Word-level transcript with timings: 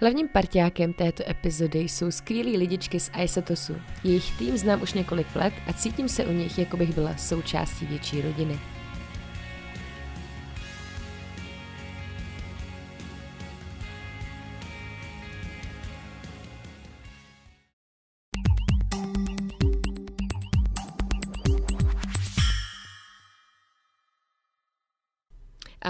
Hlavním 0.00 0.28
partiákem 0.28 0.92
této 0.92 1.30
epizody 1.30 1.78
jsou 1.78 2.10
skvělí 2.10 2.56
lidičky 2.56 3.00
z 3.00 3.10
Aisatosu. 3.12 3.76
Jejich 4.04 4.38
tým 4.38 4.58
znám 4.58 4.82
už 4.82 4.92
několik 4.92 5.36
let 5.36 5.54
a 5.66 5.72
cítím 5.72 6.08
se 6.08 6.24
u 6.24 6.32
nich, 6.32 6.58
jako 6.58 6.76
bych 6.76 6.94
byla 6.94 7.16
součástí 7.16 7.86
větší 7.86 8.22
rodiny. 8.22 8.58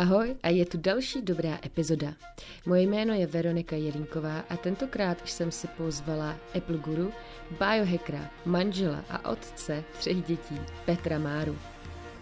Ahoj 0.00 0.36
a 0.42 0.48
je 0.48 0.66
tu 0.66 0.78
další 0.78 1.22
dobrá 1.22 1.58
epizoda. 1.64 2.14
Moje 2.66 2.82
jméno 2.82 3.14
je 3.14 3.26
Veronika 3.26 3.76
Jelínková 3.76 4.44
a 4.48 4.56
tentokrát 4.56 5.28
jsem 5.28 5.50
si 5.50 5.66
pozvala 5.66 6.36
Apple 6.56 6.78
Guru, 6.78 7.12
biohackera, 7.50 8.30
manžela 8.44 9.04
a 9.10 9.30
otce 9.30 9.84
třech 9.98 10.22
dětí, 10.22 10.60
Petra 10.84 11.18
Máru. 11.18 11.58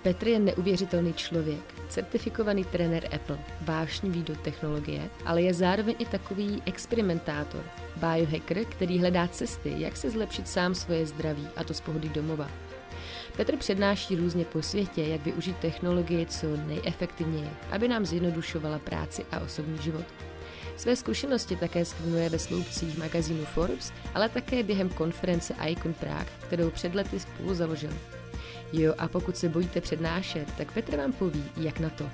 Petr 0.03 0.29
je 0.29 0.39
neuvěřitelný 0.39 1.13
člověk, 1.13 1.75
certifikovaný 1.89 2.65
trenér 2.65 3.09
Apple, 3.15 3.39
vášnivý 3.61 4.23
do 4.23 4.37
technologie, 4.37 5.11
ale 5.25 5.43
je 5.43 5.55
zároveň 5.55 5.95
i 5.99 6.07
takový 6.07 6.63
experimentátor, 6.67 7.65
biohacker, 7.97 8.65
který 8.65 8.99
hledá 8.99 9.29
cesty, 9.29 9.75
jak 9.77 9.97
se 9.97 10.11
zlepšit 10.11 10.49
sám 10.49 10.75
svoje 10.75 11.07
zdraví, 11.07 11.49
a 11.57 11.65
to 11.65 11.75
z 11.75 11.81
pohody 11.81 12.09
domova. 12.09 12.51
Petr 13.39 13.57
přednáší 13.57 14.17
různě 14.17 14.45
po 14.45 14.63
světě, 14.63 15.03
jak 15.03 15.25
využít 15.25 15.57
technologii 15.57 16.27
co 16.27 16.47
nejefektivněji, 16.57 17.51
aby 17.71 17.89
nám 17.89 18.07
zjednodušovala 18.07 18.79
práci 18.79 19.25
a 19.33 19.41
osobní 19.41 19.79
život. 19.79 20.05
Své 20.77 20.97
zkušenosti 20.97 21.57
také 21.57 21.85
schrnuje 21.85 22.29
ve 22.29 22.39
sloupcích 22.39 22.99
magazínu 22.99 23.45
Forbes, 23.45 23.93
ale 24.15 24.29
také 24.29 24.63
během 24.63 24.89
konference 24.89 25.55
Icon 25.69 25.95
Prague, 25.95 26.33
kterou 26.47 26.71
před 26.71 26.95
lety 26.95 27.21
spolu 27.21 27.55
založil. 27.55 27.91
Jo, 28.73 28.95
a 28.99 29.09
pokud 29.09 29.37
se 29.37 29.49
bojíte 29.49 29.81
přednášet, 29.81 30.53
tak 30.57 30.73
Petr 30.73 30.97
vám 30.97 31.13
poví, 31.13 31.45
jak 31.57 31.81
na 31.81 31.91
to. 31.91 32.11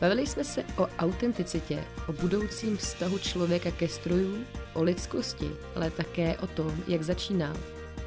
Bavili 0.00 0.26
jsme 0.26 0.44
se 0.44 0.64
o 0.76 0.88
autenticitě, 0.98 1.84
o 2.08 2.12
budoucím 2.12 2.76
vztahu 2.76 3.18
člověka 3.18 3.70
ke 3.70 3.88
strojům, 3.88 4.46
o 4.72 4.82
lidskosti, 4.82 5.50
ale 5.74 5.90
také 5.90 6.38
o 6.38 6.46
tom, 6.46 6.82
jak 6.88 7.02
začínal 7.02 7.56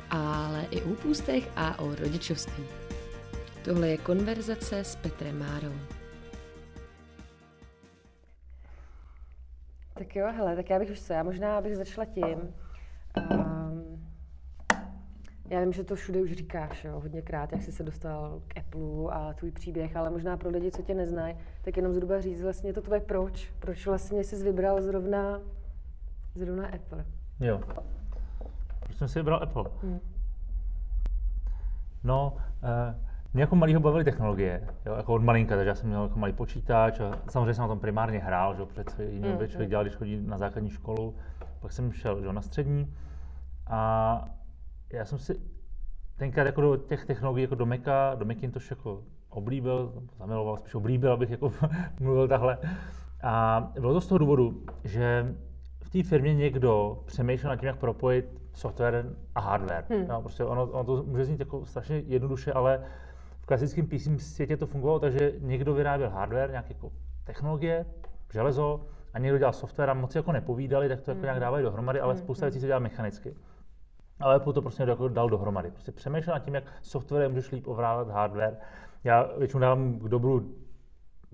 ale 0.09 0.65
i 0.71 0.81
o 0.81 0.89
úpustech 0.89 1.49
a 1.55 1.79
o 1.79 1.95
rodičovství. 1.95 2.63
Tohle 3.65 3.87
je 3.87 3.97
konverzace 3.97 4.79
s 4.79 4.95
Petrem 4.95 5.39
Márou. 5.39 5.73
Tak 9.93 10.15
jo, 10.15 10.27
hele, 10.35 10.55
tak 10.55 10.69
já 10.69 10.79
bych 10.79 10.91
už 10.91 10.99
se, 10.99 11.13
já 11.13 11.23
možná 11.23 11.61
bych 11.61 11.75
začala 11.75 12.05
tím. 12.05 12.53
Um, 13.31 14.09
já 15.49 15.59
vím, 15.59 15.73
že 15.73 15.83
to 15.83 15.95
všude 15.95 16.21
už 16.21 16.31
říkáš, 16.31 16.83
jo, 16.83 16.99
hodněkrát, 16.99 17.51
jak 17.51 17.63
jsi 17.63 17.71
se 17.71 17.83
dostal 17.83 18.41
k 18.47 18.57
Apple 18.57 19.11
a 19.11 19.33
tvůj 19.33 19.51
příběh, 19.51 19.95
ale 19.95 20.09
možná 20.09 20.37
pro 20.37 20.49
lidi, 20.49 20.71
co 20.71 20.81
tě 20.81 20.93
neznají, 20.93 21.35
tak 21.61 21.77
jenom 21.77 21.93
zhruba 21.93 22.21
říct 22.21 22.41
vlastně 22.41 22.73
to 22.73 22.81
tvoje 22.81 23.01
proč. 23.01 23.51
Proč 23.59 23.85
vlastně 23.85 24.23
jsi 24.23 24.43
vybral 24.43 24.81
zrovna, 24.81 25.41
zrovna 26.35 26.67
Apple. 26.67 27.05
Jo, 27.39 27.61
jsem 28.99 29.07
si 29.07 29.19
vybral 29.19 29.43
Apple? 29.43 29.63
Hmm. 29.81 29.99
No, 32.03 32.33
uh, 32.63 32.95
mě 33.33 33.43
jako 33.43 33.55
malýho 33.55 33.79
bavily 33.79 34.03
technologie, 34.03 34.67
jo, 34.85 34.93
jako 34.93 35.13
od 35.13 35.23
malinka, 35.23 35.55
takže 35.55 35.69
já 35.69 35.75
jsem 35.75 35.89
měl 35.89 36.03
jako 36.03 36.19
malý 36.19 36.33
počítač 36.33 36.99
a 36.99 37.11
samozřejmě 37.29 37.53
jsem 37.53 37.61
na 37.61 37.67
tom 37.67 37.79
primárně 37.79 38.19
hrál, 38.19 38.55
že 38.55 38.65
před 38.65 38.99
jiným 38.99 39.31
mm, 39.31 39.47
člověk 39.47 39.69
dělal, 39.69 39.83
když 39.83 39.95
chodí 39.95 40.21
na 40.21 40.37
základní 40.37 40.69
školu, 40.69 41.15
pak 41.59 41.71
jsem 41.71 41.91
šel 41.91 42.21
že, 42.21 42.33
na 42.33 42.41
střední 42.41 42.93
a 43.67 44.25
já 44.93 45.05
jsem 45.05 45.19
si 45.19 45.39
tenkrát 46.15 46.45
jako 46.45 46.61
do 46.61 46.77
těch 46.77 47.05
technologií, 47.05 47.41
jako 47.41 47.55
do 47.55 47.65
Maca, 47.65 48.15
do 48.15 48.25
Macintosh 48.25 48.69
jako 48.69 49.03
oblíbil, 49.29 50.03
zamiloval, 50.17 50.57
spíš 50.57 50.75
oblíbil, 50.75 51.13
abych 51.13 51.29
jako 51.29 51.51
mluvil 51.99 52.27
takhle. 52.27 52.57
A 53.23 53.59
bylo 53.79 53.93
to 53.93 54.01
z 54.01 54.07
toho 54.07 54.17
důvodu, 54.17 54.63
že 54.83 55.35
v 55.89 55.91
té 55.91 56.03
firmě 56.03 56.33
někdo 56.33 57.03
přemýšlel 57.05 57.49
nad 57.49 57.59
tím, 57.59 57.67
jak 57.67 57.79
propojit 57.79 58.25
software 58.53 59.05
a 59.35 59.39
hardware. 59.39 59.85
Hmm. 59.89 60.07
No, 60.07 60.21
prostě 60.21 60.43
ono, 60.43 60.63
ono 60.63 60.83
to 60.83 61.03
může 61.03 61.25
znít 61.25 61.39
jako 61.39 61.65
strašně 61.65 61.97
jednoduše, 61.97 62.53
ale 62.53 62.81
v 63.41 63.45
klasickém 63.45 63.87
PC 63.87 64.23
světě 64.23 64.57
to 64.57 64.67
fungovalo 64.67 64.99
tak, 64.99 65.13
že 65.13 65.33
někdo 65.39 65.73
vyráběl 65.73 66.09
hardware, 66.09 66.49
nějaké 66.49 66.73
jako 66.73 66.91
technologie, 67.23 67.85
železo, 68.33 68.85
a 69.13 69.19
někdo 69.19 69.37
dělal 69.37 69.53
software 69.53 69.89
a 69.89 69.93
moc 69.93 70.15
jako 70.15 70.31
nepovídali, 70.31 70.89
tak 70.89 71.01
to 71.01 71.11
jako 71.11 71.21
nějak 71.21 71.35
hmm. 71.35 71.41
dávají 71.41 71.63
dohromady, 71.63 71.99
ale 71.99 72.13
hmm. 72.13 72.23
spousta 72.23 72.45
hmm. 72.45 72.51
věcí 72.51 72.61
se 72.61 72.67
dělá 72.67 72.79
mechanicky. 72.79 73.35
Ale 74.19 74.35
Apple 74.35 74.53
to 74.53 74.61
prostě 74.61 74.83
jako 74.83 75.07
dal 75.07 75.29
dohromady. 75.29 75.71
Prostě 75.71 75.91
přemýšlel 75.91 76.35
nad 76.35 76.39
tím, 76.39 76.55
jak 76.55 76.63
software 76.81 77.29
můžeš 77.29 77.51
líp 77.51 77.67
ovládat 77.67 78.09
hardware. 78.09 78.57
Já 79.03 79.29
většinou 79.37 79.59
dávám 79.61 79.99
k 79.99 80.03
dobru 80.03 80.55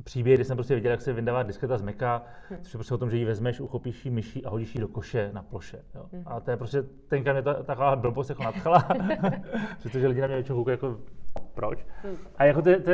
příběh, 0.03 0.37
kdy 0.37 0.45
jsem 0.45 0.57
prostě 0.57 0.75
viděl, 0.75 0.91
jak 0.91 1.01
se 1.01 1.13
vyndává 1.13 1.43
disketa 1.43 1.77
z 1.77 1.81
Meka, 1.81 2.23
hmm. 2.49 2.59
což 2.61 2.73
je 2.73 2.77
prostě 2.77 2.93
o 2.93 2.97
tom, 2.97 3.09
že 3.09 3.17
ji 3.17 3.25
vezmeš, 3.25 3.59
uchopíš 3.59 4.05
ji 4.05 4.11
myší 4.11 4.45
a 4.45 4.49
hodíš 4.49 4.75
ji 4.75 4.81
do 4.81 4.87
koše 4.87 5.29
na 5.33 5.43
ploše. 5.43 5.81
Jo. 5.95 6.05
Hmm. 6.11 6.23
A 6.25 6.39
to 6.39 6.51
je 6.51 6.57
prostě, 6.57 6.83
tenka 7.07 7.33
mě 7.33 7.41
ta, 7.41 7.53
taková 7.53 7.95
blbost 7.95 8.29
jako 8.29 8.43
nadchala, 8.43 8.87
protože 9.83 10.07
lidi 10.07 10.21
na 10.21 10.27
mě 10.27 10.35
většinou 10.35 10.57
koukají 10.57 10.73
jako, 10.73 10.97
proč. 11.53 11.85
Hmm. 12.03 12.17
A 12.37 12.45
jako 12.45 12.61
to, 12.61 12.81
to, 12.81 12.91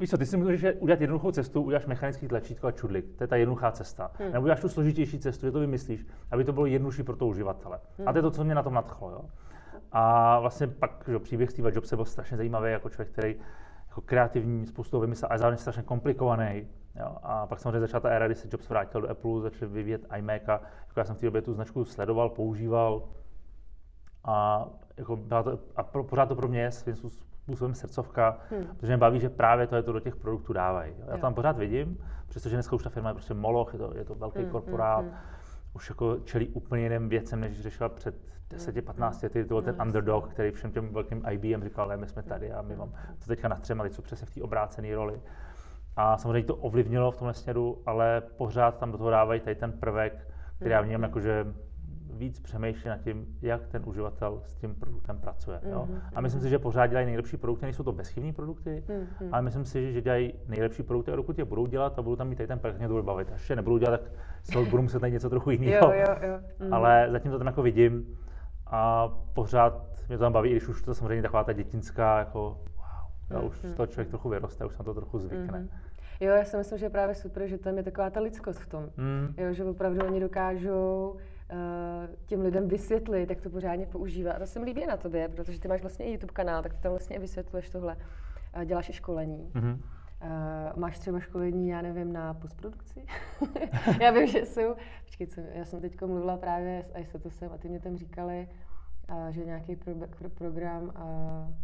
Víš 0.00 0.10
co, 0.10 0.18
ty 0.18 0.26
si 0.26 0.36
můžeš 0.36 0.64
udělat 0.78 1.00
jednoduchou 1.00 1.30
cestu, 1.30 1.62
uděláš 1.62 1.86
mechanický 1.86 2.28
tlačítko 2.28 2.66
a 2.66 2.72
čudlik. 2.72 3.16
To 3.16 3.24
je 3.24 3.28
ta 3.28 3.36
jednoduchá 3.36 3.70
cesta. 3.70 4.10
Hmm. 4.18 4.32
Nebo 4.32 4.42
uděláš 4.42 4.60
tu 4.60 4.68
složitější 4.68 5.18
cestu, 5.18 5.46
že 5.46 5.52
to 5.52 5.60
vymyslíš, 5.60 6.06
aby 6.30 6.44
to 6.44 6.52
bylo 6.52 6.66
jednodušší 6.66 7.02
pro 7.02 7.16
toho 7.16 7.28
uživatele. 7.28 7.80
Hmm. 7.98 8.08
A 8.08 8.12
to 8.12 8.18
je 8.18 8.22
to, 8.22 8.30
co 8.30 8.44
mě 8.44 8.54
na 8.54 8.62
tom 8.62 8.74
nadchlo. 8.74 9.10
Jo. 9.10 9.20
A 9.92 10.40
vlastně 10.40 10.66
pak 10.66 11.04
že, 11.08 11.18
příběh 11.18 11.50
Steve 11.50 11.70
Jobse 11.74 11.96
byl 11.96 12.04
strašně 12.04 12.36
zajímavý 12.36 12.72
jako 12.72 12.90
člověk, 12.90 13.12
který 13.12 13.36
jako 13.98 14.06
kreativní, 14.06 14.66
spoustu 14.66 15.00
vymyslel, 15.00 15.28
ale 15.30 15.38
zároveň 15.38 15.58
strašně 15.58 15.82
komplikovaný. 15.82 16.66
Jo. 17.00 17.16
A 17.22 17.46
pak 17.46 17.58
samozřejmě 17.58 17.80
začala 17.80 18.00
ta 18.00 18.08
éra, 18.08 18.26
kdy 18.26 18.34
se 18.34 18.48
Jobs 18.50 18.68
vrátil 18.68 19.00
do 19.00 19.10
Apple, 19.10 19.40
začal 19.40 19.68
vyvíjet 19.68 20.06
iMac 20.16 20.48
a 20.48 20.60
jako 20.88 21.00
já 21.00 21.04
jsem 21.04 21.16
v 21.16 21.18
té 21.18 21.26
době 21.26 21.42
tu 21.42 21.54
značku 21.54 21.84
sledoval, 21.84 22.28
používal 22.28 23.02
a, 24.24 24.66
jako 24.96 25.16
byla 25.16 25.42
to, 25.42 25.58
a 25.76 25.82
pro, 25.82 26.04
pořád 26.04 26.26
to 26.26 26.36
pro 26.36 26.48
mě 26.48 26.60
je 26.60 26.72
svým 26.72 26.96
způsobem 26.96 27.74
srdcovka, 27.74 28.38
hmm. 28.50 28.66
protože 28.66 28.86
mě 28.86 28.96
baví, 28.96 29.20
že 29.20 29.28
právě 29.28 29.66
to 29.66 29.76
je 29.76 29.82
to 29.82 29.92
do 29.92 30.00
těch 30.00 30.16
produktů 30.16 30.52
dávají. 30.52 30.92
Já 31.06 31.14
to 31.14 31.20
tam 31.20 31.34
pořád 31.34 31.58
vidím, 31.58 31.98
přestože 32.28 32.56
dneska 32.56 32.76
už 32.76 32.82
ta 32.82 32.90
firma 32.90 33.08
je 33.08 33.14
prostě 33.14 33.34
moloch, 33.34 33.72
je 33.72 33.78
to, 33.78 33.92
je 33.96 34.04
to 34.04 34.14
velký 34.14 34.42
hmm, 34.42 34.50
korporát, 34.50 35.00
hmm, 35.00 35.10
hmm. 35.10 35.20
Už 35.78 35.88
jako 35.88 36.16
čelí 36.24 36.48
úplně 36.48 36.82
jiným 36.82 37.08
věcem, 37.08 37.40
než 37.40 37.60
řešila 37.60 37.88
před 37.88 38.14
10-15 38.50 39.22
lety, 39.22 39.44
to 39.44 39.54
byl 39.54 39.62
ten 39.62 39.82
underdog, 39.82 40.28
který 40.28 40.50
všem 40.50 40.72
těm 40.72 40.92
velkým 40.92 41.22
IBM 41.30 41.64
říkal, 41.64 41.88
ne, 41.88 41.96
my 41.96 42.06
jsme 42.06 42.22
tady 42.22 42.52
a 42.52 42.62
my 42.62 42.76
vám 42.76 42.92
to 43.18 43.26
teďka 43.26 43.48
natřemali, 43.48 43.90
co 43.90 44.02
přesně 44.02 44.26
v 44.26 44.30
té 44.30 44.42
obrácené 44.42 44.94
roli. 44.94 45.20
A 45.96 46.16
samozřejmě 46.16 46.46
to 46.46 46.56
ovlivnilo 46.56 47.10
v 47.10 47.16
tomhle 47.16 47.34
směru, 47.34 47.82
ale 47.86 48.20
pořád 48.20 48.78
tam 48.78 48.92
do 48.92 48.98
toho 48.98 49.10
dávají 49.10 49.40
tady 49.40 49.56
ten 49.56 49.72
prvek, 49.72 50.28
který 50.56 50.70
já 50.70 50.80
vnímám 50.80 51.02
jako, 51.02 51.20
že 51.20 51.46
víc 52.18 52.40
přemýšlí 52.40 52.90
nad 52.90 53.00
tím, 53.00 53.26
jak 53.42 53.68
ten 53.68 53.82
uživatel 53.86 54.40
s 54.42 54.54
tím 54.54 54.74
produktem 54.74 55.18
pracuje. 55.18 55.60
Jo? 55.70 55.88
Mm-hmm. 55.90 56.00
A 56.14 56.20
myslím 56.20 56.40
si, 56.40 56.48
že 56.48 56.58
pořád 56.58 56.86
dělají 56.86 57.06
nejlepší 57.06 57.36
produkty, 57.36 57.64
nejsou 57.64 57.82
to 57.82 57.92
bezchybné 57.92 58.32
produkty, 58.32 58.84
mm-hmm. 58.88 59.28
ale 59.32 59.42
myslím 59.42 59.64
si, 59.64 59.92
že 59.92 60.02
dělají 60.02 60.34
nejlepší 60.48 60.82
produkty 60.82 61.12
a 61.12 61.16
dokud 61.16 61.38
je 61.38 61.44
budou 61.44 61.66
dělat 61.66 61.98
a 61.98 62.02
budou 62.02 62.16
tam 62.16 62.28
mít 62.28 62.36
tady 62.36 62.46
ten 62.46 62.58
prvek, 62.58 62.78
mě 62.78 62.88
to 62.88 62.94
bude 62.94 63.02
bavit. 63.02 63.32
Až 63.32 63.50
je 63.50 63.56
nebudou 63.56 63.78
dělat, 63.78 64.00
tak 64.00 64.10
se 64.42 64.70
budu 64.70 64.82
muset 64.82 65.02
najít 65.02 65.12
něco 65.12 65.30
trochu 65.30 65.50
jiného. 65.50 65.92
Jo, 65.92 66.00
jo, 66.00 66.16
jo. 66.28 66.38
Mm-hmm. 66.60 66.74
Ale 66.74 67.08
zatím 67.10 67.30
to 67.30 67.38
tam 67.38 67.46
jako 67.46 67.62
vidím 67.62 68.18
a 68.66 69.08
pořád 69.34 69.86
mě 70.08 70.18
to 70.18 70.24
tam 70.24 70.32
baví, 70.32 70.50
i 70.50 70.52
když 70.52 70.68
už 70.68 70.82
to 70.82 70.94
samozřejmě 70.94 71.22
taková 71.22 71.44
ta 71.44 71.52
dětinská, 71.52 72.18
jako 72.18 72.40
wow, 72.40 73.10
já 73.30 73.40
už 73.40 73.64
mm-hmm. 73.64 73.74
to 73.74 73.86
člověk 73.86 74.08
trochu 74.08 74.28
vyroste, 74.28 74.64
už 74.64 74.72
se 74.72 74.78
na 74.78 74.84
to 74.84 74.94
trochu 74.94 75.18
zvykne. 75.18 75.58
Mm-hmm. 75.58 75.68
Jo, 76.20 76.34
já 76.34 76.44
si 76.44 76.56
myslím, 76.56 76.78
že 76.78 76.86
je 76.86 76.90
právě 76.90 77.14
super, 77.14 77.46
že 77.46 77.58
tam 77.58 77.76
je 77.76 77.82
taková 77.82 78.10
ta 78.10 78.20
lidskost 78.20 78.58
v 78.58 78.68
tom. 78.68 78.88
Mm. 78.96 79.34
Jo, 79.36 79.52
že 79.52 79.64
opravdu 79.64 80.06
oni 80.06 80.20
dokážou 80.20 81.12
uh, 81.14 81.20
těm 82.26 82.40
lidem 82.40 82.68
vysvětlit, 82.68 83.30
jak 83.30 83.40
to 83.40 83.50
pořádně 83.50 83.86
používat. 83.86 84.32
A 84.32 84.38
to 84.38 84.46
se 84.46 84.58
mi 84.58 84.64
líbí 84.64 84.86
na 84.86 84.96
tobě, 84.96 85.28
protože 85.28 85.60
ty 85.60 85.68
máš 85.68 85.80
vlastně 85.80 86.04
i 86.04 86.12
YouTube 86.12 86.32
kanál, 86.32 86.62
tak 86.62 86.74
ty 86.74 86.80
tam 86.80 86.92
vlastně 86.92 87.18
vysvětluješ 87.18 87.70
tohle. 87.70 87.96
Uh, 88.56 88.64
děláš 88.64 88.88
i 88.88 88.92
školení. 88.92 89.50
Mm-hmm. 89.54 89.78
Uh, 90.22 90.80
máš 90.80 90.98
třeba 90.98 91.20
školení, 91.20 91.68
já 91.68 91.82
nevím, 91.82 92.12
na 92.12 92.34
postprodukci? 92.34 93.06
já 94.00 94.10
vím, 94.10 94.26
že 94.26 94.38
jsou. 94.38 94.74
Počkej, 95.04 95.26
co, 95.26 95.40
já 95.40 95.64
jsem 95.64 95.80
teď 95.80 96.00
mluvila 96.00 96.36
právě 96.36 96.84
s 96.84 96.94
Aisetosem 96.94 97.52
a 97.52 97.58
ty 97.58 97.68
mě 97.68 97.80
tam 97.80 97.96
říkali, 97.96 98.48
uh, 99.10 99.28
že 99.28 99.44
nějaký 99.44 99.76
pro, 99.76 99.94
pro, 99.94 100.30
program, 100.30 100.82
uh, 100.82 101.54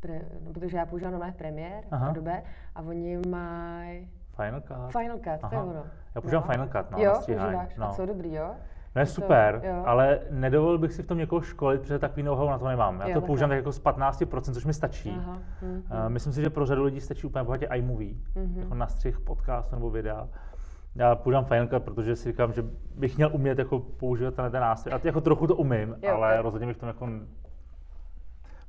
pre, 0.00 0.22
no, 0.40 0.52
protože 0.52 0.76
já 0.76 0.86
používám 0.86 1.12
nové 1.12 1.32
premiér 1.32 1.84
Adobe 1.90 2.42
a 2.74 2.82
oni 2.82 3.18
mají 3.28 4.10
Final 4.36 4.60
Cut. 4.60 4.92
Final 4.92 5.18
Cut, 5.18 5.44
Aha. 5.44 5.48
to 5.48 5.54
je 5.54 5.62
ono. 5.62 5.84
Já 6.14 6.20
používám 6.20 6.44
no. 6.46 6.52
Final 6.52 6.68
Cut, 6.68 6.90
no, 6.90 6.98
Jo, 6.98 7.12
používáš. 7.14 7.76
No. 7.76 7.86
A 7.86 7.92
co, 7.92 8.06
dobrý, 8.06 8.32
jo? 8.32 8.54
No 8.94 9.00
je 9.02 9.06
super, 9.06 9.60
to, 9.60 9.88
ale 9.88 10.20
nedovolil 10.30 10.78
bych 10.78 10.92
si 10.92 11.02
v 11.02 11.06
tom 11.06 11.18
někoho 11.18 11.40
školit, 11.40 11.80
protože 11.80 11.98
takový 11.98 12.22
know 12.22 12.50
na 12.50 12.58
to 12.58 12.68
nemám. 12.68 13.00
Já 13.00 13.08
jo, 13.08 13.14
to 13.14 13.26
používám 13.26 13.50
tak 13.50 13.56
jako 13.56 13.72
z 13.72 13.82
15%, 13.82 14.54
což 14.54 14.64
mi 14.64 14.74
stačí. 14.74 15.16
Aha, 15.18 15.38
mm, 15.62 15.76
uh, 15.76 16.08
myslím 16.08 16.32
si, 16.32 16.42
že 16.42 16.50
pro 16.50 16.66
řadu 16.66 16.84
lidí 16.84 17.00
stačí 17.00 17.26
úplně 17.26 17.44
bohatě 17.44 17.66
iMovie, 17.66 18.14
mm-hmm. 18.14 18.58
jako 18.58 18.74
na 18.74 18.86
střih 18.86 19.20
podcastu 19.20 19.74
nebo 19.74 19.90
videa. 19.90 20.28
Já 20.94 21.14
používám 21.14 21.44
Final 21.44 21.66
Cut, 21.66 21.82
protože 21.82 22.16
si 22.16 22.30
říkám, 22.30 22.52
že 22.52 22.64
bych 22.94 23.16
měl 23.16 23.30
umět 23.32 23.58
jako 23.58 23.80
používat 23.80 24.34
ten, 24.34 24.50
ten 24.50 24.60
nástroj. 24.60 24.94
A 24.94 25.00
jako 25.04 25.20
trochu 25.20 25.46
to 25.46 25.56
umím, 25.56 25.96
jo, 26.02 26.14
ale 26.14 26.36
jo. 26.36 26.42
rozhodně 26.42 26.66
bych 26.66 26.76
to 26.76 26.86
jako... 26.86 27.08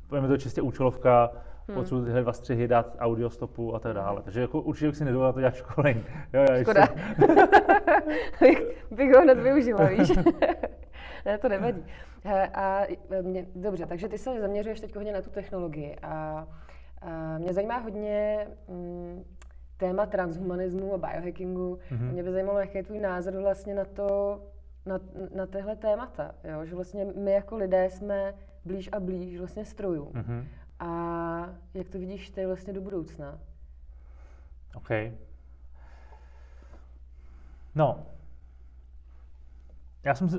Pojďme 0.07 0.27
to 0.27 0.37
čistě 0.37 0.61
účelovka, 0.61 1.29
hmm. 1.67 1.75
potřebuji 1.75 2.05
tyhle 2.05 2.21
dva 2.21 2.33
střihy 2.33 2.67
dát 2.67 2.95
audio 2.99 3.29
stopu 3.29 3.75
a 3.75 3.79
tak 3.79 3.93
dále. 3.93 4.21
Takže 4.21 4.41
jako 4.41 4.61
určitě 4.61 4.87
bych 4.87 4.95
si 4.95 5.05
nedovolil 5.05 5.33
to 5.33 5.39
dělat 5.39 5.55
školení. 5.55 6.03
Jo, 6.33 6.45
já 6.49 6.61
Škoda. 6.61 6.87
bych 8.91 9.13
ho 9.13 9.21
hned 9.21 9.39
využila, 9.39 9.85
víš. 9.85 10.11
ne, 11.25 11.37
to 11.37 11.49
nevadí. 11.49 11.85
A 12.53 12.81
mě, 13.21 13.45
dobře, 13.55 13.85
takže 13.85 14.09
ty 14.09 14.17
se 14.17 14.41
zaměřuješ 14.41 14.79
teď 14.79 14.95
hodně 14.95 15.13
na 15.13 15.21
tu 15.21 15.29
technologii 15.29 15.95
a, 16.01 16.47
a 17.01 17.37
mě 17.37 17.53
zajímá 17.53 17.77
hodně 17.77 18.47
mm, 18.67 19.23
téma 19.77 20.05
transhumanismu 20.05 20.93
a 20.93 20.97
biohackingu. 20.97 21.79
Mm-hmm. 21.91 22.11
Mě 22.11 22.23
by 22.23 22.31
zajímalo, 22.31 22.59
jaký 22.59 22.77
je 22.77 22.83
tvůj 22.83 22.99
názor 22.99 23.33
vlastně 23.33 23.75
na 23.75 23.85
to, 23.85 24.39
na, 24.85 24.99
na 25.35 25.45
tyhle 25.45 25.75
témata, 25.75 26.35
jo? 26.43 26.65
že 26.65 26.75
vlastně 26.75 27.05
my 27.05 27.31
jako 27.31 27.57
lidé 27.57 27.89
jsme 27.89 28.33
blíž 28.65 28.89
a 28.91 28.99
blíž 28.99 29.39
vlastně 29.39 29.65
strojům. 29.65 30.07
Mm-hmm. 30.07 30.43
A 30.83 31.49
jak 31.73 31.89
to 31.89 31.99
vidíš 31.99 32.29
ty 32.29 32.45
vlastně 32.45 32.73
do 32.73 32.81
budoucna? 32.81 33.39
OK. 34.75 34.89
No, 37.75 38.05
já 40.03 40.15
jsem 40.15 40.29
si, 40.29 40.37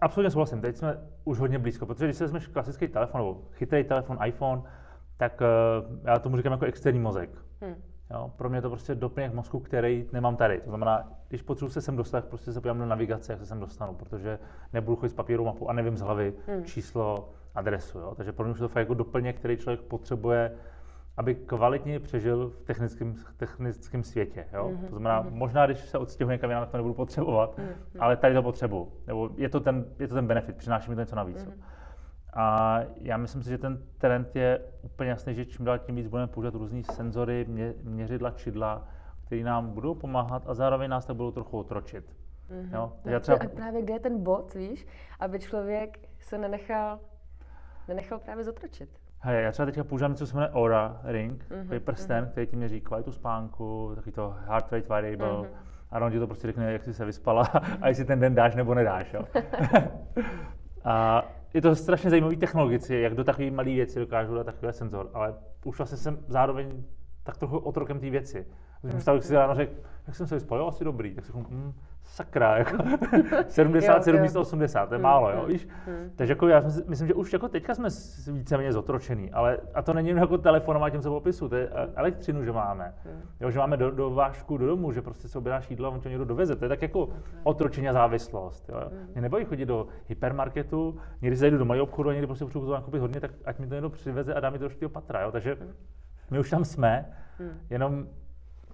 absolutně 0.00 0.30
souhlasím, 0.30 0.60
teď 0.60 0.76
jsme 0.76 0.98
už 1.24 1.38
hodně 1.38 1.58
blízko, 1.58 1.86
protože 1.86 2.04
když 2.04 2.16
si 2.16 2.24
vezmeš 2.24 2.46
klasický 2.46 2.88
telefon 2.88 3.20
nebo 3.20 3.42
chytrý 3.52 3.84
telefon, 3.84 4.18
iPhone, 4.24 4.62
tak 5.16 5.40
uh, 5.40 5.98
já 6.04 6.18
tomu 6.18 6.36
říkám 6.36 6.52
jako 6.52 6.64
externí 6.64 7.00
mozek. 7.00 7.30
Hmm. 7.60 7.74
Jo, 8.10 8.32
pro 8.36 8.48
mě 8.48 8.58
je 8.58 8.62
to 8.62 8.70
prostě 8.70 8.94
doplněk 8.94 9.34
mozku, 9.34 9.60
který 9.60 10.08
nemám 10.12 10.36
tady. 10.36 10.60
To 10.60 10.70
znamená, 10.70 11.12
když 11.28 11.42
potřebuji 11.42 11.70
se 11.70 11.80
sem 11.80 11.96
dostat, 11.96 12.24
prostě 12.24 12.52
se 12.52 12.60
podívám 12.60 12.78
na 12.78 12.86
navigaci, 12.86 13.32
jak 13.32 13.40
se 13.40 13.46
sem 13.46 13.60
dostanu, 13.60 13.94
protože 13.94 14.38
nebudu 14.72 14.96
chodit 14.96 15.10
s 15.10 15.14
papírovou 15.14 15.46
mapu 15.46 15.70
a 15.70 15.72
nevím 15.72 15.96
z 15.96 16.00
hlavy 16.00 16.34
hmm. 16.46 16.64
číslo, 16.64 17.28
adresu. 17.54 17.98
Jo. 17.98 18.14
Takže 18.14 18.32
pro 18.32 18.44
mě 18.44 18.52
už 18.52 18.58
je 18.58 18.62
to 18.62 18.68
fakt 18.68 18.80
jako 18.80 18.94
doplněk, 18.94 19.36
který 19.36 19.56
člověk 19.56 19.80
potřebuje, 19.80 20.52
aby 21.16 21.34
kvalitně 21.34 22.00
přežil 22.00 22.48
v 22.48 22.60
technickém, 22.60 23.14
technickém 23.36 24.02
světě. 24.02 24.46
Jo. 24.52 24.68
Mm-hmm. 24.68 24.80
To 24.80 24.88
znamená, 24.88 25.24
mm-hmm. 25.24 25.34
možná 25.34 25.66
když 25.66 25.78
se 25.78 25.98
odstěhuji 25.98 26.32
někam 26.32 26.50
jinam, 26.50 26.66
to 26.66 26.76
nebudu 26.76 26.94
potřebovat, 26.94 27.58
mm-hmm. 27.58 27.98
ale 28.00 28.16
tady 28.16 28.34
to 28.34 28.42
potřebuji. 28.42 28.92
Nebo 29.06 29.30
je 29.36 29.48
to 29.48 29.60
ten, 29.60 29.84
je 29.98 30.08
to 30.08 30.14
ten 30.14 30.26
benefit, 30.26 30.56
přináší 30.56 30.90
mi 30.90 30.96
to 30.96 31.02
něco 31.02 31.16
navíc. 31.16 31.46
Mm-hmm. 31.46 31.62
A 32.32 32.80
já 32.96 33.16
myslím 33.16 33.42
si, 33.42 33.50
že 33.50 33.58
ten 33.58 33.82
trend 33.98 34.36
je 34.36 34.60
úplně 34.82 35.10
jasný, 35.10 35.34
že 35.34 35.44
čím 35.46 35.64
dál 35.64 35.78
tím 35.78 35.94
víc 35.94 36.06
budeme 36.06 36.26
používat 36.26 36.54
různé 36.54 36.82
senzory, 36.82 37.44
mě, 37.48 37.74
měřidla, 37.82 38.30
čidla, 38.30 38.88
které 39.26 39.42
nám 39.42 39.70
budou 39.70 39.94
pomáhat 39.94 40.42
a 40.46 40.54
zároveň 40.54 40.90
nás 40.90 41.06
tak 41.06 41.16
budou 41.16 41.30
trochu 41.30 41.58
otročit. 41.58 42.04
Mm-hmm. 42.50 42.74
Jo? 42.74 42.92
Já 43.04 43.20
třeba... 43.20 43.38
A 43.44 43.48
právě 43.48 43.82
kde 43.82 43.94
je 43.94 44.00
ten 44.00 44.22
bod, 44.22 44.54
víš, 44.54 44.86
aby 45.20 45.38
člověk 45.38 45.98
se 46.20 46.38
nenechal, 46.38 46.98
nenechal 47.88 48.18
právě 48.18 48.44
zotročit. 48.44 48.90
Hej, 49.20 49.44
já 49.44 49.52
třeba 49.52 49.66
teďka 49.66 49.84
používám 49.84 50.10
něco, 50.10 50.26
co 50.26 50.30
se 50.30 50.36
jmenuje 50.36 50.52
Aura 50.52 51.00
Ring, 51.04 51.44
mm-hmm. 51.44 51.62
takový 51.62 51.80
prsten, 51.80 52.24
mm-hmm. 52.24 52.30
který 52.30 52.46
ti 52.46 52.56
měří 52.56 52.80
kvalitu 52.80 53.12
spánku, 53.12 53.92
takový 53.94 54.12
to 54.12 54.34
heart 54.46 54.72
rate 54.72 54.88
variable, 54.88 55.28
mm-hmm. 55.28 55.48
a 55.90 56.00
on 56.00 56.12
ti 56.12 56.18
to 56.18 56.26
prostě 56.26 56.46
řekne, 56.46 56.72
jak 56.72 56.84
jsi 56.84 56.94
se 56.94 57.04
vyspala 57.04 57.42
a 57.80 57.88
jestli 57.88 58.04
ten 58.04 58.20
den 58.20 58.34
dáš 58.34 58.54
nebo 58.54 58.74
nedáš. 58.74 59.12
Jo. 59.12 59.24
a 60.84 61.24
je 61.54 61.62
to 61.62 61.74
strašně 61.74 62.10
zajímavý 62.10 62.36
technologicky, 62.36 63.00
jak 63.00 63.14
do 63.14 63.24
takové 63.24 63.50
malé 63.50 63.70
věci 63.70 63.98
dokážu 63.98 64.34
dát 64.34 64.44
takový 64.44 64.72
senzor, 64.72 65.10
ale 65.14 65.34
už 65.64 65.78
vlastně 65.78 65.98
jsem 65.98 66.18
zároveň 66.28 66.84
tak 67.28 67.36
trochu 67.36 67.58
otrokem 67.58 68.00
té 68.00 68.10
věci. 68.10 68.46
Když 68.82 69.06
mm. 69.06 69.20
si 69.20 69.34
ráno 69.34 69.54
řekl, 69.54 69.72
jak 70.06 70.16
jsem 70.16 70.26
se 70.26 70.34
vyspal, 70.34 70.68
asi 70.68 70.84
dobrý, 70.84 71.14
tak 71.14 71.24
si 71.24 71.32
řekl, 71.32 71.46
mm, 71.50 71.72
sakra, 72.04 72.56
jako 72.56 72.76
77 73.48 74.20
místo 74.20 74.40
80, 74.40 74.86
to 74.86 74.94
je 74.94 74.98
mm, 74.98 75.02
málo, 75.02 75.30
jo, 75.30 75.42
mm, 75.42 75.48
víš? 75.48 75.68
Mm. 75.86 76.10
Takže 76.16 76.32
jako 76.32 76.48
já 76.48 76.62
myslím, 76.86 77.08
že 77.08 77.14
už 77.14 77.32
jako 77.32 77.48
teďka 77.48 77.74
jsme 77.74 77.88
víceméně 78.32 78.72
zotročený, 78.72 79.30
ale 79.30 79.58
a 79.74 79.82
to 79.82 79.92
není 79.92 80.08
jako 80.08 80.38
telefonovat 80.38 80.92
těm 80.92 81.02
se 81.02 81.08
popisu, 81.08 81.48
to 81.48 81.56
je 81.56 81.68
elektřinu, 81.94 82.44
že 82.44 82.52
máme, 82.52 82.94
mm. 83.04 83.20
jo, 83.40 83.50
že 83.50 83.58
máme 83.58 83.76
do, 83.76 83.90
do 83.90 84.10
vášku 84.10 84.56
do 84.56 84.66
domu, 84.66 84.92
že 84.92 85.02
prostě 85.02 85.28
se 85.28 85.38
objednáš 85.38 85.70
jídlo 85.70 85.86
a 85.86 85.90
on 85.90 86.00
to 86.00 86.08
někdo 86.08 86.24
doveze, 86.24 86.56
to 86.56 86.64
je 86.64 86.68
tak 86.68 86.82
jako 86.82 87.08
otročení 87.42 87.88
a 87.88 87.92
závislost, 87.92 88.68
jo. 88.68 88.76
Mm. 88.92 89.08
Mě 89.12 89.22
nebojí 89.22 89.44
chodit 89.44 89.66
do 89.66 89.86
hypermarketu, 90.06 90.98
někdy 91.22 91.36
zajdu 91.36 91.58
do 91.58 91.64
malého 91.64 91.84
obchodu 91.84 92.10
a 92.10 92.12
někdy 92.12 92.26
prostě 92.26 92.44
potřebuji 92.44 92.66
to 92.66 92.72
nakoupit 92.72 93.00
hodně, 93.00 93.20
tak 93.20 93.30
ať 93.44 93.58
mi 93.58 93.66
to 93.66 93.74
někdo 93.74 93.90
přiveze 93.90 94.34
a 94.34 94.40
dá 94.40 94.50
mi 94.50 94.58
to 94.58 94.68
do 94.80 94.88
patra, 94.88 95.22
jo, 95.22 95.32
takže 95.32 95.56
my 96.30 96.38
už 96.38 96.50
tam 96.50 96.64
jsme, 96.64 97.06
jenom 97.70 98.06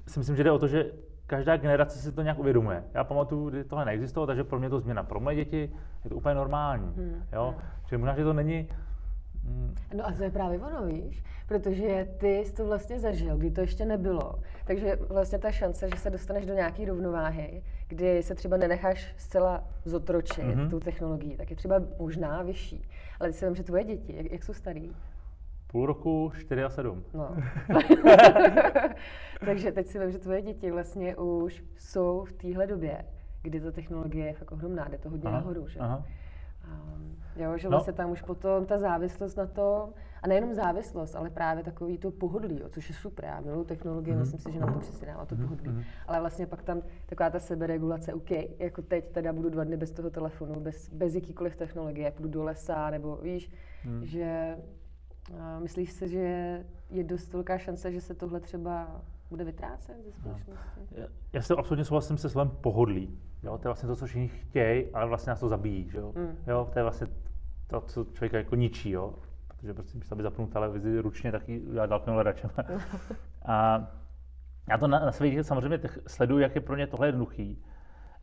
si 0.08 0.18
myslím, 0.18 0.36
že 0.36 0.44
jde 0.44 0.50
o 0.50 0.58
to, 0.58 0.68
že 0.68 0.90
každá 1.26 1.56
generace 1.56 1.98
si 1.98 2.12
to 2.12 2.22
nějak 2.22 2.38
uvědomuje. 2.38 2.84
Já 2.94 3.04
pamatuju, 3.04 3.50
kdy 3.50 3.64
tohle 3.64 3.84
neexistovalo, 3.84 4.26
takže 4.26 4.44
pro 4.44 4.58
mě 4.58 4.70
to 4.70 4.80
změna. 4.80 5.02
Pro 5.02 5.20
moje 5.20 5.36
děti 5.36 5.70
je 6.04 6.10
to 6.10 6.16
úplně 6.16 6.34
normální. 6.34 6.92
Hmm. 6.96 7.22
Jo? 7.32 7.54
Hmm. 7.58 7.68
Čili 7.86 7.98
možná, 7.98 8.16
že 8.16 8.24
to 8.24 8.32
není... 8.32 8.68
Hmm. 9.44 9.74
No 9.96 10.06
a 10.06 10.12
to 10.12 10.22
je 10.22 10.30
právě 10.30 10.58
ono, 10.58 10.86
víš? 10.86 11.24
Protože 11.48 12.08
ty 12.18 12.38
jsi 12.38 12.54
to 12.54 12.66
vlastně 12.66 13.00
zažil, 13.00 13.36
kdy 13.36 13.50
to 13.50 13.60
ještě 13.60 13.84
nebylo. 13.84 14.34
Takže 14.64 14.98
vlastně 15.08 15.38
ta 15.38 15.50
šance, 15.50 15.88
že 15.88 15.96
se 15.96 16.10
dostaneš 16.10 16.46
do 16.46 16.54
nějaké 16.54 16.84
rovnováhy, 16.84 17.62
kdy 17.88 18.22
se 18.22 18.34
třeba 18.34 18.56
nenecháš 18.56 19.14
zcela 19.16 19.64
zotročit 19.84 20.44
mm-hmm. 20.44 20.70
tu 20.70 20.80
technologií, 20.80 21.36
tak 21.36 21.50
je 21.50 21.56
třeba 21.56 21.82
možná 21.98 22.42
vyšší. 22.42 22.88
Ale 23.20 23.28
ty 23.28 23.34
si 23.34 23.46
vím, 23.46 23.54
že 23.54 23.62
tvoje 23.62 23.84
děti, 23.84 24.16
jak, 24.16 24.32
jak 24.32 24.42
jsou 24.42 24.52
starý? 24.52 24.92
Půl 25.74 25.86
roku, 25.86 26.32
4 26.38 26.64
a 26.64 26.70
7. 26.70 27.04
No. 27.14 27.28
Takže 29.44 29.72
teď 29.72 29.86
si 29.86 29.98
vím, 29.98 30.10
že 30.10 30.18
tvoje 30.18 30.42
děti 30.42 30.70
vlastně 30.70 31.16
už 31.16 31.64
jsou 31.78 32.24
v 32.24 32.32
téhle 32.32 32.66
době, 32.66 33.04
kdy 33.42 33.60
ta 33.60 33.70
technologie 33.70 34.26
je 34.26 34.32
fakt 34.32 34.52
ohromná, 34.52 34.88
jde 34.88 34.98
to 34.98 35.10
hodně 35.10 35.28
aha, 35.28 35.38
nahoru, 35.38 35.68
že? 35.68 35.80
Aha. 35.80 36.04
Um, 36.64 37.16
jo, 37.36 37.58
že 37.58 37.68
no. 37.68 37.70
vlastně 37.70 37.92
tam 37.92 38.10
už 38.10 38.22
potom 38.22 38.66
ta 38.66 38.78
závislost 38.78 39.36
na 39.36 39.46
tom, 39.46 39.92
a 40.22 40.28
nejenom 40.28 40.54
závislost, 40.54 41.14
ale 41.14 41.30
právě 41.30 41.64
takový 41.64 41.98
to 41.98 42.10
pohodlí, 42.10 42.58
jo, 42.60 42.68
což 42.68 42.88
je 42.88 42.94
super. 42.94 43.24
Já 43.24 43.40
miluji 43.40 43.64
technologie, 43.64 44.16
mm-hmm. 44.16 44.20
myslím 44.20 44.40
si, 44.40 44.52
že 44.52 44.60
nám 44.60 44.74
to 44.74 44.80
přesně 44.80 45.06
dává 45.06 45.26
to 45.26 45.34
mm-hmm. 45.34 45.42
pohodlí. 45.42 45.70
Mm-hmm. 45.70 45.84
Ale 46.06 46.20
vlastně 46.20 46.46
pak 46.46 46.62
tam 46.62 46.82
taková 47.06 47.30
ta 47.30 47.38
seberegulace, 47.38 48.14
OK, 48.14 48.30
jako 48.58 48.82
teď 48.82 49.12
teda 49.12 49.32
budu 49.32 49.50
dva 49.50 49.64
dny 49.64 49.76
bez 49.76 49.90
toho 49.90 50.10
telefonu, 50.10 50.60
bez, 50.60 50.90
bez 50.90 51.14
jakýkoliv 51.14 51.56
technologie, 51.56 52.10
půjdu 52.10 52.28
do 52.28 52.44
lesa, 52.44 52.90
nebo 52.90 53.16
víš, 53.16 53.52
mm. 53.84 54.04
že 54.04 54.56
Myslíš 55.58 55.92
si, 55.92 56.08
že 56.08 56.64
je 56.90 57.04
dost 57.04 57.32
velká 57.32 57.58
šance, 57.58 57.92
že 57.92 58.00
se 58.00 58.14
tohle 58.14 58.40
třeba 58.40 59.00
bude 59.30 59.44
vytrácet 59.44 59.96
ze 60.04 60.12
společnosti? 60.12 60.80
Já, 60.90 61.06
já 61.32 61.42
si 61.42 61.52
absolutně 61.52 61.84
souhlasím 61.84 62.18
se 62.18 62.28
slovem 62.28 62.50
pohodlí. 62.50 63.18
Jo? 63.42 63.58
To 63.58 63.68
je 63.68 63.68
vlastně 63.68 63.86
to, 63.86 63.96
co 63.96 64.06
všichni 64.06 64.28
chtějí, 64.28 64.90
ale 64.92 65.06
vlastně 65.06 65.30
nás 65.30 65.40
to 65.40 65.48
zabíjí. 65.48 65.90
Že 65.90 65.98
jo? 65.98 66.12
Mm. 66.16 66.36
Jo? 66.46 66.68
To 66.72 66.78
je 66.78 66.82
vlastně 66.82 67.06
to, 67.66 67.80
co 67.80 68.04
člověka 68.04 68.36
jako 68.36 68.54
ničí. 68.54 68.90
Jo? 68.90 69.14
Protože 69.48 69.74
prostě, 69.74 69.98
když 69.98 70.12
aby 70.12 70.22
zapnul 70.22 70.46
televizi 70.46 71.00
ručně, 71.00 71.32
tak 71.32 71.48
ji 71.48 71.62
já 71.72 71.86
dal 71.86 72.02
hledačem. 72.06 72.50
a 73.44 73.86
já 74.68 74.78
to 74.78 74.86
na, 74.86 74.98
na 74.98 75.12
své 75.12 75.44
samozřejmě 75.44 75.80
sleduju, 76.06 76.40
jak 76.40 76.54
je 76.54 76.60
pro 76.60 76.76
ně 76.76 76.86
tohle 76.86 77.08
jednoduchý. 77.08 77.64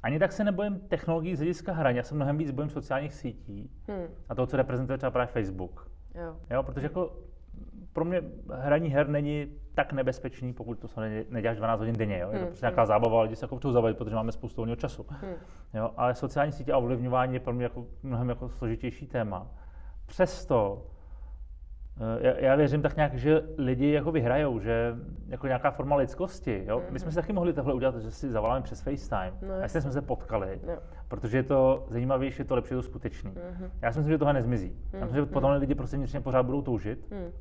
Ani 0.03 0.19
tak 0.19 0.31
se 0.31 0.43
nebojím 0.43 0.79
technologií 0.79 1.35
z 1.35 1.39
hlediska 1.39 1.73
hraní, 1.73 1.97
já 1.97 2.03
se 2.03 2.15
mnohem 2.15 2.37
víc 2.37 2.51
bojím 2.51 2.69
sociálních 2.69 3.13
sítí 3.13 3.71
hmm. 3.87 4.05
a 4.29 4.35
toho, 4.35 4.47
co 4.47 4.57
reprezentuje 4.57 4.97
třeba 4.97 5.11
právě 5.11 5.27
Facebook. 5.27 5.90
Jo. 6.15 6.35
jo. 6.49 6.63
protože 6.63 6.85
jako 6.85 7.13
pro 7.93 8.05
mě 8.05 8.21
hraní 8.53 8.89
her 8.89 9.07
není 9.07 9.47
tak 9.73 9.93
nebezpečný, 9.93 10.53
pokud 10.53 10.79
to 10.79 10.87
se 10.87 11.25
neděláš 11.29 11.57
12 11.57 11.79
hodin 11.79 11.95
denně. 11.95 12.19
Jo? 12.19 12.27
Je 12.27 12.33
to 12.33 12.37
hmm, 12.37 12.47
prostě 12.47 12.65
nějaká 12.65 12.81
hmm. 12.81 12.87
zábava, 12.87 13.21
lidi 13.21 13.35
se 13.35 13.45
jako 13.45 13.55
potřebují 13.55 13.73
zabavit, 13.73 13.97
protože 13.97 14.15
máme 14.15 14.31
spoustu 14.31 14.61
volného 14.61 14.75
času. 14.75 15.05
Hmm. 15.09 15.33
Jo? 15.73 15.91
Ale 15.97 16.15
sociální 16.15 16.51
sítě 16.51 16.73
a 16.73 16.77
ovlivňování 16.77 17.33
je 17.33 17.39
pro 17.39 17.53
mě 17.53 17.63
jako 17.63 17.85
mnohem 18.03 18.29
jako 18.29 18.49
složitější 18.49 19.07
téma. 19.07 19.47
Přesto 20.05 20.85
já, 22.19 22.39
já 22.39 22.55
věřím 22.55 22.81
tak 22.81 22.95
nějak, 22.95 23.13
že 23.13 23.41
lidi 23.57 23.91
jako 23.91 24.11
vyhrajou, 24.11 24.59
že 24.59 24.95
jako 25.27 25.47
nějaká 25.47 25.71
forma 25.71 25.95
lidskosti. 25.95 26.63
Jo? 26.67 26.81
My 26.89 26.99
jsme 26.99 27.11
si 27.11 27.15
taky 27.15 27.33
mohli 27.33 27.53
tohle 27.53 27.73
udělat, 27.73 27.95
že 27.95 28.11
si 28.11 28.29
zavoláme 28.29 28.61
přes 28.61 28.81
FaceTime. 28.81 29.33
No, 29.41 29.63
a 29.63 29.67
jsme 29.67 29.81
se 29.81 30.01
potkali, 30.01 30.59
no. 30.67 30.73
protože 31.07 31.37
je 31.37 31.43
to 31.43 31.85
zajímavější, 31.89 32.41
je 32.41 32.45
to 32.45 32.55
lepší, 32.55 32.73
je 32.73 32.77
to 32.77 32.83
skutečný. 32.83 33.31
Mm-hmm. 33.31 33.69
Já 33.81 33.91
si 33.91 33.99
myslím, 33.99 34.13
že 34.13 34.17
tohle 34.17 34.33
nezmizí. 34.33 34.69
Mm-hmm. 34.69 34.97
Já 34.97 35.05
myslím, 35.05 35.25
že 35.25 35.25
potom 35.25 35.51
lidi 35.51 35.75
prostě 35.75 35.97
vnitřně 35.97 36.21
pořád 36.21 36.43
budou 36.43 36.61
toužit. 36.61 37.11
Mm. 37.11 37.31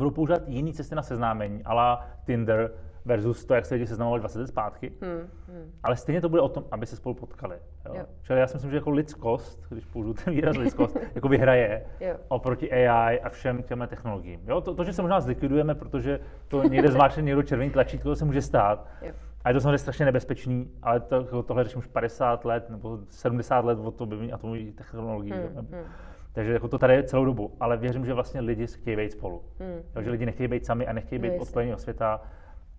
Budou 0.00 0.10
používat 0.10 0.42
jiné 0.46 0.72
cesty 0.72 0.94
na 0.94 1.02
seznámení, 1.02 1.64
ala 1.64 2.06
Tinder, 2.26 2.70
versus 3.04 3.44
to, 3.44 3.54
jak 3.54 3.66
se 3.66 3.74
lidi 3.74 3.86
seznamovali 3.86 4.20
20 4.20 4.38
let 4.38 4.46
zpátky. 4.46 4.92
Hmm, 5.02 5.28
hmm. 5.48 5.72
Ale 5.82 5.96
stejně 5.96 6.20
to 6.20 6.28
bude 6.28 6.42
o 6.42 6.48
tom, 6.48 6.64
aby 6.70 6.86
se 6.86 6.96
spolu 6.96 7.14
potkali. 7.14 7.56
Jo? 7.86 7.94
Jo. 7.94 8.04
Čili 8.22 8.40
já 8.40 8.46
si 8.46 8.54
myslím, 8.54 8.70
že 8.70 8.76
jako 8.76 8.90
lidskost, 8.90 9.66
když 9.68 9.84
použiju 9.84 10.14
ten 10.14 10.34
výraz 10.34 10.56
lidskost, 10.56 10.96
jako 11.14 11.28
vyhraje 11.28 11.86
jo. 12.00 12.16
oproti 12.28 12.72
AI 12.72 13.20
a 13.20 13.28
všem 13.28 13.62
těm 13.62 13.86
technologiím. 13.88 14.40
Jo? 14.46 14.60
To, 14.60 14.74
to, 14.74 14.84
že 14.84 14.92
se 14.92 15.02
možná 15.02 15.20
zlikvidujeme, 15.20 15.74
protože 15.74 16.20
to 16.48 16.62
někde 16.62 16.88
zmáčne 16.88 17.22
někdo 17.22 17.42
červený 17.42 17.70
tlačítko, 17.70 18.08
to 18.08 18.16
se 18.16 18.24
může 18.24 18.42
stát. 18.42 18.86
Jo. 19.02 19.12
A 19.44 19.48
je 19.48 19.54
to 19.54 19.60
samozřejmě 19.60 19.78
strašně 19.78 20.04
nebezpečný, 20.04 20.70
ale 20.82 21.00
to, 21.00 21.42
tohle 21.42 21.64
řeším 21.64 21.78
už 21.78 21.86
50 21.86 22.44
let 22.44 22.70
nebo 22.70 22.98
70 23.08 23.64
let 23.64 23.78
od 23.78 23.94
toho 23.94 24.10
atomových 24.32 24.74
technologií. 24.74 25.32
Hmm, 25.32 25.66
hmm. 25.72 25.84
Takže 26.32 26.52
jako 26.52 26.68
to 26.68 26.78
tady 26.78 26.94
je 26.94 27.02
celou 27.02 27.24
dobu, 27.24 27.56
ale 27.60 27.76
věřím, 27.76 28.06
že 28.06 28.14
vlastně 28.14 28.40
lidi 28.40 28.66
chtějí 28.66 28.96
být 28.96 29.12
spolu. 29.12 29.42
Hmm. 29.58 29.82
Jo, 29.96 30.02
že 30.02 30.10
lidi 30.10 30.26
nechtějí 30.26 30.48
být 30.48 30.66
sami 30.66 30.86
a 30.86 30.92
nechtějí 30.92 31.18
být 31.18 31.32
no, 31.36 31.42
odpojení 31.42 31.72
od 31.72 31.80
světa 31.80 32.20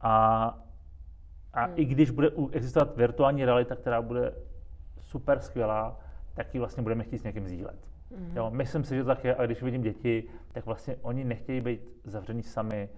a 0.02 0.58
A 1.54 1.66
i 1.76 1.86
když 1.86 2.10
bude 2.10 2.30
existovat 2.52 2.98
virtuální 2.98 3.46
realita, 3.46 3.76
která 3.76 4.02
bude 4.02 4.34
super 5.00 5.40
skvělá, 5.40 6.00
tak 6.34 6.54
ji 6.54 6.60
vlastně 6.60 6.84
budeme 6.84 7.04
chtít 7.04 7.18
s 7.18 7.24
někým 7.24 7.48
sdílet. 7.48 7.80
Mhm. 8.18 8.38
Jo, 8.38 8.50
myslím 8.52 8.84
si, 8.84 8.96
že 8.96 9.04
to 9.04 9.08
tak 9.08 9.24
je. 9.24 9.36
A 9.36 9.46
když 9.46 9.64
vidím 9.64 9.82
děti, 9.82 10.24
tak 10.52 10.66
vlastně 10.66 10.96
oni 11.02 11.24
nechtějí 11.24 11.62
být 11.62 11.82
zavření 12.04 12.44
sami 12.44 12.90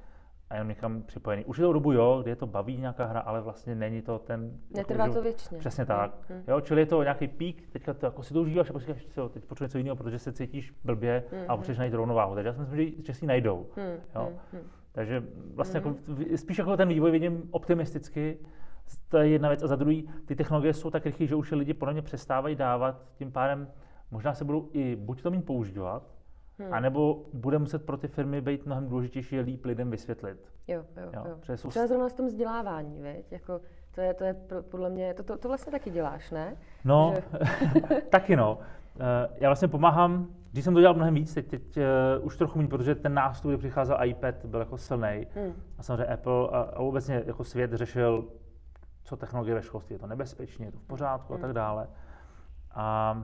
a 0.53 0.55
jenom 0.55 0.67
někam 0.69 1.01
připojení. 1.01 1.45
Už 1.45 1.57
tou 1.57 1.73
dobu 1.73 1.91
jo, 1.91 2.19
kdy 2.21 2.31
je 2.31 2.35
to 2.35 2.47
baví 2.47 2.77
nějaká 2.77 3.05
hra, 3.05 3.19
ale 3.19 3.41
vlastně 3.41 3.75
není 3.75 4.01
to 4.01 4.19
ten... 4.19 4.51
Netrvá 4.75 5.07
že- 5.07 5.13
to 5.13 5.21
věčně. 5.21 5.57
Přesně 5.57 5.85
tak. 5.85 6.29
Mm, 6.29 6.43
Jo, 6.47 6.61
čili 6.61 6.81
je 6.81 6.85
to 6.85 7.03
nějaký 7.03 7.27
pík, 7.27 7.69
teďka 7.69 7.93
to 7.93 8.05
jako 8.05 8.23
si 8.23 8.33
to 8.33 8.41
užíváš 8.41 8.71
a 8.75 8.79
říkáš, 8.79 9.07
"Jo, 9.17 9.29
teď 9.29 9.45
potřebuješ 9.45 9.69
něco 9.69 9.77
jiného, 9.77 9.95
protože 9.95 10.19
se 10.19 10.31
cítíš 10.31 10.73
blbě 10.83 11.23
a 11.47 11.55
potřebuješ 11.57 11.77
najít 11.77 11.93
rovnováhu. 11.93 12.35
Takže 12.35 12.47
já 12.47 12.53
si 12.53 12.59
myslím, 12.59 12.77
že, 12.97 13.03
že 13.03 13.13
si 13.13 13.25
ji 13.25 13.27
najdou. 13.27 13.65
Mm, 13.77 13.99
Jo. 14.15 14.29
mm. 14.53 14.59
Takže 14.91 15.23
vlastně 15.55 15.77
jako, 15.77 15.95
v- 16.07 16.37
spíš 16.37 16.57
jako 16.57 16.77
ten 16.77 16.89
vývoj 16.89 17.11
vidím 17.11 17.43
optimisticky, 17.51 18.37
to 19.09 19.17
je 19.17 19.27
jedna 19.27 19.49
věc. 19.49 19.63
A 19.63 19.67
za 19.67 19.75
druhý, 19.75 20.09
ty 20.25 20.35
technologie 20.35 20.73
jsou 20.73 20.89
tak 20.89 21.05
rychlé, 21.05 21.27
že 21.27 21.35
už 21.35 21.51
je 21.51 21.57
lidi 21.57 21.73
podle 21.73 21.93
mě 21.93 22.01
přestávají 22.01 22.55
dávat, 22.55 23.01
tím 23.15 23.31
pádem 23.31 23.67
možná 24.11 24.33
se 24.33 24.45
budou 24.45 24.69
i 24.73 24.95
buď 24.95 25.21
to 25.21 25.31
méně 25.31 25.41
používat, 25.43 26.12
Hmm. 26.59 26.73
anebo 26.73 27.25
bude 27.33 27.59
muset 27.59 27.85
pro 27.85 27.97
ty 27.97 28.07
firmy 28.07 28.41
být 28.41 28.65
mnohem 28.65 28.89
důležitější 28.89 29.39
líp 29.39 29.65
lidem 29.65 29.89
vysvětlit. 29.89 30.53
Jo, 30.67 30.83
jo, 30.97 31.09
Jo, 31.13 31.37
jo. 31.49 31.57
jsou 31.57 31.69
Třeba 31.69 31.87
zrovna 31.87 32.09
v 32.09 32.13
tom 32.13 32.27
vzdělávání, 32.27 33.01
viď? 33.01 33.31
Jako, 33.31 33.61
to 33.95 34.01
je, 34.01 34.13
to 34.13 34.23
je 34.23 34.33
pro, 34.33 34.63
podle 34.63 34.89
mě, 34.89 35.13
to, 35.13 35.23
to, 35.23 35.37
to 35.37 35.47
vlastně 35.47 35.71
taky 35.71 35.89
děláš, 35.89 36.31
ne? 36.31 36.57
No, 36.85 37.13
taky 38.09 38.35
no. 38.35 38.59
Eh, 38.99 39.29
Já 39.39 39.49
vlastně 39.49 39.67
pomáhám, 39.67 40.27
když 40.51 40.63
jsem 40.65 40.73
to 40.73 40.79
dělal 40.79 40.95
mnohem 40.95 41.13
víc, 41.13 41.33
teď, 41.33 41.47
teď 41.47 41.77
uh, 41.77 42.25
už 42.25 42.37
trochu 42.37 42.57
méně, 42.57 42.69
protože 42.69 42.95
ten 42.95 43.13
nástup, 43.13 43.49
kdy 43.51 43.57
přicházel 43.57 43.97
iPad, 44.03 44.45
byl 44.45 44.59
jako 44.59 44.77
silný. 44.77 45.27
Hmm. 45.35 45.53
A 45.77 45.83
samozřejmě 45.83 46.05
Apple 46.05 46.47
a, 46.51 46.57
a 46.59 46.79
obecně 46.79 47.23
jako 47.25 47.43
svět 47.43 47.73
řešil, 47.73 48.27
co 49.03 49.17
technologie 49.17 49.55
ve 49.55 49.61
školství, 49.61 49.93
je 49.95 49.99
to 49.99 50.07
nebezpečné, 50.07 50.65
je 50.65 50.71
to 50.71 50.79
v 50.79 50.83
pořádku 50.83 51.33
a 51.33 51.37
tak 51.37 51.53
dále. 51.53 51.87
A 52.71 53.15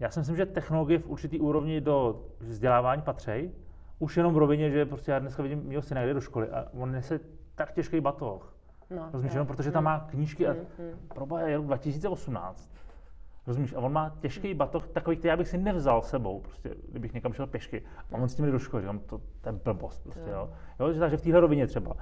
já 0.00 0.10
si 0.10 0.20
myslím, 0.20 0.36
že 0.36 0.46
technologie 0.46 0.98
v 0.98 1.06
určitý 1.08 1.40
úrovni 1.40 1.80
do 1.80 2.22
vzdělávání 2.40 3.02
patří. 3.02 3.50
Už 3.98 4.16
jenom 4.16 4.34
v 4.34 4.38
rovině, 4.38 4.70
že 4.70 4.86
prostě 4.86 5.10
já 5.12 5.18
dneska 5.18 5.42
vidím 5.42 5.62
mého 5.68 5.82
syna 5.82 6.02
jde 6.02 6.14
do 6.14 6.20
školy 6.20 6.48
a 6.50 6.66
on 6.72 6.92
nese 6.92 7.20
tak 7.54 7.72
těžký 7.72 8.00
batoh. 8.00 8.54
No, 8.90 9.08
Rozumíš, 9.12 9.32
jenom 9.32 9.46
protože 9.46 9.70
tam 9.72 9.84
má 9.84 10.00
knížky 10.10 10.46
a 10.46 10.52
Hmm, 10.52 10.60
hmm. 10.78 11.08
proba 11.14 11.40
je 11.40 11.56
rok 11.56 11.66
2018. 11.66 12.70
Rozumíš? 13.46 13.74
A 13.74 13.78
on 13.78 13.92
má 13.92 14.16
těžký 14.20 14.54
batoh, 14.54 14.86
takový, 14.88 15.16
který 15.16 15.28
já 15.30 15.36
bych 15.36 15.48
si 15.48 15.58
nevzal 15.58 16.02
sebou, 16.02 16.40
prostě, 16.40 16.74
kdybych 16.90 17.14
někam 17.14 17.32
šel 17.32 17.46
pěšky. 17.46 17.82
A 18.12 18.14
on 18.14 18.28
s 18.28 18.34
tím 18.34 18.44
jde 18.44 18.52
do 18.52 18.58
školy, 18.58 18.82
říkám, 18.82 18.98
to, 18.98 19.20
to 19.40 19.48
je 19.48 19.52
blbost. 19.52 20.02
Prostě, 20.02 20.30
jo. 20.30 20.50
Jo, 20.80 20.92
že- 20.92 21.00
takže 21.00 21.16
v 21.16 21.22
téhle 21.22 21.40
rovině 21.40 21.66
třeba. 21.66 21.96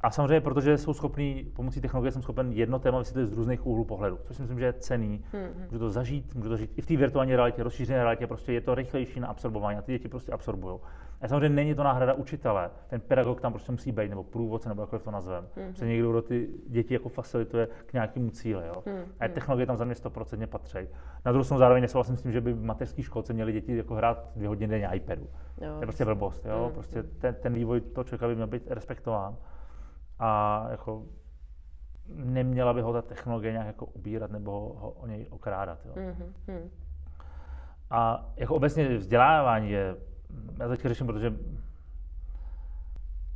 A 0.00 0.10
samozřejmě, 0.10 0.40
protože 0.40 0.78
jsou 0.78 0.94
schopný, 0.94 1.46
pomocí 1.52 1.80
technologie 1.80 2.12
jsem 2.12 2.22
schopen 2.22 2.52
jedno 2.52 2.78
téma 2.78 2.98
vysvětlit 2.98 3.26
z 3.26 3.32
různých 3.32 3.66
úhlů 3.66 3.84
pohledu, 3.84 4.18
což 4.24 4.36
si 4.36 4.42
myslím, 4.42 4.58
že 4.58 4.64
je 4.64 4.72
cený. 4.72 5.24
Můžu 5.70 5.78
to 5.78 5.90
zažít, 5.90 6.34
můžu 6.34 6.48
to 6.48 6.56
zažít 6.56 6.72
i 6.76 6.82
v 6.82 6.86
té 6.86 6.96
virtuální 6.96 7.36
realitě, 7.36 7.62
rozšířené 7.62 7.98
realitě, 7.98 8.26
prostě 8.26 8.52
je 8.52 8.60
to 8.60 8.74
rychlejší 8.74 9.20
na 9.20 9.28
absorbování 9.28 9.78
a 9.78 9.82
ty 9.82 9.92
děti 9.92 10.08
prostě 10.08 10.32
absorbují. 10.32 10.78
A 11.20 11.28
samozřejmě 11.28 11.48
není 11.56 11.74
to 11.74 11.82
náhrada 11.82 12.14
učitele, 12.14 12.70
ten 12.88 13.00
pedagog 13.00 13.40
tam 13.40 13.52
prostě 13.52 13.72
musí 13.72 13.92
být, 13.92 14.08
nebo 14.08 14.24
průvodce, 14.24 14.68
nebo 14.68 14.82
jakkoliv 14.82 15.02
to 15.02 15.10
nazvem. 15.10 15.46
Protože 15.72 15.86
někdo, 15.86 16.10
kdo 16.10 16.22
ty 16.22 16.48
děti 16.68 16.94
jako 16.94 17.08
facilituje 17.08 17.68
k 17.86 17.92
nějakému 17.92 18.30
cíli. 18.30 18.66
Jo? 18.66 18.82
A 19.20 19.28
technologie 19.28 19.66
tam 19.66 19.76
za 19.76 19.84
mě 19.84 19.94
100% 19.94 20.46
patří. 20.46 20.78
Na 21.24 21.32
druhou 21.32 21.44
stranu 21.44 21.58
zároveň 21.58 21.82
nesouhlasím 21.82 22.16
s 22.16 22.22
tím, 22.22 22.32
že 22.32 22.40
by 22.40 22.52
v 22.52 22.64
mateřské 22.64 23.02
školce 23.02 23.32
měli 23.32 23.52
děti 23.52 23.76
jako 23.76 23.94
hrát 23.94 24.30
dvě 24.36 24.48
hodiny 24.48 24.70
denně 24.70 24.88
iPadu. 24.94 25.28
Jo, 25.60 25.74
To 25.74 25.80
je 25.80 25.86
prostě 25.86 26.04
blbost, 26.04 26.46
jo? 26.46 26.70
Prostě 26.74 27.02
ten, 27.02 27.34
ten 27.34 27.54
vývoj 27.54 27.80
toho 27.80 28.04
člověka 28.04 28.28
by 28.28 28.34
měl 28.34 28.46
být 28.46 28.62
respektován. 28.66 29.36
A 30.18 30.66
jako 30.70 31.02
neměla 32.08 32.74
by 32.74 32.80
ho 32.80 32.92
ta 32.92 33.02
technologie 33.02 33.52
nějak 33.52 33.66
jako 33.66 33.86
ubírat 33.86 34.30
nebo 34.30 34.50
ho 34.78 34.90
o 34.90 35.06
něj 35.06 35.26
okrádat. 35.30 35.78
Jo? 35.86 35.92
Mhm, 35.96 36.34
mhm. 36.46 36.70
A 37.90 38.32
jako 38.36 38.54
obecně 38.54 38.96
vzdělávání 38.96 39.70
je, 39.70 39.96
já 40.60 40.68
teď 40.68 40.80
řeším, 40.80 41.06
protože 41.06 41.34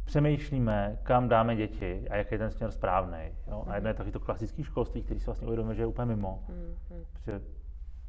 přemýšlíme, 0.04 0.98
kam 1.02 1.28
dáme 1.28 1.56
děti 1.56 2.08
a 2.10 2.16
jaký 2.16 2.34
je 2.34 2.38
ten 2.38 2.50
směr 2.50 2.70
správný. 2.70 3.32
Jo? 3.46 3.64
A 3.66 3.74
jedno 3.74 3.90
je 3.90 3.94
taky 3.94 4.10
to 4.10 4.20
klasické 4.20 4.64
školství, 4.64 5.02
který 5.02 5.20
si 5.20 5.26
vlastně 5.26 5.46
uvědomuje, 5.46 5.74
že 5.74 5.82
je 5.82 5.86
úplně 5.86 6.06
mimo. 6.06 6.44
Mhm. 6.48 7.04
Protože 7.12 7.40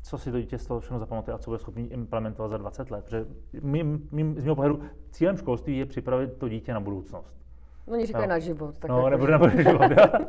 co 0.03 0.17
si 0.17 0.31
to 0.31 0.39
dítě 0.39 0.57
z 0.57 0.67
toho 0.67 0.79
všechno 0.79 0.99
zapamatuje 0.99 1.35
a 1.35 1.37
co 1.37 1.49
bude 1.49 1.59
schopný 1.59 1.87
implementovat 1.87 2.49
za 2.49 2.57
20 2.57 2.91
let. 2.91 3.05
Protože 3.05 3.25
mým, 3.61 4.09
mým, 4.11 4.39
z 4.39 4.43
mého 4.43 4.55
pohledu 4.55 4.81
cílem 5.09 5.37
školství 5.37 5.77
je 5.77 5.85
připravit 5.85 6.37
to 6.37 6.49
dítě 6.49 6.73
na 6.73 6.79
budoucnost. 6.79 7.40
No, 7.87 7.93
oni 7.93 8.05
říkají 8.05 8.27
No. 8.27 8.29
na 8.29 8.39
život. 8.39 8.77
Tak 8.77 8.89
no, 8.89 8.97
jako, 8.97 9.09
nebude 9.09 9.31
že- 9.31 9.37
na 9.63 9.63
život. 9.71 9.91
jo. 9.91 10.25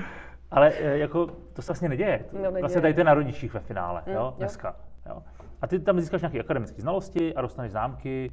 Ale 0.50 0.72
eh, 0.78 0.98
jako, 0.98 1.26
to 1.52 1.62
se 1.62 1.72
vlastně 1.72 1.88
neděje. 1.88 2.24
No, 2.32 2.40
neděje. 2.42 2.60
Vlastně 2.60 2.80
tady 2.80 2.94
to 2.94 3.00
je 3.00 3.04
na 3.04 3.14
rodičích 3.14 3.54
ve 3.54 3.60
finále, 3.60 4.02
Mm, 4.06 4.12
jo, 4.12 4.34
dneska. 4.36 4.76
Jo. 5.08 5.22
A 5.62 5.66
ty 5.66 5.78
tam 5.80 6.00
získáš 6.00 6.20
nějaké 6.22 6.40
akademické 6.40 6.82
znalosti 6.82 7.34
a 7.34 7.40
dostaneš 7.42 7.70
známky 7.72 8.30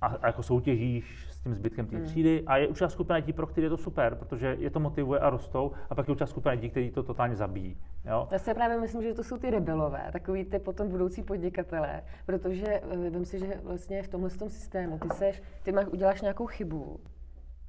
a, 0.00 0.06
a 0.06 0.26
jako 0.26 0.42
soutěžíš 0.42 1.26
s 1.30 1.40
tím 1.42 1.54
zbytkem 1.54 1.86
té 1.86 2.00
třídy 2.00 2.42
a 2.46 2.56
je 2.56 2.68
určitá 2.68 2.88
skupina 2.88 3.16
lidí, 3.16 3.32
pro 3.32 3.46
které 3.46 3.64
je 3.66 3.70
to 3.70 3.76
super, 3.76 4.14
protože 4.14 4.56
je 4.60 4.70
to 4.70 4.80
motivuje 4.80 5.20
a 5.20 5.30
rostou 5.30 5.72
a 5.90 5.94
pak 5.94 6.08
je 6.08 6.12
určitá 6.12 6.26
skupina 6.26 6.52
lidí, 6.52 6.70
kteří 6.70 6.90
to 6.90 7.02
totálně 7.02 7.36
zabíjí. 7.36 7.76
Jo. 8.04 8.28
Já 8.30 8.38
si 8.38 8.54
právě 8.54 8.80
myslím, 8.80 9.02
že 9.02 9.14
to 9.14 9.24
jsou 9.24 9.36
ty 9.38 9.50
rebelové, 9.50 10.08
takový 10.12 10.44
ty 10.44 10.58
potom 10.58 10.88
budoucí 10.88 11.22
podnikatelé, 11.22 12.02
protože 12.26 12.66
eh, 12.66 13.10
vím 13.10 13.24
si, 13.24 13.38
že 13.38 13.54
vlastně 13.62 14.02
v 14.02 14.08
tomhle 14.08 14.30
tom 14.30 14.48
systému 14.48 14.98
ty 14.98 15.08
seš, 15.08 15.42
ty 15.62 15.72
máš, 15.72 15.86
uděláš 15.86 16.20
nějakou 16.20 16.46
chybu 16.46 17.00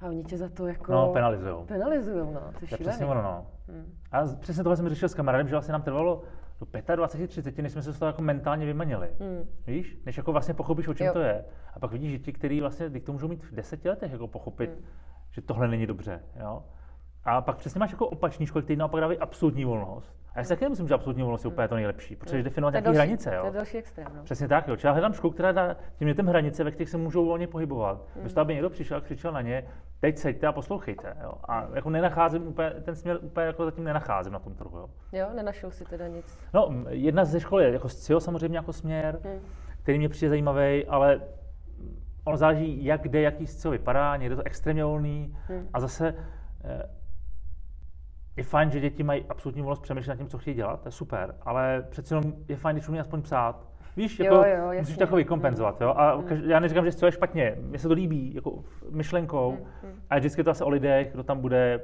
a 0.04 0.08
oni 0.08 0.24
tě 0.24 0.38
za 0.38 0.48
to 0.48 0.66
jako 0.66 0.92
No, 0.92 1.12
penalizujou. 1.12 1.64
penalizujou, 1.64 2.32
no, 2.32 2.40
to 2.40 2.46
je 2.60 2.66
šílený. 2.68 2.84
přesně 2.88 3.06
ono, 3.06 3.22
no. 3.22 3.46
Hmm. 3.68 3.92
A 4.12 4.22
přesně 4.40 4.62
tohle 4.62 4.76
jsem 4.76 4.88
řešil 4.88 5.08
s 5.08 5.14
kamarádem, 5.14 5.48
že 5.48 5.54
vlastně 5.54 5.72
nám 5.72 5.82
trvalo 5.82 6.22
do 6.60 6.96
25, 6.96 7.28
30, 7.30 7.58
než 7.58 7.72
jsme 7.72 7.82
se 7.82 7.92
z 7.92 7.98
toho 7.98 8.06
jako 8.06 8.22
mentálně 8.22 8.66
vymanili. 8.66 9.10
Hmm. 9.20 9.48
Víš? 9.66 9.98
Než 10.06 10.16
jako 10.16 10.32
vlastně 10.32 10.54
pochopíš, 10.54 10.88
o 10.88 10.94
čem 10.94 11.06
Jo. 11.06 11.12
to 11.12 11.20
je. 11.20 11.44
A 11.74 11.80
pak 11.80 11.92
vidíš, 11.92 12.12
že 12.12 12.18
ti, 12.18 12.32
který 12.32 12.60
vlastně, 12.60 12.90
ty 12.90 13.00
to 13.00 13.12
můžou 13.12 13.28
mít 13.28 13.44
v 13.44 13.54
deseti 13.54 13.88
letech, 13.88 14.12
jako 14.12 14.28
pochopit, 14.28 14.70
Hmm. 14.70 14.84
že 15.30 15.40
tohle 15.42 15.68
není 15.68 15.86
dobře. 15.86 16.20
Jo? 16.40 16.62
A 17.24 17.40
pak 17.40 17.56
přesně 17.56 17.78
máš 17.78 17.90
jako 17.92 18.06
opačný 18.06 18.46
školy, 18.46 18.62
který 18.64 18.76
naopak 18.76 19.00
dávají 19.00 19.18
absolutní 19.18 19.64
volnost. 19.64 20.16
A 20.34 20.38
já 20.38 20.44
si 20.44 20.48
taky 20.48 20.64
nemyslím, 20.64 20.88
že 20.88 20.94
absolutní 20.94 21.22
volnost 21.22 21.44
je 21.44 21.50
úplně 21.50 21.68
to 21.68 21.74
nejlepší, 21.74 22.16
protože 22.16 22.42
definovat 22.42 22.70
To 22.70 22.76
je 22.76 22.80
nějaké 22.82 22.98
další- 22.98 22.98
hranice. 23.08 23.30
To 23.30 23.36
Jo? 23.36 23.44
je 23.46 23.52
další 23.52 23.78
extrém, 23.78 24.06
no. 24.16 24.22
Přesně 24.22 24.48
tak, 24.48 24.68
jo. 24.68 24.76
Či 24.76 24.86
já 24.86 24.92
hledám 24.92 25.12
školu, 25.12 25.32
která 25.32 25.52
dá 25.52 25.76
těm 25.96 26.08
dětem 26.08 26.26
hranice, 26.26 26.64
ve 26.64 26.70
kterých 26.70 26.88
se 26.90 26.96
můžou 26.96 27.26
volně 27.26 27.46
pohybovat. 27.46 28.00
Hmm. 28.14 28.22
Bez 28.24 28.34
toho, 28.34 28.42
aby 28.42 28.54
někdo 28.54 28.70
přišel 28.70 28.96
a 28.96 29.00
křičel 29.00 29.32
na 29.32 29.40
ně, 29.40 29.64
teď 30.00 30.18
seďte 30.18 30.46
a 30.46 30.52
poslouchejte. 30.52 31.16
Jo. 31.22 31.32
A 31.48 31.68
jako 31.74 31.90
nenacházím 31.90 32.46
úplně, 32.48 32.70
ten 32.70 32.94
směr 32.96 33.18
úplně 33.22 33.46
jako 33.46 33.64
zatím 33.64 33.84
nenacházím 33.84 34.32
na 34.32 34.38
tom 34.38 34.54
trhu. 34.54 34.78
Jo. 34.78 34.88
Jo, 35.12 35.26
nenašel 35.34 35.70
si 35.70 35.84
teda 35.84 36.08
nic. 36.08 36.38
No, 36.54 36.68
jedna 36.88 37.24
ze 37.24 37.40
škol 37.40 37.60
je 37.60 37.72
jako 37.72 37.88
SCIO 37.88 38.20
samozřejmě 38.20 38.58
jako 38.58 38.72
směr, 38.72 39.20
Hmm. 39.24 39.40
který 39.82 39.98
mě 39.98 40.08
přijde 40.08 40.28
zajímavý, 40.30 40.86
ale 40.86 41.20
ono 42.24 42.36
záleží, 42.36 42.84
jak 42.84 43.02
kde, 43.02 43.20
jaký 43.20 43.46
SCIO 43.46 43.70
vypadá, 43.70 44.16
někde 44.16 44.36
to 44.36 44.42
extrémně 44.46 44.84
volný 44.84 45.36
Hmm. 45.48 45.68
a 45.72 45.80
zase 45.80 46.14
eh, 46.64 46.82
je 48.36 48.44
fajn, 48.44 48.70
že 48.70 48.80
děti 48.80 49.02
mají 49.02 49.24
absolutní 49.28 49.62
volnost 49.62 49.80
přemýšlet 49.80 50.12
nad 50.14 50.16
tím, 50.18 50.28
co 50.28 50.38
chtějí 50.38 50.54
dělat, 50.56 50.80
to 50.80 50.88
je 50.88 50.92
super, 50.92 51.34
ale 51.42 51.86
přece 51.90 52.14
jenom 52.14 52.32
je 52.48 52.56
fajn, 52.56 52.76
když 52.76 52.88
umí 52.88 53.00
aspoň 53.00 53.22
psát. 53.22 53.66
Víš, 53.96 54.18
Jo, 54.18 54.24
jako, 54.24 54.36
jo, 54.36 54.42
jasně. 54.66 54.78
musíš 54.80 54.96
to 54.96 55.02
jako 55.02 55.16
vykompenzovat, 55.16 55.80
jo? 55.80 55.88
A 55.88 56.16
kaž- 56.22 56.46
já 56.46 56.60
neříkám, 56.60 56.84
že 56.84 56.92
SCIO 56.92 57.06
je 57.08 57.12
špatně, 57.12 57.56
mně 57.60 57.78
se 57.78 57.88
to 57.88 57.94
líbí, 57.94 58.34
jako 58.34 58.64
myšlenkou, 58.90 59.50
Hmm, 59.82 59.92
a 60.10 60.18
vždycky 60.18 60.40
je 60.40 60.44
to 60.44 60.50
asi 60.50 60.64
o 60.64 60.68
lidech, 60.68 61.12
kdo 61.12 61.22
tam 61.22 61.40
bude, 61.40 61.80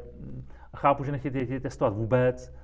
a 0.72 0.76
chápu, 0.76 1.04
že 1.04 1.12
nechtějí 1.12 1.32
děti 1.34 1.60
testovat 1.60 1.94
vůbec, 1.94 2.54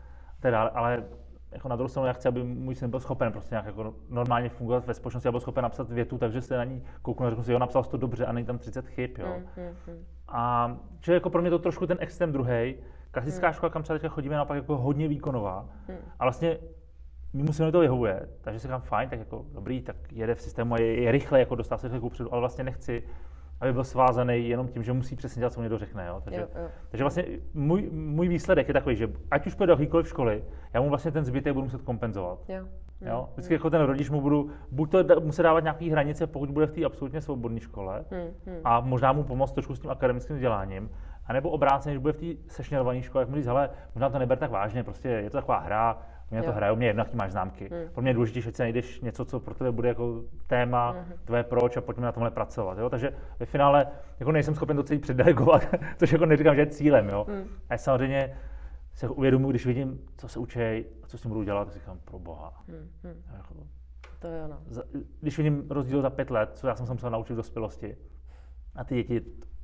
teda, 0.41 0.63
ale 0.63 1.05
jako 1.53 1.69
na 1.69 1.77
druhou 1.77 1.89
stranu 1.89 2.07
já 2.07 2.13
chci, 2.13 2.29
aby 2.29 2.43
můj 2.45 2.75
syn 2.75 2.91
byl 2.91 3.01
schopen 3.01 3.33
prostě 3.33 3.55
nějak 3.55 3.67
jako 3.67 3.95
normálně 4.11 4.49
fungovat 4.49 4.87
ve 4.87 4.95
společnosti 4.95 5.29
a 5.29 5.33
byl 5.33 5.41
schopen 5.41 5.63
napsat 5.63 5.91
větu, 5.91 6.19
takže 6.19 6.41
se 6.41 6.57
na 6.57 6.65
ní 6.65 6.83
kouknu 7.03 7.27
a 7.27 7.31
řeknu 7.31 7.45
si, 7.45 7.53
jo, 7.53 7.59
napsal 7.59 7.85
jsi 7.85 7.91
to 7.91 7.97
dobře 7.97 8.27
a 8.27 8.33
není 8.33 8.47
tam 8.47 8.59
30 8.59 8.89
chyb, 8.89 9.11
jo. 9.19 9.27
Hmm, 9.27 9.47
hmm, 9.67 9.75
hmm. 9.87 10.05
A 10.29 10.77
že 11.01 11.15
jako 11.15 11.31
pro 11.31 11.41
mě 11.43 11.51
to 11.51 11.59
trošku 11.59 11.87
ten 11.87 11.97
extrém 12.01 12.33
druhý. 12.33 12.77
Klasická 13.21 13.53
škola, 13.53 13.71
kam 13.71 13.83
třeba 13.83 13.95
teďka 13.99 14.09
chodíme, 14.09 14.33
je 14.35 14.37
naopak 14.37 14.57
jako 14.57 14.77
hodně 14.77 15.09
výkonová. 15.09 15.69
A 16.19 16.25
vlastně 16.25 16.59
mimo 17.33 17.53
synovi 17.53 17.73
to 17.73 17.81
vyhovuje, 17.81 18.29
takže 18.41 18.61
si 18.61 18.67
říkám, 18.67 18.81
fajn, 18.81 19.09
tak 19.09 19.19
jako 19.19 19.45
dobrý, 19.53 19.83
tak 19.83 19.97
jede 20.13 20.35
v 20.35 20.41
systému 20.41 20.75
a 20.75 20.81
je, 20.81 21.01
je 21.03 21.11
rychle, 21.13 21.41
jako 21.41 21.55
dostat 21.55 21.81
se 21.81 21.87
rychle 21.87 22.01
kupředu, 22.01 22.33
ale 22.33 22.41
vlastně 22.41 22.65
nechci, 22.65 23.03
aby 23.61 23.73
byl 23.73 23.85
svázaný 23.85 24.49
jenom 24.49 24.69
tím, 24.69 24.83
že 24.83 24.93
musí 24.93 25.17
přesně 25.17 25.41
dělat, 25.41 25.53
co 25.53 25.61
mu 25.61 25.63
někdo 25.63 25.79
řekne. 25.79 26.07
Jo? 26.07 26.21
Takže, 26.25 26.41
Jo, 26.41 26.47
jo. 26.63 26.69
takže 26.89 27.05
vlastně 27.05 27.25
můj, 27.55 27.91
můj 27.93 28.29
výsledek 28.29 28.69
je 28.69 28.75
takový, 28.75 28.97
že 28.97 29.09
ať 29.31 29.47
už 29.47 29.55
půjde 29.55 29.67
do 29.67 29.73
jakýkoliv 29.73 30.09
školy, 30.09 30.45
já 30.75 30.81
mu 30.81 30.89
vlastně 30.89 31.11
ten 31.11 31.25
zbytek 31.25 31.53
budu 31.55 31.65
muset 31.65 31.83
kompenzovat. 31.83 32.39
Jo. 32.49 32.67
Jo? 33.01 33.29
Vždycky 33.33 33.55
jako 33.55 33.71
ten 33.71 33.83
rodič 33.83 34.11
mu 34.11 34.21
budu, 34.21 34.51
buď 34.71 34.91
to 34.91 34.99
da- 35.03 35.25
muset 35.25 35.43
dávat 35.43 35.61
nějaké 35.61 35.91
hranice, 35.91 36.27
pokud 36.27 36.51
bude 36.51 36.67
v 36.67 36.73
té 36.73 36.85
absolutně 36.85 37.21
svobodné 37.21 37.61
škole, 37.61 38.05
Hmm, 38.11 38.21
hmm. 38.47 38.61
a 38.65 38.81
možná 38.81 39.13
mu 39.13 39.25
pomoct 39.25 39.53
trošku 39.53 39.75
s 39.75 39.81
tím 39.81 39.91
akademickým 39.91 40.37
vzděláním, 40.37 40.91
A 41.27 41.33
nebo 41.33 41.51
obráceně, 41.51 41.95
když 41.95 42.03
bude 42.03 42.13
v 42.13 42.17
té 42.17 42.53
sešněrované 42.53 43.03
škole, 43.03 43.23
jak 43.23 43.29
mu 43.29 43.37
říct, 43.37 43.47
hele, 43.47 43.71
možná 43.95 44.11
to 44.11 44.19
neber 44.19 44.39
tak 44.39 44.51
vážně, 44.51 44.85
prostě 44.85 45.09
je 45.09 45.31
to 45.31 45.37
taková 45.37 45.59
hra, 45.59 45.99
mě 46.31 46.43
to 46.43 46.53
hrajou, 46.53 46.77
mě 46.77 46.87
jedno, 46.87 47.01
jaký 47.01 47.17
máš 47.17 47.33
známky. 47.33 47.69
Hmm. 47.73 47.89
Pro 47.93 48.03
mě 48.03 48.11
je 48.11 48.15
důležité, 48.15 48.41
že 48.41 48.53
si 48.53 48.63
najdeš 48.63 49.01
něco, 49.01 49.25
co 49.25 49.41
pro 49.41 49.55
tebe 49.55 49.73
bude 49.73 49.89
jako 49.89 50.23
téma, 50.47 50.91
hmm. 50.91 51.13
tvoje 51.25 51.43
proč 51.43 51.77
a 51.77 51.81
pojďme 51.81 52.07
na 52.07 52.13
tomhle 52.13 52.31
pracovat. 52.31 52.79
Jo? 52.79 52.91
Takže 52.91 53.13
ve 53.39 53.47
finále 53.47 53.87
jako 54.21 54.33
nejsem 54.33 54.55
schopen 54.55 54.77
to 54.77 54.83
celý 54.83 54.99
předelegovat, 54.99 55.63
což 55.97 56.13
jako 56.13 56.27
neříkám, 56.27 56.55
že 56.55 56.61
je 56.61 56.67
cílem. 56.67 57.09
Jo? 57.09 57.27
Hmm. 57.29 57.45
A 57.71 57.79
samozřejmě 57.79 58.37
se 58.95 59.09
uvědomuji, 59.09 59.51
když 59.51 59.67
vidím, 59.67 60.01
co 60.17 60.29
se 60.29 60.39
učí 60.39 60.61
a 60.61 61.07
co 61.07 61.19
s 61.19 61.23
tím 61.23 61.31
budu 61.31 61.43
dělat, 61.43 61.65
tak 61.65 61.75
říkám, 61.75 61.99
pro 62.05 62.19
boha. 62.19 62.63
Hmm. 62.69 62.91
Hmm. 63.05 63.23
Jako, 63.37 63.55
to 64.19 64.29
je 64.29 64.45
ono. 64.45 64.59
Když 65.21 65.37
vidím 65.37 65.67
rozdíl 65.71 66.03
za 66.03 66.11
pět 66.11 66.31
let, 66.31 66.51
co 66.55 66.69
já 66.69 66.75
jsem 66.75 66.87
se 66.87 66.93
musel 66.93 67.11
naučit 67.11 67.33
v 67.33 67.37
dospělosti, 67.37 67.97
a 68.75 68.85
ty 68.85 68.95
děti, 68.95 69.23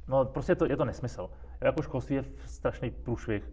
no 0.09 0.25
prostě 0.25 0.55
to, 0.55 0.67
je 0.67 0.77
to 0.77 0.85
nesmysl. 0.85 1.31
Jako 1.61 1.83
školství 1.83 2.17
je 2.17 2.25
strašný 2.45 2.91
průšvih. 2.91 3.51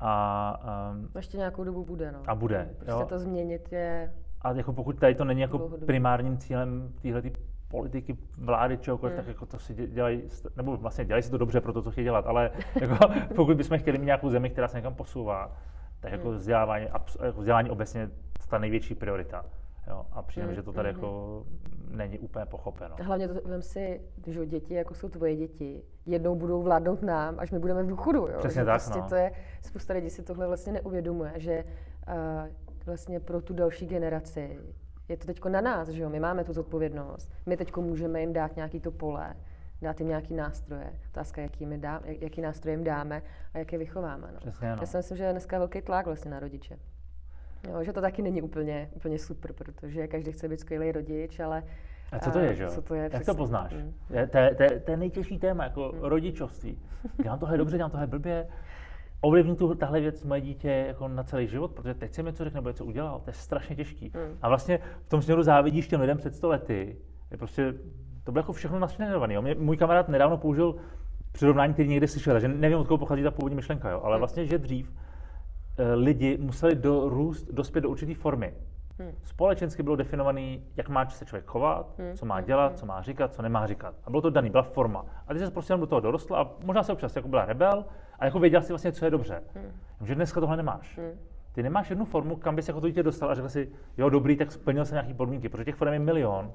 A, 0.00 0.90
um, 0.92 1.08
Ještě 1.16 1.36
nějakou 1.36 1.64
dobu 1.64 1.84
bude, 1.84 2.12
no. 2.12 2.22
A 2.26 2.34
bude. 2.34 2.68
Prostě 2.78 3.02
jo. 3.02 3.06
to 3.08 3.18
změnit 3.18 3.72
je... 3.72 4.14
A 4.42 4.52
jako 4.52 4.72
pokud 4.72 4.98
tady 4.98 5.14
to 5.14 5.24
není 5.24 5.40
jako 5.40 5.58
primárním 5.86 6.38
cílem 6.38 6.92
téhle 7.02 7.22
politiky, 7.68 8.16
vlády, 8.38 8.78
čehokoliv, 8.78 9.14
hmm. 9.14 9.24
tak 9.24 9.28
jako 9.28 9.46
to 9.46 9.58
si 9.58 9.74
dělají, 9.74 10.22
nebo 10.56 10.76
vlastně 10.76 11.04
dělají 11.04 11.22
si 11.22 11.30
to 11.30 11.38
dobře 11.38 11.60
pro 11.60 11.72
to, 11.72 11.82
co 11.82 11.90
chtějí 11.90 12.04
dělat, 12.04 12.26
ale 12.26 12.50
jako, 12.80 12.96
pokud 13.36 13.56
bychom 13.56 13.78
chtěli 13.78 13.98
mít 13.98 14.06
nějakou 14.06 14.30
zemi, 14.30 14.50
která 14.50 14.68
se 14.68 14.76
někam 14.76 14.94
posouvá, 14.94 15.56
tak 16.00 16.12
jako 16.12 16.28
hmm. 16.28 16.36
vzdělávání, 16.36 16.86
jako 17.22 17.40
vzdělání 17.40 17.70
obecně 17.70 18.10
ta 18.48 18.58
největší 18.58 18.94
priorita. 18.94 19.44
Jo? 19.88 20.06
A 20.12 20.22
přijde 20.22 20.46
hmm. 20.46 20.54
že 20.54 20.62
to 20.62 20.72
tady 20.72 20.88
hmm. 20.88 20.96
jako 20.96 21.46
není 21.90 22.18
úplně 22.18 22.46
pochopeno. 22.46 22.96
Hlavně 23.02 23.28
to 23.28 23.48
vem 23.48 23.62
si, 23.62 24.00
že 24.26 24.46
děti, 24.46 24.74
jako 24.74 24.94
jsou 24.94 25.08
tvoje 25.08 25.36
děti, 25.36 25.82
jednou 26.06 26.36
budou 26.36 26.62
vládnout 26.62 27.02
nám, 27.02 27.34
až 27.38 27.50
my 27.50 27.58
budeme 27.58 27.82
v 27.82 27.86
důchodu. 27.86 28.18
Jo? 28.18 28.38
Přesně 28.38 28.60
že 28.60 28.64
tak, 28.64 28.80
prostě 28.80 28.98
no. 28.98 29.08
to 29.08 29.14
je, 29.14 29.32
spousta 29.62 29.94
lidí 29.94 30.10
si 30.10 30.22
tohle 30.22 30.46
vlastně 30.46 30.72
neuvědomuje, 30.72 31.32
že 31.36 31.64
uh, 32.08 32.48
vlastně 32.86 33.20
pro 33.20 33.42
tu 33.42 33.54
další 33.54 33.86
generaci 33.86 34.58
je 35.08 35.16
to 35.16 35.26
teď 35.26 35.44
na 35.44 35.60
nás, 35.60 35.88
že 35.88 36.02
jo? 36.02 36.10
My 36.10 36.20
máme 36.20 36.44
tu 36.44 36.52
zodpovědnost. 36.52 37.32
My 37.46 37.56
teď 37.56 37.76
můžeme 37.76 38.20
jim 38.20 38.32
dát 38.32 38.56
nějaký 38.56 38.80
to 38.80 38.90
pole, 38.90 39.34
dát 39.82 40.00
jim 40.00 40.08
nějaký 40.08 40.34
nástroje. 40.34 40.92
Otázka, 41.10 41.42
jaký, 41.42 41.66
my 41.66 41.78
dá, 41.78 42.00
jaký 42.04 42.40
nástroje 42.40 42.72
jim 42.72 42.84
dáme 42.84 43.22
a 43.54 43.58
jak 43.58 43.72
je 43.72 43.78
vychováme. 43.78 44.30
No. 44.32 44.38
Přesně, 44.38 44.68
no. 44.68 44.76
Já 44.80 44.86
si 44.86 44.96
myslím, 44.96 45.16
že 45.16 45.24
je 45.24 45.32
dneska 45.32 45.58
velký 45.58 45.82
tlak 45.82 46.06
vlastně 46.06 46.30
na 46.30 46.40
rodiče. 46.40 46.78
Jo, 47.70 47.84
že 47.84 47.92
to 47.92 48.00
taky 48.00 48.22
není 48.22 48.42
úplně, 48.42 48.90
úplně 48.94 49.18
super, 49.18 49.52
protože 49.52 50.06
každý 50.06 50.32
chce 50.32 50.48
být 50.48 50.60
skvělý 50.60 50.92
rodič, 50.92 51.40
ale 51.40 51.62
a 52.12 52.18
co 52.18 52.30
to 52.30 52.38
je, 52.38 52.54
že 52.54 52.62
jo? 52.62 52.70
Co 52.70 52.82
to 52.82 52.94
je, 52.94 53.02
Jak 53.02 53.12
přesně. 53.12 53.32
to 53.32 53.34
poznáš? 53.34 53.74
Mm. 53.74 53.94
To, 54.08 54.16
je, 54.16 54.26
to, 54.26 54.62
je, 54.62 54.80
to 54.80 54.90
je 54.90 54.96
nejtěžší 54.96 55.38
téma, 55.38 55.64
jako 55.64 55.92
mm. 55.94 56.00
rodičovství. 56.02 56.78
Dělám 57.22 57.38
tohle 57.38 57.58
dobře, 57.58 57.76
dělám 57.76 57.90
tohle 57.90 58.06
blbě. 58.06 58.48
Ovlivní 59.20 59.56
tu, 59.56 59.74
tahle 59.74 60.00
věc 60.00 60.24
moje 60.24 60.40
dítě 60.40 60.84
jako 60.88 61.08
na 61.08 61.22
celý 61.22 61.46
život, 61.46 61.72
protože 61.72 61.94
teď 61.94 62.14
se 62.14 62.22
mi 62.22 62.32
co 62.32 62.44
řekne, 62.44 62.60
nebo 62.60 62.72
co 62.72 62.84
udělal, 62.84 63.20
to 63.20 63.30
je 63.30 63.34
strašně 63.34 63.76
těžký. 63.76 64.12
Mm. 64.14 64.38
A 64.42 64.48
vlastně 64.48 64.78
v 65.02 65.08
tom 65.08 65.22
směru 65.22 65.42
závidíš 65.42 65.88
těm 65.88 66.00
lidem 66.00 66.18
před 66.18 66.34
100 66.34 66.48
lety. 66.48 66.96
Je 67.30 67.36
prostě, 67.36 67.74
to 68.24 68.32
bylo 68.32 68.40
jako 68.40 68.52
všechno 68.52 68.78
nasměrované. 68.78 69.54
Můj 69.54 69.76
kamarád 69.76 70.08
nedávno 70.08 70.36
použil 70.36 70.76
přirovnání, 71.32 71.72
který 71.72 71.88
někde 71.88 72.08
slyšel, 72.08 72.34
takže 72.34 72.48
nevím, 72.48 72.78
od 72.78 72.86
koho 72.86 72.98
pochází 72.98 73.22
ta 73.22 73.30
původní 73.30 73.56
myšlenka, 73.56 73.90
jo? 73.90 74.00
ale 74.04 74.16
mm. 74.16 74.18
vlastně, 74.18 74.46
že 74.46 74.58
dřív 74.58 74.92
Eh, 74.92 75.07
lidi 75.94 76.38
museli 76.40 76.74
dorůst, 76.74 77.52
dospět 77.52 77.80
do 77.80 77.90
určité 77.90 78.14
formy. 78.14 78.54
Hmm. 78.98 79.12
Společensky 79.22 79.82
bylo 79.82 79.96
definovaný, 79.96 80.64
jak 80.76 80.88
má 80.88 81.08
se 81.08 81.24
člověk 81.24 81.46
chovat, 81.46 81.94
hmm. 81.98 82.14
co 82.14 82.26
má 82.26 82.40
dělat, 82.40 82.66
hmm. 82.66 82.76
co 82.76 82.86
má 82.86 83.02
říkat, 83.02 83.34
co 83.34 83.42
nemá 83.42 83.66
říkat. 83.66 83.94
A 84.04 84.10
bylo 84.10 84.22
to 84.22 84.30
daný, 84.30 84.50
byla 84.50 84.62
forma. 84.62 85.06
A 85.26 85.34
ty 85.34 85.40
se 85.40 85.50
prostě 85.50 85.76
do 85.76 85.86
toho 85.86 86.00
dorostl 86.00 86.34
a 86.36 86.50
možná 86.64 86.82
se 86.82 86.92
občas 86.92 87.16
jako 87.16 87.28
byla 87.28 87.44
rebel 87.44 87.84
a 88.18 88.24
jako 88.24 88.38
věděl 88.38 88.62
si 88.62 88.72
vlastně, 88.72 88.92
co 88.92 89.04
je 89.04 89.10
dobře. 89.10 89.42
Hmm. 89.54 89.72
Že 90.06 90.14
dneska 90.14 90.40
tohle 90.40 90.56
nemáš. 90.56 90.98
Hmm. 90.98 91.18
Ty 91.52 91.62
nemáš 91.62 91.90
jednu 91.90 92.04
formu, 92.04 92.36
kam 92.36 92.56
bys 92.56 92.68
jako 92.68 92.80
to 92.80 92.88
dítě 92.88 93.02
dostal 93.02 93.30
a 93.30 93.34
řekl 93.34 93.48
si, 93.48 93.68
jo, 93.96 94.08
dobrý, 94.08 94.36
tak 94.36 94.52
splnil 94.52 94.84
se 94.84 94.94
nějaký 94.94 95.14
podmínky, 95.14 95.48
protože 95.48 95.64
těch 95.64 95.74
form 95.74 95.92
je 95.92 95.98
milion 95.98 96.52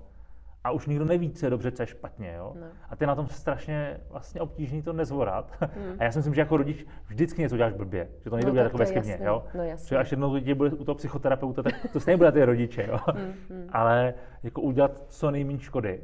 a 0.63 0.71
už 0.71 0.87
nikdo 0.87 1.05
neví, 1.05 1.31
co 1.31 1.45
je 1.45 1.49
dobře, 1.49 1.71
co 1.71 1.83
je 1.83 1.87
špatně. 1.87 2.33
Jo? 2.37 2.53
No. 2.59 2.67
A 2.89 2.95
ty 2.95 3.05
na 3.05 3.15
tom 3.15 3.27
strašně 3.27 3.99
vlastně 4.09 4.41
obtížný 4.41 4.81
to 4.81 4.93
nezvorat. 4.93 5.51
Mm. 5.61 5.95
A 5.99 6.03
já 6.03 6.11
si 6.11 6.19
myslím, 6.19 6.33
že 6.33 6.41
jako 6.41 6.57
rodič 6.57 6.85
vždycky 7.07 7.41
něco 7.41 7.57
děláš 7.57 7.73
blbě, 7.73 8.07
že 8.23 8.29
to 8.29 8.35
nejde 8.35 8.47
no, 8.47 8.51
udělat 8.51 8.63
jako 8.63 8.77
bezchybně. 8.77 9.19
Jo? 9.21 9.43
No, 9.53 9.63
Že 9.87 9.97
až 9.97 10.11
jednou 10.11 10.37
dítě 10.37 10.55
bude 10.55 10.69
u 10.69 10.83
toho 10.83 10.95
psychoterapeuta, 10.95 11.63
tak 11.63 11.73
to 11.93 11.99
stejně 11.99 12.17
bude 12.17 12.31
ty 12.31 12.45
rodiče. 12.45 12.87
Jo? 12.87 12.99
Mm, 13.13 13.57
mm. 13.57 13.69
Ale 13.71 14.13
jako 14.43 14.61
udělat 14.61 14.91
co 15.07 15.31
nejméně 15.31 15.59
škody. 15.59 16.01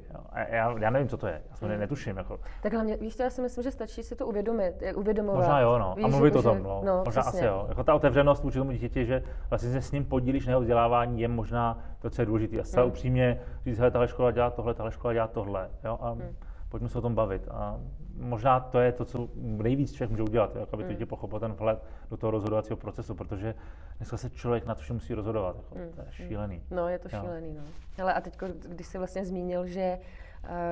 Já, 0.47 0.77
já, 0.79 0.89
nevím, 0.89 1.07
co 1.07 1.17
to 1.17 1.27
je, 1.27 1.41
já 1.49 1.55
jsem 1.55 1.71
mm. 1.71 1.79
netuším. 1.79 2.17
Jako. 2.17 2.39
Tak 2.61 2.73
hlavně, 2.73 2.97
víš, 2.97 3.19
já 3.19 3.29
si 3.29 3.41
myslím, 3.41 3.63
že 3.63 3.71
stačí 3.71 4.03
si 4.03 4.15
to 4.15 4.27
uvědomit, 4.27 4.73
uvědomovat. 4.95 5.37
Možná 5.37 5.59
jo, 5.59 5.77
no. 5.79 5.93
Víš, 5.95 6.05
a 6.05 6.07
mluvit 6.07 6.35
o 6.35 6.43
tom. 6.43 6.63
No. 6.63 6.81
no 6.85 7.03
možná 7.05 7.21
přesně. 7.21 7.39
asi 7.39 7.45
jo. 7.45 7.65
Jako 7.69 7.83
ta 7.83 7.95
otevřenost 7.95 8.43
vůči 8.43 8.57
tomu 8.57 8.71
dítěti, 8.71 9.05
že 9.05 9.23
vlastně 9.49 9.71
se 9.71 9.81
s 9.81 9.91
ním 9.91 10.05
podílíš 10.05 10.45
na 10.45 10.51
jeho 10.51 10.61
vzdělávání, 10.61 11.21
je 11.21 11.27
možná 11.27 11.79
to, 12.01 12.09
co 12.09 12.21
je 12.21 12.25
důležité. 12.25 12.59
A 12.59 12.63
zcela 12.63 12.85
mm. 12.85 12.91
upřímně 12.91 13.39
říct, 13.65 13.77
hele, 13.77 13.91
tahle 13.91 14.07
škola 14.07 14.31
dělá 14.31 14.49
tohle, 14.49 14.73
tahle 14.73 14.91
škola 14.91 15.13
dělá 15.13 15.27
tohle. 15.27 15.69
Jo? 15.83 15.97
A 16.01 16.09
hmm. 16.09 16.35
pojďme 16.69 16.89
se 16.89 16.97
o 16.97 17.01
tom 17.01 17.15
bavit. 17.15 17.47
A 17.51 17.79
možná 18.19 18.59
to 18.59 18.79
je 18.79 18.91
to, 18.91 19.05
co 19.05 19.29
nejvíc 19.35 19.93
člověk 19.93 20.09
může 20.09 20.23
udělat, 20.23 20.55
jo? 20.55 20.67
aby 20.71 20.83
hmm. 20.83 20.95
to 20.95 21.05
pochopil 21.05 21.39
ten 21.39 21.53
vhled 21.53 21.83
do 22.09 22.17
toho 22.17 22.31
rozhodovacího 22.31 22.77
procesu, 22.77 23.15
protože 23.15 23.55
dneska 23.97 24.17
se 24.17 24.29
člověk 24.29 24.65
na 24.65 24.75
to 24.75 24.81
vše 24.81 24.93
musí 24.93 25.13
rozhodovat. 25.13 25.55
Jako, 25.55 25.75
hmm. 25.75 25.89
To 25.89 26.01
je 26.01 26.07
hmm. 26.17 26.27
šílený. 26.27 26.63
No, 26.71 26.89
je 26.89 26.99
to 26.99 27.09
jo. 27.11 27.21
šílený. 27.21 27.53
No. 27.53 27.63
Ale 28.03 28.13
a 28.13 28.21
teď, 28.21 28.37
když 28.67 28.87
jsi 28.87 28.97
vlastně 28.97 29.25
zmínil, 29.25 29.67
že 29.67 29.99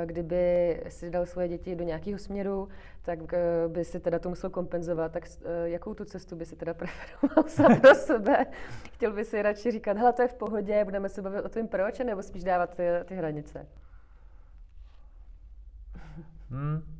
kdyby 0.05 0.77
si 0.89 1.09
dal 1.09 1.25
svoje 1.25 1.47
děti 1.47 1.75
do 1.75 1.83
nějakého 1.83 2.19
směru, 2.19 2.69
tak 3.01 3.33
eh, 3.33 3.67
by 3.67 3.85
si 3.85 3.99
teda 3.99 4.19
to 4.19 4.29
musel 4.29 4.49
kompenzovat, 4.49 5.11
tak 5.11 5.23
eh, 5.25 5.69
jakou 5.69 5.93
tu 5.93 6.05
cestu 6.05 6.35
by 6.35 6.45
si 6.45 6.55
teda 6.55 6.73
preferoval 6.79 7.43
sám 7.47 7.81
pro 7.81 7.95
sebe? 7.95 8.45
Chtěl 8.91 9.13
by 9.13 9.25
si 9.25 9.41
radši 9.41 9.71
říkat, 9.71 9.97
hele, 9.97 10.13
to 10.13 10.21
je 10.21 10.27
v 10.27 10.33
pohodě, 10.33 10.83
budeme 10.83 11.09
se 11.09 11.21
bavit 11.21 11.45
o 11.45 11.49
tom 11.49 11.67
proč, 11.67 11.99
nebo 11.99 12.23
spíš 12.23 12.43
dávat 12.43 12.75
ty, 12.75 12.83
ty 13.05 13.15
hranice? 13.15 13.67
Hmm. 16.49 16.96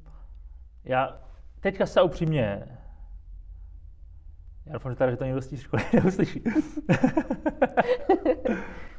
Já 0.87 1.17
teďka 1.59 1.85
se 1.85 2.01
upřímně, 2.01 2.63
já 4.65 4.73
doufám, 4.73 4.91
že 4.91 4.97
tady 4.97 5.11
že 5.11 5.17
to 5.17 5.25
někdo 5.25 5.41
z 5.41 5.47
té 5.47 5.57
školy 5.57 5.83
neuslyší. 5.93 6.43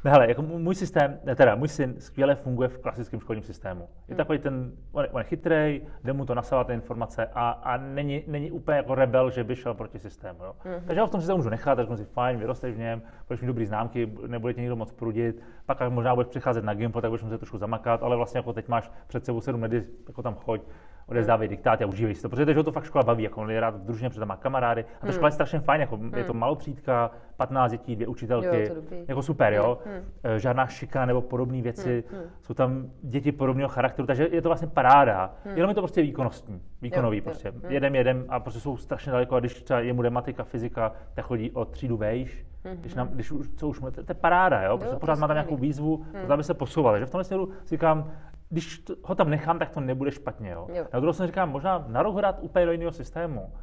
ne, 0.03 0.11
hele, 0.11 0.29
jako 0.29 0.41
můj 0.41 0.75
systém, 0.75 1.19
ne, 1.23 1.35
teda 1.35 1.55
můj 1.55 1.67
syn 1.67 1.95
skvěle 1.99 2.35
funguje 2.35 2.69
v 2.69 2.77
klasickém 2.77 3.19
školním 3.19 3.43
systému. 3.43 3.81
Je 3.81 3.87
hmm. 4.07 4.17
takový 4.17 4.39
ten, 4.39 4.71
on 4.91 5.03
je, 5.03 5.09
on 5.09 5.21
je 5.21 5.25
chytrý, 5.25 5.81
jde 6.03 6.13
mu 6.13 6.25
to 6.25 6.35
nasávat 6.35 6.67
ty 6.67 6.73
informace 6.73 7.29
a, 7.33 7.49
a 7.49 7.77
není, 7.77 8.23
není 8.27 8.51
úplně 8.51 8.77
jako 8.77 8.95
rebel, 8.95 9.31
že 9.31 9.43
by 9.43 9.55
šel 9.55 9.73
proti 9.73 9.99
systému. 9.99 10.43
Jo? 10.43 10.55
Mm-hmm. 10.65 10.81
Takže 10.85 11.01
ho 11.01 11.07
v 11.07 11.11
tom 11.11 11.21
systému 11.21 11.37
můžu 11.37 11.49
nechat, 11.49 11.75
takže 11.75 11.97
si 11.97 12.05
fajn, 12.05 12.39
vyrosteš 12.39 12.75
v 12.75 12.79
něm, 12.79 13.01
budeš 13.27 13.41
mít 13.41 13.47
dobrý 13.47 13.65
známky, 13.65 14.11
nebude 14.27 14.53
tě 14.53 14.61
někdo 14.61 14.75
moc 14.75 14.91
prudit, 14.91 15.43
pak 15.65 15.89
možná 15.89 16.15
budeš 16.15 16.29
přicházet 16.29 16.63
na 16.63 16.73
Gimpo, 16.73 17.01
tak 17.01 17.11
budeš 17.11 17.23
muset 17.23 17.37
trošku 17.37 17.57
zamakat, 17.57 18.03
ale 18.03 18.15
vlastně 18.15 18.37
jako 18.37 18.53
teď 18.53 18.67
máš 18.67 18.91
před 19.07 19.25
sebou 19.25 19.41
sedm 19.41 19.61
let, 19.61 19.71
jako 20.07 20.21
tam 20.23 20.35
choď, 20.35 20.61
odezdávají 21.09 21.49
diktáty 21.49 21.83
a 21.83 21.87
užívej 21.87 22.15
si 22.15 22.21
to, 22.21 22.29
protože 22.29 22.63
to 22.63 22.71
fakt 22.71 22.85
škola 22.85 23.03
baví, 23.03 23.23
jako 23.23 23.41
on 23.41 23.51
je 23.51 23.59
rád 23.59 23.75
v 23.75 23.85
družině, 23.85 24.09
protože 24.09 24.19
tam 24.19 24.27
má 24.27 24.35
kamarády. 24.35 24.81
A 24.81 24.99
ta 24.99 25.07
hmm. 25.07 25.13
škola 25.13 25.27
je 25.27 25.31
strašně 25.31 25.59
fajn, 25.59 25.81
jako 25.81 25.97
hmm. 25.97 26.13
je 26.17 26.23
to 26.23 26.33
hmm. 26.33 26.39
malopřítka, 26.39 27.11
15 27.37 27.71
dětí, 27.71 27.95
dvě 27.95 28.07
učitelky, 28.07 28.69
jo, 28.69 28.75
jako 29.07 29.21
super, 29.21 29.53
jo. 29.53 29.77
Hmm. 29.85 29.95
hmm. 29.95 30.39
Žádná 30.39 30.67
šika 30.67 31.05
nebo 31.05 31.21
podobné 31.21 31.61
věci, 31.61 32.03
hmm. 32.11 32.19
hmm. 32.19 32.29
jsou 32.41 32.53
tam 32.53 32.85
děti 33.01 33.31
podobného 33.31 33.69
charakteru, 33.69 34.05
takže 34.05 34.27
je 34.31 34.41
to 34.41 34.49
vlastně 34.49 34.67
paráda. 34.67 35.33
Hmm. 35.45 35.55
Jenom 35.55 35.69
je 35.69 35.75
to 35.75 35.81
prostě 35.81 36.01
výkonnostní, 36.01 36.61
výkonový 36.81 37.17
jo, 37.17 37.23
prostě. 37.23 37.47
Jo. 37.47 37.69
Jedem, 37.69 37.95
jedem 37.95 38.25
a 38.29 38.39
prostě 38.39 38.59
jsou 38.59 38.77
strašně 38.77 39.11
daleko 39.11 39.35
a 39.35 39.39
když 39.39 39.63
třeba 39.63 39.79
je 39.79 39.93
mu 39.93 40.01
matematika, 40.01 40.43
fyzika, 40.43 40.91
tak 41.13 41.25
chodí 41.25 41.51
o 41.51 41.65
třídu 41.65 41.97
vejš. 41.97 42.45
Když, 42.73 42.95
nám, 42.95 43.07
když 43.07 43.31
už, 43.31 43.49
co 43.55 43.67
už, 43.67 43.79
to, 43.79 43.91
to 43.91 44.11
je 44.11 44.15
paráda, 44.15 44.63
jo? 44.63 44.77
Prostě 44.77 44.95
jo, 44.95 44.99
pořád 44.99 45.19
má 45.19 45.27
tam 45.27 45.35
nějakou 45.35 45.57
výzvu, 45.57 45.97
mm. 45.97 46.31
aby 46.31 46.43
se 46.43 46.53
posouval. 46.53 46.99
Že 46.99 47.05
v 47.05 47.09
tomhle 47.09 47.23
směru 47.23 47.49
si 47.63 47.75
říkám, 47.75 48.11
když 48.49 48.83
ho 49.03 49.15
tam 49.15 49.29
nechám, 49.29 49.59
tak 49.59 49.69
to 49.69 49.79
nebude 49.79 50.11
špatně. 50.11 50.49
Jo? 50.49 50.67
Jo. 50.73 50.85
Na 50.93 50.99
druhou 50.99 51.13
jsem 51.13 51.27
říkám, 51.27 51.51
možná 51.51 51.85
na 51.87 52.03
rok 52.03 52.15
hrát 52.15 52.37
úplně 52.41 52.65
do 52.65 52.71
jiného 52.71 52.91
systému, 52.91 53.53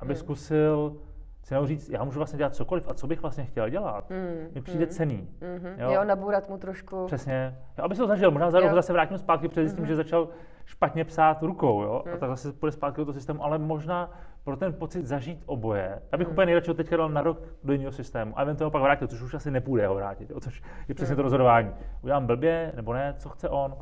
aby 0.00 0.14
hmm. 0.14 0.20
zkusil 0.20 0.96
si 1.44 1.54
říct, 1.64 1.90
já 1.90 2.04
můžu 2.04 2.18
vlastně 2.20 2.36
dělat 2.36 2.54
cokoliv 2.54 2.88
a 2.88 2.94
co 2.94 3.06
bych 3.06 3.22
vlastně 3.22 3.44
chtěl 3.44 3.68
dělat, 3.68 4.10
mm, 4.10 4.48
mi 4.54 4.62
přijde 4.62 4.84
mm, 4.84 4.90
cený. 4.90 5.28
Mm-hmm. 5.40 5.74
Jo? 5.78 5.90
jo, 5.90 6.04
nabůrat 6.04 6.48
mu 6.48 6.58
trošku. 6.58 7.06
Přesně. 7.06 7.58
Jo, 7.78 7.84
aby 7.84 7.94
se 7.94 8.02
to 8.02 8.08
zažil, 8.08 8.30
možná 8.30 8.50
za 8.50 8.60
rok 8.60 8.72
zase 8.72 8.92
vrátím 8.92 9.18
zpátky, 9.18 9.48
protože 9.48 9.60
zjistím, 9.60 9.84
mm-hmm. 9.84 9.88
že 9.88 9.96
začal 9.96 10.28
špatně 10.64 11.04
psát 11.04 11.42
rukou, 11.42 11.82
jo? 11.82 12.02
Mm. 12.06 12.12
a 12.14 12.16
tak 12.16 12.30
zase 12.30 12.52
půjde 12.52 12.72
zpátky 12.72 13.00
do 13.00 13.04
toho 13.04 13.14
systému, 13.14 13.44
ale 13.44 13.58
možná 13.58 14.10
pro 14.44 14.56
ten 14.56 14.72
pocit 14.72 15.06
zažít 15.06 15.42
oboje. 15.46 16.02
Já 16.12 16.18
bych 16.18 16.26
mm. 16.26 16.32
úplně 16.32 16.46
nejradši 16.46 16.74
teďka 16.74 16.96
dal 16.96 17.08
na 17.08 17.22
rok 17.22 17.42
do 17.64 17.72
jiného 17.72 17.92
systému 17.92 18.38
a 18.38 18.42
eventuálně 18.42 18.72
pak 18.72 18.82
vrátil, 18.82 19.08
což 19.08 19.22
už 19.22 19.34
asi 19.34 19.50
nepůjde 19.50 19.86
ho 19.86 19.94
vrátit, 19.94 20.30
jo? 20.30 20.40
což 20.40 20.62
je 20.88 20.94
přesně 20.94 21.12
mm. 21.12 21.16
to 21.16 21.22
rozhodování. 21.22 21.70
Udělám 22.02 22.26
blbě 22.26 22.72
nebo 22.76 22.92
ne, 22.92 23.14
co 23.18 23.28
chce 23.28 23.48
on, 23.48 23.76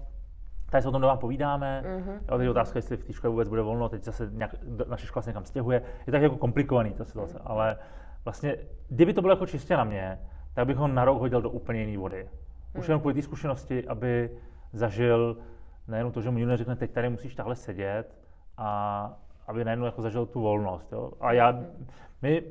Tady 0.72 0.82
se 0.82 0.88
o 0.88 0.92
tom 0.92 1.00
doma 1.00 1.16
povídáme. 1.16 1.84
Mm-hmm. 1.86 2.18
Jo, 2.30 2.38
teď 2.38 2.48
otázka, 2.48 2.78
jestli 2.78 2.96
v 2.96 3.04
té 3.04 3.12
škole 3.12 3.30
vůbec 3.30 3.48
bude 3.48 3.62
volno, 3.62 3.88
teď 3.88 4.04
zase 4.04 4.30
nějak, 4.32 4.54
naše 4.88 5.06
škola 5.06 5.22
se 5.22 5.30
někam 5.30 5.44
stěhuje. 5.44 5.82
Je 6.06 6.10
tak 6.10 6.22
jako 6.22 6.36
komplikovaný 6.36 6.90
ta 6.90 7.04
situace, 7.04 7.38
mm-hmm. 7.38 7.42
ale 7.44 7.78
vlastně, 8.24 8.56
kdyby 8.88 9.12
to 9.12 9.20
bylo 9.20 9.32
jako 9.32 9.46
čistě 9.46 9.76
na 9.76 9.84
mě, 9.84 10.18
tak 10.54 10.66
bych 10.66 10.76
ho 10.76 10.88
na 10.88 11.04
rok 11.04 11.18
hodil 11.18 11.42
do 11.42 11.50
úplně 11.50 11.80
jiné 11.80 11.98
vody. 11.98 12.28
Už 12.74 12.84
mm-hmm. 12.84 12.88
jenom 12.88 13.00
kvůli 13.00 13.14
té 13.14 13.22
zkušenosti, 13.22 13.88
aby 13.88 14.30
zažil 14.72 15.36
nejenom 15.88 16.12
to, 16.12 16.20
že 16.20 16.30
mu 16.30 16.38
někdo 16.38 16.56
řekne, 16.56 16.76
teď 16.76 16.90
tady 16.90 17.08
musíš 17.08 17.34
takhle 17.34 17.56
sedět 17.56 18.18
a 18.56 19.12
aby 19.46 19.64
najednou 19.64 19.86
jako 19.86 20.02
zažil 20.02 20.26
tu 20.26 20.40
volnost. 20.40 20.92
Jo? 20.92 21.10
A 21.20 21.32
já, 21.32 21.60
my, 22.22 22.42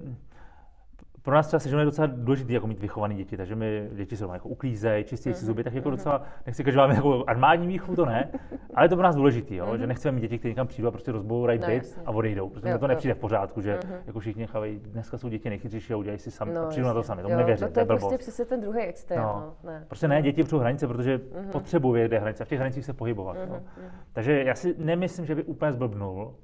pro 1.24 1.36
nás 1.36 1.48
třeba 1.48 1.60
se 1.60 1.70
je 1.70 1.86
docela 1.86 2.08
důležité 2.12 2.54
jako 2.54 2.68
mít 2.68 2.80
vychované 2.80 3.16
děti, 3.16 3.38
takže 3.38 3.56
my 3.56 3.90
děti 3.94 4.18
jsou 4.18 4.34
jako 4.34 4.50
uklízejí, 4.50 5.04
čistí 5.04 5.34
si 5.34 5.46
zuby, 5.46 5.64
tak 5.64 5.74
jako 5.74 5.90
docela, 5.90 6.22
nechci 6.46 6.64
říkat, 6.64 6.72
že 6.72 6.78
máme 6.78 6.96
jako 6.96 7.24
armádní 7.28 7.68
výchovu, 7.68 7.96
to 7.96 8.06
ne, 8.06 8.30
ale 8.74 8.86
je 8.86 8.90
to 8.90 8.96
pro 8.96 9.04
nás 9.04 9.16
důležité, 9.16 9.56
jo, 9.56 9.78
že 9.78 9.88
nechceme 9.88 10.16
mít 10.16 10.22
děti, 10.22 10.40
které 10.40 10.52
někam 10.52 10.68
přijdou 10.68 10.88
a 10.88 10.92
prostě 10.92 11.12
rozbourají 11.12 11.60
no, 11.60 11.68
byt 11.68 12.00
a 12.06 12.12
odejdou, 12.12 12.50
protože 12.50 12.70
jo, 12.70 12.78
to 12.78 12.88
nepřijde 12.88 13.14
v 13.14 13.18
pořádku, 13.18 13.62
že 13.62 13.80
uh-huh. 13.80 13.96
jako 14.06 14.20
všichni 14.20 14.42
nechávají, 14.42 14.80
dneska 14.80 15.18
jsou 15.18 15.30
děti 15.30 15.50
nejchytřejší 15.50 15.94
a 15.94 15.98
udělají 15.98 16.20
si 16.20 16.32
sami 16.32 16.54
no, 16.54 16.62
a 16.62 16.68
přijdou 16.68 16.88
na 16.88 16.94
to 16.94 17.04
sami, 17.04 17.22
tomu 17.22 17.36
nevěřím, 17.36 17.68
no, 17.68 17.72
to 17.72 17.80
je, 17.80 17.86
to 17.86 17.94
je 17.94 18.00
prostě 18.00 18.18
přesně 18.18 18.46
ten 18.46 18.62
druhý 18.62 18.82
extrém. 18.82 19.20
No. 19.20 19.56
No, 19.64 19.70
ne. 19.70 19.86
Prostě 19.88 20.08
ne, 20.08 20.22
děti 20.22 20.44
přijou 20.44 20.60
hranice, 20.60 20.88
protože 20.88 21.18
uh-huh. 21.18 21.50
potřebují 21.52 21.94
vědět 21.94 22.20
hranice 22.20 22.44
a 22.44 22.46
v 22.46 22.50
těch 22.50 22.60
hranicích 22.60 22.86
se 22.86 22.94
pohybovat. 22.94 23.38
Uh-huh. 23.38 23.50
No. 23.50 23.62
Takže 24.14 24.44
já 24.44 24.56
si 24.56 24.76
nemyslím, 24.78 25.26
že 25.26 25.36
by 25.36 25.44
úplně 25.44 25.72
zblbnul, 25.72 26.36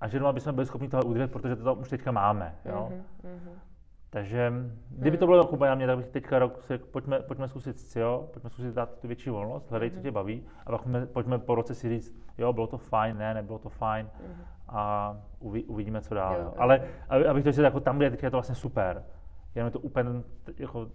a 0.00 0.08
že 0.08 0.18
doma 0.18 0.32
bychom 0.32 0.54
byli 0.54 0.66
schopni 0.66 0.88
toho 0.88 1.02
udržet, 1.02 1.32
protože 1.32 1.56
to 1.56 1.64
tam 1.64 1.78
už 1.78 1.88
teďka 1.88 2.12
máme. 2.12 2.54
Jo? 2.64 2.92
Uh-huh. 3.24 3.50
Takže 4.12 4.52
kdyby 4.90 5.18
to 5.18 5.26
bylo 5.26 5.38
jako 5.38 5.56
na 5.56 5.74
mě, 5.74 5.86
tak 5.86 5.96
bych 5.96 6.06
teďka 6.06 6.38
rok 6.38 6.62
si, 6.62 6.78
pojďme, 6.78 7.20
pojďme 7.20 7.48
zkusit 7.48 7.96
jo, 7.96 8.28
pojďme 8.32 8.50
zkusit 8.50 8.74
dát 8.74 9.00
tu 9.00 9.06
větší 9.06 9.30
volnost, 9.30 9.70
hledej, 9.70 9.90
co 9.90 9.96
mhm. 9.96 10.02
tě 10.02 10.10
baví 10.10 10.46
a 10.66 10.70
pak 10.70 10.82
pojďme, 10.82 11.06
pojďme 11.06 11.38
po 11.38 11.54
roce 11.54 11.74
si 11.74 11.88
říct, 11.88 12.16
jo, 12.38 12.52
bylo 12.52 12.66
to 12.66 12.78
fajn, 12.78 13.18
ne, 13.18 13.34
nebylo 13.34 13.58
to 13.58 13.68
fajn 13.68 14.06
mm-hmm. 14.06 14.44
a 14.68 15.16
uvi, 15.38 15.64
uvidíme, 15.64 16.00
co 16.00 16.14
dál. 16.14 16.34
Jo, 16.34 16.42
jo. 16.42 16.54
Ale 16.58 16.82
abych 17.30 17.44
to 17.44 17.52
říct, 17.52 17.58
jako 17.58 17.80
tam, 17.80 17.96
kde 17.96 18.06
je 18.06 18.10
teďka 18.10 18.26
je 18.26 18.30
to 18.30 18.36
vlastně 18.36 18.54
super, 18.54 19.04
jenom 19.54 19.66
je 19.66 19.70
to 19.70 19.80
úplně 19.80 20.10
jako 20.58 20.88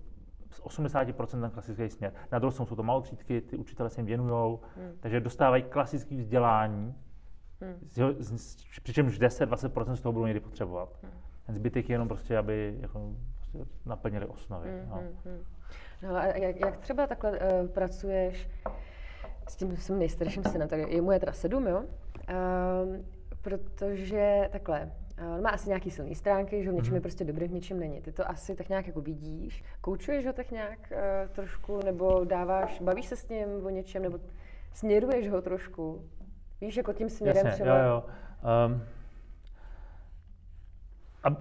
z 0.52 0.62
80% 0.62 1.42
ten 1.42 1.52
klasický 1.52 1.90
směr. 1.90 2.14
Na 2.32 2.40
druhou 2.40 2.52
stranu 2.52 2.68
jsou 2.68 2.76
to 2.76 2.84
malotřídky, 2.84 3.42
ty 3.42 3.58
učitelé 3.58 3.90
se 3.90 4.00
jim 4.00 4.06
věnují, 4.06 4.58
mm. 4.78 4.92
takže 5.00 5.20
dostávají 5.20 5.64
klasické 5.64 6.16
vzdělání, 6.16 6.96
mm. 7.62 7.90
přičemž 8.84 9.20
10-20% 9.20 9.94
z 9.94 10.02
toho 10.02 10.14
budou 10.14 10.26
někdy 10.26 10.40
potřebovat. 10.40 10.90
Mm. 11.04 11.10
Ten 11.46 11.56
zbytek 11.56 11.90
je 11.90 11.94
jenom 11.94 12.08
prostě, 12.08 12.38
aby 12.38 12.78
jako, 12.80 13.12
prostě 13.36 13.58
naplnili 13.86 14.26
osnovy. 14.26 14.70
Mm, 14.70 14.90
no. 14.90 15.02
Mm. 15.26 15.44
No 16.04 16.16
a 16.16 16.26
jak, 16.26 16.60
jak 16.60 16.78
třeba 16.78 17.08
takhle 17.08 17.32
uh, 17.32 17.68
pracuješ 17.68 18.50
s 19.50 19.56
tím 19.56 19.78
svým 19.78 20.00
nejstarším 20.00 20.44
synem, 20.44 20.68
tak 20.68 20.80
je 20.80 21.02
mu 21.02 21.12
je 21.12 21.20
teda 21.20 21.34
sedm, 21.34 21.68
jo? 21.68 21.80
Uh, 21.80 21.86
protože 23.42 24.50
takhle, 24.52 24.92
On 25.36 25.42
má 25.42 25.50
asi 25.50 25.70
nějaký 25.70 25.92
silné 25.92 26.16
stránky, 26.16 26.64
že 26.64 26.72
v 26.72 26.74
něčem 26.74 26.94
je 26.94 27.00
mhm. 27.00 27.02
prostě 27.02 27.26
dobrý, 27.26 27.48
v 27.48 27.52
něčem 27.52 27.80
není. 27.80 28.02
Ty 28.02 28.12
to 28.12 28.30
asi 28.30 28.56
tak 28.56 28.70
nějak 28.70 28.88
jako 28.88 29.02
vidíš. 29.02 29.64
Koučuješ 29.82 30.26
ho 30.26 30.34
tak 30.34 30.52
nějak 30.52 30.80
uh, 30.92 31.30
trošku, 31.36 31.80
nebo 31.86 32.24
dáváš, 32.24 32.82
bavíš 32.82 33.06
se 33.06 33.16
s 33.16 33.30
ním 33.30 33.66
o 33.66 33.70
něčem, 33.70 34.04
nebo 34.04 34.20
směruješ 34.74 35.30
ho 35.30 35.42
trošku? 35.42 36.02
Víš, 36.62 36.78
jako 36.78 36.94
tím 36.94 37.10
směrem 37.10 37.46
Jasně, 37.46 37.52
třeba? 37.52 37.80
Jo, 37.80 37.86
jo. 37.86 38.04
Um, 38.68 38.82
a 41.26 41.38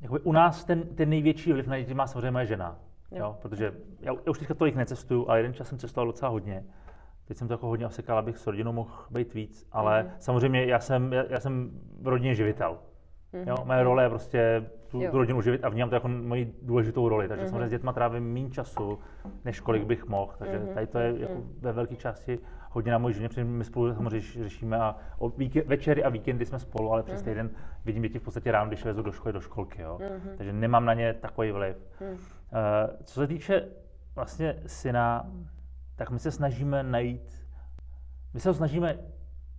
jakoby 0.00 0.20
u 0.20 0.32
nás 0.32 0.64
ten, 0.64 0.82
ten 0.82 1.10
největší 1.10 1.52
vliv 1.52 1.66
na 1.66 1.78
děti 1.78 1.94
má 1.94 2.06
samozřejmě 2.06 2.30
moje 2.30 2.46
žena. 2.46 2.78
Jo. 3.10 3.18
Jo, 3.18 3.36
protože 3.42 3.72
já, 4.00 4.12
já 4.12 4.30
už 4.30 4.38
teďka 4.38 4.54
tolik 4.54 4.74
necestuju, 4.74 5.28
ale 5.28 5.38
jeden 5.38 5.54
čas 5.54 5.68
jsem 5.68 5.78
cestoval 5.78 6.06
docela 6.06 6.30
hodně. 6.30 6.64
Teď 7.24 7.36
jsem 7.36 7.48
to 7.48 7.54
jako 7.54 7.66
hodně 7.66 7.86
osekal, 7.86 8.18
abych 8.18 8.38
s 8.38 8.46
rodinou 8.46 8.72
mohl 8.72 8.92
být 9.10 9.34
víc, 9.34 9.68
ale 9.72 10.02
mm. 10.02 10.10
samozřejmě 10.18 10.64
já 10.64 10.78
jsem, 10.80 11.12
já, 11.12 11.24
já 11.28 11.40
jsem 11.40 11.70
rodině 12.04 12.34
živitel. 12.34 12.78
Mm-hmm. 13.32 13.48
Jo, 13.48 13.56
moje 13.64 13.82
role 13.82 14.02
je 14.02 14.08
prostě 14.08 14.70
tu, 14.88 15.02
tu 15.10 15.18
rodinu 15.18 15.42
živit 15.42 15.64
a 15.64 15.68
vnímám 15.68 15.88
to 15.88 15.96
jako 15.96 16.08
moji 16.08 16.54
důležitou 16.62 17.08
roli. 17.08 17.28
Takže 17.28 17.44
mm-hmm. 17.44 17.48
samozřejmě 17.48 17.68
s 17.68 17.70
dětma 17.70 17.92
trávím 17.92 18.32
méně 18.32 18.50
času, 18.50 18.98
než 19.44 19.60
kolik 19.60 19.84
bych 19.84 20.06
mohl. 20.06 20.32
Takže 20.38 20.58
mm-hmm. 20.58 20.74
tady 20.74 20.86
to 20.86 20.98
je 20.98 21.14
jako 21.18 21.34
mhm. 21.34 21.54
ve 21.60 21.72
velké 21.72 21.96
části 21.96 22.38
hodně 22.70 22.92
na 22.92 22.98
mojí 22.98 23.14
ženě, 23.14 23.28
protože 23.28 23.44
my 23.44 23.64
spolu 23.64 23.94
samozřejmě 23.94 24.44
řešíme 24.44 24.78
a 24.78 24.96
o 25.18 25.28
víke, 25.28 25.62
večery 25.62 26.04
a 26.04 26.08
víkendy 26.08 26.46
jsme 26.46 26.58
spolu, 26.58 26.92
ale 26.92 27.02
přes 27.02 27.20
mm-hmm. 27.20 27.24
týden 27.24 27.50
vidím 27.84 28.02
děti 28.02 28.18
v 28.18 28.22
podstatě 28.22 28.52
ráno, 28.52 28.68
když 28.68 28.84
vezu 28.84 29.02
do 29.02 29.12
školy, 29.12 29.32
do 29.32 29.40
školky. 29.40 29.82
Jo? 29.82 29.98
Mm-hmm. 30.00 30.36
Takže 30.36 30.52
nemám 30.52 30.84
na 30.84 30.94
ně 30.94 31.14
takový 31.14 31.52
vliv. 31.52 31.76
Mm. 32.00 32.08
Uh, 32.10 32.18
co 33.04 33.20
se 33.20 33.26
týče 33.26 33.68
vlastně 34.14 34.56
syna, 34.66 35.26
tak 35.96 36.10
my 36.10 36.18
se 36.18 36.30
snažíme 36.30 36.82
najít, 36.82 37.46
my 38.34 38.40
se 38.40 38.48
ho 38.48 38.54
snažíme 38.54 38.98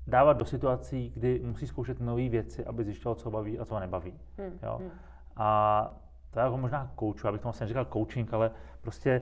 dávat 0.08 0.34
do 0.38 0.46
situací, 0.46 1.12
kdy 1.16 1.42
musí 1.44 1.68
zkoušet 1.68 2.00
nové 2.00 2.30
věci, 2.30 2.66
aby 2.66 2.84
zjišťoval, 2.84 3.16
co 3.16 3.32
baví 3.32 3.60
a 3.60 3.66
co 3.66 3.80
nebaví. 3.80 4.20
Hmm. 4.38 4.60
Jo? 4.64 4.78
Hmm. 4.82 4.90
A 5.36 5.94
to 6.32 6.40
je 6.40 6.44
jako 6.44 6.58
možná 6.58 6.92
kouču, 6.96 7.28
abych 7.28 7.42
to 7.42 7.48
vlastně 7.48 7.68
říkal 7.68 7.86
coaching, 7.86 8.34
ale 8.34 8.52
prostě 8.82 9.22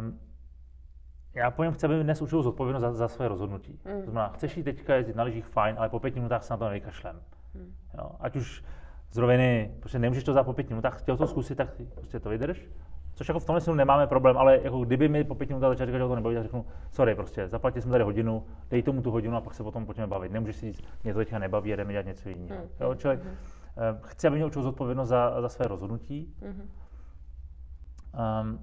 um, 0.00 0.20
já 1.34 1.50
po 1.50 1.64
něm 1.64 1.72
chci, 1.72 1.86
aby 1.86 2.02
dnes 2.02 2.22
učil 2.22 2.42
zodpovědnost 2.42 2.80
za, 2.80 2.92
za 2.92 3.08
své 3.08 3.28
rozhodnutí. 3.28 3.80
Mm. 3.84 4.02
To 4.04 4.10
znamená, 4.10 4.32
chceš 4.32 4.56
jít 4.56 4.62
teďka 4.62 4.94
jezdit 4.94 5.16
na 5.16 5.22
lyžích, 5.22 5.46
fajn, 5.46 5.76
ale 5.78 5.88
po 5.88 6.00
pěti 6.00 6.20
minutách 6.20 6.44
se 6.44 6.52
na 6.52 6.56
to 6.56 6.64
nevykašlem. 6.64 7.20
Mm. 7.54 7.74
Jo? 7.98 8.10
Ať 8.20 8.36
už 8.36 8.64
z 9.12 9.16
roviny, 9.16 9.74
prostě 9.80 9.98
nemůžeš 9.98 10.24
to 10.24 10.32
za 10.32 10.42
po 10.42 10.52
pěti 10.52 10.68
minutách, 10.68 11.00
chtěl 11.00 11.16
to 11.16 11.26
zkusit, 11.26 11.54
tak 11.54 11.68
prostě 11.94 12.20
to 12.20 12.28
vydrž. 12.28 12.68
Což 13.14 13.28
jako 13.28 13.40
v 13.40 13.44
tomhle 13.44 13.60
snu 13.60 13.74
nemáme 13.74 14.06
problém, 14.06 14.38
ale 14.38 14.60
jako 14.62 14.84
kdyby 14.84 15.08
mi 15.08 15.24
po 15.24 15.34
pěti 15.34 15.52
minutách 15.52 15.70
začal 15.70 15.86
říkat, 15.86 15.98
že 15.98 16.04
to 16.04 16.14
nebaví, 16.14 16.34
tak 16.34 16.44
řeknu, 16.44 16.66
sorry, 16.90 17.14
prostě 17.14 17.48
zaplatili 17.48 17.82
jsme 17.82 17.90
tady 17.90 18.04
hodinu, 18.04 18.46
dej 18.70 18.82
tomu 18.82 19.02
tu 19.02 19.10
hodinu 19.10 19.36
a 19.36 19.40
pak 19.40 19.54
se 19.54 19.62
potom 19.62 19.86
pojďme 19.86 20.06
bavit. 20.06 20.32
Nemůžeš 20.32 20.56
si 20.56 20.72
říct, 20.72 20.84
mě 21.04 21.12
to 21.12 21.18
teďka 21.18 21.38
nebaví, 21.38 21.70
jdeme 21.70 21.92
dělat 21.92 22.06
něco 22.06 22.28
jiného. 22.28 22.62
Mm. 22.62 22.68
Jo? 22.80 22.94
Čili 22.94 23.16
mm. 23.16 23.22
chci, 24.02 24.26
aby 24.26 24.36
mě 24.36 24.46
učil 24.46 24.62
zodpovědnost 24.62 25.08
za, 25.08 25.40
za 25.40 25.48
své 25.48 25.66
rozhodnutí. 25.66 26.34
Mm. 26.40 26.70
Um, 28.42 28.60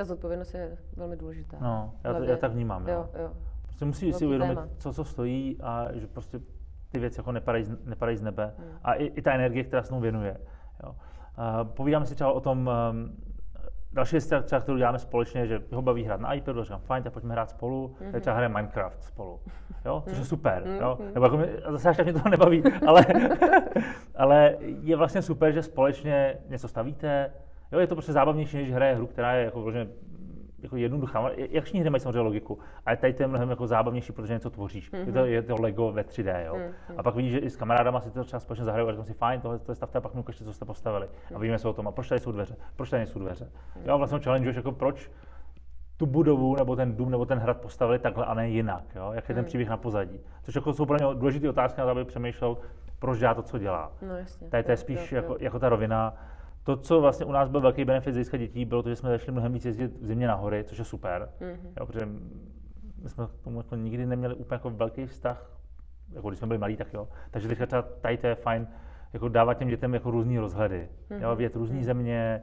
ta 0.00 0.04
zodpovědnost 0.04 0.54
je 0.54 0.76
velmi 0.96 1.16
důležitá. 1.16 1.56
No, 1.60 1.92
já, 2.04 2.14
to, 2.14 2.24
já 2.24 2.36
tak 2.36 2.52
vnímám. 2.52 2.88
Jo, 2.88 3.08
jo. 3.18 3.30
Prostě 3.62 3.84
musí 3.84 4.12
si 4.12 4.26
uvědomit, 4.26 4.54
téma. 4.54 4.68
co, 4.78 4.92
co 4.92 5.04
stojí 5.04 5.58
a 5.62 5.88
že 5.92 6.06
prostě 6.06 6.40
ty 6.88 6.98
věci 6.98 7.20
jako 7.20 7.32
nepadají, 7.32 7.64
nepadají 7.84 8.16
z 8.16 8.22
nebe. 8.22 8.54
Hmm. 8.58 8.68
A 8.84 8.94
i, 8.94 9.04
i 9.04 9.22
ta 9.22 9.32
energie, 9.32 9.64
která 9.64 9.82
se 9.82 9.88
tomu 9.88 10.00
věnuje. 10.00 10.36
Jo. 10.84 10.96
A 11.36 11.64
povídáme 11.64 12.06
si 12.06 12.14
třeba 12.14 12.32
o 12.32 12.40
tom, 12.40 12.70
um, 12.92 13.16
další 13.92 14.16
věc, 14.16 14.32
třeba, 14.42 14.60
kterou 14.60 14.78
děláme 14.78 14.98
společně, 14.98 15.46
že 15.46 15.60
ho 15.72 15.82
baví 15.82 16.04
hrát 16.04 16.20
na 16.20 16.32
iPadu, 16.32 16.64
říkám, 16.64 16.80
fajn, 16.80 17.02
tak 17.02 17.12
pojďme 17.12 17.32
hrát 17.32 17.50
spolu, 17.50 17.88
mm-hmm. 17.88 18.12
teď 18.12 18.20
třeba 18.20 18.36
hrajeme 18.36 18.54
Minecraft 18.54 19.02
spolu, 19.02 19.40
jo, 19.84 20.02
což 20.08 20.18
je 20.18 20.24
super, 20.24 20.62
mm-hmm. 20.62 20.80
jo, 20.80 20.98
nebo 21.14 21.26
jako 21.26 21.36
mě, 21.36 21.46
zase 21.68 21.88
až 21.88 21.96
tak 21.96 22.06
mě 22.06 22.12
to 22.12 22.28
nebaví, 22.28 22.62
ale, 22.86 23.06
ale 24.14 24.56
je 24.60 24.96
vlastně 24.96 25.22
super, 25.22 25.52
že 25.52 25.62
společně 25.62 26.36
něco 26.48 26.68
stavíte, 26.68 27.32
Jo, 27.72 27.78
je 27.78 27.86
to 27.86 27.94
prostě 27.94 28.12
zábavnější, 28.12 28.56
než 28.56 28.72
hraje 28.72 28.94
hru, 28.94 29.06
která 29.06 29.32
je 29.32 29.44
jako 29.44 29.62
vloženě 29.62 29.86
jako 30.62 30.76
jednoduchá. 30.76 31.30
Jakční 31.36 31.80
hry 31.80 31.90
mají 31.90 32.00
samozřejmě 32.00 32.20
logiku, 32.20 32.58
ale 32.86 32.96
tady 32.96 33.12
to 33.12 33.22
je 33.22 33.26
mnohem 33.26 33.50
jako 33.50 33.66
zábavnější, 33.66 34.12
protože 34.12 34.32
něco 34.32 34.50
tvoříš. 34.50 34.92
Mm-hmm. 34.92 35.06
Je, 35.06 35.12
to, 35.12 35.26
je 35.26 35.42
to 35.42 35.54
Lego 35.60 35.92
ve 35.92 36.02
3D, 36.02 36.44
jo. 36.46 36.54
Mm-hmm. 36.54 36.94
A 36.96 37.02
pak 37.02 37.14
vidíš, 37.14 37.32
že 37.32 37.38
i 37.38 37.50
s 37.50 37.56
kamarádama 37.56 38.00
si 38.00 38.10
to 38.10 38.24
třeba 38.24 38.40
společně 38.40 38.64
zahrajou 38.64 38.88
a 38.88 38.92
říkám 38.92 39.04
si, 39.04 39.12
fajn, 39.12 39.40
tohle 39.40 39.58
to 39.58 39.72
je 39.72 39.76
stavte 39.76 39.98
a 39.98 40.00
pak 40.00 40.14
mi 40.14 40.20
ukažte, 40.20 40.44
co 40.44 40.52
jste 40.52 40.64
postavili. 40.64 41.06
Mm-hmm. 41.06 41.36
A 41.36 41.38
víme 41.38 41.58
se 41.58 41.68
o 41.68 41.72
tom, 41.72 41.88
a 41.88 41.92
proč 41.92 42.08
tady 42.08 42.20
jsou 42.20 42.32
dveře, 42.32 42.56
proč 42.76 42.90
tady 42.90 43.06
jsou 43.06 43.18
dveře. 43.18 43.44
Mm-hmm. 43.44 43.88
Jo, 43.88 43.98
vlastně 43.98 44.18
challengeuješ, 44.18 44.56
jako 44.56 44.72
proč 44.72 45.10
tu 45.96 46.06
budovu 46.06 46.56
nebo 46.56 46.76
ten 46.76 46.96
dům 46.96 47.10
nebo 47.10 47.26
ten 47.26 47.38
hrad 47.38 47.60
postavili 47.60 47.98
takhle 47.98 48.26
a 48.26 48.34
ne 48.34 48.48
jinak, 48.48 48.84
jo? 48.94 49.10
jak 49.14 49.28
je 49.28 49.34
ten 49.34 49.44
mm. 49.44 49.46
příběh 49.46 49.68
na 49.68 49.76
pozadí. 49.76 50.20
Což 50.42 50.54
jako 50.54 50.72
jsou 50.72 50.86
pro 50.86 50.96
ně 50.96 51.14
důležité 51.14 51.48
otázky, 51.48 51.80
na 51.80 51.84
to, 51.84 51.90
aby 51.90 52.04
přemýšlel, 52.04 52.56
proč 52.98 53.18
dělá 53.18 53.34
to, 53.34 53.42
co 53.42 53.58
dělá. 53.58 53.92
No, 54.02 54.16
jasně. 54.16 54.48
Tady 54.48 54.62
to 54.62 54.70
je 54.70 54.76
spíš 54.76 55.12
jo, 55.12 55.16
jo. 55.18 55.22
Jako, 55.22 55.36
jako 55.40 55.58
ta 55.58 55.68
rovina, 55.68 56.14
to, 56.64 56.76
co 56.76 57.00
vlastně 57.00 57.26
u 57.26 57.32
nás 57.32 57.48
byl 57.48 57.60
velký 57.60 57.84
benefit 57.84 58.14
z 58.14 58.38
dětí, 58.38 58.64
bylo 58.64 58.82
to, 58.82 58.88
že 58.88 58.96
jsme 58.96 59.10
začali 59.10 59.32
mnohem 59.32 59.52
víc 59.52 59.64
jezdit 59.64 59.98
v 60.00 60.06
zimě 60.06 60.26
na 60.26 60.34
hory, 60.34 60.64
což 60.64 60.78
je 60.78 60.84
super. 60.84 61.28
Mm-hmm. 61.40 61.72
Jo, 61.80 61.86
protože 61.86 62.06
my 63.02 63.08
jsme 63.08 63.26
k 63.26 63.44
tomu 63.44 63.58
jako 63.58 63.76
nikdy 63.76 64.06
neměli 64.06 64.34
úplně 64.34 64.54
jako 64.54 64.70
velký 64.70 65.06
vztah, 65.06 65.50
jako 66.12 66.28
když 66.28 66.38
jsme 66.38 66.46
byli 66.46 66.58
malí, 66.58 66.76
tak 66.76 66.92
jo. 66.92 67.08
Takže 67.30 67.48
teďka 67.48 67.66
třeba 67.66 67.82
tady 67.82 68.16
to 68.18 68.26
je 68.26 68.34
fajn, 68.34 68.66
jako 69.12 69.28
dávat 69.28 69.54
těm 69.54 69.68
dětem 69.68 69.94
jako 69.94 70.10
různý 70.10 70.38
rozhledy. 70.38 70.88
Mm-hmm. 71.10 71.22
Jo, 71.22 71.36
vědět 71.36 71.56
různé 71.56 71.78
mm-hmm. 71.78 71.84
země, 71.84 72.42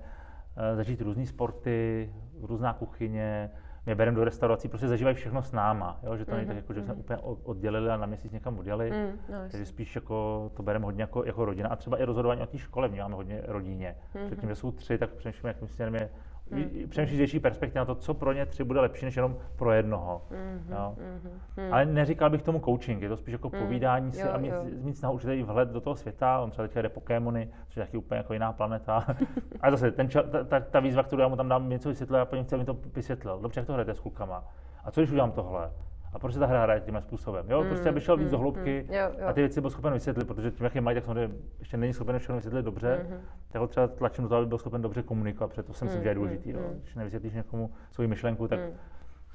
eh, 0.57 0.75
zažít 0.75 1.01
různé 1.01 1.25
sporty, 1.25 2.09
různá 2.41 2.73
kuchyně, 2.73 3.49
my 3.87 3.95
bereme 3.95 4.17
do 4.17 4.23
restaurací, 4.23 4.67
prostě 4.67 4.87
zažívají 4.87 5.15
všechno 5.15 5.43
s 5.43 5.51
náma, 5.51 5.99
jo? 6.03 6.17
že 6.17 6.25
to 6.25 6.31
mm-hmm. 6.31 6.35
není 6.35 6.47
tak, 6.47 6.55
jako, 6.55 6.73
že 6.73 6.81
jsme 6.81 6.93
mm-hmm. 6.93 6.99
úplně 6.99 7.19
oddělili 7.43 7.89
a 7.89 7.97
na 7.97 8.05
měsíc 8.05 8.31
někam 8.31 8.59
odjeli, 8.59 8.91
mm, 8.91 9.19
no, 9.29 9.49
takže 9.51 9.65
spíš 9.65 9.95
jako 9.95 10.51
to 10.53 10.63
bereme 10.63 10.85
hodně 10.85 11.03
jako, 11.03 11.25
jako 11.25 11.45
rodina 11.45 11.69
a 11.69 11.75
třeba 11.75 11.97
i 11.97 12.03
rozhodování 12.03 12.41
o 12.41 12.45
té 12.45 12.57
škole 12.57 12.87
vnímáme 12.87 13.15
hodně 13.15 13.41
rodině. 13.47 13.95
Mm-hmm. 14.15 14.25
Předtím, 14.25 14.49
že 14.49 14.55
jsou 14.55 14.71
tři, 14.71 14.97
tak 14.97 15.09
přemýšlíme, 15.09 15.49
jakým 15.49 15.67
směrem 15.67 15.95
je 15.95 16.09
Hmm. 16.51 16.89
Přemýšlíš 16.89 17.17
větší 17.17 17.39
perspektivy 17.39 17.79
na 17.79 17.85
to, 17.85 17.95
co 17.95 18.13
pro 18.13 18.33
ně 18.33 18.45
tři 18.45 18.63
bude 18.63 18.79
lepší, 18.79 19.05
než 19.05 19.15
jenom 19.15 19.37
pro 19.55 19.71
jednoho. 19.71 20.21
Mm-hmm, 20.31 20.71
jo. 20.71 20.95
Mm-hmm. 20.97 21.73
Ale 21.73 21.85
neříkal 21.85 22.29
bych 22.29 22.41
tomu 22.41 22.59
coaching, 22.59 23.01
je 23.01 23.09
to 23.09 23.17
spíš 23.17 23.31
jako 23.31 23.49
mm, 23.49 23.59
povídání 23.59 24.11
si 24.11 24.21
jo, 24.21 24.27
a 24.33 24.37
mít, 24.37 24.53
mít 24.81 24.97
snahu 24.97 25.13
určitý 25.13 25.43
vhled 25.43 25.69
do 25.69 25.81
toho 25.81 25.95
světa. 25.95 26.39
On 26.39 26.51
třeba 26.51 26.67
teďka 26.67 26.81
jde 26.81 26.89
Pokémony, 26.89 27.49
což 27.67 27.77
je 27.77 27.83
taky 27.83 27.97
úplně 27.97 28.17
jako 28.17 28.33
jiná 28.33 28.53
planeta. 28.53 29.05
a 29.61 29.71
zase 29.71 29.91
ten, 29.91 30.07
ta, 30.07 30.43
ta, 30.43 30.59
ta, 30.59 30.79
výzva, 30.79 31.03
kterou 31.03 31.21
já 31.21 31.27
mu 31.27 31.35
tam 31.35 31.49
dám 31.49 31.69
něco 31.69 31.89
vysvětlit, 31.89 32.19
a 32.19 32.25
po 32.25 32.35
něm 32.35 32.45
chci, 32.45 32.55
aby 32.55 32.65
to 32.65 32.77
vysvětlil. 32.95 33.39
Dobře, 33.41 33.59
jak 33.59 33.67
to 33.67 33.73
hrajete 33.73 33.93
s 33.93 33.99
klukama? 33.99 34.43
A 34.83 34.91
co 34.91 35.01
když 35.01 35.11
udělám 35.11 35.31
tohle? 35.31 35.71
A 36.13 36.19
proč 36.19 36.33
se 36.33 36.39
ta 36.39 36.45
hra 36.45 36.63
hraje 36.63 36.79
tímhle 36.81 37.01
způsobem? 37.01 37.45
Jo, 37.49 37.61
mm, 37.61 37.67
prostě 37.67 37.89
aby 37.89 38.01
šel 38.01 38.17
víc 38.17 38.25
mm, 38.25 38.31
do 38.31 38.37
hloubky 38.37 38.85
mm, 38.87 38.93
jo, 38.93 39.11
jo. 39.19 39.27
a 39.27 39.33
ty 39.33 39.41
věci 39.41 39.61
byl 39.61 39.69
schopen 39.69 39.93
vysvětlit, 39.93 40.25
protože 40.27 40.51
tím, 40.51 40.63
jak 40.63 40.75
je 40.75 40.81
mají, 40.81 40.95
tak 40.95 41.03
samozřejmě 41.03 41.35
ještě 41.59 41.77
není 41.77 41.93
schopen 41.93 42.19
všechno 42.19 42.35
vysvětlit 42.35 42.63
dobře, 42.63 43.05
mm-hmm. 43.09 43.19
tak 43.51 43.61
ho 43.61 43.67
třeba 43.67 43.87
tlačím 43.87 44.23
do 44.23 44.29
toho, 44.29 44.39
aby 44.39 44.47
byl 44.47 44.57
schopen 44.57 44.81
dobře 44.81 45.03
komunikovat, 45.03 45.47
protože 45.47 45.63
to 45.63 45.73
si 45.73 45.85
myslím, 45.85 45.99
mm, 45.99 46.03
že 46.03 46.09
je 46.09 46.15
mm, 46.15 46.21
důležité. 46.21 46.49
Mm, 46.49 46.79
Když 46.81 46.95
nevysvětlíš 46.95 47.33
někomu 47.33 47.71
svou 47.91 48.07
myšlenku, 48.07 48.47
tak 48.47 48.59
mm. 48.59 48.77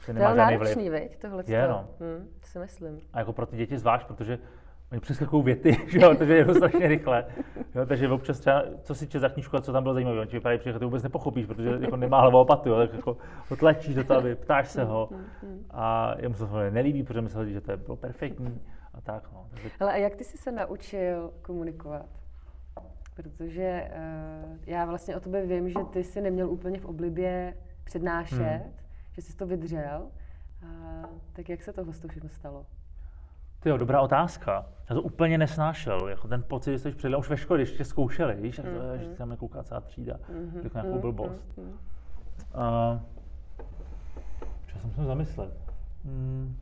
se 0.01 0.13
nemá 0.13 0.31
to 0.31 0.37
žádný 0.37 0.57
vliv. 0.57 0.91
Veď, 0.91 1.19
tohle 1.19 1.45
je, 1.47 1.69
no. 1.69 1.89
mm, 2.01 2.29
si 2.43 2.59
myslím. 2.59 3.01
A 3.13 3.19
jako 3.19 3.33
pro 3.33 3.47
ty 3.47 3.57
děti 3.57 3.79
zvlášť, 3.79 4.07
protože 4.07 4.39
oni 4.93 5.01
přeskakují 5.01 5.45
věty, 5.45 5.77
že 5.87 6.01
jo, 6.01 6.15
takže 6.15 6.37
je 6.37 6.45
to 6.45 6.55
strašně 6.55 6.89
rychle. 6.89 7.27
Jo, 7.75 7.87
takže 7.87 8.09
občas 8.09 8.41
třeba, 8.41 8.65
co 8.83 8.95
si 8.95 9.07
čet 9.07 9.21
za 9.21 9.29
knížku 9.29 9.57
a 9.57 9.61
co 9.61 9.73
tam 9.73 9.83
bylo 9.83 9.95
zajímavé, 9.95 10.21
on 10.21 10.27
ti 10.27 10.37
vypadá 10.37 10.59
příběh, 10.59 10.79
ty 10.79 10.85
vůbec 10.85 11.03
nepochopíš, 11.03 11.47
protože 11.47 11.79
jako 11.81 11.97
nemá 11.97 12.21
hlavu 12.21 12.39
opatu, 12.39 12.69
jo, 12.69 12.77
tak 12.77 12.95
jako 12.95 13.17
ho 13.49 13.57
tlačíš 13.57 13.95
do 13.95 14.05
toho, 14.05 14.23
ptáš 14.35 14.69
se 14.69 14.85
ho 14.85 15.11
a 15.71 16.15
jemu 16.19 16.35
se 16.35 16.47
to 16.47 16.71
nelíbí, 16.71 17.03
protože 17.03 17.21
myslel, 17.21 17.47
že 17.47 17.61
to 17.61 17.71
je 17.71 17.77
bylo 17.77 17.97
perfektní 17.97 18.61
a 18.95 19.01
tak. 19.01 19.33
No. 19.33 19.47
Takže... 19.51 19.71
Hele, 19.81 19.93
a 19.93 19.97
jak 19.97 20.17
ty 20.17 20.25
jsi 20.25 20.39
se 20.39 20.53
naučil 20.53 21.33
komunikovat? 21.43 22.07
Protože 23.15 23.91
uh, 24.45 24.59
já 24.67 24.85
vlastně 24.85 25.17
o 25.17 25.21
tobě 25.21 25.47
vím, 25.47 25.69
že 25.69 25.79
ty 25.93 26.05
jsi 26.05 26.21
neměl 26.21 26.51
úplně 26.51 26.81
v 26.81 26.85
oblibě 26.85 27.55
přednášet, 27.85 28.63
hmm. 28.63 28.73
že 29.13 29.23
jsi 29.23 29.37
to 29.37 29.47
vydřel. 29.47 30.03
Uh, 30.63 31.07
tak 31.33 31.49
jak 31.49 31.63
se 31.63 31.73
tohle 31.73 31.93
všechno 31.93 32.29
stalo? 32.29 32.67
Ty 33.63 33.69
jo, 33.69 33.77
dobrá 33.77 34.01
otázka. 34.01 34.67
Já 34.91 34.95
to 34.95 35.03
úplně 35.03 35.39
nesnášel. 35.39 36.09
Jako 36.09 36.29
ten 36.29 36.43
pocit, 36.43 36.73
že 36.73 36.79
jsi 36.79 36.93
předla 36.93 37.19
už 37.19 37.29
ve 37.29 37.37
škole, 37.37 37.59
když 37.59 37.73
tě 37.73 37.85
zkoušeli, 37.85 38.35
víš, 38.35 38.59
mm, 38.59 38.65
to, 38.65 38.97
že 38.99 39.09
tam 39.09 39.29
nekouká 39.29 39.63
celá 39.63 39.81
třída, 39.81 40.17
mm, 40.29 40.61
jako 40.63 40.79
nějakou 40.79 41.01
blbost. 41.01 41.57
Mm, 41.57 41.65
mm. 41.65 41.71
Uh, 41.71 43.01
jsem 44.83 44.91
se 44.91 45.05
zamyslet. 45.05 45.53
Mm. 46.05 46.57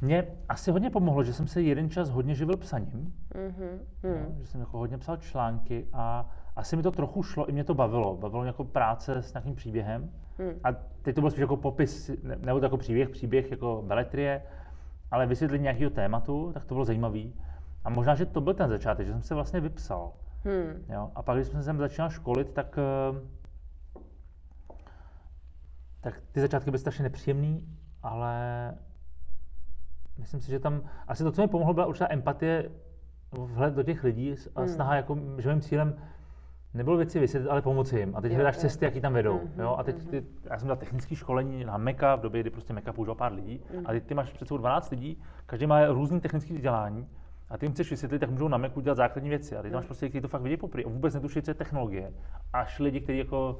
Mně 0.00 0.26
asi 0.48 0.70
hodně 0.70 0.90
pomohlo, 0.90 1.22
že 1.22 1.32
jsem 1.32 1.46
se 1.46 1.62
jeden 1.62 1.90
čas 1.90 2.10
hodně 2.10 2.34
živil 2.34 2.56
psaním. 2.56 3.14
Mm-hmm. 3.34 3.78
No, 4.02 4.34
že 4.40 4.46
jsem 4.46 4.60
jako 4.60 4.78
hodně 4.78 4.98
psal 4.98 5.16
články 5.16 5.86
a 5.92 6.30
asi 6.56 6.76
mi 6.76 6.82
to 6.82 6.90
trochu 6.90 7.22
šlo, 7.22 7.46
i 7.48 7.52
mě 7.52 7.64
to 7.64 7.74
bavilo. 7.74 8.16
Bavilo 8.16 8.42
mě 8.42 8.48
jako 8.48 8.64
práce 8.64 9.22
s 9.22 9.34
nějakým 9.34 9.54
příběhem. 9.54 10.10
Mm. 10.38 10.60
A 10.64 10.72
teď 11.02 11.14
to 11.14 11.20
bylo 11.20 11.30
spíš 11.30 11.40
jako 11.40 11.56
popis, 11.56 12.10
nebo 12.22 12.58
jako 12.58 12.76
příběh, 12.76 13.08
příběh 13.08 13.50
jako 13.50 13.82
beletrie, 13.86 14.42
ale 15.14 15.26
vysvětlit 15.26 15.58
nějakého 15.58 15.90
tématu, 15.90 16.50
tak 16.54 16.64
to 16.64 16.74
bylo 16.74 16.84
zajímavé. 16.84 17.22
A 17.84 17.90
možná, 17.90 18.14
že 18.14 18.26
to 18.26 18.40
byl 18.40 18.54
ten 18.54 18.70
začátek, 18.70 19.06
že 19.06 19.12
jsem 19.12 19.22
se 19.22 19.34
vlastně 19.34 19.60
vypsal. 19.60 20.12
Hmm. 20.44 20.84
Jo? 20.88 21.10
A 21.14 21.22
pak, 21.22 21.36
když 21.36 21.48
jsem 21.48 21.62
se 21.62 21.72
začal 21.72 22.10
školit, 22.10 22.52
tak, 22.52 22.78
eh, 22.78 23.20
tak 26.00 26.22
ty 26.32 26.40
začátky 26.40 26.70
byly 26.70 26.78
strašně 26.78 27.02
nepříjemný, 27.02 27.68
ale 28.02 28.34
myslím 30.18 30.40
si, 30.40 30.50
že 30.50 30.58
tam 30.58 30.82
asi 31.08 31.22
to, 31.22 31.32
co 31.32 31.42
mi 31.42 31.48
pomohlo, 31.48 31.74
byla 31.74 31.86
určitá 31.86 32.12
empatie 32.12 32.70
vhled 33.32 33.74
do 33.74 33.82
těch 33.82 34.04
lidí 34.04 34.34
a 34.54 34.60
hmm. 34.60 34.68
snaha, 34.68 34.96
jako, 34.96 35.18
že 35.38 35.48
mým 35.48 35.60
cílem 35.60 35.96
nebylo 36.74 36.96
věci 36.96 37.20
vysvětlit, 37.20 37.48
ale 37.50 37.62
pomoci 37.62 37.98
jim. 37.98 38.16
A 38.16 38.20
teď 38.20 38.32
hledáš 38.32 38.56
cesty, 38.56 38.84
jaký 38.84 39.00
tam 39.00 39.12
vedou. 39.12 39.38
Mm-hmm, 39.38 39.62
jo? 39.62 39.76
A 39.78 39.82
teď 39.82 39.96
mhm. 39.96 40.06
ty, 40.06 40.24
já 40.50 40.58
jsem 40.58 40.68
dal 40.68 40.76
technické 40.76 41.14
školení 41.14 41.64
na 41.64 41.76
Meka 41.76 42.14
v 42.16 42.20
době, 42.20 42.40
kdy 42.40 42.50
prostě 42.50 42.72
Meka 42.72 42.92
používal 42.92 43.14
pár 43.14 43.32
lidí. 43.32 43.60
Mm. 43.74 43.82
A 43.86 43.92
teď 43.92 44.04
ty 44.04 44.14
máš 44.14 44.32
před 44.32 44.48
sebou 44.48 44.58
12 44.58 44.90
lidí, 44.90 45.22
každý 45.46 45.66
má 45.66 45.86
různý 45.86 46.20
technické 46.20 46.54
vzdělání. 46.54 47.08
A 47.50 47.58
ty 47.58 47.66
jim 47.66 47.72
chceš 47.72 47.90
vysvětlit, 47.90 48.22
jak 48.22 48.30
můžou 48.30 48.48
na 48.48 48.58
Macu 48.58 48.80
dělat 48.80 48.94
základní 48.94 49.30
věci. 49.30 49.56
A 49.56 49.62
ty 49.62 49.70
tam 49.70 49.78
máš 49.78 49.86
prostě, 49.86 50.08
kteří 50.08 50.22
to 50.22 50.28
fakt 50.28 50.42
vidí 50.42 50.56
poprvé 50.56 50.84
a 50.84 50.88
vůbec 50.88 51.14
netuší, 51.14 51.42
co 51.42 51.50
je 51.50 51.54
technologie. 51.54 52.12
Až 52.52 52.78
lidi, 52.78 53.00
kteří 53.00 53.18
jako 53.18 53.58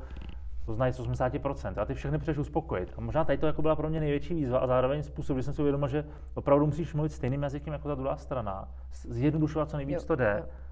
to 0.66 0.74
znají 0.74 0.92
z 0.92 1.00
80%. 1.00 1.74
A 1.76 1.84
ty 1.84 1.94
všechny 1.94 2.18
potřebuješ 2.18 2.38
uspokojit. 2.38 2.94
A 2.96 3.00
možná 3.00 3.24
tady 3.24 3.38
to 3.38 3.46
jako 3.46 3.62
byla 3.62 3.76
pro 3.76 3.88
mě 3.88 4.00
největší 4.00 4.34
výzva 4.34 4.58
a 4.58 4.66
zároveň 4.66 5.02
způsob, 5.02 5.36
že 5.36 5.42
jsem 5.42 5.54
si 5.54 5.62
uvědomil, 5.62 5.88
že 5.88 6.04
opravdu 6.34 6.66
musíš 6.66 6.94
mluvit 6.94 7.12
stejným 7.12 7.42
jazykem 7.42 7.72
jako 7.72 7.88
ta 7.88 7.94
druhá 7.94 8.16
strana. 8.16 8.68
Zjednodušovat 8.92 9.70
co 9.70 9.76
nejvíc 9.76 10.02
jo, 10.02 10.06
to 10.06 10.16
jde. 10.16 10.36
Jo 10.38 10.63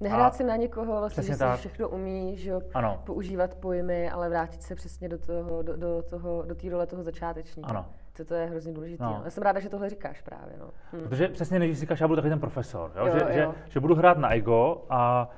Nehrát 0.00 0.32
a 0.32 0.36
si 0.36 0.44
na 0.44 0.56
někoho, 0.56 1.00
vlastně, 1.00 1.22
že 1.22 1.34
si 1.34 1.44
všechno 1.56 1.88
umí, 1.88 2.36
že 2.36 2.52
ano. 2.74 3.02
používat 3.04 3.54
pojmy, 3.54 4.10
ale 4.10 4.28
vrátit 4.28 4.62
se 4.62 4.74
přesně 4.74 5.08
do 5.08 5.18
toho, 5.18 5.62
do, 5.62 5.76
do 5.76 6.02
toho, 6.02 6.42
do 6.42 6.54
té 6.54 6.70
role 6.70 6.86
toho 6.86 7.02
začátečníka. 7.02 7.70
Ano. 7.70 7.86
To, 8.16 8.24
to 8.24 8.34
je 8.34 8.46
hrozně 8.46 8.72
důležité. 8.72 9.04
No. 9.04 9.22
Já 9.24 9.30
jsem 9.30 9.42
ráda, 9.42 9.60
že 9.60 9.68
tohle 9.68 9.90
říkáš 9.90 10.20
právě. 10.20 10.56
No. 10.58 10.70
Hm. 10.92 11.08
Protože 11.08 11.28
přesně 11.28 11.58
než 11.58 11.78
říkáš, 11.78 12.00
já 12.00 12.08
budu 12.08 12.16
takový 12.16 12.30
ten 12.30 12.40
profesor, 12.40 12.92
jo? 12.96 13.06
Jo, 13.06 13.12
že, 13.12 13.40
jo. 13.40 13.54
Že, 13.64 13.70
že, 13.70 13.80
budu 13.80 13.94
hrát 13.94 14.18
na 14.18 14.34
ego 14.34 14.84
a 14.90 15.30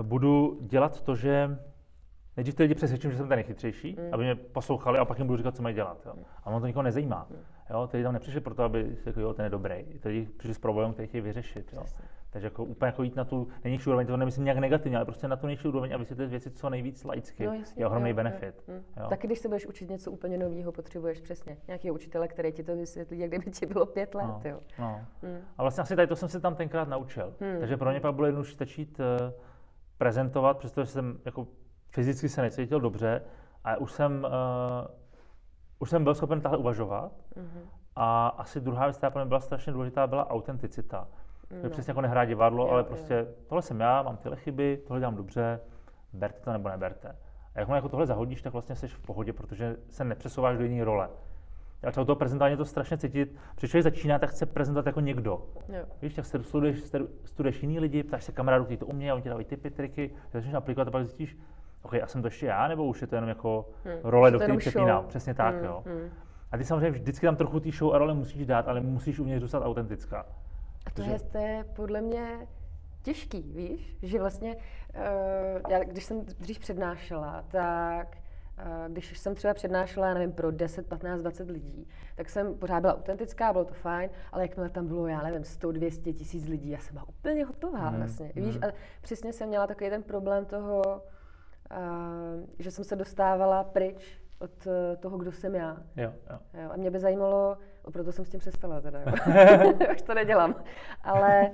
e, 0.00 0.02
budu 0.02 0.58
dělat 0.60 1.00
to, 1.00 1.16
že 1.16 1.58
nejdřív 2.36 2.54
ty 2.54 2.62
lidi 2.62 2.74
přesvědčím, 2.74 3.10
že 3.10 3.16
jsem 3.16 3.28
ten 3.28 3.36
nejchytřejší, 3.36 3.96
mm. 3.98 4.14
aby 4.14 4.24
mě 4.24 4.34
poslouchali 4.34 4.98
a 4.98 5.04
pak 5.04 5.18
jim 5.18 5.26
budu 5.26 5.36
říkat, 5.36 5.56
co 5.56 5.62
mají 5.62 5.74
dělat. 5.74 6.06
Jo? 6.06 6.12
Mm. 6.16 6.24
A 6.44 6.46
ono 6.46 6.60
to 6.60 6.66
nikoho 6.66 6.82
nezajímá. 6.82 7.26
Mm. 7.30 7.36
Jo? 7.70 7.86
Ty 7.86 8.02
tam 8.02 8.12
nepřišli 8.12 8.40
proto, 8.40 8.62
aby 8.62 8.96
si 8.96 9.04
řekli, 9.04 9.22
jo, 9.22 9.34
ten 9.34 9.44
je 9.44 9.50
dobrý. 9.50 9.84
Ty 10.00 10.28
přišli 10.36 10.54
s 10.54 10.58
problémem, 10.58 10.92
který 10.92 11.08
chtějí 11.08 11.22
vyřešit. 11.22 11.72
Jo? 11.72 11.82
Takže 12.30 12.46
jako 12.46 12.64
úplně 12.64 12.86
jako 12.88 13.02
jít 13.02 13.16
na 13.16 13.24
tu 13.24 13.48
nejnižší 13.64 13.86
úroveň, 13.86 14.06
to 14.06 14.16
nemyslím 14.16 14.44
nějak 14.44 14.58
negativně, 14.58 14.96
ale 14.96 15.04
prostě 15.04 15.28
na 15.28 15.36
tu 15.36 15.46
nejnižší 15.46 15.68
úroveň 15.68 15.94
a 15.94 15.96
vysvětlit 15.96 16.26
věci 16.26 16.50
co 16.50 16.70
nejvíc 16.70 17.04
laicky, 17.04 17.46
no, 17.46 17.52
jasně, 17.52 17.82
je 17.82 17.86
ohromný 17.86 18.10
jo, 18.10 18.16
benefit. 18.16 18.64
Jo, 18.68 18.74
jo. 18.74 19.06
Taky 19.08 19.26
když 19.26 19.38
se 19.38 19.48
budeš 19.48 19.66
učit 19.66 19.90
něco 19.90 20.10
úplně 20.10 20.38
nového, 20.38 20.72
potřebuješ 20.72 21.20
přesně 21.20 21.56
nějakého 21.66 21.94
učitele, 21.94 22.28
který 22.28 22.52
ti 22.52 22.62
to 22.62 22.76
vysvětlí, 22.76 23.18
jak 23.18 23.30
kdyby 23.30 23.50
ti 23.50 23.66
bylo 23.66 23.86
pět 23.86 24.14
let. 24.14 24.26
No, 24.26 24.40
jo. 24.44 24.60
No. 24.78 25.00
Hmm. 25.22 25.38
A 25.58 25.62
vlastně 25.62 25.82
asi 25.82 25.96
tady 25.96 26.08
to 26.08 26.16
jsem 26.16 26.28
se 26.28 26.40
tam 26.40 26.54
tenkrát 26.54 26.88
naučil. 26.88 27.34
Hmm. 27.40 27.58
Takže 27.60 27.76
pro 27.76 27.90
mě 27.90 28.00
pak 28.00 28.14
bylo 28.14 28.26
jednodušší 28.26 28.56
začít 28.56 29.00
uh, 29.00 29.06
prezentovat, 29.98 30.58
přestože 30.58 30.86
jsem 30.86 31.18
jako 31.24 31.46
fyzicky 31.90 32.28
se 32.28 32.42
necítil 32.42 32.80
dobře 32.80 33.22
a 33.64 33.76
už 33.76 33.92
jsem, 33.92 34.26
uh, 34.26 34.94
už 35.78 35.90
jsem 35.90 36.04
byl 36.04 36.14
schopen 36.14 36.40
takhle 36.40 36.58
uvažovat. 36.58 37.12
Mm-hmm. 37.36 37.62
A 37.96 38.28
asi 38.28 38.60
druhá 38.60 38.86
věc, 38.86 38.96
která 38.96 39.10
pro 39.10 39.20
mě 39.20 39.28
byla 39.28 39.40
strašně 39.40 39.72
důležitá, 39.72 40.06
byla 40.06 40.30
autenticita. 40.30 41.08
No. 41.62 41.70
Přesně 41.70 41.90
jako 41.90 42.00
nehrát 42.00 42.28
divadlo, 42.28 42.64
jo, 42.66 42.70
ale 42.70 42.84
prostě 42.84 43.14
jo. 43.14 43.26
tohle 43.48 43.62
jsem 43.62 43.80
já, 43.80 44.02
mám 44.02 44.16
tyhle 44.16 44.36
chyby, 44.36 44.80
tohle 44.86 45.00
dělám 45.00 45.16
dobře, 45.16 45.60
berte 46.12 46.40
to 46.40 46.52
nebo 46.52 46.68
neberte. 46.68 47.08
A 47.54 47.58
jakmile 47.58 47.78
jako 47.78 47.88
tohle 47.88 48.06
zahodíš, 48.06 48.42
tak 48.42 48.52
vlastně 48.52 48.76
jsi 48.76 48.88
v 48.88 48.98
pohodě, 48.98 49.32
protože 49.32 49.76
se 49.88 50.04
nepřesouváš 50.04 50.58
do 50.58 50.64
jiné 50.64 50.84
role. 50.84 51.08
A 51.82 51.90
třeba 51.90 52.04
toho 52.04 52.16
prezentování 52.16 52.56
to 52.56 52.64
strašně 52.64 52.98
cítit, 52.98 53.36
protože 53.54 53.68
člověk 53.68 53.84
začíná, 53.84 54.18
tak 54.18 54.30
chce 54.30 54.46
prezentovat 54.46 54.86
jako 54.86 55.00
někdo. 55.00 55.46
Jo. 55.68 55.84
Víš, 56.02 56.14
tak 56.14 56.24
studuješ, 56.24 56.78
studuješ 57.24 57.62
jiný 57.62 57.80
lidi, 57.80 58.02
ptáš 58.02 58.24
se 58.24 58.32
kamarádů, 58.32 58.64
kteří 58.64 58.76
to 58.76 58.86
umějí, 58.86 59.12
oni 59.12 59.22
ti 59.22 59.28
dávají 59.28 59.44
typy, 59.44 59.70
triky, 59.70 60.10
začneš 60.32 60.54
aplikovat 60.54 60.88
a 60.88 60.90
pak 60.90 61.04
zjistíš, 61.04 61.38
OK, 61.82 61.94
a 61.94 62.06
jsem 62.06 62.22
to 62.22 62.26
ještě 62.26 62.46
já, 62.46 62.68
nebo 62.68 62.84
už 62.84 63.00
je 63.00 63.06
to 63.06 63.14
jenom 63.14 63.28
jako 63.28 63.68
hmm. 63.84 63.94
role, 64.02 64.30
do 64.30 64.38
které 64.38 64.56
přepínám. 64.56 65.06
Přesně 65.06 65.34
tak, 65.34 65.54
hmm. 65.54 65.64
jo. 65.64 65.82
Hmm. 65.86 66.10
A 66.52 66.56
ty 66.58 66.64
samozřejmě 66.64 66.90
vždycky 66.90 67.26
tam 67.26 67.36
trochu 67.36 67.60
té 67.60 67.70
show 67.70 67.94
a 67.94 67.98
role 67.98 68.14
musíš 68.14 68.46
dát, 68.46 68.68
ale 68.68 68.80
musíš 68.80 69.18
umět 69.18 69.40
zůstat 69.40 69.62
autentická. 69.64 70.26
A 70.90 70.94
to, 70.94 71.02
je, 71.02 71.18
to 71.18 71.38
je 71.38 71.64
podle 71.76 72.00
mě 72.00 72.48
těžký, 73.02 73.42
víš? 73.42 73.96
Že 74.02 74.18
vlastně, 74.18 74.56
uh, 74.56 75.70
já, 75.70 75.84
když 75.84 76.04
jsem 76.04 76.24
dřív 76.24 76.58
přednášela, 76.58 77.44
tak 77.48 78.16
uh, 78.58 78.92
když 78.92 79.18
jsem 79.18 79.34
třeba 79.34 79.54
přednášela, 79.54 80.06
já 80.06 80.14
nevím, 80.14 80.32
pro 80.32 80.50
10, 80.50 80.86
15, 80.86 81.20
20 81.20 81.50
lidí, 81.50 81.88
tak 82.16 82.30
jsem 82.30 82.54
pořád 82.54 82.80
byla 82.80 82.94
autentická, 82.94 83.52
bylo 83.52 83.64
to 83.64 83.74
fajn, 83.74 84.10
ale 84.32 84.42
jakmile 84.42 84.70
tam 84.70 84.86
bylo, 84.86 85.06
já 85.06 85.22
nevím, 85.22 85.44
100, 85.44 85.72
200 85.72 86.12
tisíc 86.12 86.46
lidí, 86.46 86.70
já 86.70 86.78
jsem 86.78 86.92
byla 86.92 87.08
úplně 87.08 87.44
hotová 87.44 87.90
mm, 87.90 87.96
vlastně, 87.96 88.32
mm. 88.34 88.44
víš? 88.44 88.58
A 88.62 88.72
přesně 89.00 89.32
jsem 89.32 89.48
měla 89.48 89.66
takový 89.66 89.90
ten 89.90 90.02
problém 90.02 90.44
toho, 90.44 90.82
uh, 90.82 92.48
že 92.58 92.70
jsem 92.70 92.84
se 92.84 92.96
dostávala 92.96 93.64
pryč 93.64 94.20
od 94.38 94.66
toho, 95.00 95.18
kdo 95.18 95.32
jsem 95.32 95.54
já. 95.54 95.82
Jo, 95.96 96.12
jo. 96.30 96.38
jo 96.62 96.70
a 96.72 96.76
mě 96.76 96.90
by 96.90 97.00
zajímalo, 97.00 97.56
proto 97.92 98.12
jsem 98.12 98.24
s 98.24 98.28
tím 98.28 98.40
přestala 98.40 98.80
teda, 98.80 99.00
jo. 99.00 99.12
už 99.94 100.02
to 100.02 100.14
nedělám. 100.14 100.54
Ale 101.02 101.50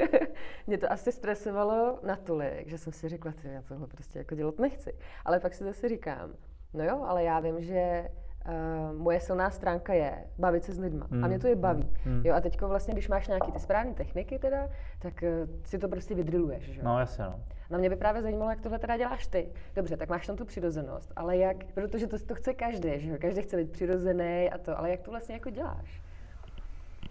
mě 0.66 0.78
to 0.78 0.92
asi 0.92 1.12
stresovalo 1.12 1.98
natolik, 2.02 2.68
že 2.68 2.78
jsem 2.78 2.92
si 2.92 3.08
řekla, 3.08 3.32
ty, 3.32 3.48
já 3.48 3.62
tohle 3.62 3.86
prostě 3.86 4.18
jako 4.18 4.34
dělat 4.34 4.58
nechci. 4.58 4.92
Ale 5.24 5.40
pak 5.40 5.54
si 5.54 5.64
zase 5.64 5.88
říkám, 5.88 6.30
no 6.74 6.84
jo, 6.84 7.04
ale 7.06 7.24
já 7.24 7.40
vím, 7.40 7.62
že 7.62 8.08
Uh, 8.48 8.98
moje 8.98 9.20
silná 9.20 9.50
stránka 9.50 9.92
je 9.94 10.24
bavit 10.38 10.64
se 10.64 10.72
s 10.72 10.78
lidma. 10.78 11.06
Mm. 11.10 11.24
A 11.24 11.26
mě 11.26 11.38
to 11.38 11.46
je 11.46 11.56
baví. 11.56 11.90
Mm. 12.04 12.22
Jo, 12.24 12.34
a 12.34 12.40
teď 12.40 12.60
vlastně, 12.60 12.94
když 12.94 13.08
máš 13.08 13.28
nějaké 13.28 13.52
ty 13.52 13.58
správné 13.58 13.94
techniky 13.94 14.38
teda, 14.38 14.68
tak 14.98 15.22
uh, 15.22 15.48
si 15.64 15.78
to 15.78 15.88
prostě 15.88 16.14
vydriluješ. 16.14 16.64
Že? 16.64 16.82
No 16.82 16.98
jasně, 16.98 17.24
no. 17.24 17.40
No 17.70 17.78
mě 17.78 17.90
by 17.90 17.96
právě 17.96 18.22
zajímalo, 18.22 18.50
jak 18.50 18.60
tohle 18.60 18.78
teda 18.78 18.96
děláš 18.96 19.26
ty. 19.26 19.48
Dobře, 19.74 19.96
tak 19.96 20.08
máš 20.08 20.26
tam 20.26 20.36
tu 20.36 20.44
přirozenost, 20.44 21.12
ale 21.16 21.36
jak, 21.36 21.64
protože 21.64 22.06
to, 22.06 22.18
to 22.18 22.34
chce 22.34 22.54
každý, 22.54 23.00
že 23.00 23.10
jo? 23.10 23.16
Každý 23.20 23.42
chce 23.42 23.56
být 23.56 23.70
přirozený 23.70 24.50
a 24.50 24.58
to, 24.58 24.78
ale 24.78 24.90
jak 24.90 25.00
to 25.00 25.10
vlastně 25.10 25.34
jako 25.34 25.50
děláš? 25.50 26.02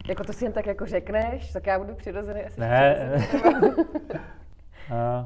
Jako 0.08 0.24
to 0.24 0.34
si 0.34 0.46
jen 0.46 0.54
tak 0.54 0.66
jako 0.66 0.86
řekneš, 0.86 1.52
tak 1.52 1.68
já 1.68 1.80
budu 1.80 1.96
přirozený 1.96 2.42
asi 2.42 2.60
Ne. 2.60 3.12
uh, 4.92 5.26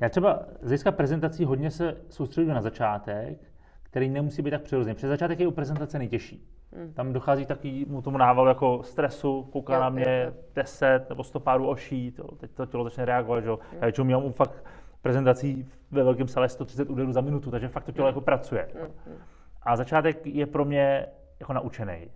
já 0.00 0.08
třeba 0.08 0.42
z 0.60 0.66
hlediska 0.66 0.92
prezentací 0.92 1.44
hodně 1.44 1.70
se 1.70 1.96
soustředím 2.10 2.54
na 2.54 2.62
začátek, 2.62 3.38
který 3.82 4.08
nemusí 4.08 4.42
být 4.42 4.50
tak 4.50 4.62
přirozený. 4.62 4.94
Přes 4.94 5.08
začátek 5.08 5.40
je 5.40 5.46
u 5.46 5.50
prezentace 5.50 5.98
nejtěžší. 5.98 6.55
Hmm. 6.72 6.92
Tam 6.92 7.12
dochází 7.12 7.46
takovému 7.46 8.02
tomu 8.02 8.18
návalu 8.18 8.48
jako 8.48 8.82
stresu, 8.82 9.42
kouká 9.52 9.74
jo, 9.74 9.80
na 9.80 9.88
mě 9.88 10.04
jo, 10.24 10.26
jo. 10.26 10.32
10 10.54 11.08
nebo 11.08 11.24
100 11.24 11.40
párů 11.40 11.68
oší, 11.68 12.10
to, 12.10 12.22
teď 12.22 12.50
to 12.50 12.66
tělo 12.66 12.84
začne 12.84 13.04
reagovat, 13.04 13.40
že? 13.40 13.50
Hmm. 13.50 13.58
Já 13.72 13.80
většinou 13.80 14.20
mám 14.20 14.32
fakt 14.32 14.64
prezentací 15.02 15.68
ve 15.90 16.02
velkém 16.02 16.28
sále 16.28 16.48
130 16.48 16.90
úderů 16.90 17.12
za 17.12 17.20
minutu, 17.20 17.50
takže 17.50 17.68
fakt 17.68 17.84
to 17.84 17.92
tělo 17.92 18.06
hmm. 18.06 18.10
jako 18.10 18.20
pracuje. 18.20 18.68
Hmm. 18.74 19.18
A 19.62 19.76
začátek 19.76 20.26
je 20.26 20.46
pro 20.46 20.64
mě 20.64 21.06
jako 21.40 21.52
naučený. 21.52 22.10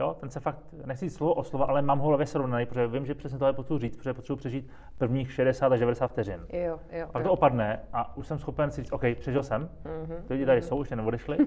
Jo, 0.00 0.16
ten 0.20 0.30
se 0.30 0.40
fakt, 0.40 0.58
nechci 0.86 1.10
slovo 1.10 1.34
o 1.34 1.44
slovo, 1.44 1.70
ale 1.70 1.82
mám 1.82 1.98
ho 1.98 2.08
hlavě 2.08 2.26
srovnaný, 2.26 2.66
protože 2.66 2.86
vím, 2.86 3.06
že 3.06 3.14
přesně 3.14 3.38
tohle 3.38 3.52
potřebuji 3.52 3.78
říct, 3.78 3.96
protože 3.96 4.14
potřebuji 4.14 4.36
přežít 4.36 4.70
prvních 4.98 5.32
60 5.32 5.72
až 5.72 5.80
90 5.80 6.06
vteřin. 6.06 6.46
Jo, 6.52 6.80
jo, 6.92 7.06
Pak 7.12 7.22
jo. 7.22 7.28
to 7.28 7.32
opadne 7.32 7.80
a 7.92 8.16
už 8.16 8.26
jsem 8.26 8.38
schopen 8.38 8.70
si 8.70 8.82
říct, 8.82 8.92
OK, 8.92 9.02
přežil 9.14 9.42
jsem, 9.42 9.68
mm-hmm, 9.84 10.22
ty 10.26 10.32
lidi 10.32 10.46
tady 10.46 10.60
mm-hmm. 10.60 10.64
jsou, 10.64 10.80
ještě 10.80 10.96
neodešli, 10.96 11.38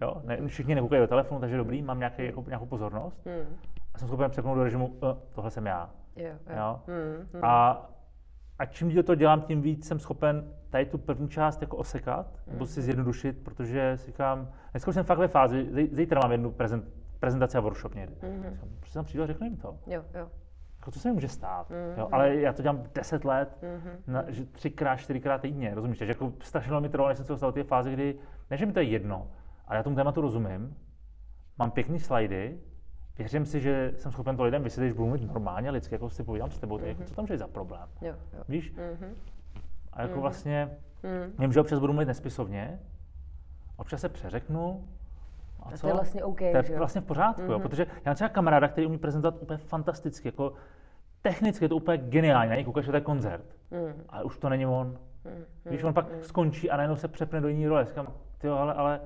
jo, 0.00 0.22
ne, 0.24 0.46
všichni 0.46 0.74
nekoukají 0.74 1.00
do 1.00 1.06
telefonu, 1.06 1.40
takže 1.40 1.56
dobrý, 1.56 1.82
mám 1.82 1.98
nějaký, 1.98 2.26
jako, 2.26 2.44
nějakou 2.46 2.66
pozornost. 2.66 3.26
Mm. 3.26 3.56
a 3.94 3.98
jsem 3.98 4.08
schopen 4.08 4.30
přepnout 4.30 4.56
do 4.56 4.64
režimu, 4.64 4.86
uh, 4.86 5.12
tohle 5.32 5.50
jsem 5.50 5.66
já. 5.66 5.90
Jo, 6.16 6.26
jo. 6.26 6.56
Jo? 6.56 6.80
Mm, 6.86 7.28
mm. 7.32 7.44
A, 7.44 7.86
a 8.58 8.66
čím 8.66 8.88
díl 8.88 9.02
to 9.02 9.14
dělám, 9.14 9.42
tím 9.42 9.62
víc 9.62 9.86
jsem 9.86 9.98
schopen 9.98 10.54
tady 10.70 10.86
tu 10.86 10.98
první 10.98 11.28
část 11.28 11.62
jako 11.62 11.76
osekat, 11.76 12.26
nebo 12.46 12.66
si 12.66 12.82
zjednodušit, 12.82 13.44
protože 13.44 13.96
si 13.96 14.06
říkám, 14.06 14.48
dneska 14.70 14.88
už 14.88 14.94
jsem 14.94 15.04
fakt 15.04 15.18
ve 15.18 15.28
fázi, 15.28 15.68
zí- 15.70 15.88
zítra 15.92 16.20
mám 16.20 16.32
jednu 16.32 16.50
prezent, 16.50 16.99
prezentaci 17.20 17.56
a 17.58 17.60
workshop 17.60 17.94
někde. 17.94 18.14
Mm-hmm. 18.14 18.56
Prostě 18.80 18.94
tam 18.94 19.04
přijdu 19.04 19.22
a 19.22 19.26
řeknu 19.26 19.46
jim 19.46 19.56
to. 19.56 19.78
Jo, 19.86 20.04
jo. 20.14 20.28
Jako, 20.78 20.90
co 20.90 21.00
se 21.00 21.08
mi 21.08 21.14
může 21.14 21.28
stát? 21.28 21.70
Mhm. 21.70 21.98
Jo? 21.98 22.08
Ale 22.12 22.34
já 22.36 22.52
to 22.52 22.62
dělám 22.62 22.82
10 22.94 23.24
let, 23.24 23.58
na, 24.06 24.24
že 24.30 24.44
třikrát, 24.46 24.96
čtyřikrát 24.96 25.40
týdně, 25.40 25.74
rozumíš? 25.74 25.98
Takže 25.98 26.10
jako 26.12 26.32
strašně 26.42 26.68
dlouho 26.68 26.80
mi 26.80 26.88
trvalo, 26.88 27.08
než 27.08 27.18
jsem 27.18 27.26
se 27.26 27.32
dostal 27.32 27.50
do 27.50 27.54
té 27.54 27.64
fáze, 27.64 27.92
kdy, 27.92 28.18
ne, 28.50 28.56
že 28.56 28.66
mi 28.66 28.72
to 28.72 28.78
je 28.78 28.84
jedno, 28.84 29.30
ale 29.66 29.76
já 29.76 29.82
tomu 29.82 29.96
tématu 29.96 30.20
rozumím, 30.20 30.76
mám 31.58 31.70
pěkný 31.70 32.00
slajdy, 32.00 32.58
věřím 33.18 33.46
si, 33.46 33.60
že 33.60 33.92
jsem 33.96 34.12
schopen 34.12 34.36
to 34.36 34.44
lidem 34.44 34.62
vysvětlit, 34.62 34.88
že 34.88 34.94
budu 34.94 35.06
mluvit 35.08 35.26
normálně, 35.26 35.70
lidsky, 35.70 35.94
jako 35.94 36.10
si 36.10 36.22
povídám 36.24 36.50
s 36.50 36.58
tebou, 36.58 36.78
tak 36.78 36.86
jako, 36.88 37.04
co 37.04 37.14
tam 37.14 37.26
je 37.30 37.38
za 37.38 37.48
problém? 37.48 37.88
jo, 38.02 38.14
jo. 38.32 38.42
Víš? 38.48 38.72
Mhm. 39.00 39.14
A 39.92 40.02
jako 40.02 40.20
vlastně, 40.20 40.70
Mm. 41.02 41.32
vím, 41.38 41.52
že 41.52 41.60
občas 41.60 41.78
budu 41.78 41.92
mluvit 41.92 42.06
nespisovně, 42.06 42.80
občas 43.76 44.00
se 44.00 44.08
přeřeknu, 44.08 44.88
a, 45.62 45.70
co? 45.72 45.80
to 45.80 45.86
je 45.86 45.92
vlastně 45.94 46.24
OK, 46.24 46.38
To 46.38 46.44
je 46.44 46.62
že 46.62 46.78
vlastně 46.78 47.00
v 47.00 47.04
pořádku, 47.04 47.42
jo, 47.42 47.58
protože 47.58 47.86
já 47.90 48.00
mám 48.10 48.14
třeba 48.14 48.28
kamaráda, 48.28 48.68
který 48.68 48.86
umí 48.86 48.98
prezentovat 48.98 49.42
úplně 49.42 49.56
fantasticky, 49.58 50.28
jako 50.28 50.52
technicky 51.22 51.64
je 51.64 51.68
to 51.68 51.76
úplně 51.76 51.98
geniální, 51.98 52.48
na 52.48 52.54
něj 52.54 52.64
koukáš, 52.64 52.84
že 52.84 52.90
to 52.90 52.96
je 52.96 53.00
koncert, 53.00 53.44
Mm. 53.70 54.02
ale 54.08 54.24
už 54.24 54.38
to 54.38 54.48
není 54.48 54.66
on. 54.66 54.86
Mm. 55.24 55.44
Když 55.64 55.82
on 55.84 55.94
pak 55.94 56.06
skončí 56.20 56.70
a 56.70 56.76
najednou 56.76 56.96
se 56.96 57.08
přepne 57.08 57.40
do 57.40 57.48
jiné 57.48 57.68
role, 57.68 57.84
říkám, 57.84 58.06
ty 58.38 58.48
ale, 58.48 58.74
ale 58.74 59.00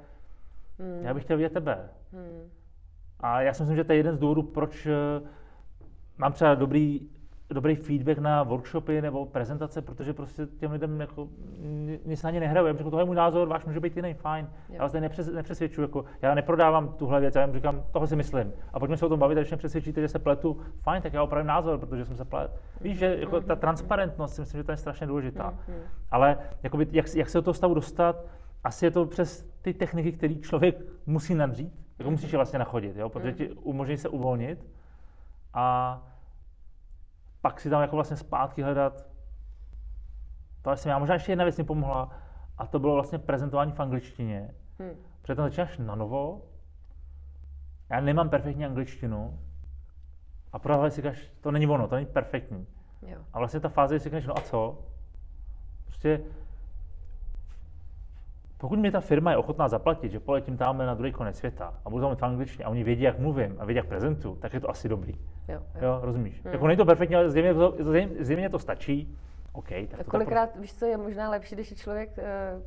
Mm. 0.79 1.05
já 1.05 1.15
bych 1.15 1.23
chtěl 1.25 1.37
vidět 1.37 1.53
tebe. 1.53 1.79
Mm. 2.13 2.51
A 3.21 3.41
já 3.41 3.55
si 3.55 3.63
myslím, 3.63 3.77
že 3.77 3.85
to 3.85 3.93
je 3.93 3.97
jeden 3.99 4.15
z 4.15 4.19
důvodů, 4.19 4.43
proč 4.43 4.87
eh, 4.87 4.93
mám 6.19 6.33
třeba 6.33 6.55
dobrý, 6.55 7.01
dobrý 7.51 7.75
feedback 7.77 8.19
na 8.19 8.43
workshopy 8.43 9.03
nebo 9.03 9.27
prezentace, 9.27 9.83
protože 9.83 10.13
prostě 10.13 10.47
těm 10.47 10.73
lidem 10.73 11.01
jako 11.01 11.29
ni- 11.61 12.01
nic 12.05 12.23
na 12.23 12.31
ně 12.31 12.41
nehraju. 12.41 12.67
Já 12.67 12.71
jim 12.71 12.77
řeknu, 12.77 12.91
tohle 12.91 13.03
je 13.03 13.07
můj 13.07 13.17
názor, 13.17 13.49
váš 13.49 13.65
může 13.65 13.81
být 13.81 13.97
jiný, 13.97 14.15
fajn. 14.15 14.49
Jo. 14.69 14.75
Já 14.75 14.83
vás 14.83 14.93
tady 14.93 15.03
nepřes, 15.03 15.33
nepřesvědčuji, 15.33 15.83
jako, 15.83 16.05
já 16.23 16.35
neprodávám 16.35 16.89
tuhle 16.89 17.21
věc, 17.21 17.35
já 17.35 17.45
jim 17.45 17.55
říkám, 17.55 17.83
tohle 17.93 18.09
si 18.09 18.17
myslím. 18.17 18.53
A 18.73 18.79
pojďme 18.79 18.97
se 18.97 19.07
o 19.07 19.09
tom 19.09 19.19
bavit, 19.19 19.39
a 19.39 19.41
když 19.41 19.51
mě 19.51 19.57
přesvědčíte, 19.57 20.01
že 20.01 20.09
se 20.09 20.19
pletu, 20.19 20.61
fajn, 20.83 21.03
tak 21.03 21.13
já 21.13 21.23
opravím 21.23 21.47
názor, 21.47 21.79
protože 21.79 22.05
jsem 22.05 22.17
se 22.17 22.25
plet. 22.25 22.51
Víš, 22.81 22.99
že 22.99 23.17
jako 23.21 23.41
ta 23.41 23.57
transparentnost 23.57 24.35
si 24.35 24.41
myslím, 24.41 24.59
že 24.59 24.65
to 24.65 24.71
je 24.71 24.77
strašně 24.77 25.07
důležitá. 25.07 25.55
Ale 26.11 26.39
jakoby, 26.63 26.87
jak, 26.93 27.15
jak 27.15 27.29
se 27.29 27.39
do 27.39 27.43
toho 27.43 27.55
stavu 27.55 27.75
dostat, 27.75 28.17
asi 28.65 28.85
je 28.85 28.91
to 28.91 29.07
přes 29.07 29.47
ty 29.63 29.75
techniky, 29.75 30.13
které 30.13 30.35
člověk 30.35 30.77
musí 31.07 31.35
nadřít, 31.35 31.73
jako 31.99 32.11
musíš 32.11 32.33
je 32.33 32.39
vlastně 32.39 32.59
nachodit, 32.59 32.97
jo? 32.97 33.09
protože 33.09 33.33
ti 33.33 33.51
umožní 33.51 33.97
se 33.97 34.09
uvolnit 34.09 34.67
a 35.55 36.03
pak 37.45 37.61
si 37.61 37.71
tam 37.71 37.83
jako 37.83 37.97
vlastně 37.97 38.17
zpátky 38.17 38.63
hledat. 38.63 39.07
To 40.63 40.77
jsem 40.77 40.91
já. 40.91 40.99
Možná 40.99 41.15
ještě 41.15 41.33
jedna 41.33 41.45
věc 41.45 41.59
mi 41.59 41.65
pomohla 41.65 42.11
a 42.59 42.67
to 42.67 42.79
bylo 42.79 42.95
vlastně 42.95 43.19
prezentování 43.19 43.73
v 43.73 43.81
angličtině. 43.81 44.55
Hm. 44.79 44.97
Protože 45.23 45.35
tam 45.35 45.45
začínáš 45.45 45.79
na 45.79 45.95
novo, 45.95 46.43
já 47.91 48.01
nemám 48.01 48.31
perfektní 48.31 48.65
angličtinu 48.65 49.39
a 50.53 50.59
pro 50.59 50.91
si 50.91 50.97
říkáš, 50.97 51.19
to 51.41 51.51
není 51.51 51.67
ono, 51.67 51.89
to 51.89 51.95
není 51.95 52.07
perfektní. 52.07 52.67
Jo. 53.03 53.19
A 53.33 53.39
vlastně 53.39 53.61
ta 53.61 53.69
fáze, 53.69 53.95
kdy 53.95 54.01
si 54.01 54.05
řekneš, 54.05 54.27
no 54.27 54.39
a 54.39 54.41
co? 54.41 54.79
Prostě 55.85 56.21
pokud 58.59 58.79
mi 58.79 58.91
ta 58.91 59.01
firma 59.01 59.31
je 59.31 59.37
ochotná 59.37 59.69
zaplatit, 59.69 60.13
že 60.13 60.21
poletím 60.21 60.57
tam 60.57 60.79
na 60.79 60.95
druhý 60.95 61.13
konec 61.13 61.37
světa 61.37 61.75
a 61.85 61.91
budu 61.91 62.01
tam 62.01 62.09
mluvit 62.09 62.21
v 62.21 62.25
angličtině 62.25 62.65
a 62.65 62.69
oni 62.69 62.85
vědí, 62.85 63.03
jak 63.03 63.19
mluvím 63.19 63.57
a 63.59 63.65
vědí, 63.65 63.77
jak 63.77 63.87
prezentuju, 63.87 64.37
tak 64.37 64.55
je 64.55 64.61
to 64.61 64.71
asi 64.71 64.89
dobrý. 64.89 65.13
Jo, 65.49 65.63
jo. 65.75 65.81
Jo, 65.83 65.99
rozumíš? 66.03 66.43
Jako 66.45 66.67
není 66.67 66.77
to 66.77 66.85
perfektní, 66.85 67.17
ale 67.17 67.31
zřejmě 67.31 67.55
to, 67.55 67.75
zřejmě, 67.81 68.25
zřejmě 68.25 68.49
to 68.49 68.59
stačí. 68.59 69.17
OK, 69.53 69.69
tak 69.69 69.79
A 69.79 69.87
to 69.91 69.97
tak 69.97 70.07
kolikrát, 70.07 70.57
víš 70.57 70.75
co, 70.75 70.87
je 70.87 70.97
možná 70.97 71.31
lepší, 71.31 71.55
když 71.55 71.71
je 71.71 71.77
člověk 71.77 72.19
uh, 72.19 72.63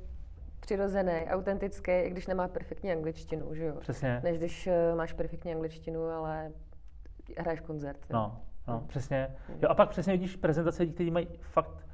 přirozený, 0.59 1.25
autentický, 1.29 1.91
i 1.91 2.09
když 2.09 2.27
nemá 2.27 2.47
perfektní 2.47 2.91
angličtinu, 2.91 3.55
že 3.55 3.65
jo? 3.65 3.75
Přesně. 3.79 4.21
Než 4.23 4.37
když 4.37 4.67
uh, 4.67 4.97
máš 4.97 5.13
perfektní 5.13 5.53
angličtinu, 5.53 6.09
ale 6.09 6.51
hraješ 7.37 7.59
koncert. 7.59 7.99
jo. 8.09 8.13
No, 8.13 8.41
no, 8.67 8.83
přesně. 8.87 9.35
Jo, 9.61 9.69
a 9.69 9.73
pak 9.73 9.89
přesně 9.89 10.13
vidíš 10.13 10.35
prezentace 10.35 10.83
lidí, 10.83 10.93
kteří 10.93 11.11
mají 11.11 11.27
fakt 11.41 11.86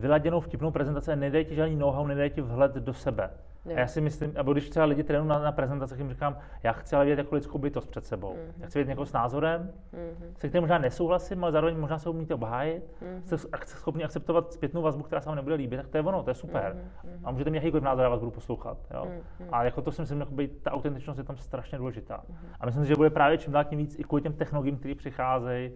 vyladěnou 0.00 0.40
vtipnou 0.40 0.70
prezentaci 0.70 1.12
a 1.12 1.14
nedají 1.14 1.44
ti 1.44 1.54
žádný 1.54 1.76
know-how, 1.76 2.06
nedají 2.06 2.30
ti 2.30 2.40
vhled 2.40 2.74
do 2.74 2.94
sebe. 2.94 3.30
Jo. 3.66 3.76
A 3.76 3.80
já 3.80 3.86
si 3.86 4.00
myslím, 4.00 4.32
nebo 4.34 4.52
když 4.52 4.68
třeba 4.70 4.86
lidi 4.86 5.02
trénují 5.04 5.28
na, 5.28 5.38
na 5.38 5.52
prezentacích, 5.52 5.98
jim 5.98 6.10
říkám, 6.10 6.36
já 6.62 6.72
chci 6.72 6.96
ale 6.96 7.04
vidět 7.04 7.18
jako 7.18 7.34
lidskou 7.34 7.58
bytost 7.58 7.90
před 7.90 8.06
sebou. 8.06 8.32
Mhm. 8.34 8.52
Já 8.62 8.66
chci 8.66 8.78
vidět 8.78 8.88
někoho 8.88 9.06
s 9.06 9.12
názorem, 9.12 9.70
Mhm. 9.92 10.34
se 10.38 10.48
kterým 10.48 10.62
možná 10.62 10.78
nesouhlasím, 10.78 11.44
ale 11.44 11.52
zároveň 11.52 11.76
možná 11.78 11.98
se 11.98 12.10
umíte 12.10 12.34
obhájit, 12.34 12.84
Mhm. 13.02 13.22
jste 13.22 13.36
ak- 13.36 13.64
schopni 13.66 14.04
akceptovat 14.04 14.52
zpětnou 14.52 14.82
vazbu, 14.82 15.02
která 15.02 15.20
se 15.20 15.28
vám 15.28 15.36
nebude 15.36 15.54
líbit, 15.54 15.76
tak 15.76 15.88
to 15.88 15.96
je 15.96 16.02
ono, 16.02 16.22
to 16.22 16.30
je 16.30 16.34
super. 16.34 16.76
Mhm, 17.04 17.20
A 17.24 17.30
můžete 17.30 17.50
mít 17.50 17.56
jakýkoliv 17.56 17.84
názor, 17.84 18.02
já 18.02 18.08
vás 18.08 18.20
budu 18.20 18.30
poslouchat. 18.30 18.78
Jo? 18.94 19.04
Mhm. 19.40 19.48
A 19.52 19.64
jako 19.64 19.82
to 19.82 19.92
si 19.92 20.02
myslím, 20.02 20.20
jakoby, 20.20 20.48
ta 20.48 20.72
autentičnost 20.72 21.18
je 21.18 21.24
tam 21.24 21.36
strašně 21.36 21.78
důležitá. 21.78 22.20
Mhm. 22.28 22.38
A 22.60 22.66
myslím 22.66 22.84
si, 22.84 22.88
že 22.88 22.96
bude 22.96 23.10
právě 23.10 23.38
čím 23.38 23.52
dál 23.52 23.64
tím 23.64 23.78
víc 23.78 23.98
i 23.98 24.04
kvůli 24.04 24.22
těm 24.22 24.32
technologiím, 24.32 24.76
které 24.76 24.94
přicházejí, 24.94 25.70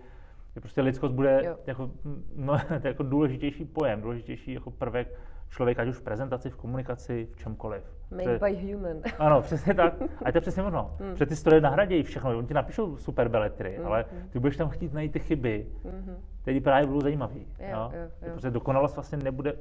že 0.54 0.60
prostě 0.60 0.82
lidskost 0.82 1.14
bude 1.14 1.42
Jo. 1.44 1.56
jako, 1.66 1.90
no, 2.36 2.58
to 2.82 2.88
jako 2.88 3.02
důležitější 3.02 3.64
pojem, 3.64 4.00
důležitější 4.00 4.52
jako 4.52 4.70
prvek 4.70 5.08
člověka, 5.50 5.82
ať 5.82 5.88
už 5.88 5.96
v 5.96 6.02
prezentaci, 6.02 6.50
v 6.50 6.56
komunikaci, 6.56 7.28
v 7.32 7.36
čemkoliv. 7.36 7.84
Made 8.10 8.38
by 8.38 8.72
human. 8.72 8.96
ano, 9.18 9.42
přesně 9.42 9.74
tak. 9.74 9.94
A 10.24 10.32
to 10.32 10.36
je 10.36 10.40
přesně 10.40 10.62
ono. 10.62 10.96
Hmm. 11.00 11.12
Protože 11.12 11.26
ty 11.26 11.36
stroje 11.36 11.60
nahradějí 11.60 12.02
všechno. 12.02 12.38
Oni 12.38 12.46
ti 12.46 12.54
napíšou 12.54 12.96
super 12.96 13.28
beletry, 13.28 13.78
Mm, 13.80 13.86
ale 13.86 14.04
mm. 14.12 14.28
ty 14.28 14.38
budeš 14.38 14.56
tam 14.56 14.68
chtít 14.68 14.92
najít 14.92 15.12
ty 15.12 15.18
chyby, 15.18 15.66
Mhm. 15.84 16.16
které 16.42 16.60
právě 16.60 16.86
budou 16.86 17.00
zajímavé. 17.00 17.34
Jo, 17.58 17.90
jo, 17.92 18.10
jo. 18.22 18.34
Protože 18.34 18.50
dokonalost 18.50 18.96
vlastně 18.96 19.18
nebude 19.18 19.52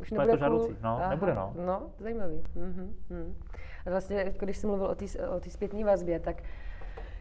Už 0.00 0.10
nebude 0.10 0.32
to 0.32 0.36
žádoucí. 0.36 0.76
No, 0.82 0.90
Aha. 1.00 1.10
nebude 1.10 1.34
no. 1.34 1.52
No, 1.66 1.82
zajímavý. 1.98 2.42
Mhm, 2.56 2.94
mhm. 3.10 3.34
A 3.86 3.90
vlastně, 3.90 4.16
jako 4.16 4.44
když 4.44 4.56
jsem 4.56 4.70
mluvil 4.70 4.86
o 4.86 4.94
té 4.94 5.04
o 5.36 5.40
té 5.40 5.50
zpětné 5.50 5.84
vazbě, 5.84 6.20
tak 6.20 6.42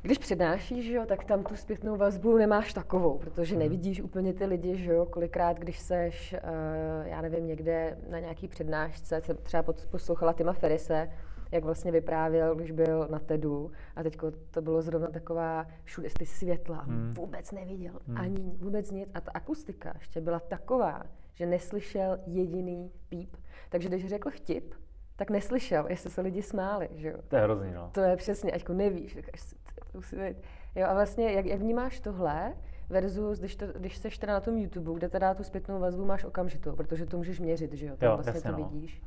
když 0.08 0.18
přednášíš, 0.18 0.86
že 0.86 0.94
jo, 0.94 1.06
tak 1.06 1.24
tam 1.26 1.44
tu 1.44 1.56
zpětnou 1.56 1.98
vazbu 1.98 2.38
nemáš 2.38 2.74
takovou, 2.74 3.18
protože 3.18 3.56
Mhm. 3.56 3.64
nevidíš 3.64 4.02
úplně 4.02 4.34
ty 4.34 4.46
lidi, 4.46 4.78
že 4.78 4.92
jo, 4.94 5.06
kolikrát, 5.06 5.60
když 5.60 5.80
seš, 5.80 6.34
uh, 6.44 7.08
já 7.08 7.22
nevím, 7.22 7.48
někde 7.48 7.98
na 8.10 8.20
nějaký 8.20 8.48
přednášce, 8.48 9.22
jsem 9.22 9.38
třeba 9.38 9.64
poslouchala 9.92 10.34
Tima 10.34 10.54
Ferise, 10.54 11.10
jak 11.52 11.64
vlastně 11.64 11.92
vyprávěl, 11.92 12.56
když 12.56 12.72
byl 12.72 13.08
na 13.12 13.20
TEDu 13.20 13.72
a 13.96 14.04
teď 14.04 14.18
to 14.52 14.62
bylo 14.62 14.82
zrovna 14.82 15.08
taková 15.08 15.68
všude 15.84 16.10
ty 16.20 16.26
světla, 16.26 16.78
Hmm. 16.78 17.14
vůbec 17.18 17.52
neviděl, 17.52 17.94
Hmm. 18.08 18.18
ani 18.18 18.52
vůbec 18.58 18.92
nic 18.92 19.10
a 19.14 19.22
ta 19.22 19.32
akustika 19.34 19.94
ještě 19.98 20.22
byla 20.22 20.40
taková, 20.40 21.04
že 21.34 21.46
neslyšel 21.46 22.18
jediný 22.26 22.92
píp. 23.10 23.36
Takže 23.70 23.90
když 23.90 24.08
řekl 24.08 24.30
vtip, 24.30 24.74
tak 25.16 25.30
neslyšel, 25.30 25.86
jestli 25.90 26.10
se 26.10 26.22
lidi 26.22 26.42
smáli, 26.42 26.90
že 26.96 27.08
jo. 27.10 27.18
To 27.28 27.36
je 27.36 27.42
hrozný, 27.42 27.72
no. 27.74 27.90
To 27.94 28.02
je 28.02 28.16
přesně, 28.16 28.52
ať 28.52 28.70
nevíš, 28.70 29.16
říkáš 29.16 29.42
si, 29.42 29.56
"Ty, 29.88 29.92
to 29.92 29.98
musí 29.98 30.16
být. 30.16 30.38
Jo, 30.76 30.88
a 30.88 30.94
vlastně, 30.94 31.32
jak, 31.32 31.46
jak 31.46 31.60
vnímáš 31.60 32.00
tohle, 32.00 32.54
versus, 32.90 33.40
když, 33.40 33.56
to, 33.56 33.66
když 33.68 33.98
seš 33.98 34.18
teda 34.18 34.34
na 34.34 34.40
tom 34.40 34.58
YouTube, 34.58 34.94
kde 34.94 35.10
teda 35.10 35.34
tu 35.34 35.44
zpětnou 35.44 35.80
vazbu 35.80 36.06
máš 36.06 36.24
okamžitou, 36.24 36.76
protože 36.76 37.06
to 37.06 37.18
můžeš 37.18 37.40
měřit, 37.40 37.74
že 37.74 37.86
jo, 37.86 37.96
tam 37.98 38.10
Jo, 38.10 38.16
vlastně 38.16 38.30
jasně, 38.36 38.52
to 38.52 38.58
no. 38.58 38.70
vidíš. 38.70 39.02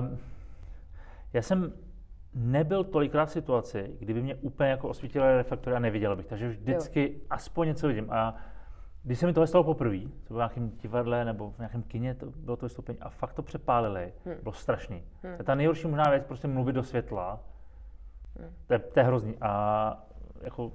Um, 0.00 0.18
já 1.32 1.42
jsem 1.42 1.72
nebyl 2.34 2.84
tolikrát 2.84 3.24
v 3.24 3.30
situaci, 3.30 3.96
kdyby 3.98 4.22
mě 4.22 4.34
úplně 4.34 4.70
jako 4.70 4.88
osvítily 4.88 5.36
reflektory 5.36 5.76
a 5.76 5.78
neviděl 5.78 6.16
bych, 6.16 6.26
takže 6.26 6.48
vždycky 6.48 7.20
aspoň 7.30 7.66
něco 7.66 7.88
vidím. 7.88 8.06
A 8.10 8.36
když 9.02 9.18
se 9.18 9.26
mi 9.26 9.32
tohle 9.32 9.46
stalo 9.46 9.64
poprvé, 9.64 9.98
to 10.00 10.34
bylo 10.34 10.38
v 10.38 10.56
nějakém 10.56 10.70
divadle 10.70 11.24
nebo 11.24 11.50
v 11.50 11.58
nějakém 11.58 11.82
kině, 11.82 12.14
to 12.14 12.26
bylo 12.26 12.56
to 12.56 12.66
vystoupení 12.66 12.98
a 13.00 13.08
fakt 13.08 13.32
to 13.34 13.42
přepálili, 13.42 14.12
Hmm. 14.24 14.34
bylo 14.42 14.52
strašný. 14.52 15.04
Hmm. 15.22 15.34
Je 15.38 15.44
ta 15.44 15.54
nejhorší 15.54 15.86
možná 15.86 16.10
věc, 16.10 16.24
prostě 16.24 16.48
mluvit 16.48 16.72
do 16.72 16.82
světla. 16.82 17.40
To 18.66 18.72
je, 18.72 18.78
to 18.78 19.00
je 19.00 19.04
hrozný. 19.04 19.36
A 19.40 20.04
jako 20.42 20.72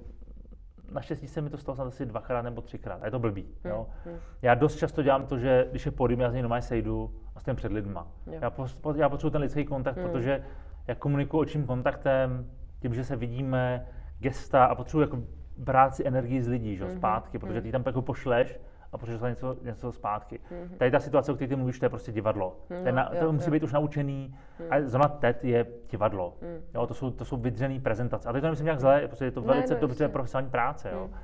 naštěstí 0.92 1.28
se 1.28 1.40
mi 1.40 1.50
to 1.50 1.56
stalo 1.58 1.76
snad 1.76 1.86
asi 1.86 2.06
dvakrát 2.06 2.42
nebo 2.42 2.60
třikrát. 2.62 3.02
A 3.02 3.04
je 3.04 3.10
to 3.10 3.18
blbý. 3.18 3.42
Hmm. 3.64 3.72
Jo? 3.72 3.86
Hmm. 4.04 4.16
Já 4.42 4.54
dost 4.54 4.76
často 4.76 5.02
dělám 5.02 5.26
to, 5.26 5.38
že 5.38 5.66
když 5.70 5.86
je 5.86 5.92
podium, 5.92 6.20
já 6.20 6.30
z 6.30 6.32
něj 6.32 6.42
normálně 6.42 6.62
sejdu 6.62 7.14
a 7.34 7.40
stojím 7.40 7.56
před 7.56 7.72
lidma. 7.72 8.06
Jo. 8.26 8.38
Já, 8.42 8.50
po- 8.50 8.94
já 8.96 9.08
potřebuji 9.08 9.30
ten 9.30 9.40
lidský 9.42 9.64
kontakt, 9.64 9.96
Hmm. 9.96 10.06
protože 10.10 10.44
já 10.86 10.94
komunikuji 10.94 11.40
očním 11.40 11.66
kontaktem, 11.66 12.50
tím, 12.80 12.94
že 12.94 13.04
se 13.04 13.16
vidíme, 13.16 13.86
gesta 14.18 14.64
a 14.64 14.74
potřebuji 14.74 15.00
jako 15.00 15.18
brát 15.56 15.94
si 15.94 16.06
energii 16.06 16.42
z 16.42 16.48
lidí, 16.48 16.76
že, 16.76 16.84
Mhm, 16.84 16.96
zpátky, 16.96 17.38
protože 17.38 17.54
mhm. 17.54 17.62
ty 17.62 17.72
tam 17.72 17.82
jako 17.86 18.02
pošleš 18.02 18.58
a 18.92 18.96
dostat 19.06 19.28
něco, 19.28 19.56
něco 19.62 19.92
zpátky. 19.92 20.40
Mhm. 20.50 20.78
Tady 20.78 20.90
ta 20.90 21.00
situace, 21.00 21.32
o 21.32 21.34
které 21.34 21.48
ty 21.48 21.56
mluvíš, 21.56 21.78
to 21.78 21.84
je 21.84 21.88
prostě 21.88 22.12
divadlo. 22.12 22.56
Mhm, 22.70 22.80
to, 22.82 22.86
je 22.88 22.92
na, 22.92 23.10
jo, 23.14 23.20
to 23.26 23.32
musí 23.32 23.46
jo. 23.46 23.52
být 23.52 23.62
už 23.62 23.72
naučený. 23.72 24.34
Mhm. 24.60 24.68
A 24.72 24.80
zrovna 24.82 25.08
TED 25.08 25.44
je 25.44 25.66
divadlo. 25.90 26.34
Mhm. 26.42 26.60
Jo, 26.74 26.86
to, 26.86 26.94
jsou, 26.94 27.10
to 27.10 27.24
jsou 27.24 27.36
vydřený 27.36 27.80
prezentace. 27.80 28.28
A 28.28 28.32
teď 28.32 28.40
to 28.40 28.46
nemyslím 28.46 28.64
nějak 28.64 28.80
zle, 28.80 29.08
protože 29.08 29.24
je 29.24 29.30
to 29.30 29.42
velice 29.42 29.74
ne, 29.74 29.80
dobře 29.80 30.08
profesionální 30.08 30.50
práce. 30.50 30.90
Jo. 30.92 31.00
Mhm. 31.04 31.14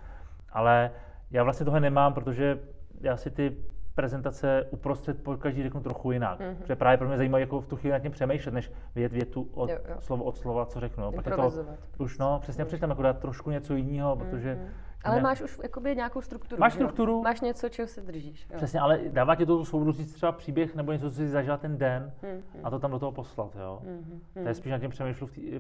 Ale 0.53 0.91
já 1.31 1.43
vlastně 1.43 1.65
tohle 1.65 1.81
nemám, 1.81 2.15
protože 2.15 2.59
já 3.01 3.17
si 3.17 3.31
ty 3.31 3.57
prezentace 3.95 4.67
uprostřed 4.71 5.23
po 5.23 5.37
každý 5.37 5.63
řeknu 5.63 5.81
trochu 5.81 6.13
jinak. 6.13 6.41
Mhm. 6.41 6.57
Protože 6.57 6.77
právě 6.77 6.99
pro 6.99 7.09
mě 7.09 7.17
zajímavé 7.17 7.41
jako 7.41 7.61
v 7.61 7.67
tu 7.67 7.77
chvíli 7.77 7.93
nad 7.93 7.99
tím 7.99 8.13
přemýšlet, 8.13 8.53
než 8.53 8.73
vědět 8.95 9.13
větu 9.13 9.49
od 9.55 9.71
Jo, 9.71 9.77
jo. 9.89 9.97
slovo 10.01 10.25
od 10.25 10.37
slova, 10.39 10.67
co 10.67 10.81
řeknu. 10.81 11.05
jo. 11.05 11.13
Pak 11.13 11.27
je 11.27 11.33
to 11.33 11.53
už 11.99 12.19
no, 12.19 12.39
přesně 12.43 12.65
Mhm. 12.65 12.69
přitom 12.69 12.91
jako 12.91 13.03
dát 13.03 13.19
trošku 13.19 13.51
něco 13.51 13.75
jiného, 13.75 14.17
protože 14.17 14.55
Mhm. 14.55 14.69
Ale 15.05 15.17
Ne. 15.17 15.23
máš 15.23 15.43
už 15.43 15.61
jakoby 15.63 15.97
nějakou 15.97 16.21
strukturu. 16.21 16.61
Máš 16.61 16.73
že 16.73 16.79
jo? 16.79 16.87
strukturu. 16.87 17.23
Máš 17.23 17.41
něco, 17.41 17.69
čeho 17.69 17.89
se 17.89 18.01
držíš. 18.01 18.47
Jo. 18.51 18.57
Přesně, 18.57 18.81
ale 18.81 19.01
dává 19.09 19.35
ti 19.35 19.47
to 19.47 19.57
tu 19.59 19.65
svobodu 19.65 19.93
říct 19.93 20.13
třeba 20.15 20.33
příběh 20.33 20.75
nebo 20.75 20.93
něco, 20.93 21.11
co 21.11 21.17
jsi 21.17 21.29
zažila 21.29 21.57
ten 21.57 21.79
den 21.79 22.13
Hmm, 22.23 22.43
a 22.65 22.71
to 22.71 22.79
tam 22.79 22.91
do 22.91 22.99
toho 22.99 23.13
poslat, 23.13 23.57
jo. 23.57 23.81
hmm, 23.85 24.21
To 24.43 24.49
je 24.49 24.55
spíš 24.55 24.73
nad 24.73 24.79
tím 24.79 24.91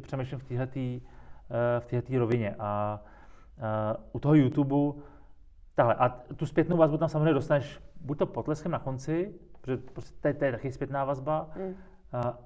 přemýšlím 0.00 0.38
v, 0.38 0.44
téhletý, 0.44 1.02
eh, 2.12 2.18
rovině. 2.18 2.54
A 2.58 3.00
uh, 3.58 3.96
u 4.12 4.18
toho 4.18 4.34
YouTube, 4.34 5.00
tahle, 5.74 5.94
a 5.94 6.08
tu 6.08 6.46
zpětnou 6.46 6.76
vazbu 6.76 6.98
tam 6.98 7.08
samozřejmě 7.08 7.32
dostaneš 7.34 7.80
buď 8.00 8.18
to 8.18 8.26
potleskem 8.26 8.72
na 8.72 8.78
konci, 8.78 9.34
protože 9.60 9.76
prostě 9.76 10.16
to 10.20 10.28
je, 10.28 10.34
to 10.34 10.44
je 10.44 10.52
taky 10.52 10.72
zpětná 10.72 11.04
vazba, 11.04 11.48
uh, 11.56 11.72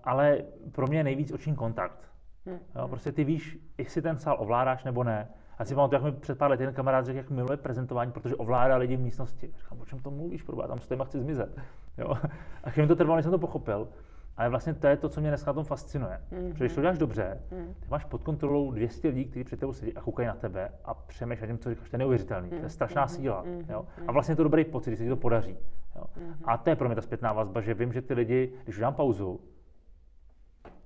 ale 0.05 0.43
pro 0.73 0.87
mě 0.87 0.99
je 0.99 1.05
nejvíc 1.05 1.33
oční 1.33 1.55
kontakt. 1.57 2.11
hmm. 2.47 2.59
Jo, 2.77 2.89
prostě 2.89 3.13
ty 3.13 3.25
víš, 3.25 3.59
jestli 3.79 4.03
ten 4.03 4.19
sál 4.19 4.37
ovládáš 4.41 4.85
nebo 4.85 5.05
ne. 5.05 5.29
A 5.59 5.65
si 5.65 5.75
pamatuju, 5.75 6.03
jak 6.05 6.15
mi 6.15 6.21
před 6.21 6.39
pár 6.39 6.51
lety 6.51 6.63
jeden 6.63 6.75
kamarád 6.75 7.05
řekl, 7.07 7.17
jak 7.17 7.31
miluje 7.31 7.57
prezentování, 7.57 8.13
protože 8.13 8.37
ovládá 8.37 8.77
lidi 8.77 8.97
v 8.97 9.01
místnosti. 9.01 9.51
A 9.55 9.59
říkám, 9.59 9.81
o 9.81 9.85
čem 9.87 9.99
to 9.99 10.11
mluvíš, 10.11 10.43
proba, 10.43 10.67
tam 10.67 10.79
stojím 10.79 11.01
a 11.03 11.05
chci 11.05 11.21
zmizet. 11.21 11.59
Jo? 11.99 12.15
A 12.65 12.71
chvíli 12.71 12.85
mi 12.85 12.89
to 12.89 12.97
trvalo, 12.97 13.17
než 13.17 13.25
jsem 13.25 13.33
to 13.33 13.39
pochopil. 13.39 13.89
Ale 14.37 14.49
vlastně 14.49 14.75
to 14.75 14.87
je 14.87 14.97
to, 14.97 15.09
co 15.09 15.21
mě 15.21 15.31
dneska 15.31 15.51
na 15.51 15.55
tom 15.55 15.65
fascinuje. 15.65 16.21
Mhm. 16.31 16.51
Protože 16.53 16.65
když 16.65 16.75
to 16.75 16.81
děláš 16.81 16.99
dobře, 16.99 17.41
Mhm. 17.51 17.75
ty 17.81 17.87
máš 17.91 18.05
pod 18.05 18.23
kontrolou 18.23 18.71
200 18.71 19.09
lidí, 19.09 19.25
kteří 19.25 19.45
před 19.45 19.61
tebou 19.61 19.73
sedí 19.73 19.95
a 19.95 20.01
koukají 20.01 20.29
na 20.29 20.35
tebe 20.35 20.73
a 20.85 20.95
přemýšlejí 20.95 21.49
tím, 21.51 21.59
co 21.59 21.71
říkáš. 21.71 21.91
To 21.91 21.95
je 21.97 21.99
neuvěřitelný. 21.99 22.49
To 22.51 22.55
je 22.57 22.69
strašná 22.69 23.03
Mhm. 23.03 23.09
síla. 23.09 23.43
Mhm. 23.43 23.65
Jo? 23.69 23.87
A 24.07 24.13
vlastně 24.13 24.33
je 24.33 24.37
to 24.37 24.43
dobrý 24.43 24.65
pocit, 24.65 24.91
když 24.91 24.99
se 24.99 25.05
ti 25.05 25.11
to 25.11 25.17
podaří. 25.17 25.57
Jo? 25.97 26.05
Mhm. 26.17 26.35
A 26.45 26.57
to 26.57 26.71
je 26.71 26.77
pro 26.77 26.89
mě 26.89 26.95
ta 26.95 27.03
zpětná 27.03 27.33
vazba, 27.33 27.61
že 27.61 27.75
vím, 27.75 27.93
že 27.93 28.03
ty 28.03 28.15
lidi, 28.15 28.53
když 28.65 28.77
udělám 28.77 28.95
pauzu, 28.95 29.41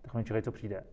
tak 0.03 0.14
oni 0.14 0.25
čekají, 0.25 0.43
co 0.43 0.53
přijde. 0.53 0.85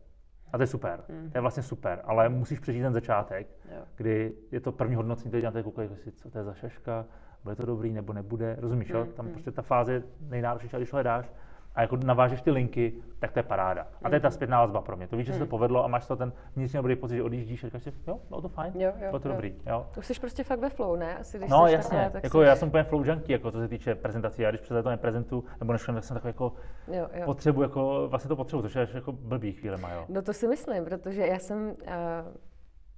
A 0.54 0.58
to 0.58 0.64
je 0.64 0.68
super. 0.68 1.04
Mhm. 1.10 1.32
To 1.32 1.38
je 1.38 1.42
vlastně 1.42 1.64
super, 1.64 2.02
ale 2.04 2.30
musíš 2.30 2.60
přežít 2.60 2.82
ten 2.82 2.94
začátek, 2.94 3.48
Jo. 3.76 3.82
kdy 3.96 4.34
je 4.52 4.60
to 4.60 4.72
první 4.72 4.96
hodnocení, 4.96 5.32
teď 5.32 5.44
na 5.44 5.52
to 5.52 5.64
koukají, 5.64 5.90
co 6.16 6.30
to 6.30 6.38
je 6.38 6.44
za 6.44 6.54
šeška, 6.54 7.06
bude 7.44 7.56
to 7.56 7.66
dobrý 7.66 7.94
nebo 7.94 8.14
nebude, 8.14 8.56
rozumíš, 8.60 8.90
jo? 8.90 9.00
Mhm, 9.00 9.12
Tam 9.14 9.26
mhm. 9.26 9.34
prostě 9.34 9.52
ta 9.52 9.62
fáze 9.62 9.94
je 9.94 10.04
nejnáročnější, 10.22 10.76
když 10.78 10.92
hledáš 10.94 11.32
a 11.76 11.82
jako 11.82 11.98
navážeš 11.98 12.42
ty 12.42 12.52
linky, 12.52 12.94
tak 13.20 13.32
to 13.32 13.40
je 13.40 13.44
paráda. 13.44 13.88
A 14.04 14.10
to 14.10 14.16
je 14.16 14.20
ta 14.22 14.30
zpětná 14.30 14.60
vazba 14.62 14.82
pro 14.82 14.98
mě. 14.98 15.08
To 15.08 15.18
víš, 15.18 15.26
že 15.28 15.34
se 15.34 15.40
to 15.40 15.46
Mhm. 15.46 15.50
povedlo 15.50 15.84
a 15.86 15.88
máš 15.88 16.08
to 16.08 16.16
ten 16.16 16.34
vnitřní 16.56 16.78
dobrý 16.78 16.96
pocit, 16.96 17.16
že 17.16 17.24
odjíždíš 17.24 17.64
a 17.64 17.68
říkáš 17.68 17.84
si, 17.84 17.94
jo, 18.08 18.20
bylo 18.30 18.42
to 18.42 18.50
fajn, 18.50 18.74
Jo, 18.76 18.92
jo, 19.02 19.08
bylo 19.10 19.20
to 19.20 19.28
jo. 19.28 19.34
dobrý, 19.34 19.56
jo. 19.68 19.86
Už 19.98 20.06
jsi 20.08 20.14
prostě 20.20 20.44
fakt 20.44 20.60
ve 20.60 20.70
flow, 20.70 20.96
ne? 20.96 21.18
Asi, 21.18 21.38
když 21.38 21.50
No 21.50 21.68
jsi 21.68 21.74
jasně, 21.74 21.90
takhle, 21.98 22.10
tak 22.12 22.24
jako 22.24 22.42
jsi- 22.42 22.46
já 22.48 22.56
jsem 22.56 22.68
úplně 22.68 22.84
flow 22.84 23.06
junkie, 23.06 23.36
jako 23.36 23.52
co 23.52 23.60
se 23.60 23.68
týče 23.68 23.96
prezentací, 23.96 24.42
já 24.42 24.50
když 24.50 24.62
před 24.62 24.84
to 24.84 24.90
neprezentu, 24.90 25.44
nebo 25.60 25.74
nešlem, 25.74 25.96
tak 25.96 26.04
jsem 26.04 26.14
takový 26.16 26.30
jako 26.30 26.54
Jo, 26.88 27.08
jo. 27.14 27.26
potřebu, 27.26 27.62
jako 27.62 28.08
vlastně 28.10 28.28
to 28.28 28.36
potřebu, 28.36 28.62
což 28.62 28.76
je 28.76 28.88
jako 28.94 29.12
blbý 29.12 29.52
chvílema, 29.54 29.92
jo. 29.94 30.06
No 30.10 30.22
to 30.22 30.34
si 30.34 30.48
myslím, 30.48 30.86
protože 30.86 31.28
já 31.28 31.40
jsem, 31.40 31.70
uh, 31.70 31.76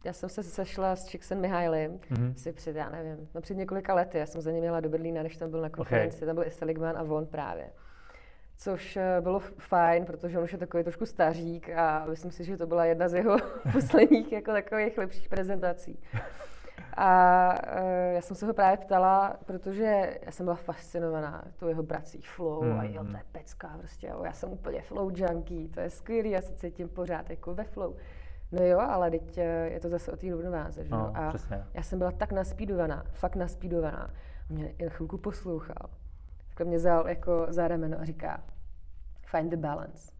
já 0.06 0.14
jsem 0.14 0.30
se 0.30 0.44
sešla 0.44 0.96
s 0.96 1.06
Čixem 1.06 1.42
Mihailem 1.42 2.00
Mhm. 2.10 2.32
asi 2.36 2.54
před, 2.54 2.76
já 2.76 2.90
nevím, 2.90 3.28
no 3.36 3.42
před 3.42 3.58
několika 3.58 3.94
lety. 3.94 4.18
Já 4.18 4.26
jsem 4.26 4.42
za 4.42 4.52
ním 4.52 4.64
jela 4.64 4.80
do 4.80 4.90
Berlína, 4.90 5.24
než 5.24 5.38
tam 5.38 5.52
byl 5.52 5.62
na 5.62 5.70
konferenci. 5.70 6.26
Tam 6.26 6.36
byl 6.36 6.44
i 6.48 6.52
Seligman 6.52 6.98
a 6.98 7.02
on 7.02 7.26
právě. 7.26 7.70
Což 8.64 8.98
eh, 8.98 9.22
bylo 9.22 9.40
fajn, 9.40 10.06
protože 10.06 10.38
on 10.38 10.44
už 10.44 10.52
je 10.52 10.58
takový 10.58 10.84
trošku 10.84 11.06
stařík 11.06 11.70
a 11.70 12.06
myslím 12.10 12.32
si, 12.32 12.44
že 12.44 12.58
to 12.58 12.68
byla 12.68 12.86
jedna 12.86 13.10
z 13.10 13.14
jeho 13.14 13.38
posledních 13.74 14.32
jako 14.32 14.52
takových 14.52 14.98
lepších 14.98 15.30
prezentací. 15.30 16.00
A 16.98 17.50
eh, 17.68 18.14
já 18.14 18.22
jsem 18.22 18.36
se 18.36 18.46
ho 18.46 18.54
právě 18.54 18.78
ptala, 18.78 19.38
protože 19.46 20.20
já 20.26 20.32
jsem 20.32 20.46
byla 20.46 20.56
fascinovaná 20.56 21.44
tou 21.58 21.68
jeho 21.68 21.84
prací 21.84 22.22
flow 22.22 22.64
a 22.64 22.84
jo, 22.84 23.04
to 23.04 23.18
je 23.18 23.24
pecka 23.32 23.76
prostě, 23.78 24.08
jo, 24.08 24.22
já 24.26 24.34
jsem 24.34 24.52
úplně 24.52 24.82
flow 24.82 25.12
junkie, 25.16 25.70
to 25.70 25.80
je 25.80 25.90
skvělý, 25.90 26.32
já 26.32 26.42
se 26.42 26.54
cítím 26.54 26.90
pořád 26.90 27.30
jako 27.30 27.54
ve 27.54 27.64
flow. 27.64 27.96
No 28.52 28.64
jo, 28.64 28.80
ale 28.80 29.12
teď 29.12 29.38
eh, 29.38 29.70
je 29.70 29.80
to 29.80 29.90
zase 29.90 30.12
o 30.12 30.18
té 30.18 30.32
rovnováze, 30.32 30.84
že? 30.84 30.92
No, 30.92 31.12
A 31.16 31.30
přesně. 31.30 31.64
já 31.74 31.84
jsem 31.84 32.00
byla 32.00 32.12
tak 32.12 32.32
naspídovaná, 32.32 33.04
fakt 33.14 33.36
naspídovaná. 33.36 34.14
Mě 34.50 34.74
jen 34.80 34.90
chvilku 34.90 35.18
poslouchal. 35.18 35.90
Mě 36.64 36.78
vzal 36.78 37.10
jako 37.10 37.46
za 37.50 37.68
rameno 37.68 38.00
a 38.00 38.06
říká, 38.06 38.44
find 39.32 39.50
the 39.52 39.58
balance. 39.58 40.12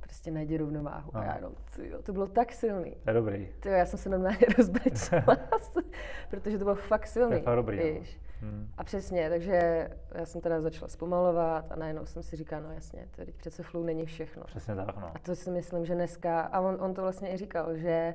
Prostě 0.00 0.30
najdi 0.30 0.56
rovnováhu. 0.56 1.16
A 1.16 1.24
já 1.24 1.34
jenom, 1.36 1.54
tyjo, 1.76 2.02
to 2.02 2.12
bylo 2.12 2.26
tak 2.26 2.52
silný. 2.52 2.96
To 3.04 3.10
je 3.10 3.14
dobrý. 3.14 3.48
Tyjo, 3.60 3.74
já 3.74 3.86
jsem 3.86 3.98
se 3.98 4.08
normálně 4.08 4.38
rozbrečela, 4.58 5.36
protože 6.30 6.58
to 6.58 6.64
bylo 6.64 6.76
fakt 6.76 7.06
silný. 7.06 7.42
To 7.42 7.50
je 7.50 7.56
dobrý, 7.56 7.76
no. 7.76 8.00
víš. 8.00 8.20
Hmm. 8.40 8.68
A 8.78 8.84
přesně, 8.84 9.30
takže 9.30 9.88
já 10.14 10.26
jsem 10.26 10.40
teda 10.40 10.60
začala 10.60 10.88
zpomalovat 10.88 11.72
a 11.72 11.76
najednou 11.76 12.06
jsem 12.06 12.22
si 12.22 12.36
říkala, 12.36 12.62
no 12.62 12.72
jasně, 12.72 13.08
to 13.10 13.16
teď 13.16 13.34
přece 13.34 13.62
flow 13.62 13.84
není 13.84 14.06
všechno. 14.06 14.44
Přesně 14.44 14.74
tak, 14.74 14.96
no. 14.96 15.06
A 15.14 15.18
to 15.18 15.36
si 15.36 15.50
myslím, 15.50 15.84
že 15.84 15.94
dneska, 15.94 16.40
a 16.40 16.60
on, 16.60 16.76
on 16.80 16.94
to 16.94 17.02
vlastně 17.02 17.34
i 17.34 17.36
říkal, 17.36 17.76
že 17.76 18.14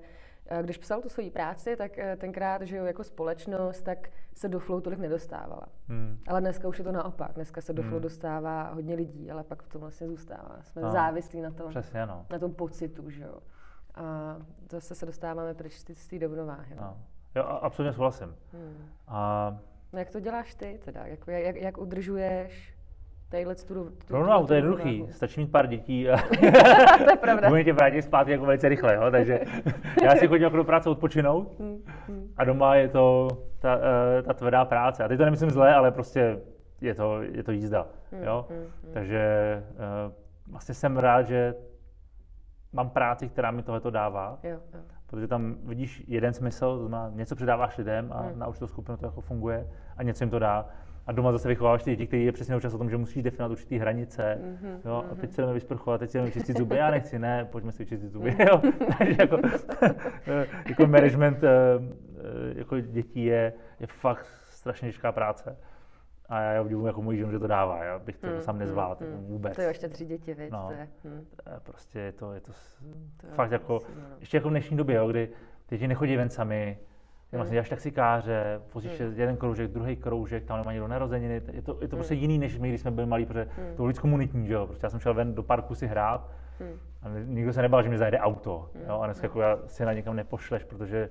když 0.61 0.77
psal 0.77 1.01
tu 1.01 1.09
svoji 1.09 1.31
práci, 1.31 1.75
tak 1.75 1.97
eh, 1.97 2.15
tenkrát, 2.15 2.61
že 2.61 2.77
jo, 2.77 2.85
jako 2.85 3.03
společnost, 3.03 3.81
tak 3.81 4.09
se 4.33 4.49
do 4.49 4.59
flow 4.59 4.81
tolik 4.81 4.99
nedostávala. 4.99 5.63
Hmm. 5.87 6.19
Ale 6.27 6.41
dneska 6.41 6.67
už 6.67 6.77
je 6.77 6.83
to 6.83 6.91
naopak. 6.91 7.31
Dneska 7.33 7.61
se 7.61 7.73
do 7.73 7.81
flow 7.81 7.91
Hmm. 7.93 8.01
dostává 8.01 8.69
hodně 8.73 8.95
lidí, 8.95 9.31
ale 9.31 9.43
pak 9.43 9.63
v 9.63 9.69
tom 9.69 9.81
vlastně 9.81 10.07
zůstává. 10.07 10.57
Jsme 10.61 10.81
No. 10.81 10.91
závislí 10.91 11.41
na 11.41 11.51
tom, 11.51 11.69
Přesně, 11.69 12.05
no. 12.05 12.25
na 12.31 12.39
tom 12.39 12.53
pocitu, 12.53 13.09
že 13.09 13.23
jo. 13.23 13.37
A 13.95 14.35
zase 14.71 14.95
se 14.95 15.05
dostáváme 15.05 15.53
pryč 15.53 15.73
z 15.93 16.07
té- 16.07 16.19
rovnováhy. 16.19 16.75
No. 16.75 16.81
no. 16.81 16.97
Jo, 17.35 17.43
a- 17.43 17.57
absolutně 17.57 17.93
souhlasím. 17.93 18.35
Hmm. 18.53 18.85
A 19.07 19.49
no 19.93 19.99
jak 19.99 20.09
to 20.09 20.19
děláš 20.19 20.55
ty 20.55 20.79
teda? 20.85 21.05
Jak, 21.05 21.19
jak, 21.27 21.55
jak 21.55 21.77
udržuješ 21.77 22.76
tadyhle 23.29 23.55
tu, 23.55 23.63
tu 24.07 24.13
rovnováhu, 24.13 24.47
to 24.47 24.53
je 24.53 24.57
jednoduchý. 24.57 25.05
Stačí 25.11 25.39
mít 25.39 25.51
pár 25.51 25.67
dětí 25.67 26.09
a 26.09 26.17
to 26.97 27.09
je 27.11 27.17
pravda. 27.21 27.63
tě 27.63 27.73
vrátí 27.73 28.01
zpátky 28.01 28.31
jako 28.31 28.45
velice 28.45 28.69
rychle, 28.69 28.95
jo? 28.95 29.11
takže 29.11 29.39
já 30.03 30.15
si 30.15 30.27
chodím 30.27 30.43
jako 30.43 30.57
do 30.57 30.63
práce 30.63 30.89
odpočinout 30.89 31.59
Hmm, 31.59 31.77
hmm. 32.07 32.33
a 32.37 32.43
doma 32.43 32.75
je 32.75 32.87
to 32.87 33.27
ta, 33.59 33.79
eh, 34.19 34.21
ta 34.23 34.33
tvrdá 34.33 34.65
práce. 34.65 35.03
A 35.03 35.07
teď 35.07 35.17
to 35.17 35.25
nemyslím 35.25 35.49
zle, 35.49 35.73
ale 35.75 35.91
prostě 35.91 36.39
je 36.81 36.95
to, 36.95 37.21
je 37.21 37.43
to 37.43 37.51
jízda. 37.51 37.87
Jo? 38.25 38.45
Hmm, 38.49 38.59
hmm. 38.59 38.93
Takže 38.93 39.19
eh, 39.19 40.11
vlastně 40.51 40.75
jsem 40.75 40.97
rád, 40.97 41.21
že 41.21 41.55
mám 42.73 42.89
práci, 42.89 43.29
která 43.29 43.51
mi 43.51 43.63
tohleto 43.63 43.89
dává, 43.91 44.39
Jo, 44.43 44.49
jo. 44.73 44.79
protože 45.07 45.27
tam 45.27 45.55
vidíš 45.63 46.03
jeden 46.07 46.33
smysl, 46.33 46.77
to 46.77 46.87
znamená, 46.87 47.15
něco 47.15 47.35
předáváš 47.35 47.77
lidem 47.77 48.13
a 48.13 48.21
Hmm. 48.21 48.39
na 48.39 48.47
určitou 48.47 48.67
skupinu 48.67 48.97
to 48.97 49.05
jako 49.05 49.21
funguje 49.21 49.67
a 49.97 50.03
něco 50.03 50.23
jim 50.23 50.29
to 50.31 50.39
dá. 50.39 50.65
A 51.07 51.11
doma 51.11 51.31
zase 51.31 51.47
vychováváš 51.47 51.83
ty 51.83 51.89
děti, 51.91 52.07
kteří 52.07 52.25
je 52.25 52.31
přesně 52.31 52.61
čas 52.61 52.73
o 52.73 52.77
tom, 52.77 52.89
že 52.89 52.97
musíš 52.97 53.23
definovat 53.23 53.51
určité 53.51 53.75
hranice. 53.75 54.39
Mhm, 54.41 54.81
Jo, 54.85 55.03
a 55.09 55.11
mhm. 55.11 55.21
teď 55.21 55.31
se 55.31 55.41
jdeme 55.41 55.53
vysprchovat, 55.53 55.97
teď 55.97 56.09
se 56.09 56.17
jdeme 56.17 56.31
čistit 56.31 56.57
zuby. 56.57 56.75
Já 56.75 56.91
nechci, 56.91 57.19
ne, 57.19 57.45
pojďme 57.45 57.71
si 57.71 57.85
čistit 57.85 58.11
zuby. 58.11 58.35
Jo. 58.51 58.61
Takže 58.97 59.15
jako, 59.19 59.37
jako 60.69 60.87
management 60.87 61.43
eh, 61.43 61.49
eh, 61.49 62.57
jako 62.57 62.79
dětí 62.79 63.25
je, 63.25 63.53
je 63.79 63.87
fakt 63.87 64.25
strašně 64.49 64.87
těžká 64.87 65.11
práce. 65.11 65.57
A 66.29 66.41
já 66.41 66.61
obdivuji 66.61 66.85
jako 66.87 67.01
můj 67.01 67.17
ženu, 67.17 67.31
že 67.31 67.39
to 67.39 67.47
dává. 67.47 67.83
Já 67.83 67.99
bych 67.99 68.17
to 68.17 68.27
Hmm, 68.27 68.41
sám 68.41 68.59
nezvládl 68.59 69.03
jako 69.05 69.17
hmm. 69.17 69.25
vůbec. 69.25 69.55
To 69.55 69.61
jo, 69.61 69.67
ještě 69.67 69.87
tři 69.89 70.05
děti, 70.05 70.33
viď? 70.33 70.51
No. 70.51 70.65
To 70.67 70.73
je, 70.73 70.87
hm, 71.03 71.25
Eh, 71.47 71.59
Prostě 71.63 71.99
je 71.99 72.11
to, 72.11 72.33
je 72.33 72.41
to, 72.41 72.51
to 73.21 73.27
je 73.27 73.33
fakt 73.33 73.51
jako, 73.51 73.79
síla, 73.79 73.91
no. 74.09 74.15
ještě 74.19 74.37
jako 74.37 74.47
v 74.47 74.51
dnešní 74.51 74.77
době, 74.77 74.95
jo, 74.95 75.07
kdy 75.07 75.29
děti 75.69 75.87
nechodí 75.87 76.15
ven 76.17 76.29
sami, 76.29 76.77
ty 77.31 77.35
vlastně 77.37 77.49
Hmm. 77.49 77.55
děláš 77.55 77.69
taxikáře, 77.69 78.61
vozíš 78.73 78.99
Hmm. 79.01 79.13
jeden 79.19 79.37
kroužek, 79.37 79.71
druhý 79.71 79.95
kroužek, 79.95 80.43
tam 80.45 80.57
nemají 80.57 80.79
do 80.79 80.87
narozeniny, 80.87 81.41
je 81.51 81.61
to, 81.61 81.77
je 81.81 81.87
to 81.87 81.95
prostě 81.95 82.13
jiný, 82.13 82.37
než 82.37 82.57
my, 82.59 82.69
když 82.69 82.81
jsme 82.81 82.91
byli 82.91 83.07
malí, 83.07 83.25
protože 83.25 83.47
Hmm. 83.57 83.67
to 83.69 83.75
bylo 83.75 83.87
víc 83.87 83.99
komunitní, 83.99 84.47
že 84.47 84.53
jo, 84.53 84.67
prostě 84.67 84.85
já 84.85 84.89
jsem 84.89 84.99
šel 84.99 85.13
ven 85.13 85.35
do 85.35 85.43
parku 85.43 85.75
si 85.75 85.87
hrát 85.87 86.29
Hm. 86.59 86.77
a 87.03 87.07
nikdo 87.25 87.53
se 87.53 87.61
nebál, 87.61 87.83
že 87.83 87.89
mi 87.89 87.97
zajede 87.97 88.19
auto, 88.19 88.69
Hmm. 88.75 88.83
jo, 88.89 88.99
a 88.99 89.05
dneska 89.05 89.25
jako 89.25 89.41
já 89.41 89.57
si 89.65 89.85
na 89.85 89.93
někam 89.93 90.15
nepošleš, 90.15 90.63
protože 90.63 91.09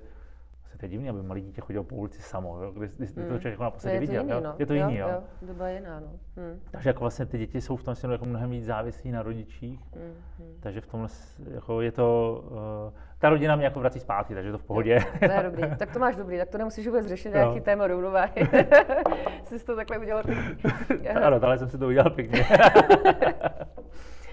to 0.77 0.85
je 0.85 0.89
divný, 0.89 1.09
aby 1.09 1.23
malé 1.23 1.41
dítě 1.41 1.61
chodilo 1.61 1.85
po 1.85 1.95
ulici 1.97 2.23
samo, 2.23 2.63
jo, 2.63 2.73
když, 2.73 2.91
když 2.93 3.13
to 3.13 3.21
Hmm. 3.21 3.29
člověk 3.29 3.45
jako 3.45 3.57
To 3.59 3.65
naposledy 3.65 3.95
je 3.97 4.01
to 4.01 4.07
viděl, 4.07 4.23
jiný, 4.23 4.33
jo. 4.33 4.41
no. 4.41 4.55
je 4.59 4.67
to 4.67 4.75
jiný, 4.75 4.97
jo. 4.97 5.09
jo. 5.09 5.23
Doba 5.43 5.69
jiná, 5.69 6.01
no. 6.01 6.07
Hm, 6.37 6.61
Takže 6.71 6.89
jako 6.91 7.01
vlastně 7.01 7.27
ty 7.27 7.39
děti 7.39 7.61
jsou 7.61 7.77
v 7.77 7.83
tom 7.85 7.95
směru 7.95 8.13
jako 8.13 8.25
mnohem 8.25 8.51
víc 8.51 8.65
závislí 8.65 9.11
na 9.11 9.23
rodičích, 9.23 9.81
hm, 9.97 10.15
hm. 10.39 10.57
takže 10.61 10.81
v 10.81 10.87
tomhle 10.87 11.09
jako 11.55 11.81
je 11.81 11.93
to, 11.93 12.41
uh, 12.51 12.93
ta 13.19 13.29
rodina 13.29 13.57
mě 13.57 13.65
jako 13.65 13.81
vrací 13.81 14.01
zpátky, 14.01 14.35
takže 14.35 14.49
je 14.49 14.53
to 14.53 14.59
v 14.59 14.65
pohodě. 14.65 14.99
To 15.19 15.25
je 15.33 15.43
dobrý. 15.43 15.63
Tak 15.79 15.93
to 15.93 15.99
máš 15.99 16.17
dobrý, 16.17 16.39
tak 16.39 16.49
to 16.49 16.59
nemusíš 16.59 16.87
vůbec 16.87 17.07
řešit 17.07 17.29
Jo. 17.29 17.35
nějaký 17.35 17.61
téma 17.61 17.87
rovnováhy. 17.87 18.33
Jsi 19.45 19.65
to 19.65 19.77
takhle 19.77 19.99
udělal 19.99 20.23
pěkný. 20.23 21.09
ano, 21.25 21.41
ale 21.43 21.59
jsem 21.59 21.69
si 21.69 21.79
to 21.79 21.87
udělal 21.87 22.11
pěkně. 22.11 22.47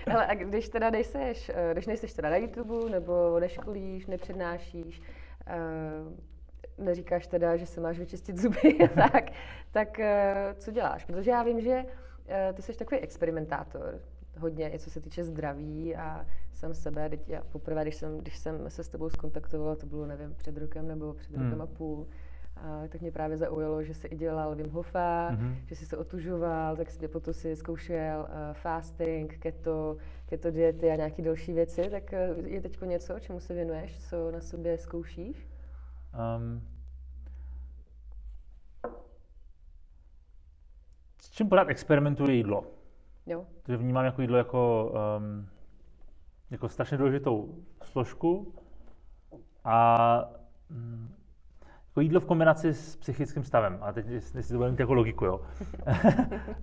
Hele, 0.08 0.28
a 0.28 0.34
když 0.36 0.70
teda 0.70 0.90
nejseš, 0.90 1.52
eh, 1.56 1.70
když 1.74 1.88
nejseš 1.88 2.14
teda 2.14 2.30
na 2.30 2.36
YouTube, 2.38 2.90
nebo 2.90 3.40
neškolíš, 3.40 4.08
nepřednášíš, 4.08 5.02
eh, 5.48 5.58
neříkáš 6.78 7.28
teda, 7.28 7.56
že 7.58 7.66
se 7.66 7.82
máš 7.82 8.00
vyčistit 8.00 8.38
zuby, 8.38 8.78
tak, 8.96 9.26
tak 9.72 10.00
eh, 10.00 10.54
co 10.58 10.72
děláš? 10.72 11.06
Protože 11.06 11.32
já 11.32 11.44
vím, 11.44 11.62
že 11.62 11.86
eh, 12.28 12.54
ty 12.54 12.62
jsi 12.62 12.78
takový 12.78 13.02
experimentátor, 13.02 14.00
hodně, 14.40 14.74
i 14.74 14.80
co 14.80 14.90
se 14.90 15.02
týče 15.02 15.24
zdraví 15.24 15.96
a 15.96 16.26
jsem 16.54 16.74
sebe, 16.74 17.10
teď 17.10 17.30
já 17.30 17.42
poprvé, 17.52 17.82
když 17.82 17.96
jsem, 17.96 18.18
když 18.18 18.38
jsem 18.38 18.70
se 18.70 18.84
s 18.84 18.90
tebou 18.90 19.10
skontaktovala, 19.10 19.76
to 19.76 19.86
bylo, 19.86 20.06
nevím, 20.06 20.34
před 20.36 20.58
rokem 20.58 20.88
nebo 20.88 21.14
před 21.14 21.36
Hmm. 21.36 21.46
rokem 21.46 21.62
a 21.62 21.66
půl, 21.68 22.08
a 22.56 22.84
tak 22.90 23.02
mě 23.02 23.12
právě 23.12 23.38
zaujalo, 23.38 23.84
že 23.84 23.94
jsi 23.94 24.08
i 24.08 24.16
dělal 24.16 24.56
Wim 24.56 24.70
Hofa, 24.70 25.30
Mhm. 25.32 25.56
že 25.68 25.76
jsi 25.76 25.86
se 25.86 25.98
otužoval, 25.98 26.76
tak 26.76 26.90
si 26.92 27.08
potom 27.08 27.34
si 27.34 27.56
zkoušel 27.56 28.20
uh, 28.30 28.54
fasting, 28.54 29.38
keto, 29.40 29.98
keto 30.26 30.52
diety 30.52 30.92
a 30.92 30.96
nějaké 30.96 31.22
další 31.22 31.54
věci, 31.54 31.90
tak 31.90 32.04
uh, 32.40 32.48
je 32.48 32.62
teď 32.62 32.82
něco, 32.82 33.20
čemu 33.20 33.40
se 33.40 33.54
věnuješ, 33.54 34.00
co 34.10 34.32
na 34.32 34.42
sobě 34.42 34.78
zkoušíš? 34.78 35.48
Um, 36.14 36.62
s 41.22 41.30
čím 41.30 41.50
pořád 41.50 41.70
experimentuje 41.70 42.36
jídlo. 42.36 42.64
Jo. 43.26 43.46
Takže 43.64 43.78
vnímám 43.78 44.06
jako 44.06 44.22
jídlo 44.22 44.38
jako, 44.38 44.94
um, 45.18 45.48
jako 46.52 46.70
strašně 46.70 46.98
důležitou 46.98 47.56
složku 47.84 48.54
a 49.64 50.30
um, 50.70 51.16
jako 51.88 52.02
jídlo 52.02 52.20
v 52.20 52.26
kombinaci 52.26 52.74
s 52.74 52.96
psychickým 52.96 53.44
stavem. 53.44 53.78
A 53.82 53.94
teď 53.94 54.06
si 54.24 54.54
to 54.54 54.58
budeme 54.58 54.76
jako 54.80 54.94
logiku, 54.94 55.26
jo. 55.26 55.42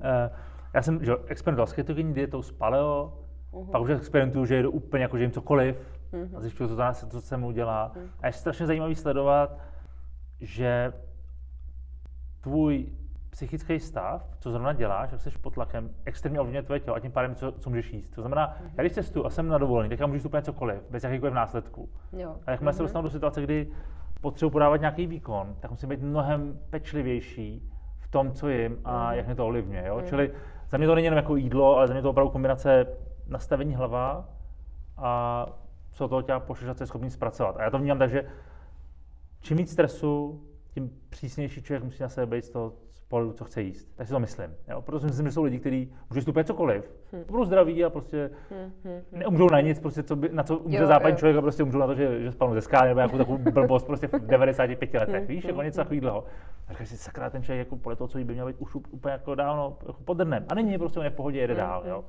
Eh, 0.02 0.30
já 0.74 0.82
jsem 0.82 1.04
že, 1.04 1.12
experimentoval 1.26 1.66
s 1.66 1.72
ketogenní 1.72 2.14
dietou, 2.14 2.42
s 2.42 2.52
paleo, 2.52 3.18
uh-huh. 3.52 3.70
pak 3.70 3.82
už 3.82 3.90
experimentuju, 3.90 4.46
že 4.46 4.54
jedu 4.54 4.70
úplně 4.70 5.02
jako, 5.02 5.18
že 5.18 5.24
jim 5.24 5.32
cokoliv, 5.32 5.99
uh-huh. 6.12 6.36
a 6.36 6.40
zjišťuju, 6.40 6.68
co 6.68 7.06
to, 7.06 7.06
co 7.06 7.20
se 7.20 7.36
mu 7.36 7.50
dělá. 7.50 7.92
Uh-huh. 7.94 8.08
A 8.22 8.26
je 8.26 8.32
strašně 8.32 8.66
zajímavý 8.66 8.94
sledovat, 8.94 9.58
že 10.40 10.92
tvůj 12.40 12.86
psychický 13.30 13.80
stav, 13.80 14.36
co 14.38 14.50
zrovna 14.50 14.72
děláš, 14.72 15.12
jak 15.12 15.20
jsi 15.20 15.30
pod 15.30 15.54
tlakem, 15.54 15.90
extrémně 16.04 16.40
ovlivňuje 16.40 16.62
tvoje 16.62 16.80
tělo 16.80 16.96
a 16.96 17.00
tím 17.00 17.12
pádem, 17.12 17.34
co, 17.34 17.52
co 17.52 17.70
můžeš 17.70 17.92
jíst. 17.92 18.10
To 18.10 18.20
znamená, 18.20 18.48
mm-hmm. 18.48 18.70
já 18.74 18.82
když 18.82 18.92
cestuju 18.92 19.26
a 19.26 19.30
jsem 19.30 19.48
na 19.48 19.58
dovolení, 19.58 19.90
tak 19.90 20.00
já 20.00 20.06
můžu 20.06 20.16
jíst 20.16 20.24
úplně 20.24 20.42
cokoliv, 20.42 20.82
bez 20.90 21.04
jakýchkoliv 21.04 21.34
následků. 21.34 21.88
Jo. 22.12 22.36
A 22.46 22.50
jakmile 22.50 22.72
mm-hmm. 22.72 22.76
se 22.76 22.82
dostanu 22.82 23.02
do 23.02 23.10
situace, 23.10 23.42
kdy 23.42 23.68
potřebuji 24.20 24.50
podávat 24.50 24.76
nějaký 24.76 25.06
výkon, 25.06 25.56
tak 25.60 25.70
musím 25.70 25.88
být 25.88 26.02
mnohem 26.02 26.58
pečlivější 26.70 27.70
v 27.98 28.08
tom, 28.08 28.32
co 28.32 28.48
jim 28.48 28.78
a 28.84 28.92
mm-hmm. 28.92 29.16
jak 29.16 29.26
mě 29.26 29.34
to 29.34 29.46
ovlivňuje. 29.46 29.86
Jo? 29.86 29.96
Mm-hmm. 29.96 30.08
Čili 30.08 30.32
za 30.68 30.78
mě 30.78 30.86
to 30.86 30.94
není 30.94 31.04
jenom 31.04 31.16
jako 31.16 31.36
jídlo, 31.36 31.76
ale 31.76 31.88
za 31.88 31.92
mě 31.92 32.02
to 32.02 32.10
opravdu 32.10 32.30
kombinace 32.30 32.86
nastavení 33.26 33.74
hlava 33.74 34.28
a 34.96 35.46
co 35.92 36.08
toho 36.08 36.22
těla 36.22 36.40
pošle, 36.40 36.74
co 36.74 36.82
je 36.82 36.86
schopný 36.86 37.10
zpracovat. 37.10 37.56
A 37.56 37.62
já 37.62 37.70
to 37.70 37.78
vnímám 37.78 37.98
tak, 37.98 38.10
že 38.10 38.24
čím 39.40 39.56
víc 39.56 39.72
stresu, 39.72 40.42
tím 40.74 40.90
přísnější 41.08 41.62
člověk 41.62 41.84
musí 41.84 42.02
na 42.02 42.08
sebe 42.08 42.36
být 42.36 42.44
z 42.44 42.50
toho 42.50 42.72
pohledu, 43.10 43.32
co 43.32 43.44
chce 43.44 43.62
jíst. 43.62 43.88
Tak 43.96 44.06
si 44.06 44.12
to 44.12 44.20
myslím. 44.20 44.54
Jo? 44.68 44.82
Proto 44.82 45.00
si 45.00 45.06
myslím, 45.06 45.26
že 45.26 45.32
jsou 45.32 45.42
lidi, 45.42 45.58
kteří 45.58 45.92
můžou 46.10 46.18
jíst 46.36 46.46
cokoliv. 46.46 46.94
Hmm. 47.12 47.24
Budou 47.28 47.44
zdraví 47.44 47.84
a 47.84 47.90
prostě 47.90 48.30
hmm, 48.50 48.72
hmm, 48.84 49.02
neumřou 49.12 49.50
na 49.50 49.60
nic, 49.60 49.80
prostě 49.80 50.02
co 50.02 50.16
by, 50.16 50.28
na 50.28 50.42
co 50.42 50.58
umře 50.58 50.86
západní 50.86 51.18
člověk 51.18 51.36
a 51.36 51.40
prostě 51.40 51.62
umřou 51.62 51.78
na 51.78 51.86
to, 51.86 51.94
že, 51.94 52.20
že 52.20 52.32
spadnou 52.32 52.54
ze 52.54 52.60
skály 52.60 52.88
nebo 52.88 52.98
nějakou 52.98 53.18
takovou 53.18 53.38
blbost 53.52 53.86
prostě 53.86 54.06
v 54.06 54.26
95 54.26 54.94
letech. 54.94 55.28
Víš, 55.28 55.44
jako 55.44 55.62
něco 55.62 55.76
takového. 55.76 56.24
A 56.68 56.72
říkáš 56.72 56.88
si, 56.88 56.96
sakra, 56.96 57.30
ten 57.30 57.42
člověk 57.42 57.66
jako 57.66 57.76
podle 57.76 57.96
toho, 57.96 58.08
co 58.08 58.18
jí 58.18 58.24
by 58.24 58.32
měl 58.32 58.46
být 58.46 58.56
už 58.58 58.74
úplně 58.74 59.12
jako 59.12 59.34
dávno 59.34 59.76
jako 59.86 60.02
pod 60.04 60.16
dnem. 60.16 60.44
A 60.48 60.54
není 60.54 60.78
prostě 60.78 60.98
on 60.98 61.04
je 61.04 61.10
v 61.10 61.14
pohodě, 61.14 61.38
jede 61.38 61.54
dál. 61.54 61.82
Jo? 61.86 62.04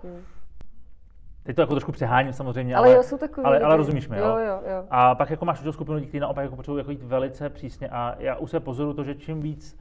Teď 1.43 1.55
to 1.55 1.61
jako 1.61 1.73
trošku 1.73 1.91
přeháním 1.91 2.33
samozřejmě, 2.33 2.75
ale, 2.75 2.87
ale, 2.87 2.95
jo, 2.95 3.03
jsou 3.03 3.17
takový 3.17 3.45
ale, 3.45 3.59
ale 3.59 3.77
rozumíš 3.77 4.07
mi, 4.07 4.17
jo? 4.17 4.25
jo, 4.25 4.37
jo, 4.37 4.61
jo. 4.71 4.85
A 4.89 5.15
pak 5.15 5.29
jako 5.29 5.45
máš 5.45 5.57
určitou 5.57 5.71
skupinu 5.71 5.95
lidí, 5.95 6.07
kteří 6.07 6.19
naopak 6.19 6.43
jako 6.43 6.55
potřebují 6.55 6.79
jako 6.79 6.91
jít 6.91 7.03
velice 7.03 7.49
přísně 7.49 7.89
a 7.89 8.15
já 8.19 8.35
už 8.35 8.51
se 8.51 8.59
pozoruju 8.59 8.93
to, 8.93 9.03
že 9.03 9.15
čím 9.15 9.41
víc 9.41 9.79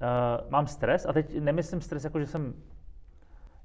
uh, 0.00 0.50
mám 0.50 0.66
stres, 0.66 1.06
a 1.06 1.12
teď 1.12 1.40
nemyslím 1.40 1.80
stres 1.80 2.04
jako, 2.04 2.20
že 2.20 2.26
jsem 2.26 2.54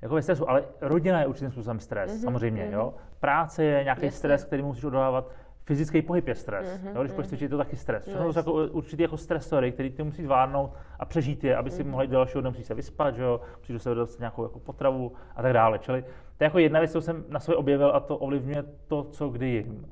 jako 0.02 0.16
ve 0.16 0.22
stresu, 0.22 0.50
ale 0.50 0.64
rodina 0.82 1.20
je 1.20 1.28
určitým 1.28 1.52
způsobem 1.52 1.80
stres, 1.80 2.12
mm-hmm, 2.12 2.24
samozřejmě, 2.24 2.64
mm-hmm. 2.64 2.74
jo. 2.74 2.94
Práce 3.20 3.64
je 3.64 3.84
nějaký 3.84 4.06
Jasně. 4.06 4.18
stres, 4.18 4.44
který 4.44 4.64
musíš 4.64 4.84
odolávat, 4.84 5.32
fyzický 5.66 6.02
pohyb 6.02 6.28
je 6.28 6.36
stres, 6.36 6.68
mm-hmm, 6.68 6.96
jo? 6.96 7.02
když 7.02 7.14
mm-hmm. 7.14 7.24
cvičit, 7.24 7.42
je 7.42 7.50
to 7.50 7.58
taky 7.58 7.76
stres. 7.76 8.04
Všechno 8.04 8.22
no, 8.22 8.34
to 8.34 8.34
jsou 8.34 8.60
jako 8.60 8.74
určitý 8.74 9.04
jako 9.04 9.18
stresory, 9.18 9.72
který 9.72 9.90
ty 9.90 10.04
musíš 10.04 10.26
zvládnout 10.26 10.74
a 11.00 11.06
přežít 11.06 11.44
je, 11.44 11.56
aby 11.56 11.72
si 11.72 11.84
mm-hmm. 11.84 11.90
mohli 11.90 12.08
dalšího 12.08 12.42
dne 12.42 12.50
musíš 12.50 12.66
se 12.66 12.74
vyspat, 12.74 13.16
že 13.16 13.24
jo? 13.24 13.42
musíš 13.58 13.74
do 13.74 13.80
sebe 13.80 13.96
dostat 13.96 14.20
nějakou 14.20 14.44
jako 14.44 14.60
potravu 14.60 15.12
a 15.36 15.42
tak 15.42 15.54
dále. 15.54 15.80
Čili 15.80 16.06
to 16.42 16.46
je 16.46 16.48
jako 16.48 16.60
jedna 16.60 16.80
věc, 16.80 16.92
kterou 16.92 17.02
jsem 17.02 17.24
na 17.30 17.40
sobě 17.40 17.58
objevil 17.58 17.92
a 17.96 18.00
to 18.00 18.18
ovlivňuje 18.18 18.64
to, 18.88 19.04
co 19.04 19.30
kdy 19.30 19.48
jim. 19.48 19.86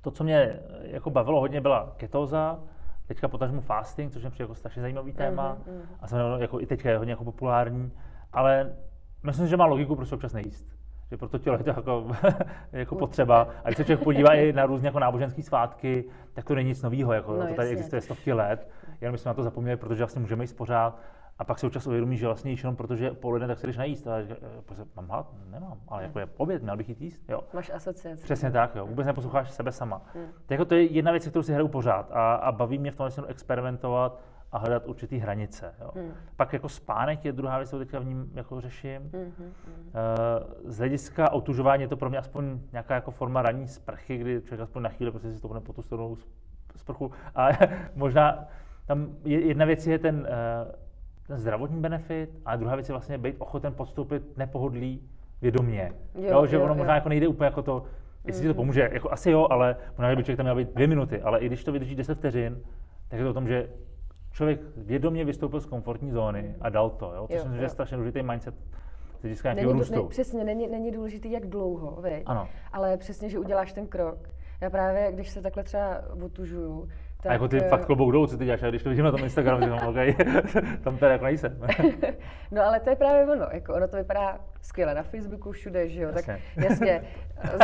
To, 0.00 0.10
co 0.10 0.24
mě 0.24 0.60
jako 0.82 1.10
bavilo 1.10 1.40
hodně, 1.40 1.60
byla 1.60 1.94
ketóza, 1.96 2.60
teďka 3.06 3.28
potažmu 3.28 3.60
fasting, 3.60 4.12
což 4.12 4.22
je 4.22 4.30
jako 4.38 4.54
strašně 4.54 4.82
zajímavý 4.82 5.12
téma 5.12 5.56
mm-hmm. 5.56 5.80
a 6.00 6.06
jsem 6.06 6.18
jako 6.38 6.60
i 6.60 6.66
teďka 6.66 6.90
je 6.90 6.98
hodně 6.98 7.12
jako 7.12 7.24
populární, 7.24 7.92
ale 8.32 8.76
myslím, 9.22 9.46
že 9.46 9.56
má 9.56 9.64
logiku, 9.64 9.96
proč 9.96 10.12
občas 10.12 10.32
nejíst. 10.32 10.79
Že 11.10 11.16
pro 11.16 11.28
to 11.28 11.38
tělo 11.38 11.56
je 11.56 11.64
to 11.64 11.70
jako, 11.70 12.06
jako 12.72 12.94
potřeba. 12.94 13.48
A 13.64 13.68
když 13.68 13.76
se 13.76 13.84
člověk 13.84 14.04
podívá 14.04 14.34
i 14.34 14.52
na 14.52 14.66
různé 14.66 14.88
jako 14.88 14.98
náboženské 14.98 15.42
svátky, 15.42 16.04
tak 16.32 16.44
to 16.44 16.54
není 16.54 16.68
nic 16.68 16.82
nového. 16.82 17.12
Jako, 17.12 17.36
no, 17.36 17.46
to 17.46 17.54
tady 17.54 17.68
existuje 17.68 18.00
stovky 18.00 18.32
let. 18.32 18.68
Jenom 19.00 19.12
my 19.12 19.18
jsme 19.18 19.28
na 19.28 19.34
to 19.34 19.42
zapomněli, 19.42 19.76
protože 19.76 20.02
vlastně 20.02 20.20
můžeme 20.20 20.44
jíst 20.44 20.52
pořád. 20.52 20.98
A 21.38 21.44
pak 21.44 21.58
se 21.58 21.66
občas 21.66 21.86
uvědomí, 21.86 22.16
že 22.16 22.26
vlastně 22.26 22.52
jenom 22.52 22.76
protože 22.76 23.10
poledne, 23.10 23.48
tak 23.48 23.58
se 23.58 23.66
jdeš 23.66 23.76
najíst. 23.76 24.06
A 24.06 24.22
že, 24.22 24.36
prostě, 24.66 24.84
mám 24.96 25.08
hlad? 25.08 25.26
Nemám, 25.50 25.78
ale 25.88 26.02
jako 26.02 26.18
je 26.18 26.28
oběd, 26.36 26.62
měl 26.62 26.76
bych 26.76 26.88
jít 26.88 27.00
jíst. 27.00 27.22
Jo. 27.28 27.40
Máš 27.54 27.70
asociaci. 27.74 28.22
Přesně 28.22 28.50
tak, 28.50 28.74
jo. 28.74 28.86
Vůbec 28.86 29.06
neposloucháš 29.06 29.50
sebe 29.50 29.72
sama. 29.72 30.02
Hmm. 30.14 30.26
To, 30.46 30.54
jako 30.54 30.64
to 30.64 30.74
je 30.74 30.82
jedna 30.82 31.10
věc, 31.10 31.28
kterou 31.28 31.42
si 31.42 31.52
hraju 31.52 31.68
pořád 31.68 32.10
a, 32.12 32.34
a 32.34 32.52
baví 32.52 32.78
mě 32.78 32.90
v 32.90 32.96
tom 32.96 33.08
experimentovat 33.28 34.20
a 34.52 34.58
hledat 34.58 34.86
určitý 34.86 35.18
hranice. 35.18 35.74
Jo. 35.80 35.90
Hmm. 35.94 36.12
Pak 36.36 36.52
jako 36.52 36.68
spánek 36.68 37.24
je 37.24 37.32
druhá 37.32 37.58
věc, 37.58 37.68
kterou 37.68 37.82
teďka 37.82 37.98
v 37.98 38.04
ním 38.04 38.30
jako 38.34 38.60
řeším. 38.60 39.10
Hmm, 39.12 39.22
hmm, 39.22 39.32
hmm. 39.38 39.52
Z 40.64 40.78
hlediska 40.78 41.32
otužování 41.32 41.82
je 41.82 41.88
to 41.88 41.96
pro 41.96 42.08
mě 42.08 42.18
aspoň 42.18 42.60
nějaká 42.72 42.94
jako 42.94 43.10
forma 43.10 43.42
ranní 43.42 43.68
sprchy, 43.68 44.18
kdy 44.18 44.42
člověk 44.42 44.60
aspoň 44.60 44.82
na 44.82 44.88
chvíli 44.88 45.10
prostě 45.10 45.30
si 45.30 45.38
stoupne 45.38 45.60
po 45.60 45.72
tu 45.72 45.82
stranu 45.82 46.18
sprchu. 46.76 47.12
A 47.34 47.48
možná 47.94 48.44
tam 48.86 49.08
jedna 49.24 49.64
věc 49.64 49.86
je 49.86 49.98
ten 49.98 50.16
uh, 50.16 50.72
ten 51.30 51.38
zdravotní 51.38 51.80
benefit, 51.80 52.30
a 52.44 52.56
druhá 52.56 52.76
věc 52.76 52.88
je 52.88 52.92
vlastně 52.92 53.18
být 53.18 53.36
ochoten 53.38 53.74
podstoupit 53.74 54.36
nepohodlí 54.36 55.02
vědomě. 55.42 55.92
Jo, 56.14 56.22
jo, 56.30 56.46
že 56.46 56.56
jo, 56.56 56.62
ono 56.62 56.72
jo. 56.72 56.78
možná 56.78 56.94
jako 56.94 57.08
nejde 57.08 57.28
úplně 57.28 57.44
jako 57.44 57.62
to, 57.62 57.84
jestli 58.24 58.40
mm. 58.40 58.42
ti 58.42 58.48
to 58.48 58.52
mhm. 58.52 58.56
pomůže, 58.56 58.88
jako 58.92 59.12
asi 59.12 59.30
jo, 59.30 59.46
ale 59.50 59.76
možná 59.98 60.16
by 60.16 60.24
člověk 60.24 60.36
tam 60.36 60.44
měl 60.44 60.54
být 60.54 60.74
dvě 60.74 60.86
minuty, 60.86 61.22
ale 61.22 61.38
i 61.38 61.46
když 61.46 61.64
to 61.64 61.72
vydrží 61.72 61.94
10 61.94 62.18
vteřin, 62.18 62.60
tak 63.08 63.18
je 63.18 63.24
to 63.24 63.30
o 63.30 63.34
tom, 63.34 63.48
že 63.48 63.68
člověk 64.32 64.60
vědomě 64.76 65.24
vystoupil 65.24 65.60
z 65.60 65.66
komfortní 65.66 66.10
zóny 66.10 66.54
a 66.60 66.68
dal 66.68 66.90
to. 66.90 67.12
Jo? 67.14 67.26
To 67.26 67.34
jo, 67.34 67.40
si 67.40 67.44
myslím, 67.44 67.58
že 67.58 67.64
je 67.64 67.68
strašně 67.68 67.96
důležitý 67.96 68.22
mindset 68.22 68.54
z 69.18 69.22
hlediska 69.22 69.54
není, 69.54 69.72
růstu. 69.72 70.02
Ne, 70.02 70.08
přesně, 70.08 70.44
není, 70.44 70.68
není 70.68 70.90
důležitý, 70.90 71.32
jak 71.32 71.46
dlouho? 71.46 72.02
Ano. 72.26 72.48
ale 72.72 72.96
přesně, 72.96 73.30
že 73.30 73.38
uděláš 73.38 73.72
ten 73.72 73.86
krok. 73.86 74.28
Já 74.60 74.70
právě, 74.70 75.12
když 75.12 75.30
se 75.30 75.42
takhle 75.42 75.62
třeba 75.62 76.02
otužuju, 76.24 76.88
tak, 77.22 77.30
a 77.30 77.32
jako 77.32 77.48
ty 77.48 77.60
uh, 77.60 77.68
fakt 77.68 77.84
klobouk 77.84 78.12
dolů, 78.12 78.26
co 78.26 78.38
ty 78.38 78.44
děláš, 78.44 78.62
a 78.62 78.70
když 78.70 78.82
to 78.82 78.88
vidím 78.88 79.04
na 79.04 79.10
tom 79.10 79.24
Instagramu, 79.24 79.62
říkám, 79.62 79.88
OK, 79.88 79.96
tam 80.84 80.98
teda 80.98 81.12
jako 81.12 81.24
nejsem. 81.24 81.60
no 82.50 82.62
ale 82.62 82.80
to 82.80 82.90
je 82.90 82.96
právě 82.96 83.22
ono, 83.32 83.46
jako 83.52 83.74
ono 83.74 83.88
to 83.88 83.96
vypadá 83.96 84.38
skvěle 84.62 84.94
na 84.94 85.02
Facebooku, 85.02 85.52
všude, 85.52 85.88
že 85.88 86.02
jo, 86.02 86.10
jasně. 86.14 86.38
tak 86.56 86.64
jasně, 86.70 87.02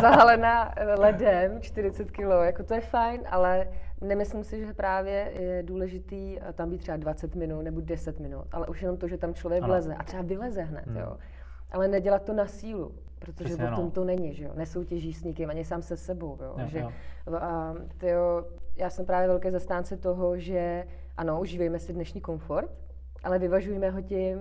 zahalená 0.00 0.74
ledem, 0.96 1.60
40 1.60 2.10
kg, 2.10 2.18
jako 2.44 2.62
to 2.62 2.74
je 2.74 2.80
fajn, 2.80 3.20
ale 3.30 3.68
nemyslím 4.00 4.44
si, 4.44 4.66
že 4.66 4.74
právě 4.74 5.32
je 5.38 5.62
důležitý 5.62 6.38
eh, 6.40 6.52
tam 6.52 6.70
být 6.70 6.78
třeba 6.78 6.96
20 6.96 7.34
minut 7.34 7.62
nebo 7.62 7.80
10 7.80 8.20
minut, 8.20 8.44
ale 8.52 8.66
už 8.66 8.82
jenom 8.82 8.96
to, 8.96 9.08
že 9.08 9.18
tam 9.18 9.34
člověk 9.34 9.62
ano. 9.62 9.72
vleze 9.72 9.94
a 9.94 10.02
třeba 10.02 10.22
vyleze 10.22 10.62
hned, 10.62 10.86
hmm. 10.86 10.96
jo. 10.96 11.16
Ale 11.70 11.88
nedělat 11.88 12.22
to 12.22 12.32
na 12.32 12.46
sílu, 12.46 12.94
protože 13.18 13.44
Přesně, 13.44 13.70
o 13.70 13.74
tom 13.74 13.84
no. 13.84 13.90
to 13.90 14.04
není, 14.04 14.34
že 14.34 14.44
jo. 14.44 14.50
Nesoutěžíš 14.54 15.16
s 15.16 15.24
nikým, 15.24 15.50
ani 15.50 15.64
sám 15.64 15.82
se 15.82 15.96
sebou, 15.96 16.38
jo. 16.40 16.54
jo 16.58 16.66
že, 16.68 16.78
jo. 16.78 16.92
A, 17.40 17.74
tyjo, 17.98 18.44
já 18.76 18.90
jsem 18.90 19.06
právě 19.06 19.28
velké 19.28 19.50
zastánce 19.50 19.96
toho, 19.96 20.38
že 20.38 20.84
ano, 21.16 21.40
užívejme 21.40 21.78
si 21.78 21.92
dnešní 21.92 22.20
komfort, 22.20 22.70
ale 23.22 23.38
vyvažujeme 23.38 23.90
ho 23.90 24.02
tím 24.02 24.40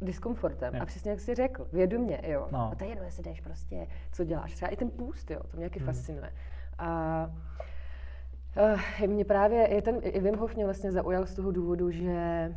diskomfortem. 0.00 0.74
Jo. 0.74 0.82
A 0.82 0.86
přesně 0.86 1.10
jak 1.10 1.20
jsi 1.20 1.34
řekl, 1.34 1.68
vědomě, 1.72 2.20
jo. 2.26 2.48
No. 2.50 2.70
A 2.72 2.74
to 2.74 2.84
je 2.84 2.90
jedno, 2.90 3.04
jestli 3.04 3.22
jdeš 3.22 3.40
prostě, 3.40 3.86
co 4.12 4.24
děláš. 4.24 4.54
Třeba 4.54 4.70
i 4.70 4.76
ten 4.76 4.90
půst, 4.90 5.30
jo, 5.30 5.40
to 5.50 5.56
mě 5.56 5.66
taky 5.66 5.78
hmm. 5.78 5.86
fascinuje. 5.86 6.32
A 6.78 7.30
Uh, 9.00 9.06
mě 9.06 9.24
právě, 9.24 9.74
je 9.74 9.82
ten, 9.82 9.98
i 10.02 10.20
Wim 10.20 10.36
Hof 10.36 10.54
mě 10.54 10.64
vlastně 10.64 10.92
zaujal 10.92 11.26
z 11.26 11.34
toho 11.34 11.52
důvodu, 11.52 11.90
že 11.90 12.54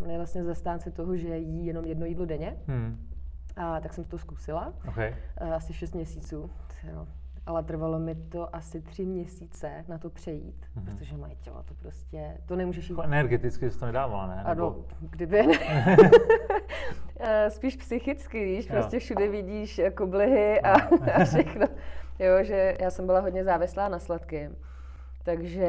uh, 0.00 0.10
je 0.10 0.16
vlastně 0.16 0.44
zastánce 0.44 0.90
toho, 0.90 1.16
že 1.16 1.36
jí 1.36 1.66
jenom 1.66 1.84
jedno 1.84 2.06
jídlo 2.06 2.26
denně. 2.26 2.56
Hmm. 2.66 3.08
A 3.56 3.80
tak 3.80 3.94
jsem 3.94 4.04
to 4.04 4.18
zkusila. 4.18 4.72
Okay. 4.88 5.14
Uh, 5.42 5.54
asi 5.54 5.72
6 5.72 5.94
měsíců. 5.94 6.50
Jo. 6.92 7.06
Ale 7.50 7.62
trvalo 7.62 7.98
mi 7.98 8.14
to 8.14 8.56
asi 8.56 8.80
tři 8.80 9.06
měsíce 9.06 9.84
na 9.88 9.98
to 9.98 10.10
přejít, 10.10 10.66
mm-hmm. 10.76 10.84
protože 10.84 11.16
moje 11.16 11.34
tělo 11.34 11.62
to 11.62 11.74
prostě, 11.74 12.38
to 12.46 12.56
nemůžeš 12.56 12.88
jít. 12.88 12.92
Jako 12.92 13.02
energeticky 13.02 13.70
jsi 13.70 13.78
to 13.78 13.86
nedávala, 13.86 14.26
ne? 14.26 14.42
Ano, 14.42 14.76
kdyby 15.00 15.46
ne. 15.46 15.56
Spíš 17.48 17.76
psychicky, 17.76 18.44
víš, 18.44 18.66
jo. 18.66 18.72
prostě 18.72 18.98
všude 18.98 19.28
vidíš 19.28 19.80
koblihy 19.94 20.60
a, 20.60 20.72
a 21.14 21.24
všechno. 21.24 21.66
Jo, 22.18 22.44
že 22.44 22.76
já 22.80 22.90
jsem 22.90 23.06
byla 23.06 23.20
hodně 23.20 23.44
závislá 23.44 23.88
na 23.88 23.98
sladkém 23.98 24.56
takže 25.22 25.66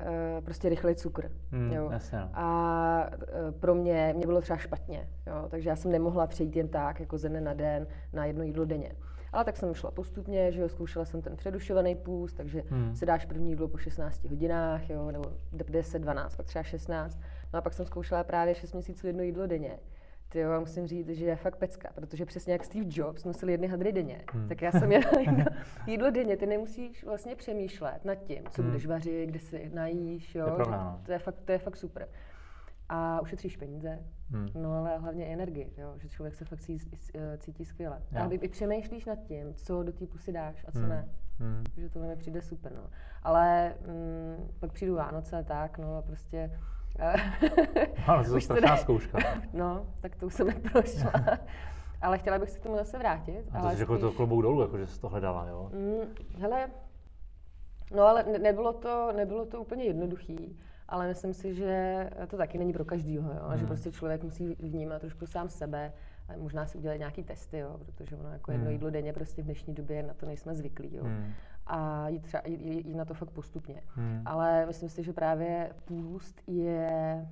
uh, 0.00 0.44
prostě 0.44 0.68
rychlej 0.68 0.94
cukr. 0.94 1.30
Mm, 1.50 1.72
jo. 1.72 1.90
Jasně. 1.92 2.18
No. 2.18 2.30
A 2.34 3.10
uh, 3.10 3.50
pro 3.60 3.74
mě, 3.74 4.12
mě 4.16 4.26
bylo 4.26 4.40
třeba 4.40 4.56
špatně, 4.56 5.08
jo. 5.26 5.46
takže 5.48 5.68
já 5.68 5.76
jsem 5.76 5.92
nemohla 5.92 6.26
přejít 6.26 6.56
jen 6.56 6.68
tak, 6.68 7.00
jako 7.00 7.18
ze 7.18 7.28
dne 7.28 7.40
na 7.40 7.54
den, 7.54 7.86
na 8.12 8.24
jedno 8.24 8.44
jídlo 8.44 8.64
denně. 8.64 8.92
Ale 9.36 9.44
tak 9.44 9.56
jsem 9.56 9.74
šla 9.74 9.90
postupně, 9.90 10.52
že 10.52 10.60
jo, 10.60 10.68
zkoušela 10.68 11.04
jsem 11.04 11.22
ten 11.22 11.36
předušovaný 11.36 11.94
půst, 11.94 12.32
takže 12.32 12.62
hmm. 12.68 12.96
si 12.96 13.06
dáš 13.06 13.24
první 13.24 13.50
jídlo 13.50 13.68
po 13.68 13.78
16 13.78 14.24
hodinách, 14.24 14.90
jo, 14.90 15.10
nebo 15.10 15.24
10, 15.52 15.98
12, 15.98 16.36
pak 16.36 16.46
třeba 16.46 16.62
16. 16.62 17.18
No 17.52 17.58
a 17.58 17.62
pak 17.62 17.72
jsem 17.72 17.86
zkoušela 17.86 18.24
právě 18.24 18.54
6 18.54 18.72
měsíců 18.72 19.06
jedno 19.06 19.22
jídlo 19.22 19.46
denně. 19.46 19.78
Ty 20.28 20.38
jo, 20.38 20.60
musím 20.60 20.86
říct, 20.86 21.08
že 21.08 21.24
je 21.24 21.36
fakt 21.36 21.56
pecka, 21.56 21.88
protože 21.94 22.26
přesně 22.26 22.52
jak 22.52 22.64
Steve 22.64 22.86
Jobs 22.88 23.24
nosil 23.24 23.48
jedny 23.48 23.66
hadry 23.66 23.92
denně, 23.92 24.22
hmm. 24.32 24.48
tak 24.48 24.62
já 24.62 24.72
jsem 24.72 24.86
měla 24.86 25.04
jídlo, 25.20 25.44
jídlo 25.86 26.10
denně, 26.10 26.36
ty 26.36 26.46
nemusíš 26.46 27.04
vlastně 27.04 27.36
přemýšlet 27.36 28.04
nad 28.04 28.14
tím, 28.14 28.42
co 28.50 28.62
hmm. 28.62 28.70
budeš 28.70 28.86
vařit, 28.86 29.26
kde 29.26 29.38
si 29.38 29.70
najíš, 29.74 30.34
jo. 30.34 30.46
Je 30.46 30.70
no. 30.70 31.00
to, 31.06 31.12
je 31.12 31.18
fakt, 31.18 31.40
to 31.44 31.52
je 31.52 31.58
fakt 31.58 31.76
super. 31.76 32.08
A 32.88 33.20
ušetříš 33.20 33.56
peníze, 33.56 33.98
hmm. 34.30 34.48
no 34.54 34.72
ale 34.72 34.98
hlavně 34.98 35.26
energii, 35.26 35.72
jo? 35.78 35.94
že 35.96 36.08
člověk 36.08 36.34
se 36.34 36.44
fakt 36.44 36.60
cítí, 36.60 36.90
cítí 37.38 37.64
skvěle. 37.64 38.02
Jo. 38.12 38.22
A 38.22 38.28
i 38.30 38.48
přemýšlíš 38.48 39.04
nad 39.04 39.18
tím, 39.22 39.54
co 39.54 39.82
do 39.82 39.92
té 39.92 40.06
pusy 40.06 40.32
dáš 40.32 40.64
a 40.68 40.72
co 40.72 40.78
hmm. 40.78 40.88
ne. 40.88 41.08
Hmm. 41.38 41.64
Že 41.76 41.88
tohle 41.88 42.08
mi 42.08 42.16
přijde 42.16 42.42
super, 42.42 42.72
no. 42.72 42.90
Ale 43.22 43.74
mm, 43.86 44.48
pak 44.60 44.72
přijdu 44.72 44.94
Vánoce, 44.94 45.44
tak, 45.44 45.78
no 45.78 45.96
a 45.96 46.02
prostě... 46.02 46.60
Ale 48.06 48.24
to 48.24 48.34
je 48.34 48.40
strašná 48.40 48.76
zkouška. 48.76 49.18
No, 49.52 49.86
tak 50.00 50.16
to 50.16 50.26
už 50.26 50.34
jsem 50.34 50.46
neprošla. 50.46 51.12
ale 52.02 52.18
chtěla 52.18 52.38
bych 52.38 52.50
se 52.50 52.58
k 52.58 52.62
tomu 52.62 52.76
zase 52.76 52.98
vrátit. 52.98 53.44
A 53.50 53.52
to 53.52 53.58
ale 53.58 53.70
spíš... 53.70 53.80
jako 53.80 53.98
to 53.98 54.12
klobouk 54.12 54.42
dolů, 54.42 54.60
jako 54.60 54.78
že 54.78 54.86
jsi 54.86 55.00
to 55.00 55.08
hledala, 55.08 55.46
jo? 55.46 55.70
Mm, 55.72 56.14
hele, 56.40 56.70
no 57.94 58.02
ale 58.02 58.22
ne, 58.22 58.38
nebylo, 58.38 58.72
to, 58.72 59.12
nebylo 59.12 59.46
to 59.46 59.60
úplně 59.60 59.84
jednoduchý 59.84 60.58
ale 60.88 61.08
myslím 61.08 61.34
si, 61.34 61.54
že 61.54 62.10
to 62.26 62.36
taky 62.36 62.58
není 62.58 62.72
pro 62.72 62.84
každýho, 62.84 63.32
jo? 63.32 63.48
Hmm. 63.48 63.58
že 63.58 63.66
prostě 63.66 63.92
člověk 63.92 64.22
musí 64.22 64.56
vnímat 64.58 65.00
trošku 65.00 65.26
sám 65.26 65.48
sebe, 65.48 65.92
a 66.28 66.36
možná 66.36 66.66
si 66.66 66.78
udělat 66.78 66.96
nějaký 66.96 67.22
testy, 67.22 67.58
jo? 67.58 67.80
protože 67.86 68.16
ono 68.16 68.32
jako 68.32 68.52
jedno 68.52 68.64
hmm. 68.64 68.72
jídlo 68.72 68.90
denně 68.90 69.12
prostě 69.12 69.42
v 69.42 69.44
dnešní 69.44 69.74
době 69.74 70.02
na 70.02 70.14
to 70.14 70.26
nejsme 70.26 70.54
zvyklí. 70.54 70.94
Jo? 70.94 71.04
Hmm. 71.04 71.32
A 71.66 72.08
jít, 72.08 72.22
třeba, 72.22 72.42
jít, 72.46 72.86
jít 72.86 72.96
na 72.96 73.04
to 73.04 73.14
fakt 73.14 73.30
postupně. 73.30 73.82
Hmm. 73.86 74.22
Ale 74.24 74.66
myslím 74.66 74.88
si, 74.88 75.02
že 75.02 75.12
právě 75.12 75.70
půst 75.84 76.42
je 76.46 77.26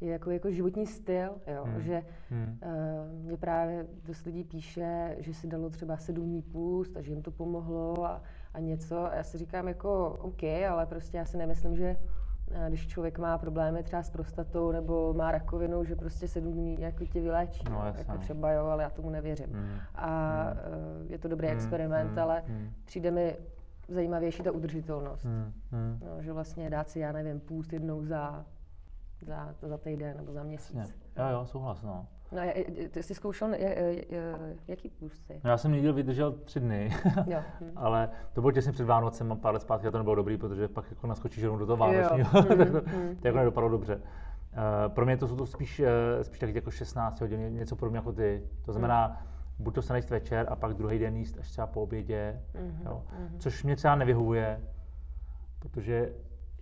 je 0.00 0.12
jako, 0.12 0.30
jako 0.30 0.50
životní 0.50 0.86
styl, 0.86 1.30
jo? 1.46 1.64
Hmm. 1.64 1.82
že 1.82 2.02
hmm. 2.30 2.58
Uh, 2.62 3.24
mě 3.24 3.36
právě 3.36 3.86
dost 4.04 4.24
lidí 4.24 4.44
píše, 4.44 5.16
že 5.18 5.34
si 5.34 5.46
dalo 5.46 5.70
třeba 5.70 5.96
sedm 5.96 6.24
dní 6.24 6.42
půst 6.42 6.96
a 6.96 7.02
že 7.02 7.10
jim 7.10 7.22
to 7.22 7.30
pomohlo 7.30 8.04
a, 8.04 8.22
a 8.54 8.60
něco. 8.60 9.04
A 9.04 9.14
já 9.14 9.22
si 9.22 9.38
říkám 9.38 9.68
jako 9.68 10.16
OK, 10.20 10.44
ale 10.70 10.86
prostě 10.86 11.16
já 11.16 11.24
si 11.24 11.36
nemyslím, 11.36 11.76
že 11.76 11.96
eh, 12.50 12.66
když 12.68 12.86
člověk 12.86 13.18
má 13.18 13.38
problémy 13.38 13.82
třeba 13.82 14.02
s 14.02 14.10
prostatou 14.10 14.72
nebo 14.72 15.14
má 15.14 15.32
rakovinu, 15.32 15.84
že 15.84 15.96
prostě 15.96 16.28
sedm 16.28 16.52
dní 16.52 16.80
jako 16.80 17.04
tě 17.06 17.20
vyléčí. 17.20 17.64
No, 17.70 17.94
jako 17.98 18.18
třeba 18.18 18.52
jo, 18.52 18.66
ale 18.66 18.82
já 18.82 18.90
tomu 18.90 19.10
nevěřím. 19.10 19.50
Mm. 19.52 19.78
A 19.94 20.42
mm. 20.44 21.10
je 21.10 21.18
to 21.18 21.28
dobrý 21.28 21.46
mm. 21.46 21.52
experiment, 21.52 22.12
mm. 22.12 22.18
ale 22.18 22.42
mm. 22.48 22.70
přijde 22.84 23.10
mi 23.10 23.36
zajímavější 23.88 24.42
ta 24.42 24.52
udržitelnost. 24.52 25.24
Mm. 25.24 25.52
Mm. 25.72 26.00
No, 26.06 26.22
že 26.22 26.32
vlastně 26.32 26.70
dát 26.70 26.90
si, 26.90 27.00
já 27.00 27.12
nevím, 27.12 27.40
půst 27.40 27.72
jednou 27.72 28.04
za, 28.04 28.46
za, 29.22 29.54
za 29.62 29.78
týden 29.78 30.16
nebo 30.16 30.32
za 30.32 30.42
měsíc. 30.42 30.96
Jo, 31.16 31.24
jo, 31.30 31.46
souhlas, 31.46 31.82
no. 31.82 32.06
No, 32.32 32.42
ty 32.90 33.02
jsi 33.02 33.14
zkoušel, 33.14 33.54
jaký 34.68 34.88
půsty? 34.88 35.40
No, 35.44 35.50
já 35.50 35.56
jsem 35.56 35.70
neděl 35.70 35.92
vydržel 35.92 36.32
tři 36.32 36.60
dny, 36.60 36.90
jo. 37.26 37.40
Hm. 37.60 37.72
ale 37.76 38.10
to 38.32 38.40
bylo 38.40 38.52
těsně 38.52 38.72
před 38.72 38.84
Vánocem 38.84 39.32
a 39.32 39.36
pár 39.36 39.54
let 39.54 39.62
zpátky 39.62 39.86
a 39.86 39.90
to 39.90 39.98
nebylo 39.98 40.14
dobrý, 40.14 40.36
protože 40.36 40.68
pak 40.68 40.90
jako 40.90 41.06
naskočíš 41.06 41.44
rovnou 41.44 41.58
do 41.58 41.66
toho 41.66 41.76
vánočního, 41.76 42.42
tak 42.56 42.70
to, 42.70 42.80
hm, 42.86 43.16
to 43.20 43.28
jako 43.28 43.38
nedopadlo 43.38 43.70
dobře. 43.70 43.96
Uh, 43.96 44.94
pro 44.94 45.04
mě 45.04 45.16
to 45.16 45.28
jsou 45.28 45.36
to 45.36 45.46
spíš, 45.46 45.80
uh, 45.80 45.86
spíš 46.22 46.38
taky 46.38 46.54
jako 46.54 46.70
16 46.70 47.20
hodin, 47.20 47.54
něco 47.54 47.76
pro 47.76 47.90
mě 47.90 47.98
jako 47.98 48.12
ty. 48.12 48.42
To 48.64 48.72
znamená, 48.72 49.08
mm. 49.08 49.64
buď 49.64 49.74
to 49.74 49.82
se 49.82 49.92
najíst 49.92 50.10
večer 50.10 50.46
a 50.48 50.56
pak 50.56 50.74
druhý 50.74 50.98
den 50.98 51.16
jíst 51.16 51.38
až 51.38 51.50
třeba 51.50 51.66
po 51.66 51.82
obědě, 51.82 52.40
mm-hmm, 52.54 52.86
jo. 52.86 53.02
Mm-hmm. 53.06 53.38
což 53.38 53.64
mě 53.64 53.76
třeba 53.76 53.94
nevyhovuje, 53.94 54.60
protože 55.58 56.12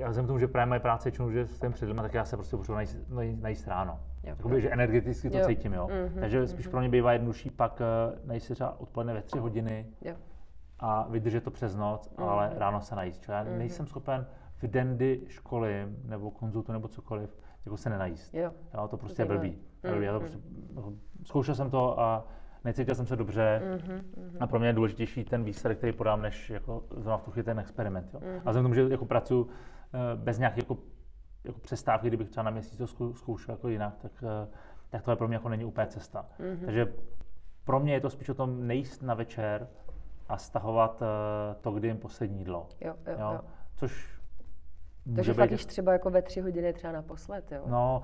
já 0.01 0.09
vzhledem 0.09 0.27
tomu, 0.27 0.39
že 0.39 0.49
právě 0.49 0.67
moje 0.67 0.81
práce 0.81 1.09
je 1.09 1.33
že 1.33 1.47
jsem 1.47 1.73
před 1.73 1.97
tak 1.97 2.15
já 2.15 2.25
se 2.25 2.37
prostě 2.37 2.57
potřebuji 2.57 2.75
najíst, 2.75 2.99
najíst 3.41 3.69
ráno. 3.69 4.01
Jakoby, 4.23 4.61
že 4.61 4.71
energeticky 4.71 5.31
to 5.31 5.39
jo. 5.39 5.47
cítím, 5.47 5.73
jo. 5.73 5.87
Mm-hmm, 5.87 6.21
Takže 6.21 6.47
spíš 6.47 6.67
mm-hmm. 6.67 6.71
pro 6.71 6.81
mě 6.81 6.89
bývá 6.89 7.13
jednodušší 7.13 7.51
pak 7.51 7.81
uh, 7.81 8.29
najít 8.29 8.43
se 8.43 8.55
třeba 8.55 8.81
odpoledne 8.81 9.15
ve 9.15 9.23
tři 9.23 9.39
hodiny 9.39 9.87
jo. 10.03 10.15
a 10.79 11.07
vydržet 11.09 11.45
to 11.45 11.51
přes 11.51 11.77
noc, 11.77 12.11
mm-hmm. 12.11 12.29
ale 12.29 12.53
ráno 12.57 12.81
se 12.81 12.97
najíst. 12.97 13.23
Čili 13.23 13.37
já 13.37 13.45
mm-hmm. 13.45 13.59
nejsem 13.59 13.87
schopen 13.87 14.27
v 14.57 14.67
den, 14.67 14.97
kdy 14.97 15.21
školy 15.29 15.89
nebo 16.05 16.31
konzultu 16.31 16.73
nebo 16.73 16.89
cokoliv, 16.89 17.37
jako 17.65 17.77
se 17.77 17.91
nenajíst. 17.91 18.35
Jo. 18.35 18.51
jo 18.75 18.89
to 18.89 18.97
prostě 18.97 19.23
je 19.23 19.27
blbý. 19.27 19.59
Mm-hmm. 19.85 20.01
Já 20.01 20.13
to 20.13 20.21
prostě, 20.21 20.39
jako, 20.77 20.93
zkoušel 21.25 21.55
jsem 21.55 21.71
to 21.71 22.01
a 22.01 22.27
necítil 22.65 22.95
jsem 22.95 23.07
se 23.07 23.17
dobře 23.17 23.63
mm-hmm, 23.65 24.03
a 24.41 24.47
pro 24.47 24.59
mě 24.59 24.69
je 24.69 24.73
důležitější 24.73 25.25
ten 25.25 25.45
výsledek, 25.45 25.79
který 25.79 25.93
podám, 25.93 26.23
než 26.23 26.51
jako 26.51 26.85
zrovna 26.91 27.17
v 27.17 27.23
tu 27.23 27.43
ten 27.43 27.59
experiment. 27.59 28.15
Jo. 28.15 28.21
Mm-hmm. 28.21 28.37
A 28.37 28.51
vzhledem 28.51 28.63
tomu, 28.63 28.75
že 28.75 28.89
jako 28.89 29.07
pracuji 29.07 29.51
bez 30.17 30.39
nějakých 30.39 30.59
jako 30.59 30.77
jako 31.45 31.61
přestávky, 31.61 32.09
kdybych 32.09 32.29
třeba 32.29 32.45
na 32.45 32.51
měsíc 32.51 32.79
to 32.79 32.87
zkoušel 33.15 33.55
jako 33.55 33.69
jinak, 33.69 33.97
tak, 34.03 34.13
eh, 34.23 34.49
tak 34.91 35.03
tohle 35.03 35.17
pro 35.17 35.29
mě 35.29 35.35
jako 35.35 35.49
není 35.49 35.65
úplně 35.65 35.87
cesta. 35.87 36.27
Mm-hmm. 36.41 36.65
Takže 36.65 36.95
pro 37.65 37.81
mě 37.81 37.93
je 37.93 38.01
to 38.01 38.11
spíš 38.11 38.29
o 38.29 38.35
tom 38.35 38.67
nejíst 38.67 39.03
na 39.03 39.15
večer 39.15 39.69
a 40.29 40.37
stahovat 40.37 41.03
uh, 41.03 41.07
to, 41.61 41.71
kdy 41.71 41.89
jim 41.89 41.97
poslední 41.97 42.39
jídlo. 42.39 42.69
Jo, 42.81 42.95
jo, 43.07 43.13
jo. 43.19 43.33
jo. 43.33 43.41
Což 43.77 44.21
takže 45.17 45.35
fakt 45.35 45.51
jíš 45.51 45.67
třeba 45.67 45.93
jako 45.93 46.11
ve 46.11 46.23
tři 46.23 46.41
hodiny 46.41 46.73
třeba 46.73 46.93
naposled, 46.93 47.53
jo? 47.53 47.63
No, 47.67 48.03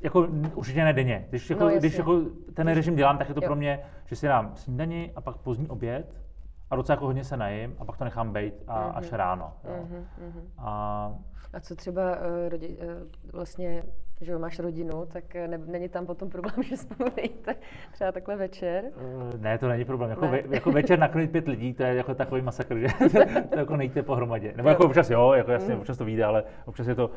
jako 0.00 0.28
určitě 0.54 0.84
ne 0.84 0.92
denně. 0.92 1.26
Když, 1.28 1.50
jako, 1.50 1.64
no, 1.64 1.70
když 1.70 1.98
jako 1.98 2.20
ten 2.54 2.68
režim 2.68 2.96
dělám, 2.96 3.18
tak 3.18 3.28
je 3.28 3.34
to 3.34 3.40
jo. 3.42 3.48
pro 3.48 3.56
mě, 3.56 3.80
že 4.06 4.16
si 4.16 4.26
dám 4.26 4.56
snídani 4.56 5.12
a 5.16 5.20
pak 5.20 5.36
pozdní 5.36 5.68
oběd 5.68 6.27
a 6.70 6.76
docela 6.76 6.94
jako 6.94 7.06
hodně 7.06 7.24
se 7.24 7.36
najím 7.36 7.76
a 7.78 7.84
pak 7.84 7.96
to 7.96 8.04
nechám 8.04 8.32
být 8.32 8.54
a, 8.66 8.88
mm-hmm. 8.88 8.92
až 8.94 9.12
ráno. 9.12 9.52
Jo. 9.64 9.86
Mm-hmm. 9.90 10.42
A 10.58 11.12
a 11.52 11.60
co 11.60 11.76
třeba 11.76 12.16
uh, 12.16 12.48
rodi, 12.48 12.68
uh, 12.68 13.32
vlastně, 13.32 13.82
že 14.20 14.38
máš 14.38 14.58
rodinu, 14.58 15.06
tak 15.06 15.36
eh, 15.36 15.48
ne, 15.48 15.58
není 15.58 15.88
tam 15.88 16.06
potom 16.06 16.30
problém, 16.30 16.62
že 16.62 16.76
spolu 16.76 17.10
nejíte 17.16 17.54
třeba 17.92 18.12
takhle 18.12 18.36
večer? 18.36 18.84
Uh, 18.84 19.40
ne, 19.40 19.58
to 19.58 19.68
není 19.68 19.84
problém. 19.84 20.10
Jako, 20.10 20.24
ne. 20.24 20.30
ve, 20.30 20.54
jako 20.54 20.72
večer 20.72 20.98
nakrmit 20.98 21.32
pět 21.32 21.48
lidí, 21.48 21.74
to 21.74 21.82
je 21.82 21.94
jako 21.94 22.14
takový 22.14 22.42
masakr, 22.42 22.78
že 22.78 22.86
to 23.50 23.58
jako 23.58 23.76
nejíte 23.76 24.02
pohromadě. 24.02 24.52
Nebo 24.56 24.68
jako 24.68 24.84
občas 24.84 25.10
jo, 25.10 25.32
jako 25.32 25.52
jasně, 25.52 25.74
mm. 25.74 25.80
občas 25.80 25.98
to 25.98 26.04
vyjde, 26.04 26.24
ale 26.24 26.44
občas 26.66 26.86
je 26.86 26.94
to 26.94 27.08
uh, 27.08 27.14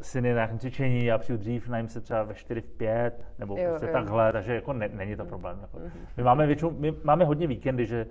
syny 0.00 0.28
na 0.28 0.34
nějakém 0.34 0.58
cvičení, 0.58 1.04
já 1.04 1.18
přijdu 1.18 1.38
dřív, 1.38 1.68
najím 1.68 1.88
se 1.88 2.00
třeba 2.00 2.22
ve 2.22 2.34
4, 2.34 2.60
v 2.60 2.70
5, 2.70 3.24
nebo 3.38 3.56
jo, 3.56 3.70
prostě 3.70 3.86
jo. 3.86 3.92
takhle, 3.92 4.32
takže 4.32 4.54
jako 4.54 4.72
ne, 4.72 4.88
není 4.88 5.16
to 5.16 5.24
problém. 5.24 5.58
Jako. 5.60 5.78
Mm. 5.78 5.90
My 6.16 6.22
máme 6.22 6.46
většinou, 6.46 6.70
my 6.70 6.94
máme 7.04 7.24
hodně 7.24 7.46
víkendy, 7.46 7.86
že 7.86 8.06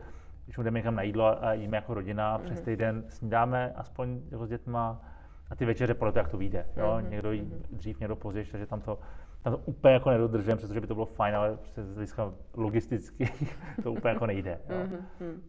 když 0.46 0.58
jdeme 0.64 0.80
někam 0.80 0.96
na 0.96 1.02
jídlo 1.02 1.44
a 1.44 1.54
jíme 1.54 1.78
jako 1.78 1.94
rodina, 1.94 2.38
mm-hmm. 2.38 2.44
přes 2.44 2.58
mhm. 2.58 2.66
týden 2.66 3.04
snídáme 3.10 3.74
aspoň 3.76 4.22
jako 4.32 4.46
s 4.46 4.50
dětma 4.50 5.02
a 5.50 5.56
ty 5.56 5.66
večeře 5.66 5.94
podle 5.94 6.12
toho, 6.12 6.20
jak 6.22 6.32
to 6.32 6.38
vyjde. 6.38 6.66
Jo? 6.78 6.86
Mm-hmm. 6.86 7.10
Někdo 7.10 7.32
jí 7.32 7.42
mhm. 7.42 7.64
dřív, 7.72 8.00
někdo 8.00 8.16
později, 8.16 8.46
takže 8.52 8.66
tam 8.66 8.82
to, 8.82 9.00
tam 9.42 9.54
to 9.54 9.60
úplně 9.66 9.94
jako 9.94 10.10
nedodržujeme, 10.10 10.62
protože 10.62 10.82
by 10.82 10.88
to 10.88 10.94
bylo 10.94 11.06
fajn, 11.06 11.36
ale 11.36 11.58
prostě 11.58 11.84
z 11.84 11.94
hlediska 11.96 12.34
logisticky 12.54 13.32
to 13.84 13.92
úplně 13.92 14.14
jako 14.14 14.26
nejde. 14.26 14.60
Jo? 14.70 14.76
Mm-hmm. 14.76 15.40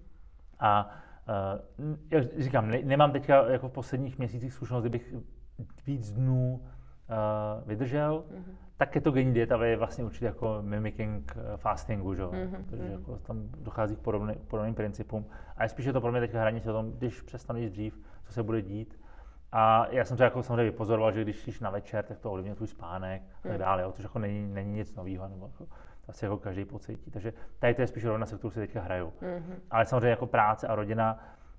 A 0.61 0.90
uh, 1.80 1.97
jak 2.11 2.24
říkám, 2.38 2.68
ne, 2.68 2.80
nemám 2.84 3.12
teďka 3.12 3.51
jako 3.51 3.68
v 3.68 3.72
posledních 3.72 4.18
měsících 4.18 4.53
zkušenost, 4.53 4.82
kdybych 4.82 5.14
víc 5.86 6.12
dnů 6.12 6.61
uh, 6.61 7.68
vydržel, 7.68 8.24
mm-hmm. 8.30 8.66
Tak 8.77 8.91
ketogenní 8.91 9.33
dieta 9.33 9.64
je 9.64 9.77
vlastně 9.77 10.05
určitě 10.05 10.27
jako 10.27 10.59
mimicking 10.61 11.37
eh, 11.37 11.57
fastingu, 11.57 12.14
že? 12.14 12.22
Mm-hmm. 12.22 12.64
takže 12.70 12.85
mhm. 12.85 12.93
jako 12.93 13.16
tam 13.16 13.49
dochází 13.49 13.97
k 13.97 13.99
podobný, 13.99 14.35
podobným 14.49 14.74
principům. 14.74 15.27
A 15.57 15.62
je 15.62 15.68
spíše 15.68 15.93
to 15.93 16.01
pro 16.01 16.11
mě 16.12 16.20
teďka 16.20 16.41
hranice 16.41 16.70
o 16.70 16.72
tom, 16.72 16.93
když 16.93 17.20
přestanu 17.20 17.59
jíst 17.59 17.72
dřív, 17.72 18.01
co 18.24 18.33
se 18.33 18.43
bude 18.43 18.62
dít. 18.62 19.01
A 19.53 19.87
já 19.91 20.05
jsem 20.05 20.16
to 20.16 20.22
jako 20.22 20.43
samozřejmě 20.43 20.64
vypozoroval, 20.64 21.12
že 21.12 21.22
když 21.22 21.43
jsi 21.43 21.64
na 21.64 21.70
večer, 21.70 22.05
tak 22.05 22.18
to 22.18 22.31
ovlivňuje 22.31 22.55
tvůj 22.57 22.68
spánek 22.68 23.22
a 23.22 23.43
tak 23.43 23.53
mhm. 23.53 23.61
dále, 23.61 23.83
jo, 23.83 23.93
což 23.93 24.05
jako 24.05 24.18
není, 24.18 24.55
není 24.55 24.72
nic 24.72 24.95
nového, 24.95 25.29
nebo 25.29 25.47
jako, 25.47 25.64
to 26.07 26.11
asi 26.11 26.24
jako 26.24 26.37
každý 26.39 26.64
pocítí. 26.64 27.11
Takže 27.11 27.33
tady 27.59 27.74
to 27.74 27.81
je 27.81 27.87
spíš 27.87 28.05
rovna, 28.05 28.27
se 28.27 28.37
kterou 28.37 28.51
si 28.51 28.61
teďka 28.61 28.81
hraju. 28.81 29.12
Mm-hmm. 29.22 29.55
Ale 29.70 29.87
samozřejmě 29.87 30.09
jako 30.09 30.27
práce 30.27 30.66
a 30.66 30.74
rodina, 30.74 31.18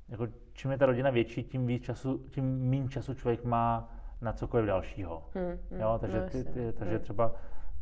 jako 0.10 0.28
čím 0.54 0.72
je 0.72 0.78
ta 0.78 0.86
rodina 0.86 1.10
větší, 1.10 1.44
tím 1.44 1.68
víc 1.68 1.84
času, 1.84 2.18
tím 2.18 2.70
méně 2.70 2.90
času 2.90 3.14
člověk 3.14 3.44
má 3.44 3.90
na 4.22 4.34
cokoliv 4.34 4.66
dalšího. 4.66 5.24
Hmm, 5.36 5.82
jo, 5.82 5.98
takže, 6.02 6.22
no, 6.22 6.30
ty, 6.30 6.44
ty, 6.44 6.74
takže 6.74 6.96
hmm. 6.96 7.04
třeba 7.04 7.32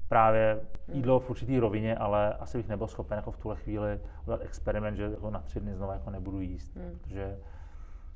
právě 0.08 0.62
jídlo 0.88 1.20
v 1.20 1.30
určitý 1.30 1.60
rovině, 1.60 1.96
ale 1.96 2.34
asi 2.34 2.58
bych 2.58 2.68
nebyl 2.68 2.88
schopen 2.88 3.16
jako 3.18 3.32
v 3.32 3.38
tuhle 3.38 3.56
chvíli 3.56 4.00
udělat 4.24 4.42
experiment, 4.42 4.98
že 4.98 5.04
jako 5.04 5.30
na 5.30 5.40
tři 5.40 5.60
dny 5.60 5.76
znovu 5.76 5.94
jako 5.94 6.10
nebudu 6.10 6.42
jíst, 6.42 6.76
hmm. 6.76 7.00
protože 7.02 7.38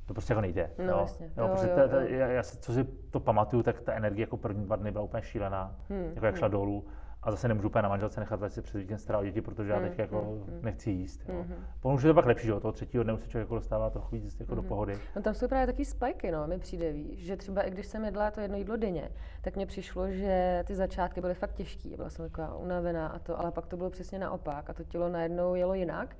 to 0.05 0.13
prostě 0.13 0.33
jako 0.33 0.41
nejde. 0.41 0.69
No, 0.77 0.85
jo. 0.85 0.97
Jasně. 0.99 1.31
Jo, 1.37 1.47
jo, 1.47 1.55
jo, 1.61 1.75
ta, 1.75 1.87
ta, 1.87 2.01
já, 2.01 2.27
já, 2.27 2.43
co 2.43 2.73
si 2.73 2.83
to 2.83 3.19
pamatuju, 3.19 3.63
tak 3.63 3.81
ta 3.81 3.93
energie 3.93 4.23
jako 4.23 4.37
první 4.37 4.65
dva 4.65 4.75
dny 4.75 4.91
byla 4.91 5.03
úplně 5.03 5.23
šílená, 5.23 5.75
hmm. 5.89 6.11
jako 6.15 6.25
jak 6.25 6.35
šla 6.35 6.47
hmm. 6.47 6.51
dolů 6.51 6.85
a 7.23 7.31
zase 7.31 7.47
nemůžu 7.47 7.67
úplně 7.67 7.81
na 7.81 7.89
manželce 7.89 8.19
nechat 8.19 8.53
si 8.53 8.61
přes 8.61 8.75
víkend 8.75 8.97
starat 8.97 9.19
o 9.19 9.23
děti, 9.23 9.41
protože 9.41 9.71
já 9.71 9.77
hmm, 9.77 9.89
teď 9.89 9.99
jako 9.99 10.21
mm, 10.21 10.59
nechci 10.61 10.91
jíst. 10.91 11.21
Jo. 11.27 11.45
Mm. 11.83 11.93
už 11.93 12.03
je 12.03 12.07
to 12.07 12.13
pak 12.13 12.25
lepší, 12.25 12.47
že 12.47 12.59
toho 12.59 12.71
třetího 12.71 13.03
dne 13.03 13.13
už 13.13 13.21
se 13.21 13.27
člověk 13.27 13.45
jako 13.45 13.55
dostává 13.55 13.89
trochu 13.89 14.15
víc 14.15 14.39
jako 14.39 14.55
mm. 14.55 14.61
do 14.61 14.67
pohody. 14.67 14.99
No 15.15 15.21
tam 15.21 15.33
jsou 15.33 15.47
právě 15.47 15.67
taky 15.67 15.85
spajky, 15.85 16.31
no, 16.31 16.47
mi 16.47 16.59
přijde, 16.59 16.91
víš, 16.91 17.25
že 17.25 17.37
třeba 17.37 17.61
i 17.61 17.71
když 17.71 17.85
jsem 17.85 18.05
jedla 18.05 18.31
to 18.31 18.41
jedno 18.41 18.57
jídlo 18.57 18.77
denně, 18.77 19.11
tak 19.41 19.55
mně 19.55 19.65
přišlo, 19.65 20.11
že 20.11 20.63
ty 20.67 20.75
začátky 20.75 21.21
byly 21.21 21.33
fakt 21.33 21.53
těžké, 21.53 21.89
byla 21.95 22.09
jsem 22.09 22.29
taková 22.29 22.55
unavená 22.55 23.07
a 23.07 23.19
to, 23.19 23.39
ale 23.39 23.51
pak 23.51 23.67
to 23.67 23.77
bylo 23.77 23.89
přesně 23.89 24.19
naopak 24.19 24.69
a 24.69 24.73
to 24.73 24.83
tělo 24.83 25.09
najednou 25.09 25.55
jelo 25.55 25.73
jinak 25.73 26.15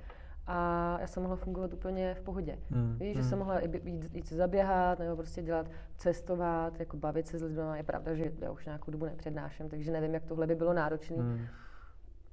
a 0.46 0.96
já 1.00 1.06
jsem 1.06 1.22
mohla 1.22 1.36
fungovat 1.36 1.72
úplně 1.72 2.14
v 2.14 2.20
pohodě. 2.20 2.58
Mm. 2.70 2.96
Víš, 3.00 3.16
že 3.16 3.22
mm. 3.22 3.28
jsem 3.28 3.38
mohla 3.38 3.60
jít, 3.60 4.14
jít 4.14 4.26
se 4.26 4.36
zaběhat, 4.36 4.98
nebo 4.98 5.16
prostě 5.16 5.42
dělat, 5.42 5.66
cestovat, 5.96 6.80
jako 6.80 6.96
bavit 6.96 7.26
se 7.26 7.38
s 7.38 7.42
lidmi. 7.42 7.62
Je 7.74 7.82
pravda, 7.82 8.14
že 8.14 8.32
já 8.40 8.50
už 8.50 8.66
nějakou 8.66 8.90
dobu 8.90 9.04
nepřednáším, 9.04 9.68
takže 9.68 9.92
nevím, 9.92 10.14
jak 10.14 10.24
tohle 10.24 10.46
by 10.46 10.54
bylo 10.54 10.72
náročné. 10.72 11.16
Mm. 11.16 11.40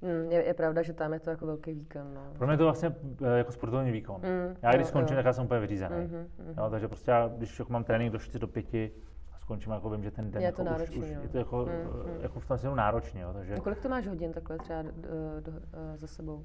Mm, 0.02 0.32
je, 0.32 0.44
je 0.44 0.54
pravda, 0.54 0.82
že 0.82 0.92
tam 0.92 1.12
je 1.12 1.20
to 1.20 1.30
jako 1.30 1.46
velký 1.46 1.72
výkon. 1.72 2.14
No. 2.14 2.20
Pro 2.38 2.46
mě 2.46 2.54
je 2.54 2.58
to 2.58 2.64
vlastně 2.64 2.94
eh, 3.22 3.38
jako 3.38 3.52
sportovní 3.52 3.90
výkon. 3.90 4.20
Mm, 4.22 4.56
já 4.62 4.70
když 4.70 4.86
jo, 4.86 4.88
skončím, 4.88 5.14
jo. 5.14 5.18
tak 5.18 5.26
já 5.26 5.32
jsem 5.32 5.44
úplně 5.44 5.60
vyřízený. 5.60 5.96
Mm-hmm, 5.96 6.26
mm-hmm. 6.40 6.62
Jo, 6.62 6.70
takže 6.70 6.88
prostě 6.88 7.10
já, 7.10 7.28
když 7.28 7.58
jako 7.58 7.72
mám 7.72 7.84
trénink 7.84 8.12
do 8.12 8.18
4 8.18 8.38
do 8.38 8.48
5, 8.48 8.66
skončím, 9.40 9.72
jako 9.72 9.90
vím, 9.90 10.02
že 10.02 10.10
ten 10.10 10.30
den 10.30 10.42
Je 10.42 10.52
to 10.52 10.62
jako 10.62 10.70
náročný, 10.70 10.98
už, 10.98 11.04
už 11.04 11.22
je 11.22 11.28
to 11.28 11.38
jako, 11.38 11.66
Mm, 11.66 12.12
mm. 12.12 12.22
jako 12.22 12.40
v 12.40 12.46
tom 12.46 12.58
směru 12.58 12.76
náročně, 12.76 13.20
jo, 13.20 13.32
takže 13.32 13.54
A 13.54 13.60
kolik 13.60 13.78
to 13.78 13.88
máš 13.88 14.06
hodin 14.06 14.32
takhle 14.32 14.58
třeba 14.58 14.82
do, 14.82 14.90
do, 14.90 15.52
do, 15.52 15.60
za 15.96 16.06
sebou? 16.06 16.44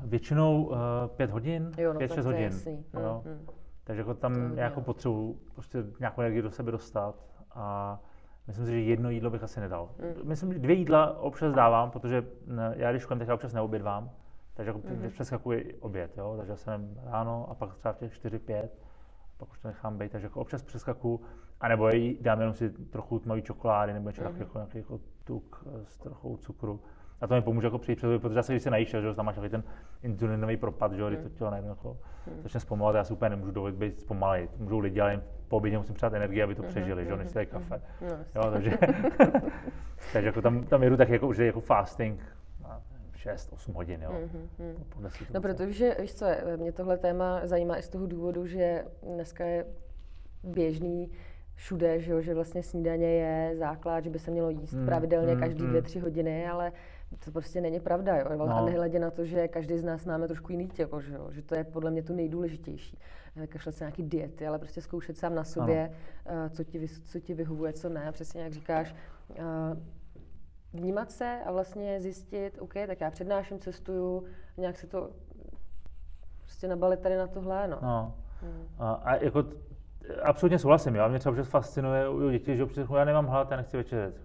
Většinou 0.00 0.64
uh, 0.64 0.76
pět 1.16 1.30
hodin, 1.30 1.72
Jo, 1.78 1.92
no 1.92 1.98
pět, 1.98 2.12
šest 2.12 2.26
hodin, 2.26 2.42
jasný. 2.42 2.84
jo. 2.94 3.22
Mm, 3.24 3.32
mm. 3.32 3.46
takže 3.84 4.00
jako 4.00 4.14
tam 4.14 4.58
já 4.58 4.64
jako 4.64 4.80
potřebuji 4.80 5.40
prostě 5.54 5.84
nějakou 6.00 6.20
energii 6.20 6.42
do 6.42 6.50
sebe 6.50 6.72
dostat 6.72 7.14
a 7.54 7.98
myslím 8.46 8.66
si, 8.66 8.72
že 8.72 8.80
jedno 8.80 9.10
jídlo 9.10 9.30
bych 9.30 9.42
asi 9.42 9.60
nedal. 9.60 9.90
Mm. 9.98 10.28
Myslím, 10.28 10.52
že 10.52 10.58
dvě 10.58 10.76
jídla 10.76 11.18
občas 11.18 11.54
dávám, 11.54 11.90
protože 11.90 12.26
ne, 12.46 12.74
já 12.76 12.90
když 12.90 13.04
kolem 13.04 13.18
tak 13.18 13.28
já 13.28 13.34
občas 13.34 13.52
neobědvám, 13.52 14.10
takže 14.54 14.70
jako 14.70 14.78
mm-hmm. 14.78 15.10
přeskakuji 15.10 15.78
oběd, 15.80 16.16
jo? 16.16 16.34
takže 16.36 16.52
já 16.52 16.56
jsem 16.56 17.00
ráno 17.04 17.50
a 17.50 17.54
pak 17.54 17.74
třeba 17.74 17.92
v 17.92 17.98
těch 17.98 18.24
4-5, 18.24 18.68
pak 19.36 19.50
už 19.50 19.58
to 19.58 19.68
nechám 19.68 19.98
být, 19.98 20.12
takže 20.12 20.26
jako 20.26 20.40
občas 20.40 20.62
přeskakuju, 20.62 21.20
anebo 21.60 21.88
jí 21.88 22.18
dám 22.20 22.40
jenom 22.40 22.54
si 22.54 22.70
trochu 22.70 23.18
tmavý 23.18 23.42
čokolády 23.42 23.92
nebo 23.92 24.08
něco 24.08 24.22
mm-hmm. 24.22 24.38
jako 24.38 24.58
nějaký 24.58 24.78
jako 24.78 25.00
tuk 25.24 25.66
eh, 25.66 25.84
s 25.84 25.98
trochou 25.98 26.36
cukru. 26.36 26.80
A 27.20 27.26
to 27.26 27.34
mi 27.34 27.42
pomůže 27.42 27.66
jako 27.66 27.78
přijít 27.78 28.04
oběd, 28.04 28.22
protože 28.22 28.34
zase, 28.34 28.52
když 28.52 28.62
se 28.62 28.70
najíš, 28.70 28.90
že 28.90 29.14
tam 29.14 29.26
máš 29.26 29.36
ten 29.50 29.62
inzulinový 30.02 30.56
propad, 30.56 30.92
že 30.92 31.02
kdy 31.08 31.16
to 31.16 31.28
tělo 31.28 31.50
najednou 31.50 31.70
jako 31.70 31.96
začne 32.42 32.60
zpomalovat, 32.60 32.96
já 32.96 33.04
si 33.04 33.12
úplně 33.12 33.30
nemůžu 33.30 33.52
dovolit 33.52 33.74
být 33.74 34.00
zpomalý. 34.00 34.48
To 34.48 34.62
můžou 34.62 34.78
lidi, 34.78 35.00
ale 35.00 35.10
jen 35.12 35.22
po 35.48 35.56
obědě 35.56 35.78
musím 35.78 35.94
přát 35.94 36.14
energii, 36.14 36.42
aby 36.42 36.54
to 36.54 36.62
přežili, 36.62 37.04
že 37.04 37.16
než 37.16 37.28
si 37.28 37.34
dají 37.34 37.46
kafe. 37.46 37.82
No, 38.00 38.08
jasně. 38.08 38.40
Jo, 38.40 38.50
takže, 38.52 38.70
takže 40.12 40.28
jako 40.28 40.42
tam, 40.42 40.64
tam 40.64 40.82
jedu 40.82 40.96
tak 40.96 41.08
jako, 41.08 41.32
že 41.32 41.46
jako 41.46 41.60
fasting, 41.60 42.20
6-8 43.24 43.72
hodin, 43.74 44.02
jo. 44.02 44.12
Mhm, 44.12 44.48
mhm. 44.58 44.84
Podle 44.88 45.10
situace. 45.10 45.32
No, 45.34 45.40
protože, 45.40 45.96
víš 46.00 46.14
co, 46.14 46.26
mě 46.56 46.72
tohle 46.72 46.98
téma 46.98 47.46
zajímá 47.46 47.78
i 47.78 47.82
z 47.82 47.88
toho 47.88 48.06
důvodu, 48.06 48.46
že 48.46 48.84
dneska 49.02 49.44
je 49.44 49.66
běžný 50.42 51.10
všude, 51.54 52.00
že, 52.00 52.12
jo, 52.12 52.20
že 52.20 52.34
vlastně 52.34 52.62
snídaně 52.62 53.06
je 53.06 53.56
základ, 53.56 54.04
že 54.04 54.10
by 54.10 54.18
se 54.18 54.30
mělo 54.30 54.50
jíst 54.50 54.72
Mm, 54.72 54.86
pravidelně 54.86 55.34
mm, 55.34 55.40
každý 55.40 55.62
mm. 55.62 55.68
dvě, 55.68 55.82
tři 55.82 55.98
hodiny, 55.98 56.48
ale 56.48 56.72
to 57.24 57.30
prostě 57.30 57.60
není 57.60 57.80
pravda, 57.80 58.16
jo. 58.16 58.26
A 58.30 58.34
No. 58.46 58.66
nehledě 58.66 58.98
na 58.98 59.10
to, 59.10 59.24
že 59.24 59.48
každý 59.48 59.78
z 59.78 59.82
nás 59.84 60.06
máme 60.06 60.28
trošku 60.28 60.52
jiný 60.52 60.68
tělo, 60.68 61.00
že, 61.00 61.14
jo. 61.14 61.28
že 61.30 61.42
to 61.42 61.54
je 61.54 61.64
podle 61.64 61.90
mě 61.90 62.02
to 62.02 62.12
nejdůležitější. 62.12 62.98
Kašlet 63.48 63.74
se 63.74 63.84
nějaký 63.84 64.02
diety, 64.02 64.46
ale 64.46 64.58
prostě 64.58 64.80
zkoušet 64.80 65.18
sám 65.18 65.34
na 65.34 65.44
sobě, 65.44 65.90
eh, 66.26 66.50
co 66.50 66.64
ti, 66.64 66.88
co 66.88 67.20
ti 67.20 67.34
vyhovuje, 67.34 67.72
co 67.72 67.88
ne. 67.88 68.12
Přesně 68.12 68.42
jak 68.42 68.52
říkáš, 68.52 68.94
eh, 69.36 69.42
vnímat 70.72 71.10
se 71.10 71.38
a 71.46 71.52
vlastně 71.52 72.00
zjistit, 72.00 72.58
OK, 72.60 72.74
tak 72.86 73.00
já 73.00 73.10
přednáším, 73.10 73.58
cestuju, 73.58 74.24
nějak 74.56 74.78
se 74.78 74.86
to 74.86 75.10
prostě 76.40 76.68
nabalit 76.68 77.00
tady 77.00 77.16
na 77.16 77.26
tohle, 77.26 77.68
no. 77.68 77.78
No. 77.82 78.14
Hmm. 78.42 78.66
A, 78.78 78.92
a 78.92 79.16
jako 79.16 79.42
t- 79.42 79.56
absolutně 80.22 80.58
souhlasím, 80.58 80.94
jo. 80.94 81.08
Mě 81.08 81.18
třeba 81.18 81.42
fascinuje 81.42 82.08
u 82.08 82.30
dětí, 82.30 82.56
že 82.56 82.66
já 82.98 83.04
nemám 83.04 83.26
hlad, 83.26 83.50
já 83.50 83.56
nechci 83.56 83.76
večeřet. 83.76 84.20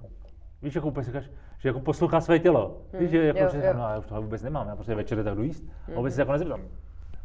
Víš, 0.61 0.75
jako 0.75 0.87
úplně 0.87 1.03
si 1.03 1.11
říkáš, 1.11 1.29
že 1.59 1.69
jako 1.69 1.79
poslouchá 1.79 2.21
své 2.21 2.39
tělo. 2.39 2.81
Víš, 2.99 3.09
že 3.09 3.25
jako 3.25 3.39
jo, 3.39 3.45
občas 3.45 3.63
jo. 3.63 3.73
no, 3.73 3.79
já 3.79 3.97
už 3.99 4.05
toho 4.05 4.21
vůbec 4.21 4.41
nemám, 4.41 4.67
já 4.67 4.75
prostě 4.75 4.95
večer 4.95 5.23
tak 5.23 5.35
jdu 5.35 5.43
jíst. 5.43 5.63
A 5.87 5.95
vůbec 5.95 6.13
si 6.15 6.19
jako 6.21 6.31
nezeptám, 6.31 6.61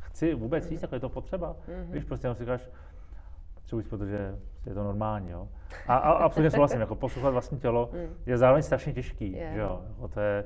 chci 0.01 0.35
vůbec 0.35 0.71
jíst, 0.71 0.83
jako 0.83 0.95
je 0.95 1.01
to 1.01 1.09
potřeba. 1.09 1.57
Víš, 1.91 2.05
prostě 2.05 2.25
jenom 2.27 2.37
si 2.37 2.43
říkáš, 2.43 2.71
potřebuji 3.55 3.81
jíst, 3.81 3.89
protože 3.89 4.37
je 4.67 4.75
to 4.75 4.85
normální, 4.85 5.31
jo. 5.31 5.49
A, 5.87 5.97
a 5.97 6.11
absolutně 6.13 6.51
souhlasím, 6.51 6.81
jako 6.81 6.95
poslouchat 6.95 7.31
vlastní 7.31 7.59
tělo 7.59 7.91
je 8.27 8.39
zároveň 8.39 8.63
strašně 8.63 8.93
těžký, 8.93 9.33
Je. 9.33 9.51
že 9.55 9.61
jo. 9.61 9.83
Jako 9.89 10.09
to 10.09 10.21
je, 10.21 10.45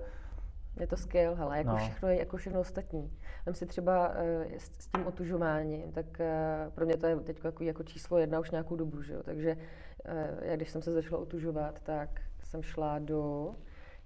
Je 0.80 0.86
to 0.86 0.96
skill, 0.96 1.34
hele, 1.34 1.58
jako 1.58 1.70
No. 1.70 1.76
všechno, 1.76 2.08
jako 2.08 2.36
všechno 2.36 2.60
ostatní. 2.60 3.10
Vem 3.46 3.54
si 3.54 3.66
třeba 3.66 4.12
eh, 4.14 4.46
s, 4.58 4.64
s 4.78 4.88
tím 4.88 5.06
otužováním, 5.06 5.92
tak 5.92 6.20
eh, 6.20 6.70
pro 6.74 6.86
mě 6.86 6.96
to 6.96 7.06
je 7.06 7.16
teď 7.16 7.44
jako, 7.44 7.64
jako 7.64 7.82
číslo 7.82 8.18
jedna 8.18 8.40
už 8.40 8.50
nějakou 8.50 8.76
dobu, 8.76 9.02
že 9.02 9.14
jo? 9.14 9.22
Takže 9.24 9.56
eh, 10.04 10.30
já 10.42 10.56
když 10.56 10.70
jsem 10.70 10.82
se 10.82 10.92
začala 10.92 11.22
otužovat, 11.22 11.80
tak 11.80 12.20
jsem 12.44 12.62
šla 12.62 12.98
do 12.98 13.50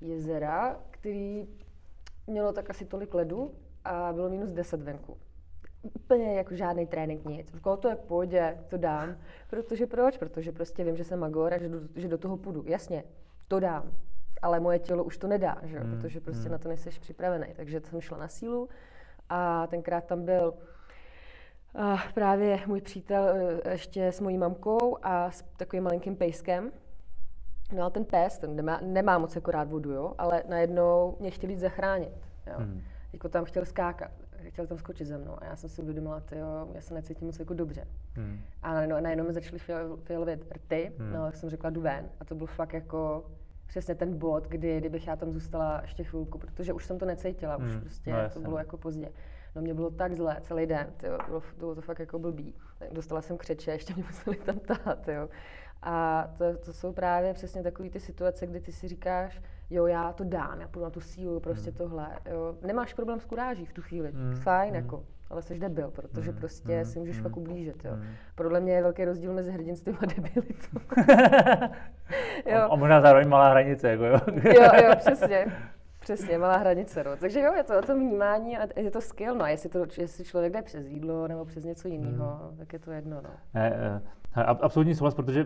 jezera, 0.03 0.81
který 0.91 1.49
mělo 2.27 2.53
tak 2.53 2.71
asi 2.71 2.85
tolik 2.85 3.15
ledu 3.15 3.55
a 3.85 4.13
bylo 4.13 4.29
minus 4.31 4.51
10 4.51 4.83
venku. 4.83 5.17
Úplně 5.83 6.35
jako 6.35 6.55
žádný 6.55 6.87
trénink, 6.87 7.25
nic. 7.25 7.55
Říkala, 7.55 7.77
to 7.77 7.89
je 7.89 7.95
v 7.95 8.01
pohodě, 8.01 8.59
to 8.69 8.77
dám. 8.77 9.17
Protože 9.51 9.87
proč? 9.87 10.19
Protože 10.19 10.53
prostě 10.53 10.85
vím, 10.85 10.97
že 10.97 11.05
jsem 11.05 11.19
magor 11.19 11.55
a 11.55 11.59
že 11.59 11.69
do, 11.69 11.81
že 11.97 12.09
do 12.09 12.19
toho 12.19 12.37
půjdu. 12.37 12.65
Jasně, 12.67 13.05
to 13.49 13.61
dám. 13.61 13.93
Ale 14.43 14.61
moje 14.61 14.79
tělo 14.79 15.05
už 15.05 15.19
to 15.19 15.29
nedá, 15.29 15.57
že? 15.63 15.79
Hmm, 15.79 15.91
protože 15.97 16.21
prostě 16.21 16.43
hmm. 16.43 16.53
na 16.53 16.59
to 16.59 16.69
nejseš 16.69 16.99
připravený. 16.99 17.47
Takže 17.57 17.81
jsem 17.81 18.01
šla 18.01 18.19
na 18.19 18.29
sílu 18.29 18.69
a 19.29 19.67
tenkrát 19.67 20.05
tam 20.05 20.25
byl 20.25 20.55
uh, 21.75 22.01
právě 22.15 22.61
můj 22.67 22.81
přítel 22.81 23.25
eh, 23.25 23.71
ještě 23.71 24.07
s 24.07 24.21
mojí 24.21 24.39
mamkou 24.39 24.99
a 25.03 25.31
s 25.31 25.43
takovým 25.57 25.85
malinkým 25.85 26.17
pejskem. 26.17 26.73
No 27.77 27.85
a 27.85 27.91
ten 27.91 28.05
pes, 28.05 28.39
ten 28.39 28.57
nemá, 28.57 28.81
nemá 28.83 29.18
moc 29.18 29.35
jako 29.35 29.51
rád 29.51 29.68
vodu, 29.70 29.91
jo? 29.93 30.14
ale 30.18 30.43
najednou 30.49 31.16
mě 31.20 31.31
chtěl 31.31 31.51
jít 31.51 31.59
zachránit. 31.59 32.12
Jo? 32.47 32.55
Hmm. 32.59 32.81
Jako 33.12 33.29
tam 33.29 33.45
chtěl 33.45 33.64
skákat, 33.64 34.11
chtěl 34.49 34.66
tam 34.66 34.79
skočit 34.79 35.07
ze 35.07 35.18
mnou 35.18 35.35
a 35.39 35.45
já 35.45 35.57
jsem 35.57 35.70
si 35.70 35.83
uvědomila, 35.83 36.23
jo, 36.37 36.68
já 36.75 36.81
se 36.81 36.95
necítím 36.95 37.27
moc 37.27 37.39
jako 37.39 37.55
dobře. 37.55 37.85
hm, 38.16 38.41
A 38.62 38.75
najednou, 38.75 39.01
najednou 39.01 39.25
mi 39.27 39.33
začaly 39.33 39.59
fial- 39.59 39.97
fialové 39.97 40.39
rty, 40.55 40.93
Hmm. 40.99 41.12
no 41.12 41.25
tak 41.27 41.37
jsem 41.37 41.51
řekla, 41.51 41.70
jdu 41.70 41.81
ven. 41.81 42.09
A 42.20 42.25
to 42.25 42.35
byl 42.35 42.47
fakt 42.47 42.73
jako 42.73 43.25
přesně 43.66 43.95
ten 43.95 44.18
bod, 44.18 44.49
kdy 44.49 44.79
kdybych 44.81 45.07
já 45.07 45.16
tam 45.16 45.33
zůstala 45.33 45.79
ještě 45.83 46.05
chvilku, 46.05 46.39
protože 46.39 46.73
už 46.73 46.85
jsem 46.85 46.99
to 46.99 47.05
necítila, 47.07 47.57
už 47.57 47.64
Hmm, 47.73 47.81
prostě 47.81 48.12
no 48.12 48.31
to 48.35 48.41
bylo 48.41 48.59
jako 48.59 48.77
pozdě. 48.77 49.09
No 49.57 49.62
mě 49.62 49.75
bylo 49.75 49.91
tak 49.91 50.14
zlé 50.14 50.37
celý 50.41 50.66
den, 50.66 50.93
tyjo, 50.97 51.18
bylo, 51.27 51.43
bylo 51.59 51.75
to 51.75 51.81
fakt 51.81 51.99
jako 51.99 52.18
blbý. 52.18 52.55
Dostala 52.93 53.23
jsem 53.23 53.37
křeče, 53.39 53.70
ještě 53.70 53.95
mě 53.95 54.05
museli 54.05 54.37
tam 54.37 54.59
tahat, 54.59 55.09
jo. 55.09 55.29
A 55.83 56.28
to, 56.39 56.45
to 56.59 56.72
jsou 56.72 56.93
právě 56.93 57.35
přesně 57.35 57.62
takové 57.62 57.91
ty 57.91 58.01
situace, 58.01 58.47
kdy 58.47 58.61
ty 58.61 58.72
si 58.72 58.89
říkáš, 58.89 59.43
jo, 59.70 59.87
já 59.87 60.12
to 60.12 60.24
dám, 60.24 60.61
já 60.61 60.68
půjdu 60.68 60.85
na 60.85 60.91
tu 60.91 61.01
sílu, 61.01 61.41
prostě 61.41 61.70
Hmm. 61.70 61.78
tohle. 61.78 62.09
Jo. 62.30 62.55
Nemáš 62.66 62.95
problém 62.95 63.20
s 63.20 63.24
kuráží 63.24 63.64
v 63.66 63.72
tu 63.72 63.83
chvíli, 63.83 64.12
Hmm, 64.12 64.35
fajn, 64.35 64.74
hmm. 64.74 64.85
jako, 64.85 65.05
ale 65.30 65.43
jsi 65.43 65.59
debil, 65.59 65.91
protože 65.91 66.30
Hmm, 66.30 66.41
prostě 66.41 66.74
hmm, 66.76 66.85
si 66.85 66.99
můžeš 66.99 67.16
hmm, 67.16 67.22
fakt 67.22 67.37
ublížit, 67.37 67.85
jo. 67.85 67.91
hmm. 67.95 68.07
Podle 68.35 68.61
mě 68.61 68.72
je 68.72 68.83
velký 68.83 69.05
rozdíl 69.05 69.33
mezi 69.33 69.51
hrdinstvím 69.53 69.99
a 70.03 70.07
debilitou. 70.07 70.78
a, 72.47 72.51
jo. 72.51 72.68
a 72.70 72.76
možná 72.76 73.01
zároveň 73.01 73.28
malá 73.28 73.51
hranice, 73.51 73.89
jako 73.91 74.05
jo. 74.05 74.18
jo, 74.45 74.70
jo, 74.85 74.91
přesně. 74.97 75.47
Přesně, 76.01 76.39
malá 76.39 76.57
hranice, 76.57 77.05
no. 77.05 77.16
Takže 77.16 77.41
jo, 77.41 77.55
je 77.55 77.62
to 77.62 77.78
o 77.78 77.83
tom 77.83 77.99
vnímání 78.01 78.59
a 78.59 78.66
je 78.80 78.91
to 78.91 79.01
skill, 79.01 79.35
no. 79.35 79.45
A 79.45 79.49
jestli, 79.49 79.68
to, 79.68 79.85
jestli 79.99 80.24
člověk 80.24 80.53
jde 80.53 80.62
přes 80.62 80.87
jídlo 80.87 81.28
nebo 81.28 81.45
přes 81.45 81.64
něco 81.64 81.89
jiného, 81.89 82.41
Hmm. 82.49 82.57
tak 82.59 82.72
je 82.72 82.78
to 82.78 82.91
jedno, 82.93 83.20
no. 83.24 83.30
Ne, 83.55 83.72
eh, 83.76 84.01
hele, 84.30 84.47
ab- 84.49 84.59
absolutní 84.62 84.95
souhlas, 84.95 85.14
protože 85.14 85.45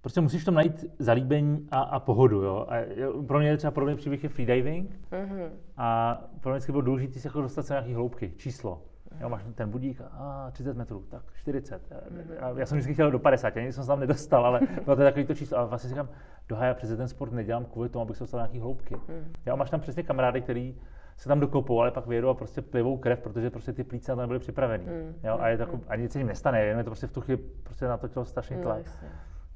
prostě 0.00 0.20
musíš 0.20 0.42
v 0.42 0.44
tom 0.44 0.54
najít 0.54 0.84
zalíbení 0.98 1.68
a, 1.70 1.80
a 1.80 2.00
pohodu, 2.00 2.42
jo. 2.42 2.66
A 2.68 2.74
pro 3.26 3.38
mě 3.38 3.48
je 3.48 3.56
třeba 3.56 3.70
podobný 3.70 3.96
příběh 3.96 4.22
je 4.22 4.28
freediving 4.28 4.90
Mhm. 5.12 5.40
a 5.76 6.20
pro 6.40 6.50
mě 6.50 6.56
vždycky 6.56 6.72
bylo 6.72 6.82
důležité 6.82 7.18
se 7.20 7.28
jako 7.28 7.40
dostat 7.42 7.62
se 7.66 7.74
na 7.74 7.80
nějaký 7.80 7.94
hloubky, 7.94 8.32
číslo. 8.36 8.82
Jo, 9.20 9.28
máš 9.28 9.42
ten 9.54 9.70
budík 9.70 10.00
a 10.12 10.50
30 10.52 10.76
metrů, 10.76 11.04
tak 11.10 11.22
40. 11.34 11.82
A 12.40 12.48
já 12.58 12.66
jsem 12.66 12.78
vždycky 12.78 12.94
chtěl 12.94 13.10
do 13.10 13.18
50, 13.18 13.56
ani 13.56 13.72
jsem 13.72 13.84
se 13.84 13.88
tam 13.88 14.00
nedostal, 14.00 14.46
ale 14.46 14.60
bylo 14.84 14.96
to 14.96 15.02
takový 15.02 15.24
to 15.26 15.34
číslo. 15.34 15.58
A 15.58 15.64
vlastně 15.64 15.88
říkám, 15.90 16.08
doha, 16.48 16.64
já 16.66 16.74
přece 16.74 16.96
ten 16.96 17.08
sport 17.08 17.32
nedělám 17.32 17.64
kvůli 17.64 17.88
tomu, 17.88 18.02
abych 18.02 18.16
se 18.16 18.22
dostal 18.24 18.38
na 18.40 18.46
nějaký 18.46 18.58
hloubky. 18.60 18.94
Mhm. 19.08 19.32
Jo, 19.46 19.56
máš 19.56 19.70
tam 19.70 19.80
přesně 19.80 20.02
kamarády, 20.02 20.40
který 20.42 20.76
se 21.16 21.28
tam 21.28 21.40
dokopou, 21.40 21.80
ale 21.80 21.90
pak 21.90 22.06
vyjedou 22.06 22.28
a 22.28 22.34
prostě 22.34 22.62
plivou 22.62 22.96
krev, 22.96 23.20
protože 23.20 23.50
prostě 23.50 23.72
ty 23.72 23.84
plíce 23.84 24.12
na 24.12 24.16
to 24.16 24.20
nebyly 24.20 24.38
připravený. 24.38 24.84
Mm, 24.84 25.14
Jo, 25.24 25.36
a 25.40 25.48
je 25.48 25.56
to 25.56 25.62
jako, 25.62 25.80
ani 25.88 26.02
nic 26.02 26.12
se 26.12 26.18
jim 26.18 26.26
nestane, 26.28 26.60
jenom 26.64 26.78
je 26.78 26.84
to 26.84 26.90
prostě 26.90 27.06
v 27.06 27.12
tu 27.12 27.20
chvíli 27.20 27.40
prostě 27.62 27.84
na 27.88 27.96
to 27.96 28.08
tělo 28.08 28.24
strašný 28.24 28.56
No, 28.56 28.62
tlak. 28.62 28.78
jasně. 28.86 29.08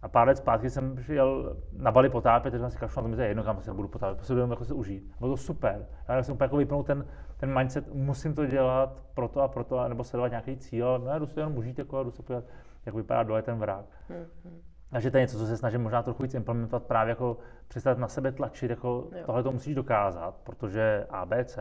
A 0.04 0.08
pár 0.08 0.28
let 0.28 0.36
zpátky 0.36 0.70
jsem 0.70 1.02
šel 1.02 1.56
na 1.72 1.92
Bali 1.92 2.10
potápět, 2.10 2.50
takže 2.50 2.62
jsem 2.62 2.70
si 2.70 2.78
kašlu 2.78 3.00
na 3.00 3.02
to, 3.02 3.08
mi 3.08 3.16
to 3.16 3.22
je 3.22 3.28
jedno, 3.28 3.42
kam 3.42 3.62
se 3.62 3.72
budu 3.72 3.88
potápět, 3.88 4.16
prostě 4.16 4.34
budu 4.34 4.50
jako 4.50 4.64
se 4.64 4.74
užít. 4.74 5.12
Bylo 5.18 5.30
to 5.30 5.36
super. 5.36 5.86
Já 6.08 6.22
jsem 6.22 6.34
úplně 6.34 6.44
jako 6.44 6.56
vypnout 6.56 6.86
ten, 6.86 7.06
ten 7.36 7.58
mindset, 7.58 7.94
musím 7.94 8.34
to 8.34 8.46
dělat 8.46 9.02
proto 9.14 9.40
a 9.40 9.48
proto, 9.48 9.88
nebo 9.88 10.04
sledovat 10.04 10.28
nějaký 10.28 10.56
cíl, 10.56 10.88
ale 10.88 10.98
ne, 10.98 11.18
jdu 11.18 11.26
si 11.26 11.34
to 11.34 11.40
jenom 11.40 11.56
užít, 11.56 11.78
jako, 11.78 11.98
a 11.98 12.02
jdu 12.02 12.10
se 12.10 12.22
podívat, 12.22 12.44
jak 12.86 12.94
vypadá 12.94 13.22
dole 13.22 13.42
ten 13.42 13.58
vrák. 13.58 13.84
Mhm. 14.08 14.60
Takže 14.90 15.10
to 15.10 15.16
je 15.16 15.20
něco, 15.20 15.38
co 15.38 15.46
se 15.46 15.56
snažím 15.56 15.82
možná 15.82 16.02
trochu 16.02 16.22
víc 16.22 16.34
implementovat, 16.34 16.82
právě 16.82 17.10
jako 17.10 17.36
přestat 17.68 17.98
na 17.98 18.08
sebe 18.08 18.32
tlačit, 18.32 18.70
jako 18.70 19.08
Jo. 19.12 19.22
tohle 19.26 19.42
to 19.42 19.52
musíš 19.52 19.74
dokázat, 19.74 20.34
protože 20.44 21.06
ABC, 21.10 21.58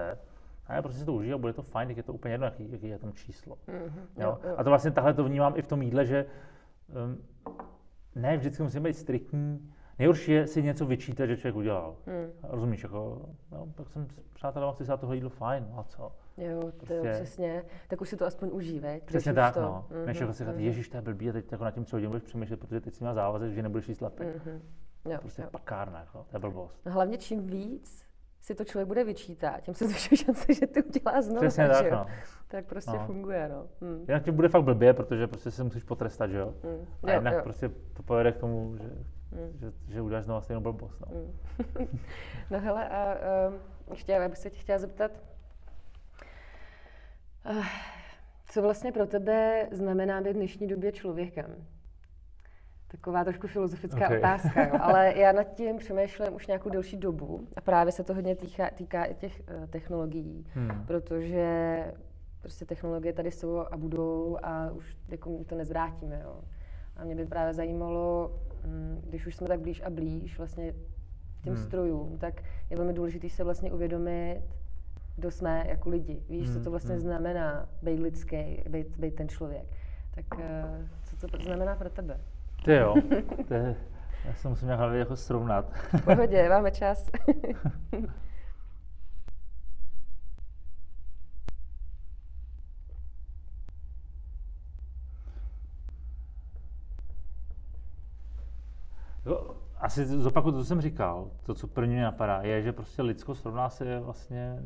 a 0.67 0.73
já 0.73 0.81
prostě 0.81 0.99
si 0.99 1.05
to 1.05 1.13
užiju 1.13 1.35
a 1.35 1.37
bude 1.37 1.53
to 1.53 1.63
fajn, 1.63 1.87
tak 1.87 1.97
je 1.97 2.03
to 2.03 2.13
úplně 2.13 2.33
jedno, 2.33 2.45
jaký, 2.45 2.71
jaký 2.71 2.87
je 2.87 2.99
tam 2.99 3.13
číslo. 3.13 3.57
Mhm. 3.67 3.99
Jo? 4.17 4.39
A 4.57 4.63
to 4.63 4.69
vlastně 4.69 4.91
tahle 4.91 5.13
to 5.13 5.23
vnímám 5.23 5.53
i 5.55 5.61
v 5.61 5.67
tom 5.67 5.81
jídle, 5.81 6.05
že 6.05 6.25
um, 7.05 7.17
ne 8.15 8.37
vždycky 8.37 8.63
musím 8.63 8.83
být 8.83 8.93
striktní. 8.97 9.69
Nejhorší 9.99 10.31
je 10.31 10.47
si 10.47 10.63
něco 10.63 10.85
vyčítat, 10.85 11.25
že 11.25 11.37
člověk 11.37 11.55
udělal. 11.55 11.95
Mm. 12.05 12.31
Rozumíš, 12.51 12.83
jako, 12.83 13.21
no, 13.51 13.67
tak 13.75 13.89
jsem 13.89 14.07
s 14.09 14.33
přátelé 14.33 14.73
chci 14.73 14.85
se 14.85 14.97
tohle 14.97 15.15
jídlo 15.15 15.29
fajn, 15.29 15.65
no 15.71 15.79
a 15.79 15.83
co? 15.83 16.11
Jo, 16.37 16.59
to 16.61 16.71
Prostě- 16.71 16.95
jo, 16.95 17.03
přesně. 17.13 17.63
Tak 17.87 18.01
už 18.01 18.09
si 18.09 18.17
to 18.17 18.25
aspoň 18.25 18.49
užívej. 18.53 19.01
Přesně 19.05 19.33
tak, 19.33 19.53
to. 19.53 19.61
no. 19.61 19.85
Než 20.05 20.17
Mhm, 20.17 20.21
jako 20.23 20.33
si 20.33 20.43
říkat, 20.43 20.51
mhm, 20.51 20.59
ježiš, 20.63 20.89
to 20.89 20.97
je 20.97 21.01
blbý, 21.01 21.29
a 21.29 21.33
teď 21.33 21.51
jako 21.51 21.63
nad 21.63 21.71
tím 21.71 21.83
tři 21.83 21.95
hodin 21.95 22.09
budeš 22.09 22.23
přemýšlet, 22.23 22.59
protože 22.59 22.81
teď 22.81 22.93
si 22.93 23.03
měl 23.03 23.13
závazek, 23.13 23.53
že 23.53 23.61
nebudeš 23.63 23.89
jíst 23.89 24.01
lepek. 24.01 24.45
mhm. 24.45 24.61
Jo, 25.05 25.17
Prostě 25.21 25.41
jo. 25.41 25.47
pakárna, 25.51 25.99
jako, 25.99 26.25
to 26.29 26.35
je 26.35 26.39
blbost. 26.39 26.85
No 26.85 26.91
hlavně 26.91 27.17
čím 27.17 27.47
víc 27.47 28.05
si 28.43 28.55
to 28.55 28.65
člověk 28.65 28.87
bude 28.87 29.03
vyčítat, 29.03 29.61
tím 29.61 29.73
se 29.73 29.87
zvyšuje 29.87 30.17
šance, 30.17 30.53
že 30.53 30.67
to 30.67 30.79
udělá 30.79 31.21
znovu. 31.21 31.39
Přesně 31.39 31.67
tak, 31.67 31.91
no. 31.91 32.05
Tak 32.47 32.65
prostě 32.65 32.91
no. 32.91 33.05
funguje, 33.05 33.49
no. 33.49 33.67
Hmm. 33.81 34.05
Jinak 34.07 34.23
ti 34.23 34.31
bude 34.31 34.49
fakt 34.49 34.63
blbě, 34.63 34.93
protože 34.93 35.27
prostě 35.27 35.51
se 35.51 35.63
musíš 35.63 35.83
potrestat, 35.83 36.29
že 36.29 36.37
jo? 36.37 36.53
Hmm. 36.63 36.87
A 37.03 37.11
jo, 37.11 37.19
jinak 37.19 37.33
jo. 37.33 37.39
prostě 37.43 37.69
to 37.93 38.03
povede 38.03 38.31
k 38.31 38.37
tomu, 38.37 38.77
že, 38.77 38.89
hmm. 39.31 39.57
že, 39.59 39.71
že 39.87 40.01
uděláš 40.01 40.23
znovu 40.23 40.41
stejnou 40.41 40.61
blbost, 40.61 40.99
no. 40.99 41.07
Hmm. 41.11 41.99
no 42.49 42.59
hele, 42.59 42.89
a 42.89 43.15
um, 43.47 43.59
ještě 43.91 44.11
já 44.11 44.29
bych 44.29 44.37
se 44.37 44.49
tě 44.49 44.59
chtěla 44.59 44.79
zeptat, 44.79 45.11
uh, 47.49 47.65
co 48.45 48.61
vlastně 48.61 48.91
pro 48.91 49.07
tebe 49.07 49.67
znamená 49.71 50.21
být 50.21 50.31
v 50.31 50.33
dnešní 50.33 50.67
době 50.67 50.91
člověkem? 50.91 51.67
Taková 52.93 53.23
trošku 53.23 53.47
filozofická 53.47 54.05
okay. 54.05 54.17
otázka, 54.17 54.67
jo. 54.67 54.73
ale 54.81 55.13
já 55.17 55.31
nad 55.31 55.43
tím 55.43 55.77
přemýšlím 55.77 56.33
už 56.33 56.47
nějakou 56.47 56.69
delší 56.69 56.97
dobu 56.97 57.47
a 57.55 57.61
právě 57.61 57.91
se 57.91 58.03
to 58.03 58.13
hodně 58.13 58.35
týká, 58.35 58.69
týká 58.75 59.03
i 59.03 59.13
těch 59.13 59.41
uh, 59.57 59.65
technologií, 59.67 60.45
hmm. 60.53 60.85
protože 60.85 61.85
prostě 62.41 62.65
technologie 62.65 63.13
tady 63.13 63.31
jsou 63.31 63.57
a 63.71 63.77
budou 63.77 64.37
a 64.43 64.71
už 64.71 64.97
jako 65.07 65.43
to 65.43 65.55
nezvrátíme. 65.55 66.21
Jo. 66.23 66.41
A 66.97 67.03
mě 67.03 67.15
by 67.15 67.25
právě 67.25 67.53
zajímalo, 67.53 68.31
hm, 68.63 69.01
když 69.09 69.27
už 69.27 69.35
jsme 69.35 69.47
tak 69.47 69.59
blíž 69.59 69.81
a 69.85 69.89
blíž 69.89 70.37
vlastně 70.37 70.73
těm 71.43 71.53
hmm. 71.53 71.63
strojům, 71.63 72.17
tak 72.17 72.41
je 72.69 72.77
velmi 72.77 72.93
důležité 72.93 73.29
se 73.29 73.43
vlastně 73.43 73.71
uvědomit, 73.71 74.41
kdo 75.15 75.31
jsme 75.31 75.65
jako 75.67 75.89
lidi. 75.89 76.23
Víš, 76.29 76.47
hmm. 76.47 76.57
co 76.57 76.63
to 76.63 76.71
vlastně 76.71 76.93
hmm. 76.93 77.01
znamená 77.01 77.69
být 77.81 77.99
lidský, 77.99 78.63
být, 78.69 78.97
být 78.97 79.15
ten 79.15 79.29
člověk. 79.29 79.65
Tak 80.15 80.25
uh, 80.37 80.87
co 81.17 81.27
to 81.27 81.43
znamená 81.43 81.75
pro 81.75 81.89
tebe? 81.89 82.19
Ty 82.63 82.73
jo, 82.73 82.95
to 83.47 83.53
je, 83.53 83.75
já 84.25 84.33
se 84.33 84.49
musím 84.49 84.67
nějak 84.67 84.93
jako 84.93 85.15
srovnat. 85.15 85.73
V 85.73 86.01
pohodě, 86.01 86.49
máme 86.49 86.71
čas. 86.71 87.09
Asi 99.83 100.05
zopakuju 100.05 100.51
to, 100.53 100.59
co 100.59 100.65
jsem 100.65 100.81
říkal. 100.81 101.31
To, 101.43 101.53
co 101.53 101.67
první 101.67 101.93
mě 101.93 102.03
napadá, 102.03 102.41
je, 102.41 102.61
že 102.61 102.73
prostě 102.73 103.01
lidskost 103.01 103.45
rovná 103.45 103.69
se 103.69 103.99
vlastně 103.99 104.63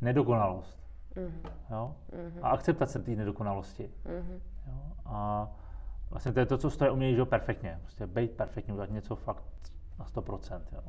nedokonalost. 0.00 0.80
Mm-hmm. 1.16 1.50
Jo? 1.70 1.94
Mm-hmm. 2.12 2.40
A 2.42 2.48
akceptace 2.48 2.98
té 2.98 3.10
nedokonalosti. 3.10 3.90
Mm-hmm. 4.06 4.40
Jo? 4.66 4.92
A 5.04 5.48
vlastně 6.10 6.32
to 6.32 6.40
je 6.40 6.46
to, 6.46 6.58
co 6.58 6.70
stojí 6.70 6.90
umějí, 6.90 7.16
že 7.16 7.24
perfektně. 7.24 7.78
Prostě 7.82 8.06
být 8.06 8.30
perfektní, 8.30 8.72
udělat 8.72 8.90
něco 8.90 9.16
fakt 9.16 9.44
na 9.98 10.04
100%. 10.04 10.60
Jo. 10.72 10.80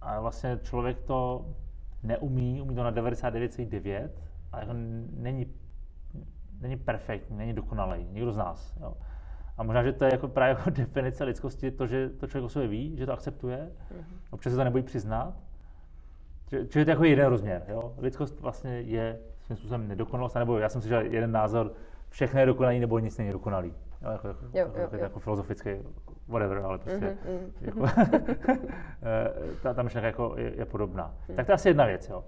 A 0.00 0.20
vlastně 0.20 0.58
člověk 0.62 0.98
to 1.00 1.46
neumí, 2.02 2.62
umí 2.62 2.74
to 2.74 2.82
na 2.82 2.92
99,9 2.92 4.08
a 4.52 4.60
jako 4.60 4.72
není, 5.12 5.46
není 6.60 6.76
perfektní, 6.76 7.36
není 7.36 7.52
dokonalý, 7.52 8.06
nikdo 8.10 8.32
z 8.32 8.36
nás. 8.36 8.76
Jo. 8.80 8.96
A 9.58 9.62
možná, 9.62 9.82
že 9.82 9.92
to 9.92 10.04
je 10.04 10.12
jako 10.12 10.28
právě 10.28 10.56
jako 10.56 10.70
definice 10.80 11.24
lidskosti, 11.24 11.70
to, 11.70 11.86
že 11.86 12.08
to 12.08 12.26
člověk 12.26 12.44
o 12.44 12.48
sobě 12.48 12.68
ví, 12.68 12.96
že 12.96 13.06
to 13.06 13.12
akceptuje, 13.12 13.70
mm-hmm. 13.92 14.04
občas 14.30 14.52
se 14.52 14.56
to 14.56 14.64
nebojí 14.64 14.84
přiznat. 14.84 15.34
Čili 16.48 16.84
to 16.84 16.90
je 16.90 16.90
jako 16.90 17.04
jeden 17.04 17.26
rozměr. 17.26 17.64
Jo. 17.68 17.94
Lidskost 17.98 18.40
vlastně 18.40 18.80
je 18.80 19.18
svým 19.40 19.56
způsobem 19.56 19.88
nedokonalost, 19.88 20.34
nebo 20.34 20.58
já 20.58 20.68
jsem 20.68 20.80
si 20.80 20.88
říkal 20.88 21.02
jeden 21.02 21.32
názor, 21.32 21.72
všechno 22.08 22.40
je 22.40 22.46
dokonalý 22.46 22.80
nebo 22.80 22.98
nic 22.98 23.18
není 23.18 23.32
dokonalý. 23.32 23.74
Jo, 24.04 24.10
jako, 24.10 24.28
jako, 24.28 24.44
jo, 24.44 24.50
jo, 24.54 24.80
jako, 24.80 24.96
jo. 24.96 25.02
jako 25.02 25.20
filozofický, 25.20 25.70
whatever, 26.28 26.58
ale 26.58 26.78
prostě 26.78 27.16
mm-hmm. 27.26 27.52
jako, 27.60 27.80
ta, 29.62 29.74
ta 29.74 29.82
myšlenka 29.82 30.06
jako 30.06 30.34
je, 30.36 30.56
je 30.56 30.64
podobná. 30.64 31.14
Mm. 31.28 31.36
Tak 31.36 31.46
to 31.46 31.52
je 31.52 31.54
asi 31.54 31.68
jedna 31.68 31.84
věc. 31.86 32.08
Jo. 32.08 32.24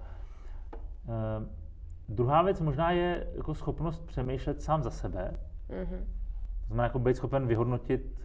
Uh, 1.06 1.46
druhá 2.08 2.42
věc 2.42 2.60
možná 2.60 2.90
je 2.90 3.26
jako 3.34 3.54
schopnost 3.54 4.06
přemýšlet 4.06 4.62
sám 4.62 4.82
za 4.82 4.90
sebe. 4.90 5.32
Mm-hmm. 5.70 6.04
To 6.60 6.66
znamená 6.66 6.84
jako 6.84 6.98
být 6.98 7.16
schopen 7.16 7.46
vyhodnotit 7.46 8.24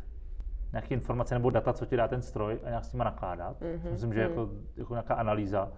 nějaké 0.71 0.93
informace 0.93 1.35
nebo 1.35 1.49
data, 1.49 1.73
co 1.73 1.85
ti 1.85 1.97
dá 1.97 2.07
ten 2.07 2.21
stroj 2.21 2.59
a 2.63 2.69
nějak 2.69 2.85
s 2.85 2.93
nimi 2.93 3.03
nakládat. 3.03 3.61
Mm-hmm. 3.61 3.91
Myslím, 3.91 4.13
že 4.13 4.23
mm. 4.23 4.29
jako, 4.29 4.49
jako 4.75 4.93
nějaká 4.93 5.13
analýza. 5.13 5.71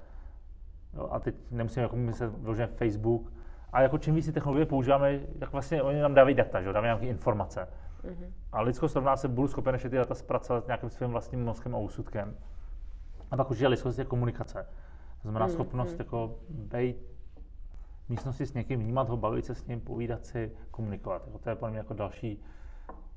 Jo, 0.94 1.10
a 1.12 1.20
teď 1.20 1.36
nemusím 1.52 1.84
jako 1.84 1.96
myslet 1.96 2.38
vyloženě 2.38 2.68
Facebook, 2.68 3.32
a 3.74 3.82
jako 3.82 3.98
čím 3.98 4.16
víc 4.16 4.32
technologie 4.32 4.66
používáme, 4.66 5.20
tak 5.40 5.52
vlastně 5.52 5.84
oni 5.84 6.02
nám 6.02 6.14
dávají 6.14 6.36
data, 6.36 6.62
že? 6.62 6.74
dávají 6.74 6.88
nějaké 6.88 7.06
informace. 7.06 7.68
Mm-hmm. 8.04 8.32
A 8.52 8.62
lidskost 8.62 8.96
rovná 8.96 9.18
se 9.18 9.28
budu 9.28 9.48
schopen 9.48 9.76
ještě 9.76 9.90
ty 9.90 9.96
data 9.96 10.16
zpracovat 10.16 10.68
nějakým 10.68 10.90
svým 10.90 11.10
vlastním 11.10 11.44
mozkem 11.44 11.76
a 11.76 11.78
úsudkem. 11.78 12.38
A 13.32 13.38
pak 13.38 13.50
určitě 13.50 13.68
lidskost 13.68 14.00
je 14.00 14.06
komunikace. 14.06 14.64
To 14.64 15.22
znamená 15.22 15.48
mm-hmm. 15.48 15.52
schopnost 15.52 16.00
jako 16.00 16.36
být 16.50 16.98
v 18.06 18.10
místnosti 18.10 18.46
s 18.46 18.54
někým, 18.54 18.80
vnímat 18.80 19.10
ho, 19.10 19.18
bavit 19.18 19.46
se 19.46 19.56
s 19.56 19.68
ním, 19.68 19.82
povídat 19.82 20.26
si, 20.26 20.52
komunikovat. 20.72 21.22
Jako 21.26 21.38
to 21.38 21.50
je 21.50 21.56
pro 21.56 21.70
mě 21.70 21.78
jako 21.78 21.94
další 21.94 22.44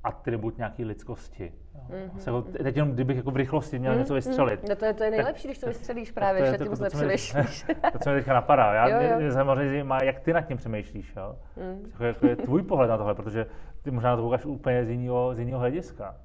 atribut 0.05 0.57
nějaké 0.57 0.85
lidskosti. 0.85 1.53
Mm-hmm. 1.89 2.09
Jako, 2.25 2.41
teď 2.41 2.75
jenom 2.75 2.91
kdybych 2.91 3.17
jako 3.17 3.31
v 3.31 3.35
rychlosti 3.35 3.79
měl 3.79 3.93
mm-hmm. 3.93 3.97
něco 3.97 4.13
vystřelit. 4.13 4.69
No 4.69 4.75
to 4.75 4.85
je, 4.85 4.93
to 4.93 5.03
je 5.03 5.11
nejlepší, 5.11 5.43
tak, 5.43 5.49
když 5.49 5.59
to 5.59 5.67
vystřelíš 5.67 6.11
právě, 6.11 6.41
to, 6.41 6.51
že 6.51 6.57
tím 6.57 6.83
nepřemýšlíš. 6.83 7.65
To, 7.91 7.99
co 7.99 8.09
mě 8.09 8.19
teďka 8.19 8.33
napadá. 8.33 8.73
Já, 8.73 8.87
jo, 8.87 9.11
jo. 9.11 9.19
Mě 9.19 9.31
samozřejmě 9.31 9.69
zajímá, 9.69 10.03
jak 10.03 10.19
ty 10.19 10.33
nad 10.33 10.41
tím 10.41 10.57
přemýšlíš. 10.57 11.13
Jo? 11.15 11.35
Mm. 11.57 11.91
Jako, 11.91 12.05
jako 12.05 12.27
je 12.27 12.35
tvůj 12.35 12.63
pohled 12.63 12.89
na 12.89 12.97
tohle, 12.97 13.15
protože 13.15 13.45
ty 13.81 13.91
možná 13.91 14.09
na 14.09 14.15
to 14.15 14.21
koukáš 14.21 14.45
úplně 14.45 14.85
z 14.85 14.89
jiného, 14.89 15.35
z 15.35 15.39
jiného 15.39 15.59
hlediska. 15.59 16.15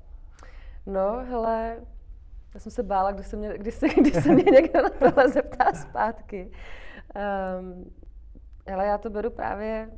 No, 0.86 1.24
hele, 1.30 1.76
já 2.54 2.60
jsem 2.60 2.72
se 2.72 2.82
bála, 2.82 3.12
když 3.12 3.26
se 3.26 3.36
mě, 3.36 3.58
když 3.58 3.74
se, 3.74 3.88
když 3.88 4.14
se 4.14 4.32
mě 4.32 4.44
někdo 4.44 4.82
na 4.82 4.90
tohle 4.90 5.28
zeptá 5.28 5.72
zpátky. 5.72 6.50
Um, 7.60 7.90
hele, 8.66 8.86
já 8.86 8.98
to 8.98 9.10
beru 9.10 9.30
právě 9.30 9.88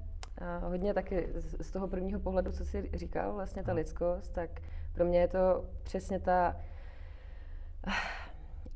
hodně 0.59 0.95
taky 0.95 1.29
z 1.61 1.71
toho 1.71 1.89
prvního 1.89 2.21
pohledu, 2.21 2.53
co 2.53 2.65
jsi 2.65 2.91
říkal, 2.95 3.33
vlastně 3.33 3.63
ta 3.63 3.73
lidskost, 3.73 4.33
tak 4.33 4.51
pro 4.93 5.05
mě 5.05 5.21
je 5.21 5.29
to 5.29 5.65
přesně 5.83 6.21
ta 6.21 6.57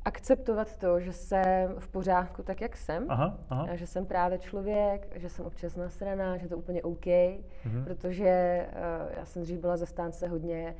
akceptovat 0.05 0.77
to, 0.77 0.99
že 0.99 1.13
jsem 1.13 1.75
v 1.79 1.87
pořádku 1.87 2.43
tak, 2.43 2.61
jak 2.61 2.77
jsem. 2.77 3.05
Aha, 3.09 3.37
aha. 3.49 3.67
A 3.71 3.75
že 3.75 3.87
jsem 3.87 4.05
právě 4.05 4.39
člověk, 4.39 5.07
že 5.15 5.29
jsem 5.29 5.45
občas 5.45 5.75
nasraná, 5.75 6.37
že 6.37 6.45
je 6.45 6.49
to 6.49 6.57
úplně 6.57 6.83
OK, 6.83 7.05
mm-hmm. 7.05 7.83
protože 7.83 8.65
uh, 8.69 9.17
já 9.17 9.25
jsem 9.25 9.41
dřív 9.41 9.59
byla 9.59 9.77
zastánce 9.77 10.27
hodně 10.27 10.75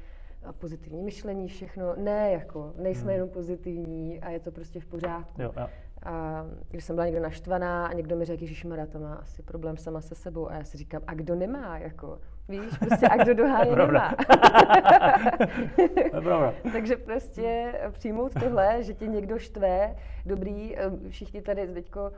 eh, 0.50 0.54
pozitivní 0.54 1.04
myšlení, 1.04 1.48
všechno. 1.48 1.96
Ne, 1.96 2.32
jako, 2.32 2.74
nejsme 2.78 3.04
mm. 3.04 3.14
jenom 3.14 3.30
pozitivní 3.30 4.22
a 4.22 4.30
je 4.30 4.40
to 4.40 4.52
prostě 4.52 4.80
v 4.80 4.86
pořádku. 4.86 5.42
Jo, 5.42 5.52
jo. 5.58 5.68
A 6.08 6.46
když 6.70 6.84
jsem 6.84 6.96
byla 6.96 7.06
někdo 7.06 7.22
naštvaná 7.22 7.88
a 7.88 7.94
někdo 7.94 8.16
mi 8.16 8.26
řekl, 8.26 8.46
že 8.46 8.68
to 8.92 9.00
má 9.00 9.14
asi 9.14 9.44
problém 9.44 9.78
sama 9.78 10.02
se 10.02 10.16
sebou. 10.16 10.50
A 10.50 10.54
já 10.54 10.64
si 10.64 10.78
říkám, 10.78 11.02
a 11.08 11.14
kdo 11.14 11.36
nemá, 11.36 11.78
jako, 11.78 12.20
víš, 12.50 12.78
prostě 12.80 13.08
a 13.08 13.24
kdo 13.24 13.34
doháje 13.34 13.76
nemá. 13.76 14.16
Takže 16.72 16.98
prostě 16.98 17.74
přijmout 17.92 18.34
tohle, 18.40 18.84
že 18.84 18.94
tě 18.94 19.08
někdo 19.08 19.40
štve, 19.40 19.96
dobrý, 20.26 20.78
eh, 20.78 20.92
všichni 21.10 21.42
tady 21.42 21.68
teďko 21.68 22.12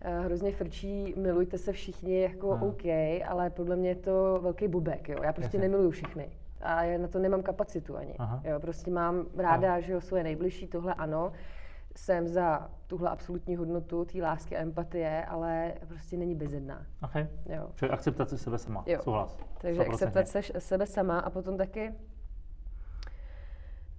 eh, 0.00 0.20
hrozně 0.20 0.52
frčí, 0.52 1.14
milujte 1.16 1.58
se 1.58 1.72
všichni, 1.72 2.22
jako 2.22 2.54
hmm. 2.54 2.62
OK, 2.62 2.84
ale 3.28 3.50
podle 3.50 3.76
mě 3.76 3.88
je 3.88 3.94
to 3.94 4.38
velký 4.42 4.68
bubek, 4.68 5.08
jo. 5.08 5.18
Já 5.22 5.32
prostě 5.32 5.56
Jasně. 5.56 5.68
nemiluju 5.68 5.90
všechny. 5.90 6.28
A 6.62 6.82
já 6.82 6.98
na 6.98 7.08
to 7.08 7.18
nemám 7.18 7.42
kapacitu 7.42 7.96
ani. 7.96 8.14
Aha. 8.18 8.40
Jo, 8.44 8.60
prostě 8.60 8.90
mám 8.90 9.26
ráda, 9.36 9.68
Aha. 9.68 9.80
že 9.80 9.92
jo, 9.92 10.00
svoje 10.00 10.22
nejbližší, 10.22 10.66
tohle 10.66 10.94
ano, 10.94 11.32
jsem 11.98 12.28
za 12.28 12.70
tuhle 12.86 13.10
absolutní 13.10 13.56
hodnotu 13.56 14.04
té 14.04 14.22
lásky 14.22 14.56
a 14.56 14.60
empatie, 14.60 15.24
ale 15.24 15.74
prostě 15.88 16.16
není 16.16 16.34
bezjedná. 16.34 16.86
Okay. 17.04 17.28
Jo. 17.46 17.70
Čili 17.74 17.90
akceptace 17.90 18.38
sebe 18.38 18.58
sama, 18.58 18.84
jo. 18.86 19.02
souhlas. 19.02 19.38
Takže 19.60 19.80
100%. 19.80 19.92
akceptace 19.92 20.40
sebe 20.58 20.86
sama 20.86 21.18
a 21.18 21.30
potom 21.30 21.56
taky, 21.56 21.94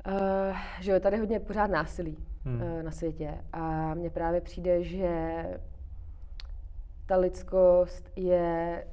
uh, 0.08 0.58
že 0.82 0.92
jo, 0.92 1.00
tady 1.00 1.18
hodně 1.18 1.40
pořád 1.40 1.68
násilí 1.68 2.18
hmm. 2.46 2.62
uh, 2.62 2.84
na 2.84 2.92
světě 2.92 3.44
a 3.54 3.94
mně 3.94 4.10
právě 4.10 4.42
přijde, 4.42 4.84
že 4.84 5.44
ta 7.06 7.18
lidskost 7.18 8.12
je 8.16 8.84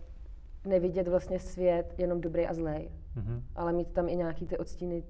nevidět 0.65 1.09
vlastně 1.09 1.39
svět 1.39 1.95
jenom 1.99 2.21
dobrý 2.21 2.47
a 2.47 2.55
zlej, 2.55 2.91
mm-hmm. 3.17 3.43
ale 3.57 3.73
mít 3.73 3.93
tam 3.93 4.09
i 4.09 4.17
nějaký 4.17 4.47
ty 4.47 4.59
odstíny 4.59 5.03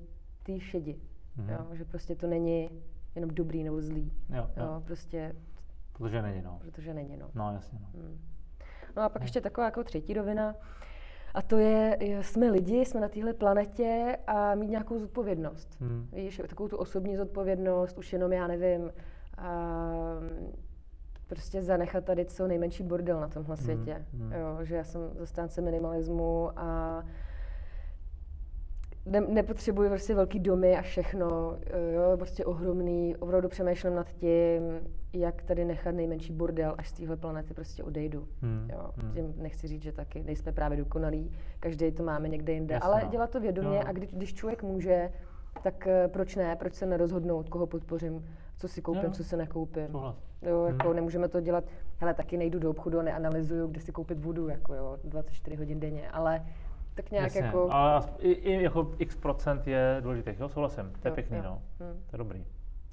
té 0.42 0.60
šedi. 0.60 0.96
Mm-hmm. 1.38 1.52
Jo, 1.52 1.76
že 1.76 1.84
prostě 1.84 2.14
to 2.14 2.26
není 2.26 2.70
jenom 3.14 3.30
dobrý 3.30 3.64
nebo 3.64 3.80
zlý. 3.80 4.12
Jo, 4.28 4.50
jo. 4.56 4.64
jo 4.64 4.82
prostě. 4.86 5.34
Protože 5.92 6.22
není, 6.22 6.42
no. 6.42 6.58
Protože 6.60 6.94
není, 6.94 7.16
no. 7.16 7.30
No, 7.34 7.52
jasně, 7.52 7.78
no. 7.82 8.00
Hmm. 8.00 8.18
No 8.96 9.02
a 9.02 9.08
pak 9.08 9.22
no. 9.22 9.24
ještě 9.24 9.40
taková 9.40 9.64
jako 9.64 9.84
třetí 9.84 10.14
rovina, 10.14 10.54
a 11.34 11.42
to 11.42 11.58
je, 11.58 11.98
jsme 12.20 12.50
lidi, 12.50 12.84
jsme 12.84 13.00
na 13.00 13.08
téhle 13.08 13.32
planetě 13.32 14.18
a 14.26 14.54
mít 14.54 14.70
nějakou 14.70 14.98
zodpovědnost. 14.98 15.76
Hmm. 15.80 16.08
Víš, 16.12 16.40
takovou 16.48 16.68
tu 16.68 16.76
osobní 16.76 17.16
zodpovědnost, 17.16 17.98
už 17.98 18.12
jenom 18.12 18.32
já 18.32 18.46
nevím, 18.46 18.92
a 19.38 19.90
prostě 21.26 21.62
zanechat 21.62 22.04
tady 22.04 22.24
co 22.24 22.46
nejmenší 22.46 22.82
bordel 22.82 23.20
na 23.20 23.28
tomhle 23.28 23.56
hmm. 23.56 23.64
světě. 23.64 24.04
Hmm. 24.12 24.32
Jo, 24.32 24.58
že 24.62 24.76
já 24.76 24.84
jsem 24.84 25.00
zastánce 25.14 25.60
minimalismu 25.60 26.50
a 26.56 27.02
ne, 29.06 29.20
nepotřebuji 29.20 29.88
prostě 29.88 30.14
velký 30.14 30.40
domy 30.40 30.76
a 30.76 30.82
všechno, 30.82 31.56
jo, 31.92 32.16
prostě 32.16 32.44
ohromný, 32.44 33.16
opravdu 33.16 33.48
přemýšlím 33.48 33.94
nad 33.94 34.08
tím, 34.12 34.80
jak 35.12 35.42
tady 35.42 35.64
nechat 35.64 35.94
nejmenší 35.94 36.32
bordel, 36.32 36.74
až 36.78 36.88
z 36.88 36.92
téhle 36.92 37.16
planety 37.16 37.54
prostě 37.54 37.84
odejdu. 37.84 38.28
Hmm. 38.42 38.70
Jo, 38.72 38.90
hmm. 38.96 39.12
Tím 39.12 39.34
nechci 39.36 39.68
říct, 39.68 39.82
že 39.82 39.92
taky 39.92 40.22
nejsme 40.24 40.52
právě 40.52 40.78
dokonalí, 40.78 41.30
každý 41.60 41.92
to 41.92 42.02
máme 42.02 42.28
někde 42.28 42.52
jinde, 42.52 42.74
Jasně, 42.74 42.88
ale 42.88 43.04
no. 43.04 43.10
dělat 43.10 43.30
to 43.30 43.40
vědomě 43.40 43.78
no. 43.78 43.88
a 43.88 43.92
když, 43.92 44.10
když 44.12 44.34
člověk 44.34 44.62
může, 44.62 45.10
tak 45.62 45.86
eh, 45.86 46.08
proč 46.08 46.36
ne, 46.36 46.56
proč 46.56 46.74
se 46.74 46.86
nerozhodnout, 46.86 47.48
koho 47.48 47.66
podpořím, 47.66 48.24
co 48.56 48.68
si 48.68 48.82
koupím, 48.82 49.04
no. 49.04 49.10
co 49.10 49.24
si 49.24 49.36
nekoupím. 49.36 49.86
Souhlas. 49.86 50.16
Jo, 50.42 50.64
jako 50.64 50.86
hmm. 50.86 50.96
nemůžeme 50.96 51.28
to 51.28 51.40
dělat, 51.40 51.64
hele, 51.98 52.14
taky 52.14 52.36
nejdu 52.36 52.58
do 52.58 52.70
obchodu 52.70 52.98
a 52.98 53.02
neanalyzuju, 53.02 53.66
kde 53.66 53.80
si 53.80 53.92
koupit 53.92 54.18
vodu, 54.18 54.48
jako 54.48 54.74
jo, 54.74 54.98
24 55.04 55.56
hodin 55.56 55.80
denně, 55.80 56.10
ale 56.10 56.46
tak 56.94 57.10
nějak 57.10 57.24
Jasně, 57.24 57.40
jako... 57.40 57.68
Ale 57.72 58.02
i, 58.18 58.32
i 58.32 58.62
jako 58.62 58.90
x 58.98 59.16
procent 59.16 59.66
je 59.66 59.96
důležitých, 60.00 60.40
jo, 60.40 60.48
souhlasím, 60.48 60.92
to 61.02 61.08
je 61.08 61.10
jo, 61.10 61.14
pěkný, 61.14 61.36
jo. 61.36 61.42
no, 61.44 61.62
hmm. 61.80 62.02
to 62.10 62.14
je 62.16 62.18
dobrý. 62.18 62.44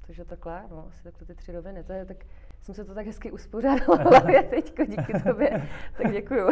Takže 0.06 0.24
takhle, 0.24 0.62
no, 0.70 0.84
asi 0.88 1.02
takhle 1.02 1.26
ty 1.26 1.34
tři 1.34 1.52
roviny, 1.52 1.84
to 1.84 1.92
je 1.92 2.04
tak, 2.04 2.16
jsem 2.60 2.74
se 2.74 2.84
to 2.84 2.94
tak 2.94 3.06
hezky 3.06 3.32
uspořádala 3.32 4.02
hlavě 4.02 4.42
teďko, 4.50 4.84
díky 4.84 5.20
tobě, 5.20 5.68
tak 5.96 6.12
děkuju. 6.12 6.48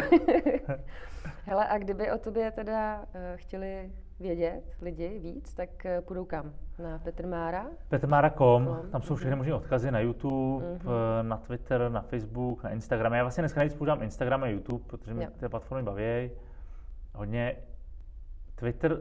Hele, 1.45 1.69
a 1.69 1.79
kdyby 1.79 2.13
o 2.13 2.19
tobě 2.19 2.51
teda 2.51 2.99
uh, 2.99 3.05
chtěli 3.35 3.93
vědět 4.21 4.63
lidi 4.83 5.19
víc, 5.19 5.55
tak 5.55 5.69
uh, 5.85 6.05
půjdou 6.05 6.25
kam? 6.25 6.53
Na 6.79 6.99
Petrmára? 6.99 7.67
Petrmára.com, 7.89 8.79
tam 8.93 9.03
jsou 9.03 9.15
všechny 9.15 9.37
možné 9.37 9.55
odkazy 9.55 9.91
na 9.91 10.01
YouTube, 10.01 10.67
mm-hmm. 10.67 11.23
na 11.23 11.37
Twitter, 11.37 11.91
na 11.91 12.01
Facebook, 12.01 12.63
na 12.63 12.71
Instagram. 12.71 13.13
Já 13.13 13.23
vlastně 13.23 13.43
dneska 13.43 13.61
nejvíc 13.61 13.77
používám 13.77 14.03
Instagram 14.03 14.43
a 14.43 14.47
YouTube, 14.47 14.85
protože 14.87 15.15
mě 15.15 15.31
ty 15.31 15.49
platformy 15.49 15.83
baví 15.83 16.31
hodně 17.15 17.57
Twitter 18.55 18.99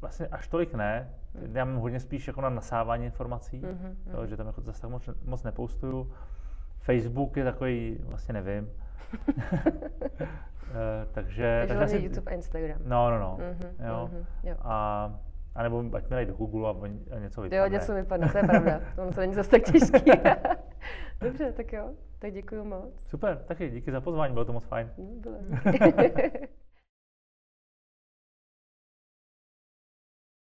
vlastně 0.00 0.26
až 0.26 0.48
tolik 0.48 0.74
ne. 0.74 1.14
Mm. 1.34 1.56
Já 1.56 1.64
mám 1.64 1.76
hodně 1.76 2.00
spíš 2.00 2.26
jako 2.26 2.40
na 2.40 2.50
nasávání 2.50 3.04
informací, 3.04 3.62
mm-hmm. 3.62 3.94
jo, 4.12 4.26
že 4.26 4.36
tam 4.36 4.46
jako 4.46 4.60
zase 4.60 4.80
tak 4.80 4.90
moc, 4.90 5.08
moc 5.24 5.42
nepoustuju. 5.42 6.12
Facebook 6.78 7.36
je 7.36 7.44
takový, 7.44 7.98
vlastně 8.02 8.34
nevím. 8.34 8.70
Eh, 10.70 11.06
takže, 11.12 11.56
takže, 11.60 11.78
takže 11.78 11.84
asi, 11.84 12.04
YouTube 12.04 12.30
a 12.30 12.34
Instagram. 12.34 12.78
No, 12.84 13.10
no, 13.10 13.18
no. 13.18 13.38
Mm-hmm, 13.40 13.88
jo. 13.88 14.10
Mm-hmm, 14.12 14.48
jo. 14.48 14.56
A, 14.60 15.20
a 15.54 15.62
nebo 15.62 15.84
ať 15.96 16.10
mi 16.10 16.26
do 16.26 16.34
Google 16.34 16.70
a, 16.70 17.18
něco 17.18 17.42
vypadne. 17.42 17.56
Jo, 17.56 17.66
něco 17.66 17.94
vypadne, 17.94 18.28
to 18.28 18.38
je 18.38 18.44
pravda. 18.44 18.80
To 19.14 19.20
není 19.20 19.34
zase 19.34 19.50
tak 19.50 19.62
těžký. 19.62 20.10
Dobře, 21.20 21.52
tak 21.52 21.72
jo. 21.72 21.90
Tak 22.18 22.32
děkuji 22.32 22.64
moc. 22.64 23.04
Super, 23.06 23.36
taky 23.36 23.70
díky 23.70 23.92
za 23.92 24.00
pozvání, 24.00 24.32
bylo 24.32 24.44
to 24.44 24.52
moc 24.52 24.64
fajn. 24.64 24.90
Bylo. 24.96 25.36